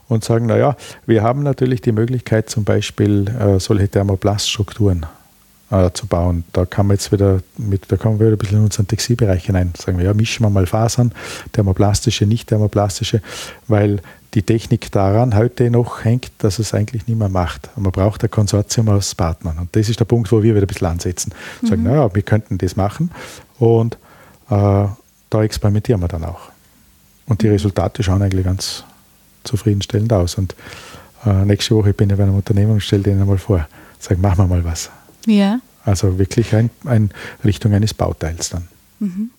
und 0.08 0.24
sagen, 0.24 0.45
naja, 0.45 0.76
wir 1.05 1.24
haben 1.24 1.43
natürlich 1.43 1.82
die 1.82 1.91
Möglichkeit, 1.91 2.49
zum 2.49 2.64
Beispiel 2.64 3.28
äh, 3.28 3.60
solche 3.60 3.89
Thermoplaststrukturen 3.89 5.05
äh, 5.70 5.91
zu 5.91 6.08
bauen. 6.08 6.43
Da 6.53 6.66
kann 6.66 6.88
man 6.88 6.95
jetzt 6.95 7.12
wieder 7.12 7.41
mit, 7.58 7.91
da 7.91 7.97
kommen 7.97 8.20
wir 8.20 8.28
wieder 8.28 8.36
ein 8.36 8.39
bisschen 8.39 8.60
in 8.60 8.64
unseren 8.66 8.88
Textilbereich 8.88 9.45
hinein. 9.45 9.74
Sagen 9.78 9.97
wir, 9.97 10.05
ja, 10.05 10.14
mischen 10.14 10.45
wir 10.45 10.49
mal 10.49 10.66
Fasern, 10.66 11.12
thermoplastische, 11.51 12.26
nicht 12.26 12.47
thermoplastische, 12.47 13.22
weil 13.68 14.01
die 14.34 14.43
Technik 14.43 14.91
daran 14.91 15.36
heute 15.36 15.70
noch 15.70 16.03
hängt, 16.03 16.32
dass 16.39 16.60
es 16.60 16.74
eigentlich 16.74 17.08
mehr 17.08 17.30
macht. 17.30 17.70
man 17.76 17.91
braucht 17.91 18.24
ein 18.24 18.32
Konsortium 18.32 18.89
aus 18.89 19.16
Partnern. 19.16 19.58
Und 19.58 19.76
das 19.76 19.89
ist 19.89 19.99
der 19.99 20.05
Punkt, 20.05 20.32
wo 20.32 20.43
wir 20.43 20.53
wieder 20.53 20.66
ein 20.66 20.68
bisschen 20.68 20.88
ansetzen. 20.88 21.34
Sagen, 21.64 21.82
mhm. 21.82 21.88
naja, 21.88 22.14
wir 22.14 22.22
könnten 22.22 22.58
das 22.58 22.76
machen 22.76 23.12
und 23.60 23.95
äh, 24.49 24.86
da 25.30 25.43
experimentieren 25.43 26.01
wir 26.01 26.08
dann 26.08 26.24
auch. 26.24 26.49
Und 27.26 27.41
die 27.41 27.47
mhm. 27.47 27.53
Resultate 27.53 28.03
schauen 28.03 28.22
eigentlich 28.22 28.45
ganz 28.45 28.84
zufriedenstellend 29.48 30.14
aus. 30.14 30.36
Und 30.36 30.56
äh, 31.26 31.45
nächste 31.45 31.76
Woche 31.76 31.93
bin 31.93 32.10
ich 32.10 32.18
bei 32.18 32.24
einem 32.24 32.36
Unternehmen 32.36 32.74
und 32.74 32.82
stelle 32.82 33.04
denen 33.04 33.26
mal 33.26 33.38
vor, 33.38 33.68
sage, 34.00 34.20
machen 34.20 34.38
wir 34.38 34.48
mal 34.48 34.64
was. 34.64 34.89
Ja. 35.26 35.60
Also 35.84 36.20
wirklich 36.20 36.54
ein, 36.54 36.70
ein 36.86 37.12
Richtung 37.43 37.74
eines 37.74 37.93
Bauteils 37.93 38.50
dann. 38.50 38.68
Mhm. 39.00 39.32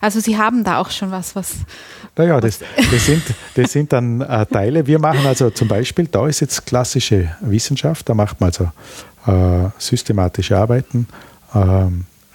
Also 0.00 0.20
Sie 0.20 0.36
haben 0.36 0.64
da 0.64 0.78
auch 0.78 0.90
schon 0.90 1.10
was, 1.10 1.34
was. 1.34 1.54
Naja, 2.16 2.40
das, 2.40 2.60
das, 2.90 3.06
sind, 3.06 3.22
das 3.54 3.72
sind 3.72 3.92
dann 3.92 4.20
äh, 4.20 4.46
Teile. 4.46 4.86
Wir 4.86 4.98
machen 4.98 5.26
also 5.26 5.50
zum 5.50 5.68
Beispiel, 5.68 6.06
da 6.06 6.26
ist 6.26 6.40
jetzt 6.40 6.66
klassische 6.66 7.36
Wissenschaft, 7.40 8.08
da 8.08 8.14
macht 8.14 8.40
man 8.40 8.50
also 8.50 8.70
äh, 9.26 9.70
systematische 9.78 10.56
Arbeiten, 10.56 11.06
äh, 11.54 11.86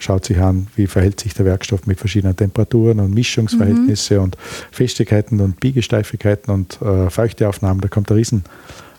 schaut 0.03 0.25
sich 0.25 0.39
an, 0.39 0.67
wie 0.75 0.87
verhält 0.87 1.19
sich 1.19 1.33
der 1.33 1.45
Werkstoff 1.45 1.85
mit 1.87 1.99
verschiedenen 1.99 2.35
Temperaturen 2.35 2.99
und 2.99 3.13
Mischungsverhältnisse 3.13 4.17
mhm. 4.17 4.23
und 4.23 4.37
Festigkeiten 4.71 5.39
und 5.41 5.59
Biegesteifigkeiten 5.59 6.53
und 6.53 6.81
äh, 6.81 7.09
Feuchteaufnahmen. 7.09 7.81
Da 7.81 7.87
kommt 7.87 8.09
der 8.09 8.17
Riesen. 8.17 8.43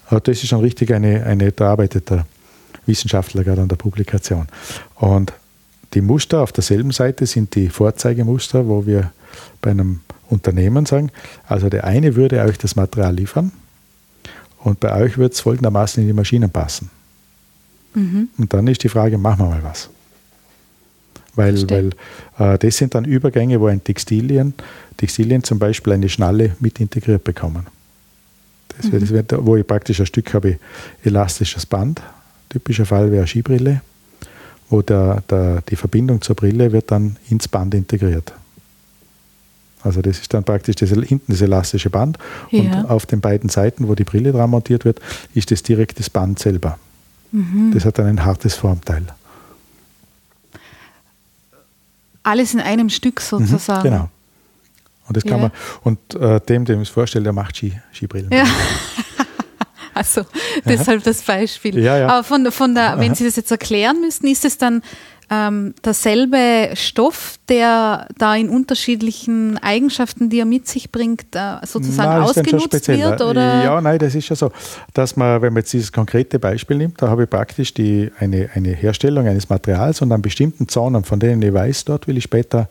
das 0.09 0.29
ist 0.29 0.49
schon 0.49 0.61
richtig 0.61 0.93
eine, 0.93 1.25
eine 1.25 1.53
da 1.53 1.73
arbeitet 1.73 2.11
der 2.11 2.27
Wissenschaftler 2.87 3.45
gerade 3.45 3.63
an 3.63 3.69
der 3.69 3.77
Publikation. 3.77 4.47
Und 4.97 5.33
die 5.95 6.01
Muster 6.01 6.41
auf 6.41 6.53
derselben 6.53 6.91
Seite 6.91 7.27
sind 7.27 7.55
die 7.55 7.69
Vorzeigemuster, 7.69 8.67
wo 8.67 8.87
wir 8.87 9.13
bei 9.61 9.71
einem 9.71 10.01
Unternehmen 10.29 10.87
sagen, 10.87 11.11
also 11.47 11.69
der 11.69 11.85
eine 11.85 12.17
würde 12.17 12.41
euch 12.43 12.59
das 12.59 12.77
Material 12.77 13.15
liefern 13.15 13.53
und 14.59 14.81
bei 14.81 14.95
euch 14.95 15.19
wird 15.19 15.35
es 15.35 15.41
folgendermaßen 15.41 16.03
in 16.03 16.09
die 16.09 16.15
Maschinen 16.15 16.51
passen. 16.51 16.91
Mhm. 17.95 18.29
Und 18.39 18.53
dann 18.55 18.67
ist 18.67 18.83
die 18.83 18.89
Frage, 18.89 19.19
machen 19.19 19.41
wir 19.41 19.51
mal 19.51 19.63
was. 19.63 19.91
Weil, 21.35 21.71
weil 21.71 21.91
äh, 22.39 22.59
das 22.59 22.77
sind 22.77 22.95
dann 22.95 23.05
Übergänge, 23.05 23.61
wo 23.61 23.67
ein 23.67 23.83
Textilien, 23.83 24.55
Textilien 24.97 25.43
zum 25.43 25.59
Beispiel 25.59 25.95
eine 25.95 26.09
Schnalle 26.09 26.57
mit 26.61 26.79
integriert 26.81 27.25
bekommen. 27.25 27.67
Das 28.77 28.91
mhm. 28.91 29.09
wird, 29.11 29.35
wo 29.39 29.57
ich 29.57 29.67
praktisch 29.67 30.01
ein 30.01 30.07
Stück 30.07 30.33
habe, 30.35 30.59
elastisches 31.05 31.67
Band. 31.67 32.03
Typischer 32.51 32.87
Fall 32.87 33.11
wäre 33.11 33.27
Skibrille, 33.27 33.81
wo 34.69 34.83
der, 34.83 35.23
der, 35.29 35.63
die 35.63 35.77
Verbindung 35.77 36.21
zur 36.21 36.37
Brille 36.37 36.73
wird 36.73 36.91
dann 36.91 37.17
ins 37.31 37.49
Band 37.49 37.75
integriert. 37.75 38.33
Also 39.83 40.01
das 40.01 40.21
ist 40.21 40.33
dann 40.33 40.45
praktisch 40.45 40.77
das, 40.77 40.91
hinten 40.91 41.33
das 41.33 41.41
elastische 41.41 41.91
Band 41.91 42.19
ja. 42.51 42.61
und 42.61 42.91
auf 42.91 43.07
den 43.07 43.21
beiden 43.21 43.49
Seiten, 43.49 43.89
wo 43.89 43.95
die 43.95 44.05
Brille 44.05 44.33
dran 44.33 44.51
montiert 44.51 44.85
wird, 44.85 45.01
ist 45.35 45.51
das 45.51 45.63
direkt 45.63 45.99
das 45.99 46.09
Band 46.09 46.39
selber. 46.39 46.79
Mhm. 47.33 47.73
Das 47.75 47.85
hat 47.85 47.99
dann 47.99 48.07
ein 48.07 48.25
hartes 48.25 48.55
Formteil. 48.55 49.07
Alles 52.23 52.55
in 52.55 52.61
einem 52.61 52.89
Stück 52.89 53.21
mhm, 53.21 53.47
sozusagen. 53.47 53.83
genau. 53.83 54.09
Und 55.09 55.17
das 55.17 55.25
kann 55.25 55.33
ja. 55.33 55.39
man, 55.39 55.51
und 55.83 56.15
äh, 56.15 56.41
dem, 56.41 56.65
dem 56.65 56.81
ich 56.81 56.89
es 56.89 56.95
vorstelle, 56.95 57.25
der 57.25 57.33
macht 57.33 57.57
Ski, 57.57 57.73
Skibrillen. 57.93 58.31
Ja. 58.33 58.45
also 59.95 60.25
deshalb 60.65 61.03
das 61.03 61.23
Beispiel. 61.23 61.79
Ja, 61.79 61.99
ja. 61.99 62.09
Aber 62.09 62.25
von, 62.25 62.51
von 62.53 62.75
der, 62.75 62.99
wenn 62.99 63.15
Sie 63.15 63.25
das 63.25 63.37
jetzt 63.37 63.51
erklären 63.51 64.01
müssten, 64.01 64.27
ist 64.29 64.45
es 64.45 64.59
dann 64.59 64.83
ähm, 65.33 65.75
derselbe 65.83 66.71
Stoff, 66.75 67.39
der 67.49 68.07
da 68.19 68.37
in 68.37 68.51
unterschiedlichen 68.51 69.57
Eigenschaften, 69.59 70.29
die 70.29 70.41
er 70.41 70.45
mit 70.45 70.69
sich 70.69 70.93
bringt, 70.93 71.35
äh, 71.35 71.65
sozusagen 71.65 72.11
nein, 72.11 72.23
ausgenutzt 72.23 72.87
wird? 72.89 73.21
Oder? 73.23 73.65
Ja, 73.65 73.81
nein, 73.81 73.99
das 73.99 74.15
ist 74.15 74.29
ja 74.29 74.37
so, 74.37 74.53
dass 74.93 75.17
man, 75.17 75.41
wenn 75.41 75.55
man 75.55 75.63
jetzt 75.63 75.73
dieses 75.73 75.91
konkrete 75.91 76.39
Beispiel 76.39 76.77
nimmt, 76.77 77.01
da 77.01 77.09
habe 77.09 77.25
ich 77.25 77.31
praktisch 77.31 77.73
die, 77.73 78.11
eine, 78.19 78.51
eine 78.55 78.71
Herstellung 78.71 79.27
eines 79.27 79.49
Materials 79.49 80.03
und 80.03 80.13
an 80.13 80.21
bestimmten 80.21 80.69
Zonen, 80.69 81.03
von 81.03 81.19
denen 81.19 81.41
ich 81.41 81.55
weiß, 81.55 81.87
dort 81.87 82.07
will 82.09 82.19
ich 82.19 82.25
später 82.25 82.69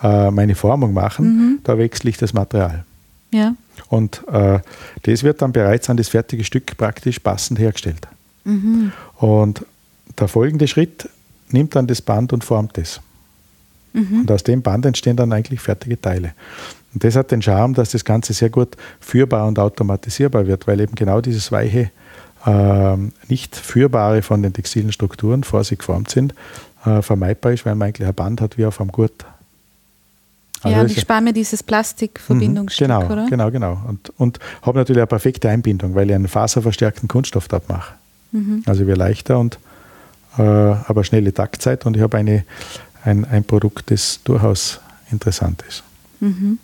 äh, 0.00 0.30
meine 0.30 0.54
Formung 0.54 0.94
machen, 0.94 1.26
mhm. 1.26 1.58
da 1.64 1.76
wechsle 1.76 2.10
ich 2.10 2.18
das 2.18 2.32
Material. 2.32 2.84
Ja. 3.32 3.56
Und 3.88 4.22
äh, 4.28 4.60
das 5.02 5.24
wird 5.24 5.42
dann 5.42 5.50
bereits 5.50 5.90
an 5.90 5.96
das 5.96 6.08
fertige 6.08 6.44
Stück 6.44 6.76
praktisch 6.76 7.18
passend 7.18 7.58
hergestellt. 7.58 8.06
Mhm. 8.44 8.92
Und 9.16 9.64
der 10.18 10.28
folgende 10.28 10.68
Schritt 10.68 11.08
nimmt 11.50 11.74
dann 11.74 11.86
das 11.86 12.02
Band 12.02 12.32
und 12.32 12.44
formt 12.44 12.78
es. 12.78 13.00
Mhm. 13.92 14.20
Und 14.20 14.30
aus 14.30 14.42
dem 14.42 14.62
Band 14.62 14.86
entstehen 14.86 15.16
dann 15.16 15.32
eigentlich 15.32 15.60
fertige 15.60 16.00
Teile. 16.00 16.32
Und 16.92 17.04
das 17.04 17.16
hat 17.16 17.30
den 17.30 17.42
Charme, 17.42 17.74
dass 17.74 17.90
das 17.90 18.04
Ganze 18.04 18.32
sehr 18.32 18.50
gut 18.50 18.76
führbar 19.00 19.46
und 19.46 19.58
automatisierbar 19.58 20.46
wird, 20.46 20.66
weil 20.66 20.80
eben 20.80 20.94
genau 20.94 21.20
dieses 21.20 21.52
weiche, 21.52 21.90
äh, 22.46 22.96
nicht 23.28 23.56
führbare 23.56 24.22
von 24.22 24.42
den 24.42 24.52
textilen 24.52 24.92
Strukturen 24.92 25.44
vor 25.44 25.64
sich 25.64 25.78
geformt 25.78 26.10
sind, 26.10 26.34
äh, 26.84 27.02
vermeidbar 27.02 27.52
ist, 27.52 27.66
weil 27.66 27.74
man 27.74 27.88
eigentlich 27.88 28.06
ein 28.08 28.14
Band 28.14 28.40
hat 28.40 28.56
wie 28.56 28.64
auf 28.64 28.80
einem 28.80 28.92
Gurt. 28.92 29.26
Also 30.62 30.74
ja, 30.74 30.82
und 30.82 30.90
ich 30.90 31.00
spare 31.00 31.20
mir 31.20 31.32
dieses 31.32 31.62
Plastikverbindungsstück, 31.62 32.88
genau, 32.88 33.06
oder? 33.06 33.26
Genau, 33.28 33.50
genau. 33.50 33.78
Und, 33.86 34.10
und 34.16 34.38
habe 34.62 34.78
natürlich 34.78 35.00
eine 35.00 35.06
perfekte 35.06 35.48
Einbindung, 35.48 35.94
weil 35.94 36.08
ich 36.08 36.14
einen 36.14 36.28
faserverstärkten 36.28 37.08
Kunststoff 37.08 37.48
dort 37.48 37.68
mache. 37.68 37.94
Mhm. 38.32 38.62
Also 38.66 38.86
wird 38.86 38.98
leichter 38.98 39.38
und 39.38 39.58
aber 40.42 41.04
schnelle 41.04 41.32
Taktzeit 41.32 41.86
und 41.86 41.96
ich 41.96 42.02
habe 42.02 42.16
eine, 42.18 42.44
ein, 43.04 43.24
ein 43.24 43.44
Produkt, 43.44 43.90
das 43.90 44.20
durchaus 44.24 44.80
interessant 45.10 45.62
ist. 45.68 45.82
Mhm. 46.20 46.58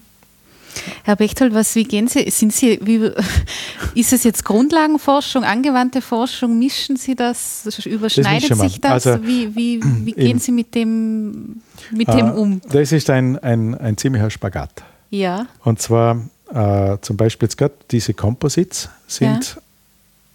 Herr 1.05 1.16
Bechtold, 1.16 1.55
was, 1.55 1.75
wie 1.75 1.85
gehen 1.85 2.09
Sie, 2.09 2.31
sind 2.31 2.53
Sie, 2.53 2.79
wie, 2.83 3.11
ist 3.95 4.12
es 4.12 4.25
jetzt 4.25 4.45
Grundlagenforschung, 4.45 5.45
angewandte 5.45 6.01
Forschung, 6.01 6.59
mischen 6.59 6.97
Sie 6.97 7.14
das, 7.14 7.68
überschneidet 7.85 8.51
das 8.51 8.59
sich 8.59 8.81
das? 8.81 9.07
Also, 9.07 9.23
wie, 9.25 9.55
wie, 9.55 9.81
wie 9.83 10.12
gehen 10.16 10.31
in, 10.33 10.39
Sie 10.39 10.53
mit 10.53 10.75
dem, 10.75 11.62
mit 11.91 12.09
dem 12.09 12.29
äh, 12.29 12.33
um? 12.33 12.61
Das 12.70 12.93
ist 12.93 13.11
ein, 13.11 13.39
ein, 13.39 13.75
ein 13.75 13.97
ziemlicher 13.97 14.31
Spagat. 14.31 14.83
Ja. 15.11 15.47
Und 15.62 15.81
zwar 15.81 16.23
äh, 16.53 16.97
zum 17.03 17.16
Beispiel 17.16 17.47
jetzt 17.47 17.59
gerade 17.59 17.75
diese 17.91 18.14
Composites 18.14 18.89
sind 19.07 19.57
ja. 19.57 19.62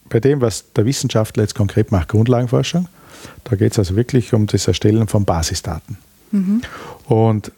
bei 0.09 0.19
dem, 0.19 0.41
was 0.41 0.71
der 0.73 0.85
Wissenschaftler 0.85 1.43
jetzt 1.43 1.55
konkret 1.55 1.91
macht, 1.91 2.09
Grundlagenforschung. 2.09 2.87
Da 3.43 3.55
geht 3.55 3.73
es 3.73 3.79
also 3.79 3.95
wirklich 3.95 4.33
um 4.33 4.47
das 4.47 4.67
Erstellen 4.67 5.07
von 5.07 5.25
Basisdaten. 5.25 5.97
Mhm. 6.31 6.61
Und 7.05 7.51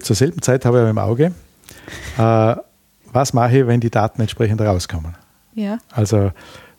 zur 0.00 0.16
selben 0.16 0.42
Zeit 0.42 0.64
habe 0.64 0.82
ich 0.82 0.90
im 0.90 0.98
Auge, 0.98 1.32
äh, 2.18 2.56
was 3.12 3.32
mache 3.32 3.58
ich, 3.58 3.66
wenn 3.66 3.80
die 3.80 3.90
Daten 3.90 4.20
entsprechend 4.20 4.60
rauskommen. 4.60 5.14
Ja. 5.54 5.78
Also 5.90 6.32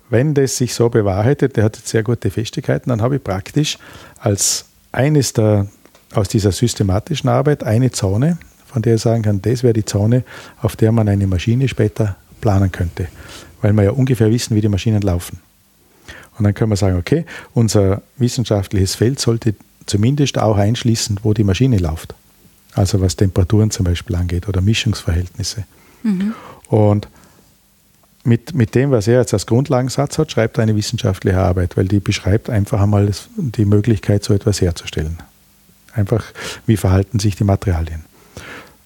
wenn 0.10 0.34
das 0.34 0.58
sich 0.58 0.74
so 0.74 0.90
bewahrheitet, 0.90 1.58
der 1.58 1.64
hat 1.64 1.78
jetzt 1.78 1.88
sehr 1.88 2.04
gute 2.04 2.30
Festigkeiten, 2.30 2.90
dann 2.90 3.02
habe 3.02 3.16
ich 3.16 3.24
praktisch 3.24 3.78
als 4.20 4.66
eines 4.92 5.34
der, 5.34 5.68
aus 6.14 6.28
dieser 6.28 6.52
systematischen 6.52 7.30
Arbeit 7.30 7.64
eine 7.64 7.92
Zone, 7.92 8.38
von 8.66 8.82
der 8.82 8.96
ich 8.96 9.02
sagen 9.02 9.24
kann, 9.24 9.42
das 9.42 9.64
wäre 9.64 9.74
die 9.74 9.86
Zone, 9.86 10.24
auf 10.62 10.76
der 10.76 10.92
man 10.92 11.08
eine 11.08 11.26
Maschine 11.28 11.68
später 11.68 12.16
planen 12.42 12.72
könnte, 12.72 13.08
weil 13.62 13.74
wir 13.74 13.84
ja 13.84 13.92
ungefähr 13.92 14.30
wissen, 14.30 14.56
wie 14.56 14.62
die 14.62 14.70
Maschinen 14.70 15.02
laufen. 15.02 15.40
Und 16.38 16.44
dann 16.44 16.54
können 16.54 16.72
wir 16.72 16.76
sagen, 16.76 16.98
okay, 16.98 17.26
unser 17.54 18.02
wissenschaftliches 18.18 18.96
Feld 18.96 19.20
sollte 19.20 19.56
zumindest 19.86 20.38
auch 20.38 20.58
einschließen, 20.58 21.20
wo 21.24 21.34
die 21.34 21.44
Maschine 21.44 21.78
läuft. 21.78 22.16
Also 22.74 23.00
was 23.00 23.16
Temperaturen 23.16 23.72
zum 23.72 23.86
Beispiel 23.86 24.16
angeht 24.16 24.48
oder 24.48 24.62
Mischungsverhältnisse. 24.62 25.64
Mhm. 26.04 26.34
Und 26.68 27.08
mit, 28.26 28.54
mit 28.54 28.76
dem, 28.76 28.92
was 28.92 29.08
er 29.08 29.20
jetzt 29.20 29.34
als 29.34 29.46
Grundlagensatz 29.46 30.18
hat, 30.18 30.32
schreibt 30.32 30.58
er 30.58 30.64
eine 30.64 30.76
wissenschaftliche 30.76 31.38
Arbeit, 31.38 31.78
weil 31.78 31.88
die 31.88 32.00
beschreibt 32.00 32.50
einfach 32.50 32.82
einmal 32.82 33.10
die 33.38 33.66
Möglichkeit, 33.66 34.24
so 34.24 34.34
etwas 34.34 34.62
herzustellen. 34.62 35.20
Einfach, 35.94 36.26
wie 36.66 36.76
verhalten 36.76 37.20
sich 37.20 37.36
die 37.36 37.44
Materialien. 37.44 38.04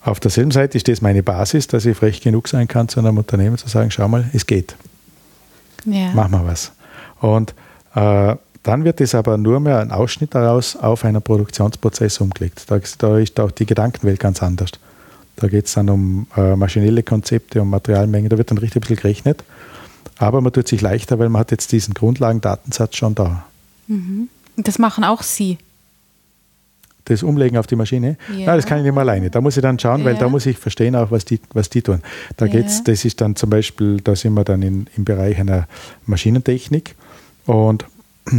Auf 0.02 0.20
derselben 0.20 0.52
Seite 0.52 0.78
ist 0.78 0.88
das 0.88 1.02
meine 1.02 1.24
Basis, 1.24 1.68
dass 1.68 1.86
ich 1.86 1.97
frech 1.97 2.22
genug 2.22 2.47
sein 2.47 2.68
kann, 2.68 2.89
zu 2.89 3.00
einem 3.00 3.18
Unternehmen 3.18 3.58
zu 3.58 3.68
sagen, 3.68 3.91
schau 3.91 4.08
mal, 4.08 4.30
es 4.34 4.45
geht. 4.45 4.76
Ja. 5.86 6.12
Mach 6.14 6.30
mal 6.30 6.45
was. 6.45 6.72
Und 7.20 7.53
äh, 7.95 8.36
dann 8.63 8.84
wird 8.84 9.01
es 9.01 9.15
aber 9.15 9.38
nur 9.38 9.59
mehr 9.59 9.80
ein 9.80 9.91
Ausschnitt 9.91 10.36
daraus 10.36 10.76
auf 10.76 11.05
einen 11.05 11.22
Produktionsprozess 11.22 12.20
umgelegt. 12.20 12.65
Da, 12.67 12.80
da 12.97 13.17
ist 13.17 13.39
auch 13.39 13.51
die 13.51 13.65
Gedankenwelt 13.65 14.20
ganz 14.20 14.43
anders. 14.43 14.72
Da 15.38 15.47
geht 15.47 15.67
es 15.67 15.74
dann 15.74 15.89
um 15.89 16.28
äh, 16.36 16.55
maschinelle 16.55 17.01
Konzepte, 17.01 17.61
um 17.61 17.70
Materialmengen, 17.70 18.30
da 18.30 18.38
wird 18.38 18.51
dann 18.51 18.57
richtig 18.57 18.78
ein 18.78 18.82
bisschen 18.82 18.97
gerechnet. 18.97 19.43
Aber 20.17 20.41
man 20.41 20.51
tut 20.51 20.67
sich 20.67 20.82
leichter, 20.82 21.17
weil 21.17 21.30
man 21.30 21.39
hat 21.39 21.51
jetzt 21.51 21.72
diesen 21.72 21.93
Grundlagendatensatz 21.93 22.97
schon 22.97 23.15
da. 23.15 23.45
Mhm. 23.88 24.28
Das 24.57 24.78
machen 24.78 25.05
auch 25.05 25.24
Sie? 25.24 25.57
Das 27.05 27.24
Umlegen 27.24 27.57
auf 27.57 27.65
die 27.65 27.78
Maschine? 27.78 28.17
Ja. 28.38 28.47
Nein, 28.47 28.57
das 28.57 28.65
kann 28.65 28.80
ich 28.80 28.84
nicht 28.84 28.93
mehr 28.93 29.01
alleine. 29.01 29.30
Da 29.30 29.39
muss 29.39 29.55
ich 29.55 29.63
dann 29.63 29.80
schauen, 29.80 30.01
ja. 30.01 30.07
weil 30.07 30.15
da 30.15 30.28
muss 30.28 30.45
ich 30.45 30.57
verstehen 30.57 30.95
auch, 30.95 31.09
was 31.09 31.24
die, 31.24 31.39
was 31.53 31.70
die 31.70 31.82
tun. 31.82 32.01
Da 32.36 32.45
ja. 32.45 32.51
geht's, 32.51 32.84
das 32.84 33.05
ist 33.05 33.22
dann 33.22 33.38
zum 33.38 33.49
Beispiel, 33.49 34.01
da 34.01 34.15
sind 34.15 34.34
wir 34.34 34.43
dann 34.43 34.61
in, 34.61 34.88
im 34.97 35.05
Bereich 35.05 35.39
einer 35.39 35.67
Maschinentechnik 36.05 36.95
und 37.45 37.85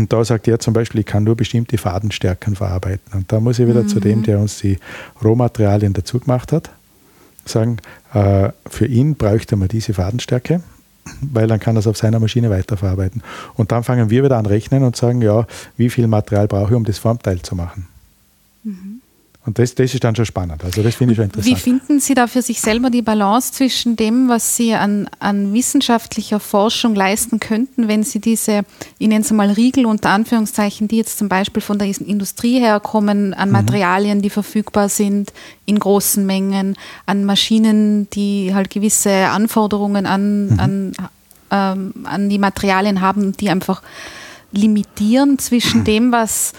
da 0.08 0.24
sagt 0.24 0.46
er 0.46 0.60
zum 0.60 0.74
Beispiel, 0.74 1.00
ich 1.00 1.06
kann 1.06 1.24
nur 1.24 1.36
bestimmte 1.36 1.76
Fadenstärken 1.78 2.54
verarbeiten. 2.54 3.12
Und 3.12 3.32
da 3.32 3.40
muss 3.40 3.58
ich 3.58 3.66
wieder 3.66 3.82
mhm. 3.82 3.88
zu 3.88 4.00
dem, 4.00 4.22
der 4.22 4.38
uns 4.38 4.58
die 4.58 4.78
Rohmaterialien 5.22 5.92
dazu 5.92 6.20
gemacht 6.20 6.52
hat, 6.52 6.70
sagen, 7.44 7.78
äh, 8.14 8.50
für 8.68 8.86
ihn 8.86 9.16
bräuchte 9.16 9.56
man 9.56 9.68
diese 9.68 9.94
Fadenstärke, 9.94 10.62
weil 11.20 11.48
dann 11.48 11.58
kann 11.58 11.76
er 11.76 11.80
es 11.80 11.86
auf 11.86 11.96
seiner 11.96 12.20
Maschine 12.20 12.50
weiterverarbeiten. 12.50 13.22
Und 13.54 13.72
dann 13.72 13.82
fangen 13.82 14.10
wir 14.10 14.22
wieder 14.22 14.38
an 14.38 14.46
rechnen 14.46 14.84
und 14.84 14.96
sagen, 14.96 15.22
ja, 15.22 15.46
wie 15.76 15.90
viel 15.90 16.06
Material 16.06 16.46
brauche 16.46 16.70
ich, 16.70 16.76
um 16.76 16.84
das 16.84 16.98
Formteil 16.98 17.42
zu 17.42 17.56
machen. 17.56 17.86
Mhm. 18.62 18.99
Und 19.46 19.58
das, 19.58 19.74
das 19.74 19.94
ist 19.94 20.04
dann 20.04 20.14
schon 20.14 20.26
spannend. 20.26 20.62
Also 20.62 20.82
das 20.82 20.94
finde 20.96 21.12
ich 21.12 21.16
schon 21.16 21.24
interessant. 21.24 21.56
Wie 21.56 21.58
finden 21.58 21.98
Sie 21.98 22.12
da 22.12 22.26
für 22.26 22.42
sich 22.42 22.60
selber 22.60 22.90
die 22.90 23.00
Balance 23.00 23.52
zwischen 23.52 23.96
dem, 23.96 24.28
was 24.28 24.54
Sie 24.54 24.74
an, 24.74 25.08
an 25.18 25.54
wissenschaftlicher 25.54 26.40
Forschung 26.40 26.94
leisten 26.94 27.40
könnten, 27.40 27.88
wenn 27.88 28.02
Sie 28.02 28.20
diese, 28.20 28.64
ich 28.98 29.08
nenne 29.08 29.24
es 29.24 29.30
mal 29.30 29.50
Riegel 29.50 29.86
unter 29.86 30.10
Anführungszeichen, 30.10 30.88
die 30.88 30.98
jetzt 30.98 31.18
zum 31.18 31.30
Beispiel 31.30 31.62
von 31.62 31.78
der 31.78 31.88
Industrie 31.88 32.60
herkommen, 32.60 33.32
an 33.32 33.48
mhm. 33.48 33.52
Materialien, 33.54 34.20
die 34.20 34.28
verfügbar 34.28 34.90
sind, 34.90 35.32
in 35.64 35.78
großen 35.78 36.26
Mengen, 36.26 36.76
an 37.06 37.24
Maschinen, 37.24 38.10
die 38.10 38.52
halt 38.54 38.68
gewisse 38.68 39.28
Anforderungen 39.28 40.04
an, 40.04 40.48
mhm. 40.48 40.60
an, 40.60 40.92
ähm, 41.50 41.94
an 42.04 42.28
die 42.28 42.38
Materialien 42.38 43.00
haben, 43.00 43.32
die 43.32 43.48
einfach 43.48 43.80
limitieren 44.52 45.38
zwischen 45.38 45.84
dem, 45.84 46.12
was 46.12 46.52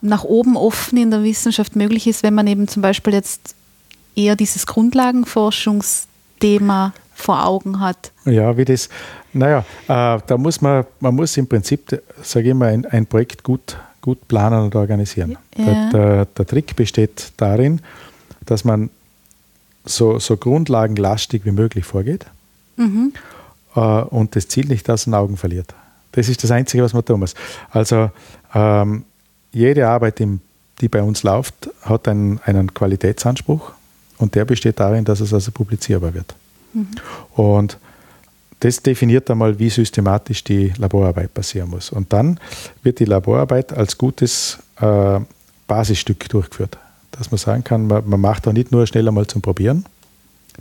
nach 0.00 0.24
oben 0.24 0.56
offen 0.56 0.98
in 0.98 1.10
der 1.10 1.22
Wissenschaft 1.22 1.76
möglich 1.76 2.06
ist, 2.06 2.22
wenn 2.22 2.34
man 2.34 2.46
eben 2.46 2.68
zum 2.68 2.82
Beispiel 2.82 3.14
jetzt 3.14 3.54
eher 4.14 4.36
dieses 4.36 4.66
Grundlagenforschungsthema 4.66 6.92
vor 7.14 7.46
Augen 7.46 7.80
hat. 7.80 8.12
Ja, 8.24 8.56
wie 8.56 8.64
das, 8.64 8.88
naja, 9.32 9.64
äh, 9.88 10.18
da 10.26 10.36
muss 10.36 10.60
man, 10.60 10.84
man 11.00 11.14
muss 11.14 11.36
im 11.36 11.46
Prinzip, 11.46 12.02
sage 12.22 12.48
ich 12.48 12.54
mal, 12.54 12.72
ein, 12.72 12.84
ein 12.86 13.06
Projekt 13.06 13.42
gut, 13.42 13.76
gut 14.00 14.26
planen 14.28 14.64
und 14.64 14.76
organisieren. 14.76 15.36
Ja. 15.56 15.64
Der, 15.64 15.90
der, 15.90 16.24
der, 16.26 16.46
Trick 16.46 16.76
besteht 16.76 17.32
darin, 17.36 17.80
dass 18.44 18.64
man 18.64 18.90
so, 19.84 20.18
so 20.18 20.36
grundlagenlastig 20.36 21.44
wie 21.44 21.52
möglich 21.52 21.84
vorgeht 21.84 22.26
mhm. 22.76 23.12
äh, 23.74 23.80
und 23.80 24.36
das 24.36 24.48
Ziel 24.48 24.66
nicht 24.66 24.88
aus 24.90 25.04
den 25.04 25.14
Augen 25.14 25.36
verliert. 25.36 25.74
Das 26.12 26.28
ist 26.28 26.42
das 26.42 26.50
Einzige, 26.50 26.82
was 26.82 26.92
man 26.92 27.04
tun 27.04 27.20
muss. 27.20 27.34
Also 27.70 28.10
ähm, 28.54 29.04
jede 29.56 29.88
Arbeit, 29.88 30.22
die 30.80 30.88
bei 30.88 31.02
uns 31.02 31.22
läuft, 31.22 31.70
hat 31.82 32.08
einen, 32.08 32.40
einen 32.44 32.74
Qualitätsanspruch 32.74 33.72
und 34.18 34.34
der 34.34 34.44
besteht 34.44 34.78
darin, 34.78 35.04
dass 35.04 35.20
es 35.20 35.32
also 35.32 35.50
publizierbar 35.50 36.12
wird. 36.12 36.34
Mhm. 36.74 36.88
Und 37.34 37.78
das 38.60 38.82
definiert 38.82 39.30
einmal, 39.30 39.58
wie 39.58 39.70
systematisch 39.70 40.44
die 40.44 40.72
Laborarbeit 40.76 41.32
passieren 41.32 41.70
muss. 41.70 41.90
Und 41.90 42.12
dann 42.12 42.38
wird 42.82 42.98
die 43.00 43.04
Laborarbeit 43.04 43.72
als 43.72 43.96
gutes 43.96 44.58
äh, 44.80 45.20
Basisstück 45.66 46.28
durchgeführt. 46.28 46.78
Dass 47.12 47.30
man 47.30 47.38
sagen 47.38 47.64
kann, 47.64 47.86
man, 47.86 48.08
man 48.08 48.20
macht 48.20 48.46
da 48.46 48.52
nicht 48.52 48.72
nur 48.72 48.86
schnell 48.86 49.08
einmal 49.08 49.26
zum 49.26 49.42
Probieren, 49.42 49.84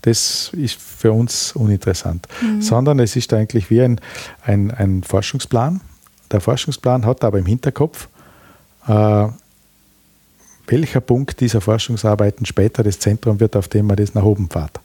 das 0.01 0.51
ist 0.53 0.77
für 0.79 1.11
uns 1.13 1.53
uninteressant, 1.53 2.27
mhm. 2.41 2.61
sondern 2.61 2.99
es 2.99 3.15
ist 3.15 3.33
eigentlich 3.33 3.69
wie 3.69 3.81
ein, 3.81 4.01
ein, 4.43 4.71
ein, 4.71 5.03
Forschungsplan. 5.03 5.79
Der 6.31 6.41
Forschungsplan 6.41 7.05
hat 7.05 7.23
aber 7.23 7.39
im 7.39 7.45
Hinterkopf, 7.45 8.09
äh, 8.87 9.27
welcher 10.67 11.01
Punkt 11.01 11.39
dieser 11.39 11.61
Forschungsarbeiten 11.61 12.45
später 12.45 12.83
das 12.83 12.99
Zentrum 12.99 13.39
wird, 13.39 13.55
auf 13.55 13.67
dem 13.67 13.87
man 13.87 13.97
das 13.97 14.13
nach 14.13 14.23
oben 14.23 14.49
fährt. 14.49 14.79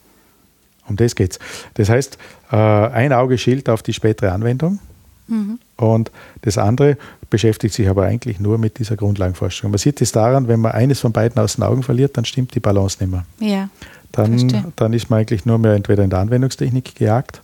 Um 0.86 0.96
das 0.96 1.14
geht 1.14 1.32
es. 1.32 1.38
Das 1.74 1.88
heißt, 1.88 2.18
äh, 2.50 2.56
ein 2.56 3.12
Auge 3.12 3.38
schielt 3.38 3.68
auf 3.68 3.82
die 3.82 3.92
spätere 3.92 4.32
Anwendung 4.32 4.80
mhm. 5.28 5.58
und 5.76 6.10
das 6.42 6.58
andere 6.58 6.96
beschäftigt 7.30 7.74
sich 7.74 7.88
aber 7.88 8.04
eigentlich 8.04 8.40
nur 8.40 8.58
mit 8.58 8.78
dieser 8.78 8.96
Grundlagenforschung. 8.96 9.70
Man 9.70 9.78
sieht 9.78 10.00
es 10.00 10.12
daran, 10.12 10.48
wenn 10.48 10.60
man 10.60 10.72
eines 10.72 11.00
von 11.00 11.12
beiden 11.12 11.40
aus 11.40 11.54
den 11.54 11.64
Augen 11.64 11.82
verliert, 11.82 12.16
dann 12.16 12.24
stimmt 12.24 12.54
die 12.54 12.60
Balance 12.60 12.98
nicht 13.00 13.12
mehr. 13.12 13.24
Ja, 13.38 13.68
dann, 14.12 14.72
dann 14.74 14.92
ist 14.92 15.08
man 15.08 15.20
eigentlich 15.20 15.46
nur 15.46 15.58
mehr 15.58 15.74
entweder 15.74 16.02
in 16.02 16.10
der 16.10 16.18
Anwendungstechnik 16.18 16.96
gejagt 16.96 17.42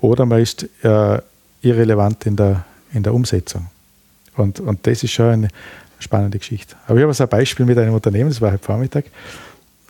oder 0.00 0.26
man 0.26 0.40
ist 0.40 0.68
äh, 0.82 1.20
irrelevant 1.62 2.26
in 2.26 2.34
der, 2.34 2.64
in 2.92 3.04
der 3.04 3.14
Umsetzung. 3.14 3.66
Und, 4.36 4.58
und 4.60 4.86
das 4.86 5.02
ist 5.04 5.12
schon 5.12 5.30
eine 5.30 5.48
spannende 5.98 6.38
Geschichte. 6.38 6.76
Aber 6.86 6.98
ich 6.98 7.02
habe 7.02 7.14
so 7.14 7.24
ein 7.24 7.28
Beispiel 7.28 7.66
mit 7.66 7.78
einem 7.78 7.94
Unternehmen, 7.94 8.30
das 8.30 8.40
war 8.40 8.52
heute 8.52 8.64
Vormittag. 8.64 9.06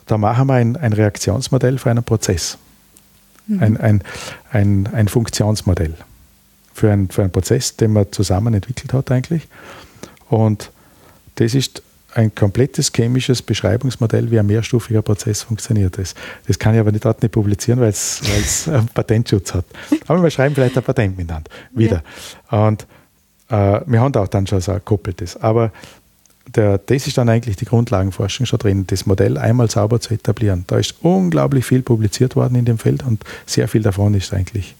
Da 0.05 0.17
machen 0.17 0.47
wir 0.47 0.55
ein, 0.55 0.75
ein 0.75 0.93
Reaktionsmodell 0.93 1.77
für 1.77 1.91
einen 1.91 2.03
Prozess 2.03 2.57
mhm. 3.49 3.63
ein, 3.63 3.77
ein, 3.77 4.03
ein, 4.51 4.89
ein 4.93 5.07
Funktionsmodell 5.07 5.95
für, 6.73 6.91
ein, 6.91 7.09
für 7.09 7.21
einen 7.21 7.31
Prozess, 7.31 7.75
den 7.75 7.93
man 7.93 8.11
zusammen 8.11 8.53
entwickelt 8.53 8.93
hat 8.93 9.11
eigentlich. 9.11 9.47
Und 10.29 10.71
das 11.35 11.55
ist 11.55 11.81
ein 12.15 12.33
komplettes 12.33 12.91
chemisches 12.91 13.41
Beschreibungsmodell, 13.41 14.31
wie 14.31 14.39
ein 14.39 14.45
mehrstufiger 14.45 15.01
Prozess 15.01 15.43
funktioniert. 15.43 15.97
Das, 15.97 16.15
das 16.47 16.57
kann 16.57 16.73
ich 16.73 16.79
aber 16.79 16.91
nicht, 16.91 17.05
nicht 17.05 17.31
publizieren, 17.31 17.79
weil 17.79 17.89
es 17.89 18.67
einen 18.67 18.87
Patentschutz 18.87 19.53
hat. 19.53 19.65
Aber 20.07 20.23
wir 20.23 20.31
schreiben 20.31 20.55
vielleicht 20.55 20.77
ein 20.77 20.83
Patent 20.83 21.17
miteinander 21.17 21.49
wieder. 21.71 22.03
Ja. 22.51 22.67
Und 22.67 22.83
äh, 23.49 23.81
wir 23.85 24.01
haben 24.01 24.11
da 24.11 24.23
auch 24.23 24.27
dann 24.27 24.47
schon 24.47 24.61
so 24.61 24.71
ein 24.71 24.79
gekoppeltes. 24.79 25.37
Aber 25.37 25.71
der, 26.55 26.77
das 26.77 27.07
ist 27.07 27.17
dann 27.17 27.29
eigentlich 27.29 27.55
die 27.55 27.65
Grundlagenforschung 27.65 28.45
schon 28.45 28.59
drin, 28.59 28.87
das 28.87 29.05
Modell 29.05 29.37
einmal 29.37 29.69
sauber 29.69 29.99
zu 29.99 30.13
etablieren. 30.13 30.63
Da 30.67 30.77
ist 30.77 30.95
unglaublich 31.01 31.65
viel 31.65 31.81
publiziert 31.81 32.35
worden 32.35 32.55
in 32.55 32.65
dem 32.65 32.77
Feld 32.77 33.03
und 33.03 33.23
sehr 33.45 33.67
viel 33.67 33.81
davon 33.81 34.13
ist 34.13 34.33
eigentlich 34.33 34.75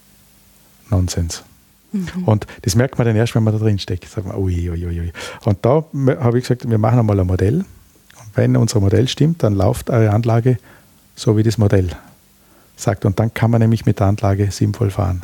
Nonsens. 0.89 1.43
Mhm. 1.91 2.23
Und 2.25 2.47
das 2.61 2.75
merkt 2.75 2.97
man 2.97 3.07
dann 3.07 3.15
erst, 3.15 3.35
wenn 3.35 3.43
man 3.43 3.53
da 3.53 3.59
drin 3.59 3.79
steckt. 3.79 4.09
Sagt 4.09 4.27
man, 4.27 4.37
ui, 4.37 4.69
ui, 4.69 4.85
ui. 4.85 5.11
Und 5.45 5.57
da 5.63 5.83
habe 6.19 6.37
ich 6.37 6.43
gesagt, 6.43 6.69
wir 6.69 6.77
machen 6.77 6.99
einmal 6.99 7.19
ein 7.19 7.27
Modell. 7.27 7.57
Und 7.59 8.35
wenn 8.35 8.55
unser 8.57 8.79
Modell 8.79 9.07
stimmt, 9.07 9.43
dann 9.43 9.55
läuft 9.55 9.89
eure 9.89 10.11
Anlage 10.11 10.57
so, 11.15 11.37
wie 11.37 11.43
das 11.43 11.57
Modell 11.57 11.89
sagt. 12.75 13.05
Und 13.05 13.19
dann 13.19 13.33
kann 13.33 13.51
man 13.51 13.61
nämlich 13.61 13.85
mit 13.85 13.99
der 13.99 14.07
Anlage 14.07 14.51
sinnvoll 14.51 14.91
fahren. 14.91 15.23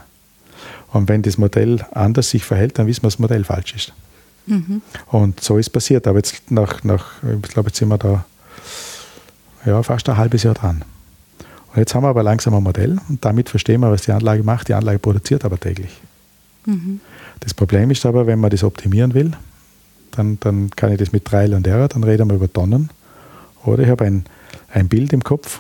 Und 0.92 1.10
wenn 1.10 1.22
das 1.22 1.38
Modell 1.38 1.86
anders 1.92 2.30
sich 2.30 2.46
verhält, 2.46 2.80
dann 2.80 2.88
wissen 2.88 3.04
wir, 3.04 3.08
dass 3.08 3.16
das 3.16 3.20
Modell 3.20 3.44
falsch 3.44 3.76
ist. 3.76 3.94
Mhm. 4.48 4.82
Und 5.08 5.42
so 5.42 5.58
ist 5.58 5.70
passiert. 5.70 6.08
Aber 6.08 6.18
jetzt 6.20 6.52
nach, 6.52 6.84
nach 6.84 7.24
ich 7.24 7.50
glaube, 7.50 7.70
jetzt 7.70 7.78
sind 7.78 7.90
wir 7.90 7.98
da 7.98 8.26
ja, 9.66 9.82
fast 9.84 10.08
ein 10.10 10.18
halbes 10.18 10.44
Jahr 10.44 10.54
dran. 10.54 10.84
Und 11.74 11.80
jetzt 11.80 11.94
haben 11.94 12.04
wir 12.04 12.10
aber 12.10 12.24
langsam 12.24 12.54
ein 12.54 12.64
Modell 12.64 13.00
und 13.10 13.26
damit 13.26 13.50
verstehen 13.50 13.82
wir, 13.82 13.92
was 13.92 14.04
die 14.04 14.12
Anlage 14.12 14.44
macht. 14.44 14.70
Die 14.70 14.74
Anlage 14.74 15.00
produziert 15.00 15.44
aber 15.44 15.60
täglich. 15.60 16.00
Mhm. 16.66 17.02
Das 17.42 17.54
Problem 17.54 17.92
ist 17.92 18.06
aber, 18.06 18.28
wenn 18.28 18.40
man 18.40 18.50
das 18.50 18.64
optimieren 18.64 19.14
will, 19.14 19.32
dann, 20.12 20.40
dann 20.40 20.70
kann 20.72 20.92
ich 20.92 20.98
das 20.98 21.12
mit 21.12 21.26
Trial 21.26 21.54
und 21.54 21.68
Error, 21.68 21.88
dann 21.88 22.04
reden 22.04 22.30
wir 22.30 22.36
über 22.36 22.52
Tonnen. 22.52 22.90
Oder 23.66 23.84
ich 23.84 23.90
habe 23.90 24.06
ein, 24.06 24.26
ein 24.72 24.88
Bild 24.88 25.12
im 25.12 25.24
Kopf, 25.24 25.60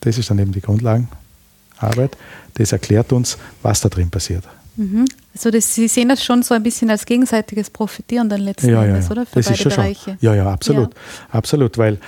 das 0.00 0.16
ist 0.16 0.30
dann 0.30 0.38
eben 0.38 0.52
die 0.52 0.62
Grundlagenarbeit, 0.62 2.16
das 2.54 2.72
erklärt 2.72 3.12
uns, 3.12 3.36
was 3.62 3.80
da 3.80 3.88
drin 3.88 4.10
passiert. 4.10 4.44
Mhm. 4.76 5.06
Also 5.34 5.50
das, 5.50 5.74
Sie 5.74 5.88
sehen 5.88 6.08
das 6.08 6.24
schon 6.24 6.42
so 6.42 6.54
ein 6.54 6.62
bisschen 6.62 6.90
als 6.90 7.06
gegenseitiges 7.06 7.70
Profitieren 7.70 8.28
dann 8.28 8.40
letzten 8.40 8.70
ja, 8.70 8.84
Endes, 8.84 9.06
ja, 9.06 9.12
oder? 9.12 9.26
Für 9.26 9.36
das 9.36 9.46
beide 9.46 9.54
ist 9.54 9.62
schon 9.62 9.70
Bereiche. 9.70 10.04
Schon. 10.04 10.18
Ja, 10.20 10.34
ja, 10.34 10.52
absolut. 10.52 10.94
Ja. 10.94 11.00
Absolut, 11.30 11.78
weil 11.78 11.98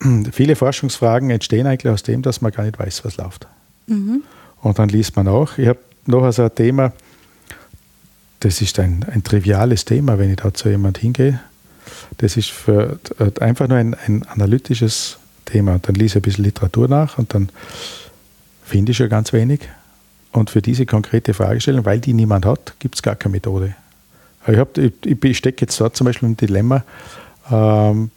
viele 0.32 0.56
Forschungsfragen 0.56 1.30
entstehen 1.30 1.66
eigentlich 1.66 1.92
aus 1.92 2.02
dem, 2.02 2.22
dass 2.22 2.40
man 2.40 2.52
gar 2.52 2.64
nicht 2.64 2.78
weiß, 2.78 3.04
was 3.04 3.16
läuft. 3.16 3.46
Mhm. 3.86 4.22
Und 4.62 4.78
dann 4.78 4.88
liest 4.88 5.16
man 5.16 5.28
auch. 5.28 5.58
Ich 5.58 5.68
habe 5.68 5.78
noch 6.06 6.22
also 6.22 6.44
ein 6.44 6.54
Thema, 6.54 6.92
das 8.40 8.62
ist 8.62 8.78
ein, 8.78 9.04
ein 9.10 9.22
triviales 9.22 9.84
Thema, 9.84 10.18
wenn 10.18 10.30
ich 10.30 10.36
da 10.36 10.52
zu 10.52 10.68
jemand 10.68 10.98
hingehe. 10.98 11.40
Das 12.18 12.36
ist 12.36 12.50
für, 12.50 12.98
einfach 13.40 13.68
nur 13.68 13.78
ein, 13.78 13.94
ein 14.06 14.24
analytisches 14.26 15.18
Thema. 15.44 15.78
Dann 15.80 15.94
lese 15.94 16.12
ich 16.12 16.16
ein 16.16 16.22
bisschen 16.22 16.44
Literatur 16.44 16.88
nach 16.88 17.18
und 17.18 17.34
dann 17.34 17.50
finde 18.64 18.92
ich 18.92 18.98
schon 18.98 19.08
ganz 19.08 19.32
wenig. 19.32 19.60
Und 20.32 20.50
für 20.50 20.62
diese 20.62 20.86
konkrete 20.86 21.34
Fragestellung, 21.34 21.84
weil 21.84 22.00
die 22.00 22.12
niemand 22.12 22.46
hat, 22.46 22.74
gibt 22.78 22.94
es 22.94 23.02
gar 23.02 23.16
keine 23.16 23.32
Methode. 23.32 23.74
Ich, 24.46 24.56
hab, 24.56 24.78
ich, 24.78 24.92
ich 25.04 25.36
stecke 25.36 25.62
jetzt 25.62 25.80
da 25.80 25.92
zum 25.92 26.06
Beispiel 26.06 26.28
im 26.28 26.36
Dilemma, 26.36 26.84
ähm, 27.50 28.10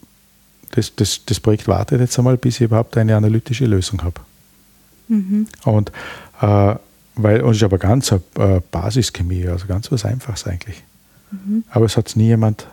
das, 0.72 0.96
das, 0.96 1.22
das, 1.26 1.40
Projekt 1.40 1.68
wartet 1.68 2.00
jetzt 2.00 2.18
einmal, 2.18 2.38
bis 2.38 2.56
ich 2.56 2.62
überhaupt 2.62 2.98
eine 2.98 3.16
analytische 3.16 3.66
Lösung 3.66 4.04
habe. 4.04 4.22
Mhm. 5.08 5.48
Und 5.66 5.92
äh, 6.42 6.76
weil 7.16 7.42
uns 7.42 7.58
ist 7.58 7.64
aber 7.64 7.78
ganz 7.78 8.12
eine 8.12 8.22
äh, 8.40 8.62
Basischemie, 8.72 9.48
also 9.48 9.68
ganz 9.68 9.92
was 9.92 10.06
Einfaches 10.06 10.48
eigentlich. 10.48 10.84
Mhm. 11.32 11.64
Aber 11.70 11.86
es 11.86 11.96
hat 11.96 12.16
nie 12.16 12.28
jemand 12.28 12.68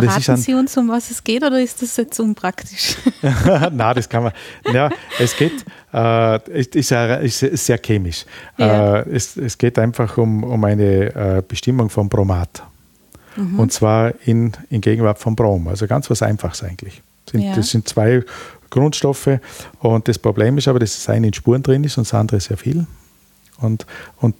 Verraten 0.00 0.36
Sie 0.36 0.54
uns, 0.54 0.76
um 0.76 0.88
was 0.88 1.10
es 1.10 1.22
geht, 1.22 1.42
oder 1.42 1.60
ist 1.60 1.82
das 1.82 1.96
jetzt 1.96 2.18
unpraktisch? 2.18 2.96
Nein, 3.22 3.94
das 3.94 4.08
kann 4.08 4.24
man. 4.24 4.32
Ja, 4.72 4.90
es 5.18 5.36
geht, 5.36 5.64
äh, 5.92 6.60
ist, 6.60 6.74
ist, 6.74 7.42
ist, 7.42 7.66
sehr 7.66 7.78
chemisch. 7.78 8.24
Ja. 8.56 9.00
Äh, 9.00 9.10
es, 9.10 9.36
es, 9.36 9.58
geht 9.58 9.78
einfach 9.78 10.16
um, 10.18 10.44
um 10.44 10.64
eine 10.64 11.14
äh, 11.14 11.42
Bestimmung 11.46 11.90
von 11.90 12.08
Bromat. 12.08 12.62
Mhm. 13.36 13.58
Und 13.58 13.72
zwar 13.72 14.12
in, 14.24 14.52
in 14.70 14.80
Gegenwart 14.80 15.18
von 15.18 15.36
Brom. 15.36 15.68
Also 15.68 15.86
ganz 15.86 16.08
was 16.10 16.22
Einfaches 16.22 16.62
eigentlich. 16.62 17.02
Sind, 17.30 17.42
ja. 17.42 17.54
Das 17.54 17.70
sind 17.70 17.88
zwei 17.88 18.24
Grundstoffe. 18.70 19.38
Und 19.80 20.08
das 20.08 20.18
Problem 20.18 20.58
ist 20.58 20.68
aber, 20.68 20.78
dass 20.78 20.94
das 20.94 21.08
eine 21.08 21.28
in 21.28 21.32
Spuren 21.32 21.62
drin 21.62 21.84
ist 21.84 21.98
und 21.98 22.06
das 22.06 22.14
andere 22.14 22.40
sehr 22.40 22.56
viel. 22.56 22.86
Und, 23.58 23.86
und 24.16 24.34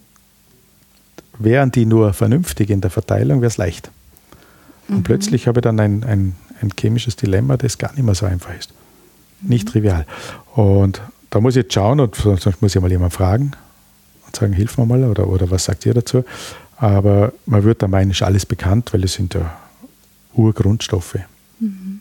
wären 1.39 1.71
die 1.71 1.85
nur 1.85 2.13
vernünftig 2.13 2.69
in 2.69 2.81
der 2.81 2.91
Verteilung, 2.91 3.41
wäre 3.41 3.47
es 3.47 3.57
leicht. 3.57 3.89
Und 4.87 4.97
mhm. 4.97 5.03
plötzlich 5.03 5.47
habe 5.47 5.59
ich 5.59 5.63
dann 5.63 5.79
ein, 5.79 6.03
ein, 6.03 6.35
ein, 6.61 6.71
chemisches 6.79 7.15
Dilemma, 7.15 7.57
das 7.57 7.77
gar 7.77 7.93
nicht 7.93 8.03
mehr 8.03 8.15
so 8.15 8.25
einfach 8.25 8.55
ist. 8.57 8.73
Nicht 9.41 9.67
mhm. 9.67 9.71
trivial. 9.71 10.05
Und 10.55 11.01
da 11.29 11.39
muss 11.39 11.55
ich 11.55 11.63
jetzt 11.63 11.73
schauen 11.73 11.99
und 11.99 12.15
sonst 12.15 12.61
muss 12.61 12.75
ich 12.75 12.81
mal 12.81 12.91
jemanden 12.91 13.15
fragen 13.15 13.51
und 14.25 14.35
sagen, 14.35 14.53
hilf 14.53 14.77
mir 14.77 14.85
mal 14.85 15.03
oder, 15.03 15.27
oder 15.27 15.49
was 15.49 15.65
sagt 15.65 15.85
ihr 15.85 15.93
dazu? 15.93 16.23
Aber 16.77 17.33
man 17.45 17.63
wird 17.63 17.81
da 17.81 17.87
meinen, 17.87 18.11
ist 18.11 18.21
alles 18.21 18.45
bekannt, 18.45 18.93
weil 18.93 19.03
es 19.03 19.13
sind 19.13 19.33
ja 19.33 19.57
Urgrundstoffe. 20.33 21.19
Mhm. 21.59 21.92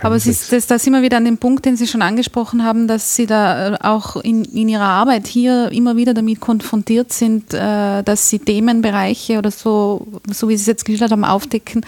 Aber 0.00 0.16
es 0.16 0.26
ist, 0.26 0.52
das, 0.52 0.66
da 0.66 0.78
sind 0.78 0.92
wir 0.92 1.02
wieder 1.02 1.16
an 1.16 1.24
dem 1.24 1.38
Punkt, 1.38 1.64
den 1.64 1.76
Sie 1.76 1.86
schon 1.86 2.02
angesprochen 2.02 2.64
haben, 2.64 2.88
dass 2.88 3.16
Sie 3.16 3.26
da 3.26 3.74
äh, 3.74 3.78
auch 3.80 4.16
in, 4.16 4.44
in 4.44 4.68
Ihrer 4.68 4.84
Arbeit 4.84 5.26
hier 5.26 5.70
immer 5.72 5.96
wieder 5.96 6.14
damit 6.14 6.40
konfrontiert 6.40 7.12
sind, 7.12 7.54
äh, 7.54 8.02
dass 8.02 8.28
Sie 8.28 8.38
Themenbereiche 8.38 9.38
oder 9.38 9.50
so, 9.50 10.06
so 10.30 10.48
wie 10.48 10.56
Sie 10.56 10.62
es 10.62 10.66
jetzt 10.66 10.84
geschildert 10.84 11.12
haben, 11.12 11.24
aufdecken, 11.24 11.84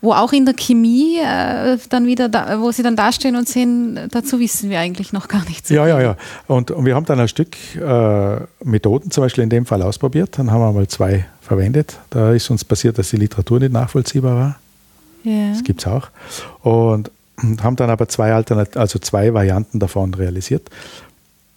wo 0.00 0.12
auch 0.12 0.32
in 0.32 0.44
der 0.44 0.54
Chemie 0.54 1.18
äh, 1.18 1.78
dann 1.88 2.06
wieder, 2.06 2.28
da, 2.28 2.60
wo 2.60 2.70
Sie 2.70 2.82
dann 2.82 2.94
dastehen 2.94 3.36
und 3.36 3.48
sehen, 3.48 3.98
dazu 4.10 4.38
wissen 4.38 4.70
wir 4.70 4.78
eigentlich 4.78 5.12
noch 5.12 5.28
gar 5.28 5.44
nichts. 5.44 5.70
Ja, 5.70 5.88
ja, 5.88 6.00
ja. 6.00 6.16
Und, 6.46 6.70
und 6.70 6.84
wir 6.84 6.94
haben 6.94 7.06
dann 7.06 7.18
ein 7.18 7.28
Stück 7.28 7.56
äh, 7.76 8.36
Methoden 8.62 9.10
zum 9.10 9.24
Beispiel 9.24 9.44
in 9.44 9.50
dem 9.50 9.66
Fall 9.66 9.82
ausprobiert. 9.82 10.38
Dann 10.38 10.50
haben 10.50 10.60
wir 10.60 10.72
mal 10.72 10.86
zwei 10.88 11.24
verwendet. 11.40 11.98
Da 12.10 12.32
ist 12.32 12.50
uns 12.50 12.64
passiert, 12.64 12.98
dass 12.98 13.10
die 13.10 13.16
Literatur 13.16 13.60
nicht 13.60 13.72
nachvollziehbar 13.72 14.36
war. 14.36 14.56
Das 15.24 15.64
gibt 15.64 15.80
es 15.80 15.86
auch. 15.86 16.08
Und 16.62 17.10
haben 17.62 17.76
dann 17.76 17.90
aber 17.90 18.08
zwei 18.08 18.32
Alternat 18.32 18.76
also 18.76 18.98
zwei 18.98 19.34
Varianten 19.34 19.78
davon 19.78 20.14
realisiert. 20.14 20.70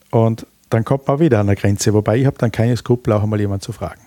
Und 0.10 0.46
dann 0.70 0.84
kommt 0.84 1.08
man 1.08 1.20
wieder 1.20 1.40
an 1.40 1.48
der 1.48 1.56
Grenze, 1.56 1.94
wobei 1.94 2.18
ich 2.18 2.26
habe 2.26 2.38
dann 2.38 2.52
keine 2.52 2.76
Skrupel, 2.76 3.14
auch 3.14 3.24
einmal 3.24 3.40
jemanden 3.40 3.62
zu 3.62 3.72
fragen. 3.72 4.02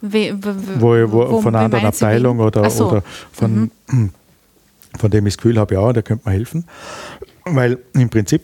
We, 0.00 0.38
wo, 0.40 0.90
wo, 0.90 1.30
wo, 1.30 1.42
von 1.42 1.54
einer 1.54 1.64
anderen 1.64 1.86
Abteilung 1.86 2.38
oder, 2.38 2.70
so. 2.70 2.88
oder 2.88 3.02
von, 3.32 3.70
mhm. 3.90 4.12
von 4.98 5.10
dem 5.10 5.26
ich 5.26 5.34
das 5.34 5.38
Gefühl 5.38 5.58
habe, 5.58 5.74
ja, 5.74 5.92
da 5.92 6.02
könnte 6.02 6.24
man 6.24 6.34
helfen. 6.34 6.64
Weil 7.44 7.78
im 7.94 8.08
Prinzip 8.08 8.42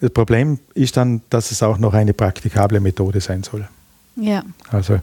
das 0.00 0.10
Problem 0.10 0.58
ist 0.74 0.96
dann, 0.96 1.22
dass 1.30 1.50
es 1.50 1.62
auch 1.62 1.78
noch 1.78 1.94
eine 1.94 2.14
praktikable 2.14 2.80
Methode 2.80 3.20
sein 3.20 3.42
soll. 3.42 3.68
Ja. 4.16 4.42
Also 4.70 4.98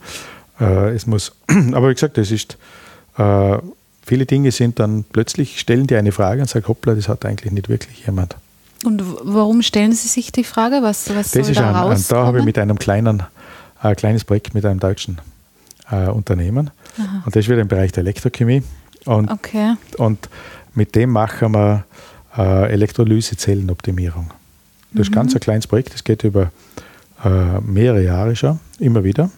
äh, 0.59 0.93
es 0.93 1.07
muss, 1.07 1.33
aber 1.73 1.89
wie 1.89 1.93
gesagt, 1.93 2.17
es 2.17 2.31
ist, 2.31 2.57
äh, 3.17 3.57
viele 4.05 4.25
Dinge 4.25 4.51
sind 4.51 4.79
dann 4.79 5.03
plötzlich, 5.03 5.59
stellen 5.59 5.87
die 5.87 5.95
eine 5.95 6.11
Frage 6.11 6.41
und 6.41 6.49
sagen, 6.49 6.67
hoppla, 6.67 6.93
das 6.95 7.07
hat 7.07 7.25
eigentlich 7.25 7.51
nicht 7.51 7.69
wirklich 7.69 8.05
jemand. 8.05 8.35
Und 8.83 9.01
warum 9.23 9.61
stellen 9.61 9.93
Sie 9.93 10.07
sich 10.07 10.31
die 10.31 10.43
Frage? 10.43 10.79
Was, 10.81 11.09
was 11.09 11.31
das 11.31 11.45
soll 11.45 11.51
ist 11.51 11.59
da 11.59 11.89
ein, 11.89 12.03
Da 12.09 12.25
habe 12.25 12.39
ich 12.39 12.45
mit 12.45 12.57
einem 12.57 12.77
kleinen, 12.77 13.23
ein 13.79 13.95
kleines 13.95 14.25
Projekt 14.25 14.53
mit 14.53 14.65
einem 14.65 14.79
deutschen 14.79 15.19
äh, 15.89 16.09
Unternehmen. 16.09 16.71
Aha. 16.97 17.23
Und 17.25 17.35
das 17.35 17.45
ist 17.45 17.49
wieder 17.49 17.61
im 17.61 17.67
Bereich 17.69 17.93
der 17.93 18.01
Elektrochemie. 18.01 18.61
Und, 19.05 19.31
okay. 19.31 19.75
und 19.97 20.29
mit 20.75 20.95
dem 20.95 21.11
machen 21.11 21.53
wir 21.53 21.85
äh, 22.37 22.71
Elektrolysezellenoptimierung. 22.71 24.31
Das 24.91 24.95
mhm. 24.95 25.01
ist 25.01 25.11
ganz 25.11 25.33
ein 25.33 25.39
kleines 25.39 25.67
Projekt, 25.67 25.93
das 25.93 26.03
geht 26.03 26.23
über 26.23 26.51
äh, 27.23 27.59
mehrere 27.61 28.03
Jahre 28.03 28.35
schon, 28.35 28.59
immer 28.79 29.03
wieder. 29.03 29.29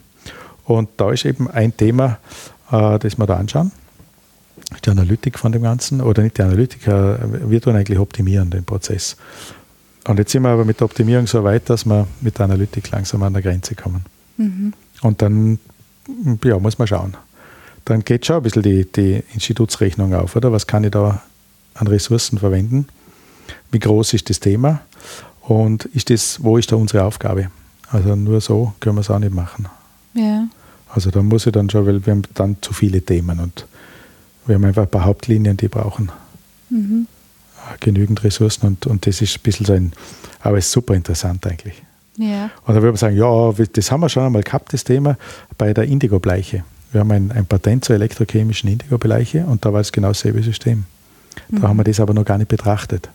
Und 0.66 0.90
da 0.98 1.12
ist 1.12 1.26
eben 1.26 1.50
ein 1.52 1.76
Thema, 1.76 2.18
äh, 2.72 2.98
das 2.98 3.18
wir 3.18 3.28
da 3.28 3.38
anschauen. 3.38 3.72
Die 4.84 4.90
Analytik 4.90 5.40
von 5.40 5.52
dem 5.52 5.64
Ganzen, 5.64 6.02
oder 6.02 6.24
nicht 6.24 6.38
die 6.38 6.42
Analytik, 6.42 6.88
äh, 6.88 7.50
wir 7.50 7.62
tun 7.62 7.76
eigentlich 7.76 8.00
optimieren 8.00 8.50
den 8.50 8.64
Prozess. 8.64 9.16
Und 10.08 10.20
jetzt 10.20 10.32
sind 10.32 10.44
wir 10.44 10.50
aber 10.50 10.66
mit 10.66 10.80
der 10.80 10.86
Optimierung 10.86 11.28
so 11.28 11.44
weit, 11.44 11.70
dass 11.70 11.86
wir 11.86 12.08
mit 12.22 12.38
der 12.38 12.46
Analytik 12.46 12.92
langsam 12.92 13.24
an 13.24 13.34
der 13.34 13.42
Grenze 13.42 13.76
kommen. 13.76 14.06
Mhm. 14.38 14.74
Und 15.02 15.22
dann 15.22 15.60
ja, 16.44 16.60
muss 16.60 16.78
man 16.78 16.88
schauen. 16.88 17.16
Dann 17.86 18.04
geht 18.04 18.26
schon 18.26 18.38
ein 18.38 18.44
bisschen 18.44 18.64
die, 18.64 18.92
die 18.92 19.24
Institutsrechnung 19.34 20.14
auf, 20.14 20.36
oder? 20.36 20.52
Was 20.52 20.68
kann 20.68 20.84
ich 20.84 20.92
da 20.92 21.22
an 21.76 21.88
Ressourcen 21.88 22.38
verwenden? 22.38 22.88
Wie 23.72 23.80
groß 23.80 24.14
ist 24.14 24.30
das 24.30 24.40
Thema? 24.40 24.82
Und 25.42 25.86
ist 25.86 26.10
das, 26.10 26.44
wo 26.44 26.58
ist 26.58 26.72
da 26.72 26.76
unsere 26.76 27.04
Aufgabe? 27.04 27.50
Also 27.92 28.16
nur 28.16 28.42
so 28.42 28.74
können 28.80 28.96
wir 28.96 29.02
es 29.02 29.10
auch 29.10 29.20
nicht 29.20 29.34
machen. 29.34 29.68
Ja. 30.14 30.48
Also 30.90 31.12
da 31.12 31.22
muss 31.22 31.46
ich 31.46 31.52
dann 31.52 31.70
schon, 31.70 31.86
weil 31.86 32.06
wir 32.06 32.12
haben 32.12 32.24
dann 32.34 32.58
zu 32.62 32.74
viele 32.74 33.02
Themen 33.02 33.40
und 33.40 33.68
wir 34.46 34.56
haben 34.56 34.66
einfach 34.66 34.84
ein 34.84 34.90
paar 34.90 35.06
Hauptlinien, 35.06 35.58
die 35.58 35.68
brauchen 35.68 36.12
mhm. 36.70 37.08
genügend 37.80 38.24
Ressourcen 38.24 38.68
und, 38.68 38.86
und 38.86 39.08
das 39.08 39.22
ist 39.22 39.38
ein 39.38 39.42
bisschen 39.44 39.66
so 39.66 39.74
ein, 39.74 39.94
aber 40.42 40.58
es 40.58 40.68
ist 40.68 40.72
super 40.72 40.94
interessant 40.94 41.46
eigentlich. 41.48 41.82
Ja. 42.18 42.50
Und 42.66 42.76
da 42.76 42.76
würde 42.76 42.88
man 42.88 42.98
sagen, 42.98 43.18
ja, 43.18 43.52
das 43.74 43.92
haben 43.92 44.02
wir 44.02 44.10
schon 44.10 44.24
einmal 44.24 44.44
gehabt, 44.44 44.74
das 44.74 44.84
Thema 44.84 45.18
bei 45.58 45.74
der 45.74 45.86
Indigo-Bleiche. 45.86 46.64
Wir 46.92 47.02
haben 47.02 47.12
ein, 47.12 47.32
ein 47.32 47.46
Patent 47.46 47.84
zur 47.84 47.96
elektrochemischen 47.96 48.70
Indigo-Bleiche 48.70 49.46
und 49.46 49.66
da 49.66 49.74
war 49.74 49.82
es 49.82 49.92
genau 49.92 50.10
dasselbe 50.10 50.42
System. 50.44 50.86
Da 51.50 51.60
mhm. 51.60 51.64
haben 51.64 51.78
wir 51.78 51.84
das 51.84 52.00
aber 52.00 52.14
noch 52.14 52.24
gar 52.24 52.38
nicht 52.38 52.48
betrachtet. 52.48 53.10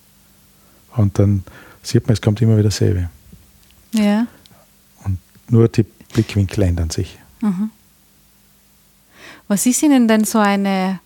Und 0.96 1.18
dann 1.18 1.44
sieht 1.82 2.06
man, 2.06 2.14
es 2.14 2.20
kommt 2.20 2.42
immer 2.42 2.54
wieder 2.54 2.64
dasselbe. 2.64 3.08
Ja. 3.92 4.26
Und 5.04 5.18
nur 5.48 5.68
die 5.68 5.84
Blickwinkel 6.12 6.64
ändern 6.64 6.90
sich. 6.90 7.18
Mhm. 7.40 7.70
Was 9.48 9.66
ist 9.66 9.82
Ihnen 9.82 10.06
denn 10.06 10.24
so 10.24 10.38
eine 10.38 11.00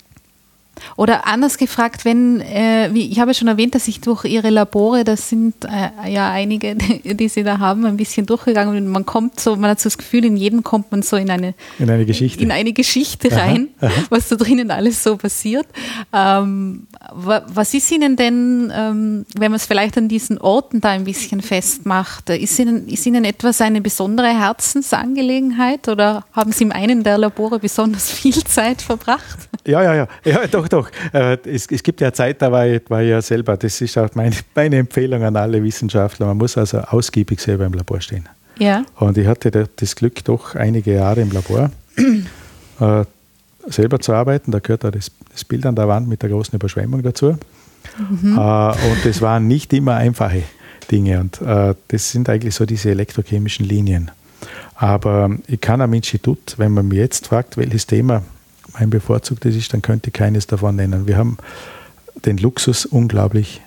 oder 0.97 1.27
anders 1.27 1.59
gefragt, 1.59 2.05
wenn, 2.05 2.41
äh, 2.41 2.91
wie, 2.93 3.11
ich 3.11 3.21
habe 3.21 3.35
schon 3.35 3.49
erwähnt, 3.49 3.75
dass 3.75 3.89
ich 3.89 4.01
durch 4.01 4.25
Ihre 4.25 4.51
Labore, 4.51 5.05
das 5.05 5.29
sind 5.29 5.55
äh, 5.65 6.11
ja 6.11 6.31
einige, 6.31 6.75
die, 7.05 7.29
Sie 7.29 7.43
da 7.43 7.59
haben, 7.59 7.87
ein 7.87 7.97
bisschen 7.97 8.27
durchgegangen 8.27 8.77
und 8.77 8.89
man 8.89 9.07
kommt 9.07 9.41
so, 9.41 9.57
man 9.57 9.71
hat 9.71 9.81
so 9.81 9.89
das 9.89 9.99
Gefühl, 9.99 10.25
in 10.25 10.37
jedem 10.37 10.63
kommt 10.63 10.91
man 10.93 11.03
so 11.03 11.17
in 11.17 11.31
eine, 11.31 11.55
in 11.79 11.91
eine 11.91 12.05
Geschichte, 12.05 12.43
in 12.43 12.51
eine 12.51 12.73
Geschichte 12.73 13.31
rein, 13.33 13.69
aha, 13.81 13.87
aha. 13.87 14.03
was 14.11 14.29
da 14.29 14.37
drinnen 14.37 14.71
alles 14.71 15.03
so 15.03 15.17
passiert. 15.17 15.67
Ähm, 16.13 16.87
was 17.13 17.75
ist 17.75 17.91
Ihnen 17.91 18.17
denn, 18.17 18.73
ähm, 18.75 19.27
wenn 19.37 19.51
man 19.51 19.57
es 19.57 19.67
vielleicht 19.67 19.97
an 19.99 20.09
diesen 20.09 20.39
Orten 20.39 20.81
da 20.81 20.91
ein 20.91 21.05
bisschen 21.05 21.43
festmacht, 21.43 22.31
ist 22.31 22.59
Ihnen, 22.59 22.89
ist 22.89 23.07
Ihnen 23.07 23.25
etwas 23.25 23.61
eine 23.61 23.81
besondere 23.81 24.29
Herzensangelegenheit 24.29 25.89
oder 25.89 26.25
haben 26.33 26.53
Sie 26.53 26.65
in 26.65 26.73
einem 26.73 27.03
der 27.03 27.19
Labore 27.19 27.59
besonders 27.59 28.11
viel 28.11 28.43
Zeit 28.45 28.83
verbracht? 28.83 29.49
Ja, 29.67 29.83
ja, 29.83 29.95
ja, 29.95 30.09
ja 30.25 30.47
doch, 30.47 30.64
doch. 30.69 30.91
Äh, 31.13 31.39
es, 31.47 31.67
es 31.67 31.83
gibt 31.83 32.01
ja 32.01 32.13
Zeit, 32.13 32.43
da 32.43 32.51
war 32.51 32.67
ich, 32.67 32.83
war 32.89 33.03
ich 33.03 33.11
ja 33.11 33.23
selber, 33.23 33.57
das 33.57 33.81
ist 33.81 33.97
auch 33.99 34.15
meine, 34.15 34.37
meine 34.55 34.77
Empfehlung 34.77 35.23
an 35.23 35.37
alle 35.37 35.63
Wissenschaftler, 35.63 36.27
man 36.27 36.39
muss 36.39 36.57
also 36.57 36.79
ausgiebig 36.79 37.41
selber 37.41 37.67
im 37.67 37.73
Labor 37.73 38.01
stehen. 38.01 38.29
Ja. 38.59 38.85
Und 38.97 39.19
ich 39.19 39.27
hatte 39.27 39.69
das 39.77 39.97
Glück, 39.97 40.25
doch 40.25 40.55
einige 40.55 40.95
Jahre 40.95 41.23
im 41.23 41.33
Labor 41.33 41.71
äh, 42.81 43.05
selber 43.67 44.01
zu 44.01 44.13
arbeiten. 44.13 44.51
Da 44.51 44.61
gehört 44.61 44.85
auch 44.85 44.91
das, 44.91 45.11
das, 45.33 45.45
Bild 45.45 45.67
an 45.67 45.75
der 45.75 45.89
Wand 45.89 46.09
mit 46.09 46.23
der 46.23 46.31
großen 46.31 46.55
Überschwemmung 46.55 47.03
dazu. 47.03 47.37
Mhm. 47.99 48.39
Äh, 48.39 48.69
und 48.91 49.05
das 49.05 49.21
waren 49.21 49.49
nicht 49.49 49.73
immer 49.73 49.97
einfache 49.97 50.43
Dinge. 50.91 51.21
Und 51.21 51.41
äh, 51.43 51.75
das 51.89 52.11
sind 52.11 52.29
eigentlich 52.29 52.55
so 52.55 52.67
diese 52.67 52.91
elektrochemischen 52.91 53.67
Linien. 53.67 54.11
Aber 54.77 55.31
ich 55.47 55.61
kann 55.61 55.81
am 55.81 55.93
Institut, 55.95 56.55
wenn 56.59 56.73
man 56.73 56.89
mir 56.89 57.01
jetzt 57.01 57.29
fragt, 57.29 57.57
welches 57.57 57.87
Thema 57.87 58.23
mein 58.75 58.91
bevorzugtes 58.91 59.57
ist, 59.57 59.73
dann 59.73 59.83
könnte 59.83 60.09
ich 60.09 60.15
keines 60.15 60.47
davon 60.47 60.77
nennen. 60.77 61.07
Wir 61.07 61.17
haben 61.17 61.39
den 62.25 62.39
Luxus, 62.39 62.87
unglaublich 62.87 63.61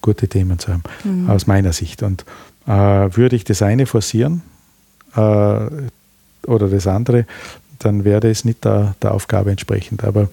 gute 0.00 0.28
Themen 0.28 0.58
zu 0.58 0.72
haben, 0.72 0.82
mhm. 1.04 1.30
aus 1.30 1.46
meiner 1.46 1.72
Sicht. 1.72 2.02
Und 2.02 2.24
äh, 2.66 2.70
würde 2.70 3.36
ich 3.36 3.44
das 3.44 3.62
eine 3.62 3.86
forcieren 3.86 4.42
äh, 5.14 5.18
oder 5.18 6.68
das 6.68 6.86
andere, 6.86 7.26
dann 7.78 8.04
wäre 8.04 8.28
es 8.28 8.44
nicht 8.44 8.64
der, 8.64 8.94
der 9.02 9.12
Aufgabe 9.12 9.50
entsprechend. 9.50 10.04
Aber 10.04 10.28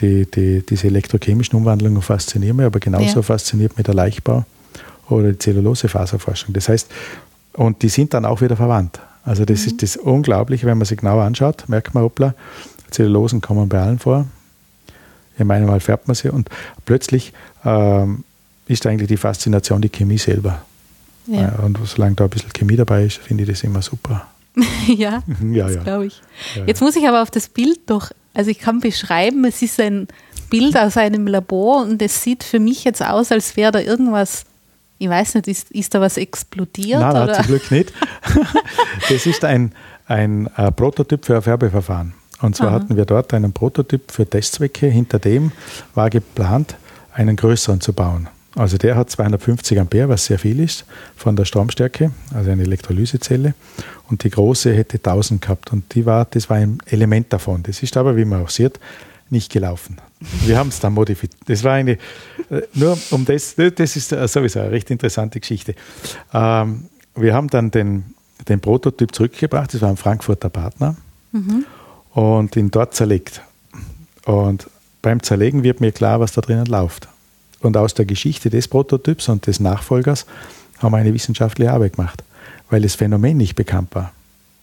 die, 0.00 0.30
die, 0.30 0.64
diese 0.66 0.86
elektrochemischen 0.86 1.56
Umwandlungen 1.56 2.02
faszinieren 2.02 2.56
mich, 2.56 2.66
aber 2.66 2.80
genauso 2.80 3.16
ja. 3.16 3.22
fasziniert 3.22 3.76
mich 3.76 3.84
der 3.84 3.94
Leichtbau 3.94 4.44
oder 5.08 5.32
die 5.32 5.38
Zellulosefaserforschung. 5.38 6.54
Das 6.54 6.68
heißt, 6.68 6.90
und 7.54 7.82
die 7.82 7.88
sind 7.88 8.14
dann 8.14 8.24
auch 8.24 8.40
wieder 8.40 8.56
verwandt. 8.56 9.00
Also 9.24 9.44
das 9.44 9.60
mhm. 9.60 9.66
ist 9.66 9.82
das 9.82 9.96
Unglaubliche, 9.96 10.66
wenn 10.66 10.78
man 10.78 10.86
sich 10.86 10.98
genau 10.98 11.20
anschaut, 11.20 11.64
merkt 11.68 11.94
man, 11.94 12.04
hoppla, 12.04 12.34
Zellulosen 12.90 13.40
kommen 13.40 13.68
bei 13.68 13.80
allen 13.80 13.98
vor. 13.98 14.26
In 15.38 15.46
meinem 15.46 15.66
Mal 15.66 15.80
färbt 15.80 16.06
man 16.06 16.14
sie 16.14 16.28
und 16.28 16.50
plötzlich 16.84 17.32
ähm, 17.64 18.24
ist 18.66 18.86
eigentlich 18.86 19.08
die 19.08 19.16
Faszination 19.16 19.80
die 19.80 19.88
Chemie 19.88 20.18
selber. 20.18 20.62
Ja. 21.26 21.54
Und 21.62 21.78
solange 21.84 22.16
da 22.16 22.24
ein 22.24 22.30
bisschen 22.30 22.52
Chemie 22.52 22.76
dabei 22.76 23.04
ist, 23.04 23.18
finde 23.18 23.44
ich 23.44 23.48
das 23.48 23.62
immer 23.62 23.82
super. 23.82 24.26
ja, 24.86 25.22
ja, 25.42 25.66
das 25.66 25.76
ja. 25.76 25.82
glaube 25.82 26.06
ich. 26.06 26.20
Ja, 26.56 26.64
Jetzt 26.66 26.80
muss 26.80 26.96
ich 26.96 27.06
aber 27.06 27.22
auf 27.22 27.30
das 27.30 27.48
Bild 27.48 27.78
doch, 27.86 28.10
also 28.34 28.50
ich 28.50 28.58
kann 28.58 28.80
beschreiben, 28.80 29.44
es 29.44 29.62
ist 29.62 29.80
ein 29.80 30.08
Bild 30.50 30.76
aus 30.76 30.96
einem 30.96 31.26
Labor 31.26 31.82
und 31.82 32.02
es 32.02 32.22
sieht 32.22 32.42
für 32.42 32.58
mich 32.58 32.84
jetzt 32.84 33.02
aus, 33.02 33.30
als 33.32 33.56
wäre 33.56 33.72
da 33.72 33.80
irgendwas, 33.80 34.44
ich 34.98 35.08
weiß 35.08 35.36
nicht, 35.36 35.48
ist, 35.48 35.70
ist 35.70 35.94
da 35.94 36.00
was 36.00 36.16
explodiert? 36.16 37.00
Nein, 37.00 37.26
nein 37.26 37.34
zum 37.34 37.46
Glück 37.46 37.70
nicht. 37.70 37.92
das 39.08 39.26
ist 39.26 39.44
ein, 39.44 39.72
ein 40.06 40.48
äh, 40.56 40.70
Prototyp 40.72 41.24
für 41.24 41.36
ein 41.36 41.42
Färbeverfahren. 41.42 42.14
Und 42.40 42.56
zwar 42.56 42.68
Aha. 42.68 42.74
hatten 42.76 42.96
wir 42.96 43.04
dort 43.04 43.34
einen 43.34 43.52
Prototyp 43.52 44.10
für 44.10 44.28
Testzwecke. 44.28 44.86
Hinter 44.86 45.18
dem 45.18 45.52
war 45.94 46.10
geplant, 46.10 46.76
einen 47.12 47.36
größeren 47.36 47.80
zu 47.80 47.92
bauen. 47.92 48.28
Also 48.56 48.78
der 48.78 48.96
hat 48.96 49.10
250 49.10 49.78
Ampere, 49.78 50.08
was 50.08 50.26
sehr 50.26 50.38
viel 50.38 50.58
ist 50.58 50.84
von 51.16 51.36
der 51.36 51.44
Stromstärke, 51.44 52.10
also 52.34 52.50
eine 52.50 52.62
Elektrolysezelle. 52.62 53.54
Und 54.08 54.24
die 54.24 54.30
große 54.30 54.74
hätte 54.74 54.96
1000 54.96 55.40
gehabt. 55.40 55.72
Und 55.72 55.94
die 55.94 56.04
war, 56.04 56.24
das 56.24 56.50
war 56.50 56.56
ein 56.56 56.78
Element 56.86 57.32
davon. 57.32 57.62
Das 57.62 57.82
ist 57.82 57.96
aber, 57.96 58.16
wie 58.16 58.24
man 58.24 58.42
auch 58.42 58.48
sieht, 58.48 58.80
nicht 59.28 59.52
gelaufen. 59.52 59.98
Wir 60.44 60.58
haben 60.58 60.68
es 60.68 60.80
dann 60.80 60.94
modifiziert. 60.94 61.40
Das 61.46 61.62
war 61.62 61.74
eine, 61.74 61.92
äh, 61.92 62.62
nur 62.74 62.98
um 63.10 63.24
das, 63.24 63.54
das 63.54 63.96
ist 63.96 64.08
sowieso 64.08 64.60
eine 64.60 64.72
recht 64.72 64.90
interessante 64.90 65.38
Geschichte. 65.38 65.76
Ähm, 66.34 66.86
wir 67.14 67.34
haben 67.34 67.48
dann 67.48 67.70
den, 67.70 68.14
den 68.48 68.60
Prototyp 68.60 69.14
zurückgebracht, 69.14 69.72
das 69.72 69.80
war 69.80 69.90
ein 69.90 69.96
Frankfurter 69.96 70.48
Partner. 70.48 70.96
Mhm 71.30 71.64
und 72.12 72.56
ihn 72.56 72.70
dort 72.70 72.94
zerlegt. 72.94 73.42
Und 74.24 74.68
beim 75.02 75.22
Zerlegen 75.22 75.62
wird 75.62 75.80
mir 75.80 75.92
klar, 75.92 76.20
was 76.20 76.32
da 76.32 76.40
drinnen 76.40 76.66
läuft. 76.66 77.08
Und 77.60 77.76
aus 77.76 77.94
der 77.94 78.04
Geschichte 78.04 78.50
des 78.50 78.68
Prototyps 78.68 79.28
und 79.28 79.46
des 79.46 79.60
Nachfolgers 79.60 80.26
haben 80.78 80.92
wir 80.92 80.98
eine 80.98 81.14
wissenschaftliche 81.14 81.72
Arbeit 81.72 81.96
gemacht, 81.96 82.24
weil 82.70 82.82
das 82.82 82.94
Phänomen 82.94 83.36
nicht 83.36 83.54
bekannt 83.54 83.94
war. 83.94 84.12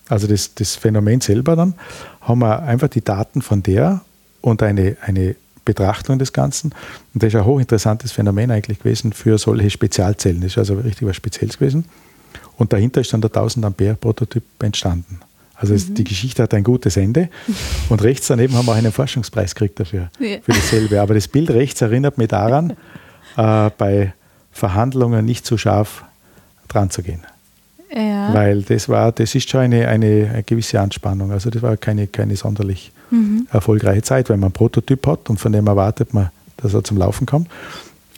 Also 0.10 0.28
das, 0.28 0.56
das 0.56 0.76
Phänomen 0.76 1.22
selber 1.22 1.56
dann, 1.56 1.74
haben 2.22 2.40
wir 2.40 2.64
einfach 2.64 2.88
die 2.88 3.04
Daten 3.04 3.42
von 3.42 3.62
der 3.62 4.02
und 4.42 4.64
eine, 4.64 4.98
eine 5.02 5.36
Betrachtung 5.66 6.18
des 6.18 6.34
Ganzen. 6.34 6.74
Und 7.14 7.24
das 7.24 7.34
ist 7.34 7.36
ein 7.36 7.46
hochinteressantes 7.46 8.14
Phänomen 8.14 8.52
eigentlich 8.52 8.80
gewesen 8.80 9.14
für 9.14 9.38
solche 9.38 9.70
Spezialzellen. 9.70 10.42
Das 10.42 10.52
ist 10.52 10.58
also 10.58 10.76
richtig 10.76 11.08
was 11.08 11.16
Spezielles 11.16 11.58
gewesen. 11.58 11.86
Und 12.58 12.74
dahinter 12.74 13.02
ist 13.02 13.14
dann 13.14 13.22
der 13.22 13.30
1000 13.30 13.66
Ampere 13.66 13.96
Prototyp 13.96 14.44
entstanden. 14.64 15.20
Also 15.60 15.74
mhm. 15.74 15.96
die 15.96 16.04
Geschichte 16.04 16.44
hat 16.44 16.54
ein 16.54 16.64
gutes 16.64 16.98
Ende. 16.98 17.30
Und 17.90 18.04
rechts 18.04 18.28
daneben 18.28 18.56
haben 18.56 18.66
wir 18.66 18.74
auch 18.74 18.78
einen 18.78 18.92
Forschungspreis 18.92 19.56
gekriegt 19.56 19.80
dafür, 19.80 20.10
ja. 20.20 20.38
für 20.42 20.52
dasselbe. 20.52 21.02
Aber 21.02 21.14
das 21.14 21.28
Bild 21.28 21.50
rechts 21.50 21.82
erinnert 21.82 22.18
mich 22.18 22.28
daran, 22.28 22.72
äh, 23.38 23.70
bei 23.78 24.14
Verhandlungen 24.52 25.26
nicht 25.26 25.46
zu 25.46 25.58
scharf 25.58 26.04
dran 26.68 26.90
zu 26.90 27.02
gehen. 27.02 27.22
Ja. 27.94 28.34
Weil 28.34 28.64
das 28.64 28.90
war, 28.90 29.12
das 29.12 29.34
ist 29.34 29.50
schon 29.50 29.62
eine, 29.62 29.88
eine, 29.88 30.30
eine, 30.34 30.44
gewisse 30.44 30.80
Anspannung. 30.80 31.32
Also 31.32 31.50
das 31.50 31.62
war 31.62 31.78
keine, 31.78 32.08
keine 32.08 32.36
sonderlich 32.36 32.92
mhm. 33.10 33.48
erfolgreiche 33.52 34.02
Zeit, 34.02 34.30
wenn 34.30 34.40
man 34.40 34.48
einen 34.48 34.54
Prototyp 34.54 35.08
hat 35.08 35.30
und 35.30 35.40
von 35.40 35.52
dem 35.52 35.68
erwartet 35.68 36.14
man, 36.14 36.30
dass 36.58 36.74
er 36.74 36.84
zum 36.84 36.98
Laufen 36.98 37.26
kommt. 37.26 37.50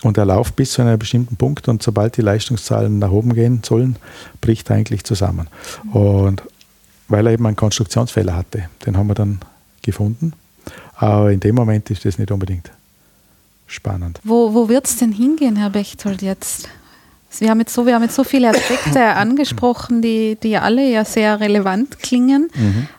und 0.02 0.18
er 0.18 0.26
läuft 0.26 0.56
bis 0.56 0.72
zu 0.72 0.82
einem 0.82 0.98
bestimmten 0.98 1.36
Punkt 1.36 1.68
und 1.68 1.84
sobald 1.84 2.18
die 2.18 2.22
Leistungszahlen 2.22 2.99
nach 2.99 3.11
oben 3.11 3.34
gehen 3.34 3.61
sollen, 3.64 3.98
bricht 4.41 4.70
er 4.70 4.78
eigentlich 4.78 5.03
zusammen. 5.03 5.48
Und 5.91 6.41
weil 7.10 7.27
er 7.27 7.34
eben 7.34 7.45
einen 7.45 7.56
Konstruktionsfehler 7.56 8.36
hatte, 8.36 8.69
den 8.86 8.95
haben 8.95 9.07
wir 9.07 9.15
dann 9.15 9.40
gefunden. 9.81 10.34
Aber 10.95 11.31
in 11.31 11.40
dem 11.40 11.56
Moment 11.56 11.90
ist 11.90 12.06
das 12.06 12.18
nicht 12.18 12.31
unbedingt 12.31 12.72
spannend. 13.68 14.19
Wo, 14.23 14.53
wo 14.53 14.69
wird 14.69 14.86
es 14.86 14.98
denn 14.98 15.11
hingehen, 15.11 15.56
Herr 15.56 15.69
Bechtold, 15.69 16.22
jetzt? 16.22 16.69
Wir 17.38 17.52
haben 17.52 17.60
jetzt 17.60 17.73
so, 17.73 17.86
wir 17.86 17.94
haben 17.94 18.03
jetzt 18.03 18.15
so 18.15 18.23
viele 18.23 18.49
Aspekte 18.49 19.03
angesprochen, 19.15 20.02
die, 20.02 20.38
die 20.41 20.57
alle 20.57 20.90
ja 20.90 21.06
sehr 21.06 21.40
relevant 21.40 21.99
klingen. 21.99 22.49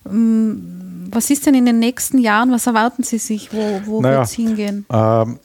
Mhm. 0.04 1.08
Was 1.12 1.30
ist 1.30 1.46
denn 1.46 1.54
in 1.54 1.66
den 1.66 1.80
nächsten 1.80 2.18
Jahren? 2.18 2.52
Was 2.52 2.66
erwarten 2.66 3.02
Sie 3.02 3.18
sich? 3.18 3.52
Wo, 3.52 3.80
wo 3.84 4.00
naja, 4.00 4.18
wird 4.18 4.26
es 4.26 4.32
hingehen? 4.32 4.86
Ähm, 4.90 5.40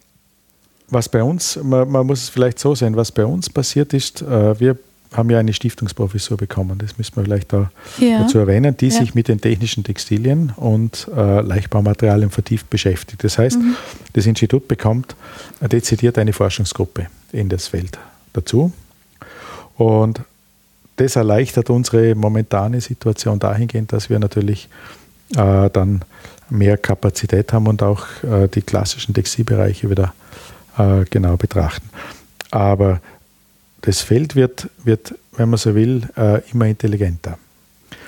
was 0.88 1.10
bei 1.10 1.24
uns, 1.24 1.60
man, 1.64 1.90
man, 1.90 2.06
muss 2.06 2.24
es 2.24 2.30
vielleicht 2.30 2.60
so 2.60 2.76
sehen, 2.76 2.96
was 2.96 3.12
bei 3.12 3.26
uns 3.26 3.50
passiert 3.50 3.94
ist, 3.94 4.22
äh, 4.22 4.60
wir 4.60 4.78
haben 5.18 5.30
ja 5.30 5.40
eine 5.40 5.54
Stiftungsprofessur 5.54 6.38
bekommen, 6.38 6.78
das 6.78 6.98
müssen 6.98 7.16
wir 7.16 7.24
vielleicht 7.24 7.54
da 7.54 7.72
ja. 8.00 8.20
dazu 8.20 8.40
erwähnen, 8.40 8.76
die 8.78 8.88
ja. 8.88 9.00
sich 9.00 9.16
mit 9.16 9.28
den 9.28 9.42
technischen 9.42 9.84
Textilien 9.84 10.54
und 10.56 11.08
äh, 11.16 11.42
Leichtbaumaterialien 11.42 12.30
vertieft 12.30 12.70
beschäftigt. 12.70 13.24
Das 13.24 13.38
heißt, 13.38 13.60
mhm. 13.60 13.76
das 14.14 14.26
Institut 14.26 14.68
bekommt 14.68 15.16
dezidiert 15.62 16.18
eine 16.18 16.34
Forschungsgruppe 16.34 17.08
in 17.32 17.50
das 17.50 17.68
Feld 17.68 17.98
dazu. 18.34 18.72
Und 19.78 20.22
das 20.98 21.16
erleichtert 21.16 21.70
unsere 21.70 22.16
momentane 22.16 22.80
Situation 22.80 23.40
dahingehend, 23.40 23.92
dass 23.92 24.10
wir 24.10 24.20
natürlich 24.20 24.70
äh, 25.36 25.70
dann 25.70 26.02
mehr 26.50 26.78
Kapazität 26.78 27.52
haben 27.52 27.68
und 27.68 27.84
auch 27.84 28.06
äh, 28.24 28.48
die 28.48 28.62
klassischen 28.62 29.14
Textilbereiche 29.14 29.90
wieder 29.90 30.14
äh, 30.78 31.04
genau 31.10 31.36
betrachten. 31.38 31.90
Aber 32.52 33.02
das 33.86 34.02
Feld 34.02 34.36
wird, 34.36 34.70
wird 34.84 35.16
wenn 35.38 35.50
man 35.50 35.58
so 35.58 35.76
will, 35.76 36.04
äh, 36.18 36.42
immer 36.52 36.66
intelligenter. 36.66 37.38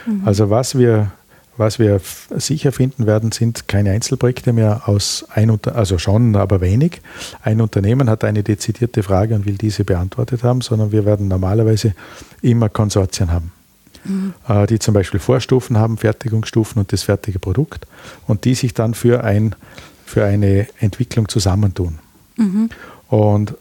Mhm. 0.05 0.21
Also 0.25 0.49
was 0.49 0.77
wir, 0.77 1.11
was 1.57 1.79
wir 1.79 1.99
sicher 2.35 2.71
finden 2.71 3.05
werden, 3.05 3.31
sind 3.31 3.67
keine 3.67 3.91
Einzelprojekte 3.91 4.53
mehr 4.53 4.83
aus 4.85 5.25
ein 5.33 5.49
Unter 5.49 5.75
also 5.75 5.97
schon, 5.97 6.35
aber 6.35 6.61
wenig. 6.61 7.01
Ein 7.41 7.61
Unternehmen 7.61 8.09
hat 8.09 8.23
eine 8.23 8.43
dezidierte 8.43 9.03
Frage 9.03 9.35
und 9.35 9.45
will 9.45 9.57
diese 9.57 9.83
beantwortet 9.83 10.43
haben, 10.43 10.61
sondern 10.61 10.91
wir 10.91 11.05
werden 11.05 11.27
normalerweise 11.27 11.93
immer 12.41 12.69
Konsortien 12.69 13.31
haben. 13.31 13.51
Mhm. 14.05 14.33
Äh, 14.47 14.67
die 14.67 14.79
zum 14.79 14.93
Beispiel 14.93 15.19
Vorstufen 15.19 15.77
haben, 15.77 15.97
Fertigungsstufen 15.97 16.79
und 16.79 16.93
das 16.93 17.03
fertige 17.03 17.39
Produkt 17.39 17.87
und 18.27 18.45
die 18.45 18.55
sich 18.55 18.73
dann 18.73 18.93
für, 18.93 19.23
ein, 19.23 19.55
für 20.05 20.23
eine 20.23 20.67
Entwicklung 20.79 21.27
zusammentun. 21.27 21.99
Mhm. 22.37 22.69
Und 23.09 23.55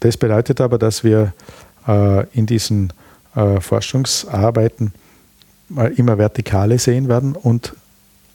das 0.00 0.16
bedeutet 0.16 0.60
aber, 0.60 0.78
dass 0.78 1.04
wir 1.04 1.32
äh, 1.86 2.26
in 2.32 2.46
diesen 2.46 2.92
äh, 3.34 3.60
Forschungsarbeiten 3.60 4.92
äh, 5.76 5.94
immer 5.94 6.18
Vertikale 6.18 6.78
sehen 6.78 7.08
werden 7.08 7.34
und 7.34 7.74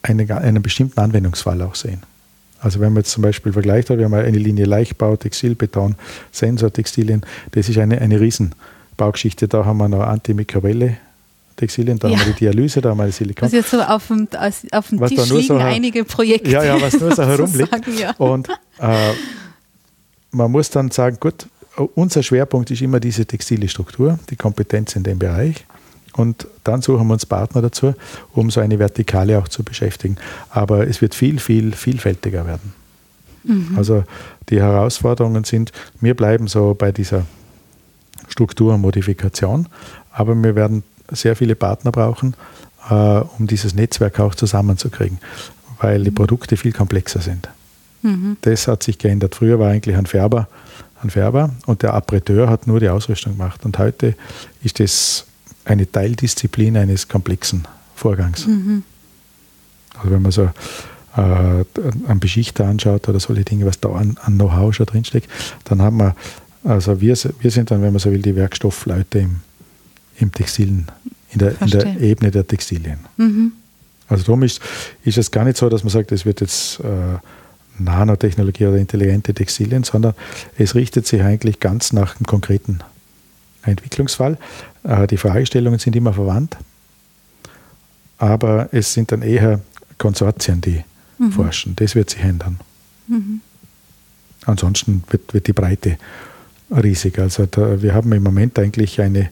einen, 0.02 0.30
einen 0.30 0.62
bestimmten 0.62 1.00
Anwendungsfall 1.00 1.62
auch 1.62 1.74
sehen. 1.74 2.02
Also 2.60 2.78
wenn 2.80 2.92
man 2.92 3.02
jetzt 3.02 3.10
zum 3.10 3.22
Beispiel 3.22 3.52
vergleicht, 3.52 3.88
wir 3.88 4.04
haben 4.04 4.14
eine 4.14 4.38
Linie 4.38 4.66
Leichtbau, 4.66 5.16
Textil, 5.16 5.54
Beton, 5.54 5.96
Sensortextilien, 6.30 7.26
das 7.50 7.68
ist 7.68 7.78
eine, 7.78 8.00
eine 8.00 8.20
Riesenbaugeschichte. 8.20 9.48
Da 9.48 9.64
haben 9.64 9.78
wir 9.78 9.88
noch 9.88 10.02
antimikrobielle 10.02 10.96
Textilien, 11.56 11.98
da 11.98 12.08
ja. 12.08 12.16
haben 12.16 12.26
wir 12.26 12.32
die 12.32 12.38
Dialyse, 12.38 12.80
da 12.80 12.90
haben 12.90 12.98
wir 12.98 13.10
Silikon. 13.10 13.44
Also 13.44 13.56
jetzt 13.56 13.70
so 13.70 13.80
auf 13.82 14.06
dem, 14.06 14.28
auf 14.70 14.88
dem 14.88 15.06
Tisch 15.06 15.28
liegen 15.30 15.46
so, 15.46 15.56
einige 15.56 16.04
Projekte. 16.04 16.50
Ja, 16.50 16.62
ja, 16.62 16.80
was 16.80 16.98
nur 16.98 17.14
so 17.14 17.22
herumliegt. 17.26 17.98
ja. 17.98 18.12
Und 18.18 18.48
äh, 18.78 19.10
man 20.32 20.50
muss 20.50 20.70
dann 20.70 20.90
sagen, 20.90 21.18
gut, 21.20 21.46
unser 21.94 22.22
Schwerpunkt 22.22 22.70
ist 22.70 22.82
immer 22.82 23.00
diese 23.00 23.24
textile 23.24 23.68
Struktur, 23.68 24.18
die 24.30 24.36
Kompetenz 24.36 24.96
in 24.96 25.02
dem 25.02 25.18
Bereich. 25.18 25.64
Und 26.14 26.46
dann 26.64 26.82
suchen 26.82 27.06
wir 27.06 27.14
uns 27.14 27.24
Partner 27.24 27.62
dazu, 27.62 27.94
um 28.32 28.50
so 28.50 28.60
eine 28.60 28.78
Vertikale 28.78 29.38
auch 29.38 29.48
zu 29.48 29.62
beschäftigen. 29.62 30.16
Aber 30.50 30.86
es 30.86 31.00
wird 31.00 31.14
viel, 31.14 31.38
viel 31.38 31.72
vielfältiger 31.72 32.46
werden. 32.46 32.74
Mhm. 33.44 33.74
Also 33.76 34.04
die 34.50 34.60
Herausforderungen 34.60 35.44
sind, 35.44 35.72
wir 36.00 36.14
bleiben 36.14 36.48
so 36.48 36.74
bei 36.74 36.92
dieser 36.92 37.24
Struktur 38.28 38.74
und 38.74 38.82
Modifikation, 38.82 39.68
aber 40.12 40.34
wir 40.34 40.54
werden 40.54 40.82
sehr 41.10 41.34
viele 41.36 41.54
Partner 41.54 41.90
brauchen, 41.92 42.34
äh, 42.90 42.94
um 43.38 43.46
dieses 43.46 43.74
Netzwerk 43.74 44.20
auch 44.20 44.34
zusammenzukriegen, 44.34 45.18
weil 45.80 46.04
die 46.04 46.10
Produkte 46.10 46.56
viel 46.56 46.72
komplexer 46.72 47.20
sind. 47.20 47.48
Mhm. 48.02 48.36
Das 48.42 48.68
hat 48.68 48.82
sich 48.82 48.98
geändert. 48.98 49.34
Früher 49.34 49.58
war 49.58 49.70
eigentlich 49.70 49.96
ein 49.96 50.06
Färber, 50.06 50.48
ein 51.02 51.10
Färber 51.10 51.50
und 51.66 51.82
der 51.82 51.94
Appreteur 51.94 52.48
hat 52.48 52.66
nur 52.66 52.80
die 52.80 52.88
Ausrüstung 52.88 53.32
gemacht. 53.32 53.64
Und 53.64 53.78
heute 53.78 54.14
ist 54.62 54.80
das 54.80 55.26
eine 55.64 55.90
Teildisziplin 55.90 56.76
eines 56.76 57.08
komplexen 57.08 57.66
Vorgangs. 57.94 58.46
Mhm. 58.46 58.82
Also 59.98 60.10
wenn 60.10 60.22
man 60.22 60.32
so 60.32 60.50
äh, 61.16 61.64
einen 62.08 62.20
Beschichter 62.20 62.66
anschaut 62.66 63.08
oder 63.08 63.20
solche 63.20 63.44
Dinge, 63.44 63.66
was 63.66 63.78
da 63.80 63.90
an, 63.90 64.16
an 64.22 64.34
Know-how 64.34 64.74
schon 64.74 64.86
drinsteckt, 64.86 65.28
dann 65.64 65.82
haben 65.82 65.98
wir, 65.98 66.16
also 66.64 67.00
wir, 67.00 67.16
wir 67.40 67.50
sind 67.50 67.70
dann, 67.70 67.82
wenn 67.82 67.92
man 67.92 68.00
so 68.00 68.10
will, 68.10 68.22
die 68.22 68.34
Werkstoffleute 68.34 69.20
im, 69.20 69.40
im 70.18 70.32
Textilen, 70.32 70.86
in 71.30 71.38
der, 71.38 71.60
in 71.60 71.68
der 71.68 72.00
Ebene 72.00 72.30
der 72.30 72.46
Textilien. 72.46 73.00
Mhm. 73.16 73.52
Also 74.08 74.24
darum 74.24 74.42
ist, 74.42 74.60
ist 75.04 75.18
es 75.18 75.30
gar 75.30 75.44
nicht 75.44 75.56
so, 75.56 75.68
dass 75.68 75.84
man 75.84 75.90
sagt, 75.90 76.12
es 76.12 76.26
wird 76.26 76.40
jetzt 76.40 76.80
äh, 76.80 77.18
Nanotechnologie 77.84 78.66
oder 78.66 78.76
intelligente 78.76 79.34
Textilien, 79.34 79.84
sondern 79.84 80.14
es 80.56 80.74
richtet 80.74 81.06
sich 81.06 81.22
eigentlich 81.22 81.60
ganz 81.60 81.92
nach 81.92 82.16
einem 82.16 82.26
konkreten 82.26 82.80
Entwicklungsfall. 83.62 84.38
Äh, 84.84 85.06
die 85.06 85.16
Fragestellungen 85.16 85.78
sind 85.78 85.96
immer 85.96 86.12
verwandt, 86.12 86.56
aber 88.18 88.68
es 88.72 88.92
sind 88.92 89.12
dann 89.12 89.22
eher 89.22 89.60
Konsortien, 89.98 90.60
die 90.60 90.84
mhm. 91.18 91.32
forschen. 91.32 91.76
Das 91.76 91.94
wird 91.94 92.10
sich 92.10 92.22
ändern. 92.22 92.58
Mhm. 93.08 93.40
Ansonsten 94.44 95.04
wird, 95.10 95.32
wird 95.34 95.46
die 95.46 95.52
Breite 95.52 95.98
riesig. 96.70 97.18
Also 97.18 97.46
da, 97.46 97.80
wir 97.82 97.94
haben 97.94 98.12
im 98.12 98.22
Moment 98.22 98.58
eigentlich 98.58 99.00
eine 99.00 99.30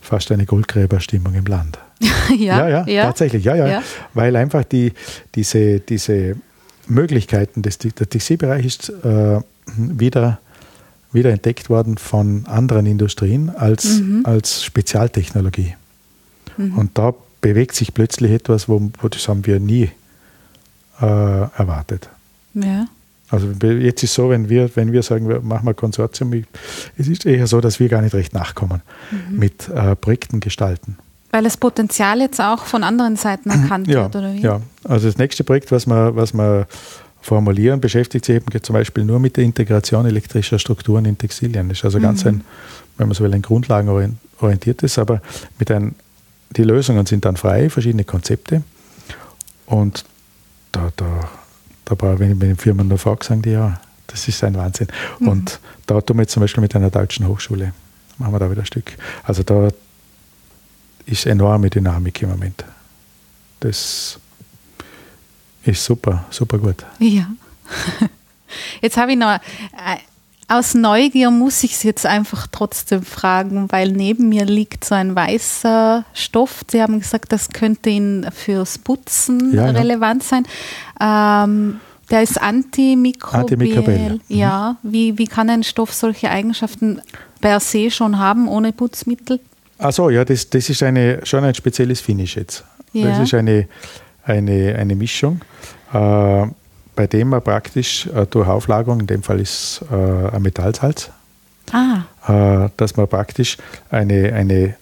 fast 0.00 0.30
eine 0.30 0.46
Goldgräberstimmung 0.46 1.34
im 1.34 1.46
Land. 1.46 1.78
ja, 2.36 2.36
ja, 2.36 2.68
ja, 2.68 2.86
ja, 2.86 3.04
tatsächlich, 3.04 3.44
ja, 3.44 3.54
ja, 3.54 3.66
ja. 3.66 3.82
Weil 4.14 4.34
einfach 4.36 4.64
die, 4.64 4.92
diese, 5.34 5.80
diese 5.80 6.36
Möglichkeiten 6.86 7.62
des 7.62 7.78
der 7.78 8.08
Textilbereich 8.08 8.64
ist 8.66 8.88
äh, 8.88 9.40
wieder, 9.76 10.40
wieder 11.12 11.30
entdeckt 11.30 11.70
worden 11.70 11.98
von 11.98 12.46
anderen 12.46 12.86
Industrien 12.86 13.50
als, 13.50 14.00
mhm. 14.00 14.22
als 14.24 14.64
Spezialtechnologie. 14.64 15.74
Mhm. 16.56 16.78
Und 16.78 16.98
da 16.98 17.14
bewegt 17.40 17.74
sich 17.74 17.94
plötzlich 17.94 18.32
etwas, 18.32 18.68
wo, 18.68 18.90
wo 19.00 19.08
das 19.08 19.28
haben 19.28 19.46
wir 19.46 19.60
nie 19.60 19.90
äh, 21.00 21.04
erwartet. 21.04 22.08
Ja. 22.54 22.86
Also 23.30 23.48
jetzt 23.62 24.02
ist 24.02 24.10
es 24.10 24.14
so, 24.14 24.28
wenn 24.28 24.50
wir, 24.50 24.70
wenn 24.76 24.92
wir 24.92 25.02
sagen, 25.02 25.26
wir 25.26 25.40
machen 25.40 25.66
ein 25.66 25.74
Konsortium, 25.74 26.44
es 26.98 27.08
ist 27.08 27.24
eher 27.24 27.46
so, 27.46 27.62
dass 27.62 27.80
wir 27.80 27.88
gar 27.88 28.02
nicht 28.02 28.14
recht 28.14 28.34
nachkommen 28.34 28.82
mhm. 29.10 29.38
mit 29.38 29.68
äh, 29.70 29.96
Projekten 29.96 30.40
gestalten. 30.40 30.98
Weil 31.32 31.42
das 31.44 31.56
Potenzial 31.56 32.20
jetzt 32.20 32.40
auch 32.40 32.66
von 32.66 32.84
anderen 32.84 33.16
Seiten 33.16 33.50
erkannt 33.62 33.88
ja, 33.88 34.02
wird, 34.02 34.16
oder 34.16 34.32
wie? 34.32 34.40
Ja, 34.40 34.60
also 34.84 35.08
das 35.08 35.18
nächste 35.18 35.42
Projekt, 35.42 35.72
was 35.72 35.86
wir, 35.86 36.14
was 36.14 36.32
wir 36.32 36.68
formulieren, 37.22 37.80
beschäftigt 37.80 38.24
sich 38.24 38.36
eben 38.36 38.62
zum 38.62 38.74
Beispiel 38.74 39.04
nur 39.04 39.18
mit 39.18 39.36
der 39.36 39.44
Integration 39.44 40.06
elektrischer 40.06 40.58
Strukturen 40.58 41.04
in 41.04 41.16
Textilien. 41.16 41.68
Das 41.68 41.78
ist 41.78 41.84
also 41.84 41.98
mhm. 41.98 42.02
ganz 42.02 42.26
ein, 42.26 42.42
wenn 42.98 43.08
man 43.08 43.14
so 43.14 43.24
will, 43.24 43.32
ein 43.32 43.42
grundlagenorientiertes, 43.42 44.98
aber 44.98 45.22
mit 45.58 45.70
ein, 45.70 45.94
die 46.50 46.64
Lösungen 46.64 47.06
sind 47.06 47.24
dann 47.24 47.36
frei, 47.36 47.70
verschiedene 47.70 48.04
Konzepte. 48.04 48.62
Und 49.66 50.04
da, 50.72 50.90
da, 50.96 51.06
da 51.84 52.18
wenn 52.18 52.32
ich 52.32 52.38
mit 52.38 52.42
den 52.42 52.56
Firmen 52.56 52.88
nur 52.88 52.98
frage, 52.98 53.24
sagen 53.24 53.42
die 53.42 53.50
ja, 53.50 53.80
das 54.08 54.28
ist 54.28 54.44
ein 54.44 54.54
Wahnsinn. 54.54 54.88
Mhm. 55.18 55.28
Und 55.28 55.60
da 55.86 56.00
tun 56.00 56.18
wir 56.18 56.22
jetzt 56.22 56.32
zum 56.32 56.42
Beispiel 56.42 56.60
mit 56.60 56.74
einer 56.76 56.90
deutschen 56.90 57.26
Hochschule, 57.26 57.72
machen 58.18 58.34
wir 58.34 58.38
da 58.38 58.50
wieder 58.50 58.62
ein 58.62 58.66
Stück. 58.66 58.92
Also 59.22 59.42
da, 59.42 59.68
ist 61.06 61.26
enorme 61.26 61.70
Dynamik 61.70 62.22
im 62.22 62.30
Moment. 62.30 62.64
Das 63.60 64.18
ist 65.64 65.84
super, 65.84 66.24
super 66.30 66.58
gut. 66.58 66.84
Ja. 66.98 67.26
Jetzt 68.82 68.96
habe 68.96 69.12
ich 69.12 69.18
noch, 69.18 69.34
äh, 69.34 69.96
aus 70.48 70.74
Neugier 70.74 71.30
muss 71.30 71.62
ich 71.64 71.72
es 71.72 71.82
jetzt 71.82 72.04
einfach 72.04 72.46
trotzdem 72.50 73.02
fragen, 73.02 73.72
weil 73.72 73.92
neben 73.92 74.28
mir 74.28 74.44
liegt 74.44 74.84
so 74.84 74.94
ein 74.94 75.14
weißer 75.16 76.04
Stoff. 76.12 76.62
Sie 76.70 76.82
haben 76.82 77.00
gesagt, 77.00 77.32
das 77.32 77.48
könnte 77.48 77.88
Ihnen 77.88 78.30
fürs 78.30 78.76
Putzen 78.76 79.54
ja, 79.54 79.70
relevant 79.70 80.22
sein. 80.22 80.44
Ähm, 81.00 81.80
der 82.10 82.22
ist 82.22 82.40
antimikrobiell. 82.40 83.40
Antimikrobiell. 83.40 84.20
Ja, 84.28 84.76
mhm. 84.82 84.92
wie, 84.92 85.18
wie 85.18 85.26
kann 85.26 85.48
ein 85.48 85.62
Stoff 85.62 85.94
solche 85.94 86.30
Eigenschaften 86.30 87.00
per 87.40 87.58
se 87.58 87.90
schon 87.90 88.18
haben 88.18 88.46
ohne 88.46 88.72
Putzmittel? 88.72 89.40
Achso, 89.82 90.10
ja, 90.10 90.24
das, 90.24 90.48
das 90.48 90.70
ist 90.70 90.82
eine, 90.82 91.20
schon 91.24 91.44
ein 91.44 91.54
spezielles 91.54 92.00
Finish 92.00 92.36
jetzt. 92.36 92.64
Ja. 92.92 93.08
Das 93.08 93.20
ist 93.20 93.34
eine, 93.34 93.66
eine, 94.24 94.76
eine 94.76 94.94
Mischung. 94.94 95.40
Äh, 95.92 96.46
bei 96.94 97.06
dem 97.06 97.28
man 97.28 97.42
praktisch 97.42 98.06
äh, 98.06 98.26
durch 98.26 98.46
Auflagerung, 98.46 99.00
in 99.00 99.06
dem 99.06 99.22
Fall 99.22 99.40
ist 99.40 99.82
äh, 99.90 99.94
ein 99.94 100.42
Metallsalz, 100.42 101.10
ah. 101.72 102.02
äh, 102.28 102.68
dass 102.76 102.96
man 102.96 103.08
praktisch 103.08 103.56
eine, 103.90 104.32
eine, 104.32 104.76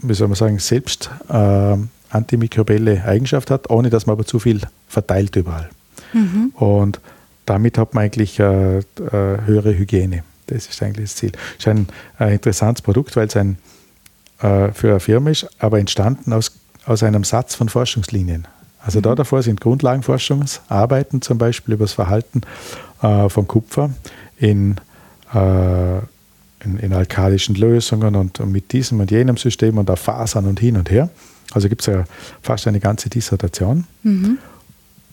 wie 0.00 0.14
soll 0.14 0.28
man 0.28 0.36
sagen, 0.36 0.58
selbst 0.58 1.10
äh, 1.28 1.76
antimikrobielle 2.10 3.04
Eigenschaft 3.04 3.50
hat, 3.50 3.70
ohne 3.70 3.90
dass 3.90 4.06
man 4.06 4.14
aber 4.14 4.26
zu 4.26 4.38
viel 4.38 4.60
verteilt 4.88 5.36
überall. 5.36 5.70
Mhm. 6.12 6.52
Und 6.54 7.00
damit 7.46 7.78
hat 7.78 7.94
man 7.94 8.04
eigentlich 8.04 8.38
äh, 8.38 8.80
höhere 8.96 9.78
Hygiene. 9.78 10.24
Das 10.46 10.66
ist 10.66 10.82
eigentlich 10.82 11.10
das 11.10 11.16
Ziel. 11.16 11.32
Es 11.58 11.60
ist 11.60 11.68
ein, 11.68 11.88
ein 12.18 12.32
interessantes 12.34 12.82
Produkt, 12.82 13.16
weil 13.16 13.28
es 13.28 13.36
ein, 13.36 13.58
äh, 14.44 14.72
für 14.72 14.90
eine 14.90 15.00
Firma 15.00 15.30
ist, 15.30 15.48
aber 15.58 15.78
entstanden 15.78 16.32
aus, 16.32 16.52
aus 16.84 17.02
einem 17.02 17.24
Satz 17.24 17.54
von 17.54 17.70
Forschungslinien. 17.70 18.46
Also 18.84 18.98
mhm. 18.98 19.04
da 19.04 19.14
davor 19.14 19.42
sind 19.42 19.60
Grundlagenforschungsarbeiten 19.60 21.22
zum 21.22 21.38
Beispiel 21.38 21.74
über 21.74 21.84
das 21.84 21.94
Verhalten 21.94 22.42
äh, 23.02 23.28
von 23.30 23.48
Kupfer 23.48 23.90
in, 24.36 24.76
äh, 25.32 25.96
in, 26.62 26.78
in, 26.78 26.92
alkalischen 26.92 27.54
Lösungen 27.54 28.14
und, 28.16 28.38
und, 28.40 28.52
mit 28.52 28.72
diesem 28.72 29.00
und 29.00 29.10
jenem 29.10 29.38
System 29.38 29.78
und 29.78 29.90
auf 29.90 30.00
Fasern 30.00 30.44
und 30.44 30.60
hin 30.60 30.76
und 30.76 30.90
her. 30.90 31.08
Also 31.52 31.70
gibt 31.70 31.80
es 31.80 31.86
ja 31.86 32.04
fast 32.42 32.66
eine 32.66 32.80
ganze 32.80 33.08
Dissertation. 33.08 33.86
Mhm. 34.02 34.38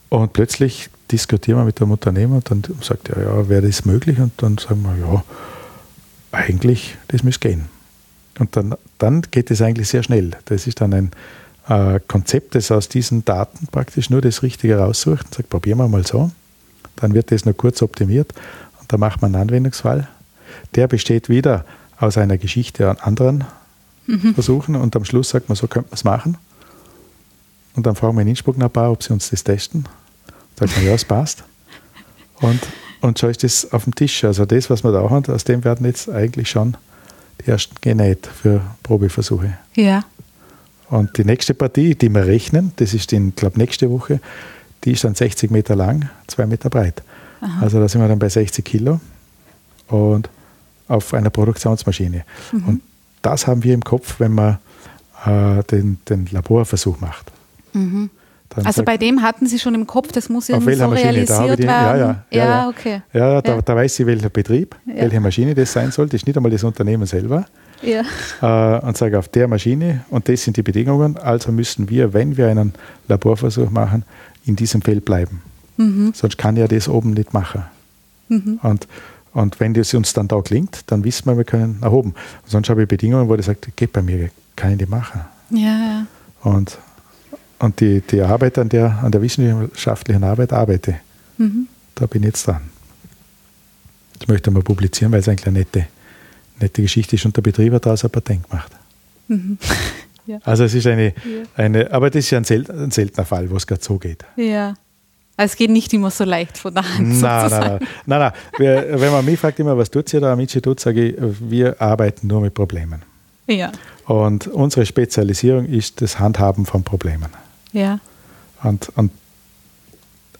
Und 0.10 0.34
plötzlich 0.34 0.90
diskutieren 1.10 1.60
wir 1.60 1.64
mit 1.66 1.80
dem 1.80 1.90
Unternehmer 1.90 2.36
und 2.36 2.52
dann 2.52 2.64
sagt 2.82 3.08
er, 3.08 3.24
ja, 3.24 3.48
wäre 3.48 3.66
das 3.66 3.86
möglich? 3.86 4.20
Und 4.20 4.34
dann 4.38 4.58
sagen 4.58 4.82
wir, 4.82 4.96
ja, 5.08 5.24
eigentlich, 6.34 6.98
das 7.08 7.24
müsste 7.24 7.48
gehen. 7.48 7.70
Und 8.40 8.56
dann, 8.56 8.76
dann 8.98 9.22
geht 9.32 9.52
es 9.52 9.62
eigentlich 9.62 9.90
sehr 9.90 10.04
schnell. 10.04 10.32
Das 10.46 10.68
ist 10.68 10.82
dann 10.82 10.94
ein 10.94 11.12
äh, 11.68 12.00
Konzept, 12.08 12.56
das 12.56 12.72
aus 12.72 12.90
diesen 12.90 13.26
Daten 13.26 13.68
praktisch 13.68 14.10
nur 14.10 14.22
das 14.22 14.44
Richtige 14.44 14.78
raussucht 14.78 15.26
und 15.26 15.36
sagt, 15.36 15.50
probieren 15.50 15.78
wir 15.78 15.88
mal 15.88 16.06
so. 16.06 16.32
Dann 16.96 17.14
wird 17.14 17.32
das 17.32 17.46
nur 17.46 17.56
kurz 17.56 17.82
optimiert 17.82 18.34
und 18.80 18.92
dann 18.92 19.00
macht 19.00 19.22
man 19.22 19.36
einen 19.36 19.44
Anwendungsfall. 19.44 20.08
Der 20.76 20.88
besteht 20.88 21.30
wieder 21.30 21.66
aus 21.98 22.18
einer 22.18 22.38
Geschichte 22.38 22.90
an 22.90 22.98
anderen 22.98 23.44
mhm. 24.08 24.34
Versuchen 24.34 24.76
und 24.76 24.96
am 24.96 25.06
Schluss 25.06 25.30
sagt 25.30 25.50
man, 25.50 25.56
so 25.56 25.68
könnte 25.68 25.90
man 25.90 25.96
es 25.96 26.04
machen. 26.04 26.38
Und 27.76 27.86
dann 27.86 27.96
fragen 27.96 28.16
wir 28.18 28.22
in 28.22 28.28
Innsbruck 28.28 28.58
nach 28.58 28.68
ein 28.68 28.72
paar, 28.72 28.92
ob 28.92 29.02
sie 29.02 29.14
uns 29.14 29.30
das 29.30 29.44
testen. 29.44 29.86
Sagt 30.60 30.76
man, 30.76 30.86
ja, 30.86 30.94
es 30.94 31.06
passt. 31.06 31.44
Und, 32.42 32.60
und 33.00 33.18
schon 33.18 33.30
ist 33.30 33.44
das 33.44 33.72
auf 33.72 33.86
dem 33.86 33.96
Tisch. 33.96 34.24
Also 34.24 34.46
das, 34.46 34.70
was 34.70 34.84
wir 34.84 34.92
da 34.92 35.10
haben, 35.10 35.26
aus 35.34 35.44
dem 35.44 35.64
werden 35.64 35.86
jetzt 35.86 36.10
eigentlich 36.10 36.50
schon 36.50 36.76
die 37.42 37.50
ersten 37.50 37.76
genäht 37.82 38.28
für 38.28 38.62
Probeversuche. 38.84 39.58
Ja. 39.76 40.04
Und 40.90 41.18
die 41.18 41.24
nächste 41.24 41.54
Partie, 41.54 41.96
die 41.96 42.10
wir 42.10 42.26
rechnen, 42.26 42.74
das 42.76 42.94
ist 42.94 43.14
in, 43.14 43.36
glaube 43.36 43.58
nächste 43.58 43.90
Woche, 43.90 44.20
die 44.84 44.92
ist 44.92 45.04
dann 45.04 45.16
60 45.16 45.52
Meter 45.52 45.76
lang, 45.76 46.10
2 46.28 46.46
Meter 46.48 46.70
breit. 46.70 47.02
Aha. 47.40 47.62
Also 47.62 47.80
da 47.80 47.88
sind 47.88 48.02
wir 48.02 48.08
dann 48.08 48.20
bei 48.20 48.30
60 48.30 48.64
Kilo 48.64 49.00
und 49.88 50.30
auf 50.88 51.14
einer 51.14 51.30
Produktionsmaschine. 51.30 52.26
Mhm. 52.52 52.64
Und 52.68 52.82
das 53.22 53.48
haben 53.48 53.64
wir 53.64 53.74
im 53.74 53.84
Kopf, 53.84 54.20
wenn 54.20 54.34
man 54.34 54.58
äh, 55.26 55.64
den, 55.64 56.00
den 56.10 56.28
Laborversuch 56.32 57.00
macht. 57.00 57.32
Mhm. 57.74 58.10
Also 58.64 58.84
bei 58.84 58.98
dem 58.98 59.22
hatten 59.22 59.48
Sie 59.48 59.60
schon 59.60 59.76
im 59.76 59.88
Kopf, 59.88 60.12
das 60.12 60.30
muss 60.30 60.50
irgendwie 60.50 60.76
so 60.76 60.88
Maschine? 60.88 61.10
realisiert 61.10 61.60
die, 61.60 61.64
werden. 61.64 62.00
Ja, 62.00 62.06
ja, 62.06 62.24
ja, 62.32 62.46
ja, 62.46 62.70
okay. 62.70 63.02
Ja, 63.14 63.42
da, 63.42 63.62
da 63.62 63.76
weiß 63.76 63.96
sie, 63.96 64.06
welcher 64.06 64.30
Betrieb, 64.30 64.76
welche 64.86 65.20
Maschine 65.20 65.56
das 65.56 65.72
sein 65.72 65.92
soll. 65.92 66.08
Das 66.08 66.16
ist 66.16 66.28
nicht 66.28 66.36
einmal 66.38 66.52
das 66.52 66.64
Unternehmen 66.64 67.06
selber. 67.06 67.46
Ja. 67.82 68.04
Äh, 68.42 68.86
und 68.86 68.98
sage 68.98 69.18
auf 69.18 69.28
der 69.28 69.48
Maschine 69.48 70.06
und 70.10 70.30
das 70.30 70.44
sind 70.44 70.58
die 70.58 70.64
Bedingungen, 70.64 71.18
also 71.18 71.52
müssen 71.52 71.90
wir, 71.90 72.14
wenn 72.14 72.38
wir 72.38 72.48
einen 72.48 72.74
Laborversuch 73.08 73.70
machen, 73.72 74.06
in 74.46 74.56
diesem 74.56 74.82
Feld 74.82 75.06
bleiben. 75.06 75.42
Mhm. 75.78 76.12
Sonst 76.14 76.38
kann 76.38 76.56
ja 76.56 76.68
das 76.68 76.88
oben 76.88 77.12
nicht 77.12 77.34
machen. 77.34 77.64
Mhm. 78.28 78.60
Und, 78.62 78.88
und 79.34 79.60
wenn 79.60 79.74
das 79.74 79.94
uns 79.94 80.14
dann 80.14 80.28
da 80.28 80.42
klingt, 80.42 80.92
dann 80.92 81.04
wissen 81.04 81.26
wir, 81.26 81.38
wir 81.38 81.44
können 81.44 81.80
nach 81.82 81.92
oben. 81.92 82.14
sonst 82.46 82.70
habe 82.70 82.84
ich 82.84 82.88
Bedingungen, 82.88 83.28
wo 83.28 83.36
ich 83.36 83.46
sage, 83.46 83.60
geht 83.76 83.94
bei 83.94 84.02
mir, 84.02 84.30
kann 84.56 84.74
ich 84.74 84.80
nicht 84.80 84.90
machen. 84.90 85.22
Ja, 85.50 85.60
ja. 85.60 86.06
Und, 86.44 86.78
und 87.62 87.80
die, 87.80 88.02
die 88.02 88.22
Arbeit 88.22 88.58
an 88.58 88.70
der, 88.70 89.00
an 89.04 89.12
der 89.12 89.22
wissenschaftlichen 89.22 90.24
Arbeit 90.24 90.54
arbeite. 90.54 90.96
Mhm. 91.38 91.68
Da 91.96 92.06
bin 92.06 92.24
ich 92.24 92.28
jetzt 92.28 92.48
dran. 92.48 92.62
Das 94.20 94.28
möchte 94.28 94.50
ich 94.50 94.54
mal 94.54 94.64
publizieren, 94.64 95.12
weil 95.12 95.20
es 95.20 95.28
eigentlich 95.28 95.48
eine 95.48 95.60
nette 95.60 95.88
nette 96.62 96.82
Geschichte 96.82 97.16
ist 97.16 97.26
und 97.26 97.36
der 97.36 97.42
Betrieb 97.42 97.74
hat 97.74 97.86
daraus 97.86 98.04
ein 98.04 98.10
Patent 98.10 98.50
gemacht. 98.50 98.72
Mhm. 99.28 99.58
ja. 100.26 100.40
Also 100.44 100.64
es 100.64 100.74
ist 100.74 100.88
eine, 100.88 101.08
ja. 101.08 101.14
eine, 101.56 101.92
aber 101.92 102.10
das 102.10 102.26
ist 102.26 102.32
ja 102.32 102.38
ein, 102.38 102.44
sel 102.44 102.70
ein 102.70 102.92
seltener 102.92 103.26
Fall, 103.26 103.50
wo 103.50 103.58
es 103.58 103.68
gerade 103.68 103.84
so 103.84 103.98
geht. 103.98 104.24
Ja. 104.36 104.76
Also 105.38 105.54
es 105.54 105.56
geht 105.56 105.72
nicht 105.72 105.92
immer 105.94 106.12
so 106.12 106.24
leicht 106.24 106.58
von 106.58 106.74
der 106.74 106.84
Hand. 106.84 107.22
Nein, 107.22 107.50
nein, 107.50 107.50
nein. 107.50 107.80
nein, 108.06 108.20
nein. 108.60 109.00
Wenn 109.00 109.12
man 109.12 109.26
mich 109.26 109.40
fragt 109.40 109.60
immer, 109.60 109.78
was 109.78 109.90
tut 109.90 110.14
ihr 110.14 110.20
da 110.20 110.34
am 110.34 110.40
Institut, 110.40 110.80
sage 110.80 111.10
ich, 111.10 111.16
wir 111.40 111.82
arbeiten 111.82 112.28
nur 112.28 112.42
mit 112.42 112.54
Problemen. 112.54 113.02
Ja. 113.48 113.72
Und 114.06 114.48
unsere 114.48 114.86
Spezialisierung 114.86 115.66
ist 115.66 116.02
das 116.02 116.20
Handhaben 116.20 116.66
von 116.66 116.84
Problemen. 116.84 117.30
Ja. 117.74 118.00
Und, 118.64 118.92
und 118.96 119.12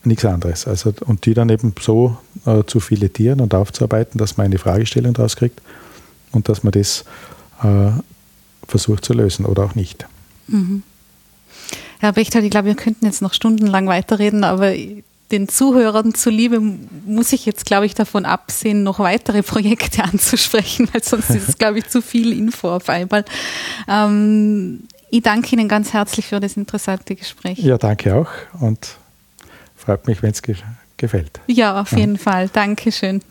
nichts 0.04 0.26
anderes. 0.26 0.68
Also, 0.68 0.94
und 1.06 1.26
die 1.26 1.34
dann 1.34 1.50
eben 1.50 1.74
so 1.80 2.18
äh, 2.46 2.64
zu 2.66 2.80
filetieren 2.80 3.42
und 3.42 3.54
aufzuarbeiten, 3.54 4.18
dass 4.18 4.38
man 4.38 4.46
eine 4.46 4.58
Fragestellung 4.58 5.14
daraus 5.14 5.36
kriegt 5.36 5.62
und 6.32 6.50
dass 6.50 6.64
man 6.64 6.72
das 6.72 7.06
äh, 7.64 7.92
versucht 8.68 9.06
zu 9.06 9.14
lösen 9.14 9.46
oder 9.46 9.64
auch 9.64 9.76
nicht. 9.76 10.06
Mhm. 10.48 10.84
Herr 12.00 12.14
Bechtel, 12.14 12.44
ich 12.44 12.50
glaube, 12.50 12.70
wir 12.70 12.76
könnten 12.76 13.06
jetzt 13.06 13.22
noch 13.22 13.34
stundenlang 13.34 13.88
weiterreden, 13.88 14.44
aber 14.44 14.74
den 15.32 15.48
Zuhörern 15.48 16.14
zuliebe 16.14 16.60
muss 16.60 17.32
ich 17.32 17.46
jetzt, 17.46 17.66
glaube 17.66 17.86
ich, 17.86 17.94
davon 17.94 18.26
absehen, 18.26 18.84
noch 18.84 19.00
weitere 19.00 19.44
Projekte 19.44 20.04
anzusprechen, 20.12 20.90
weil 20.92 21.04
sonst 21.04 21.30
ist 21.30 21.50
es, 21.50 21.58
glaube 21.60 21.80
ich, 21.80 21.88
zu 21.88 22.02
viel 22.02 22.34
Info 22.34 22.70
auf 22.70 22.90
einmal. 22.90 23.24
Ähm, 23.88 24.84
ich 25.12 25.22
danke 25.22 25.56
Ihnen 25.56 25.68
ganz 25.68 25.94
herzlich 25.94 26.26
für 26.26 26.40
das 26.40 26.58
interessante 26.58 27.16
Gespräch. 27.16 27.60
Ja, 27.60 27.78
danke 27.78 28.16
auch 28.16 28.30
und 28.60 28.96
freut 29.76 30.08
mich, 30.08 30.24
wenn 30.24 30.32
es 30.32 30.42
ge 30.42 30.56
gefällt. 30.98 31.40
Ja, 31.48 31.82
auf 31.82 31.92
jeden 31.98 32.18
Fall. 32.18 32.48
Dankeschön. 32.50 33.22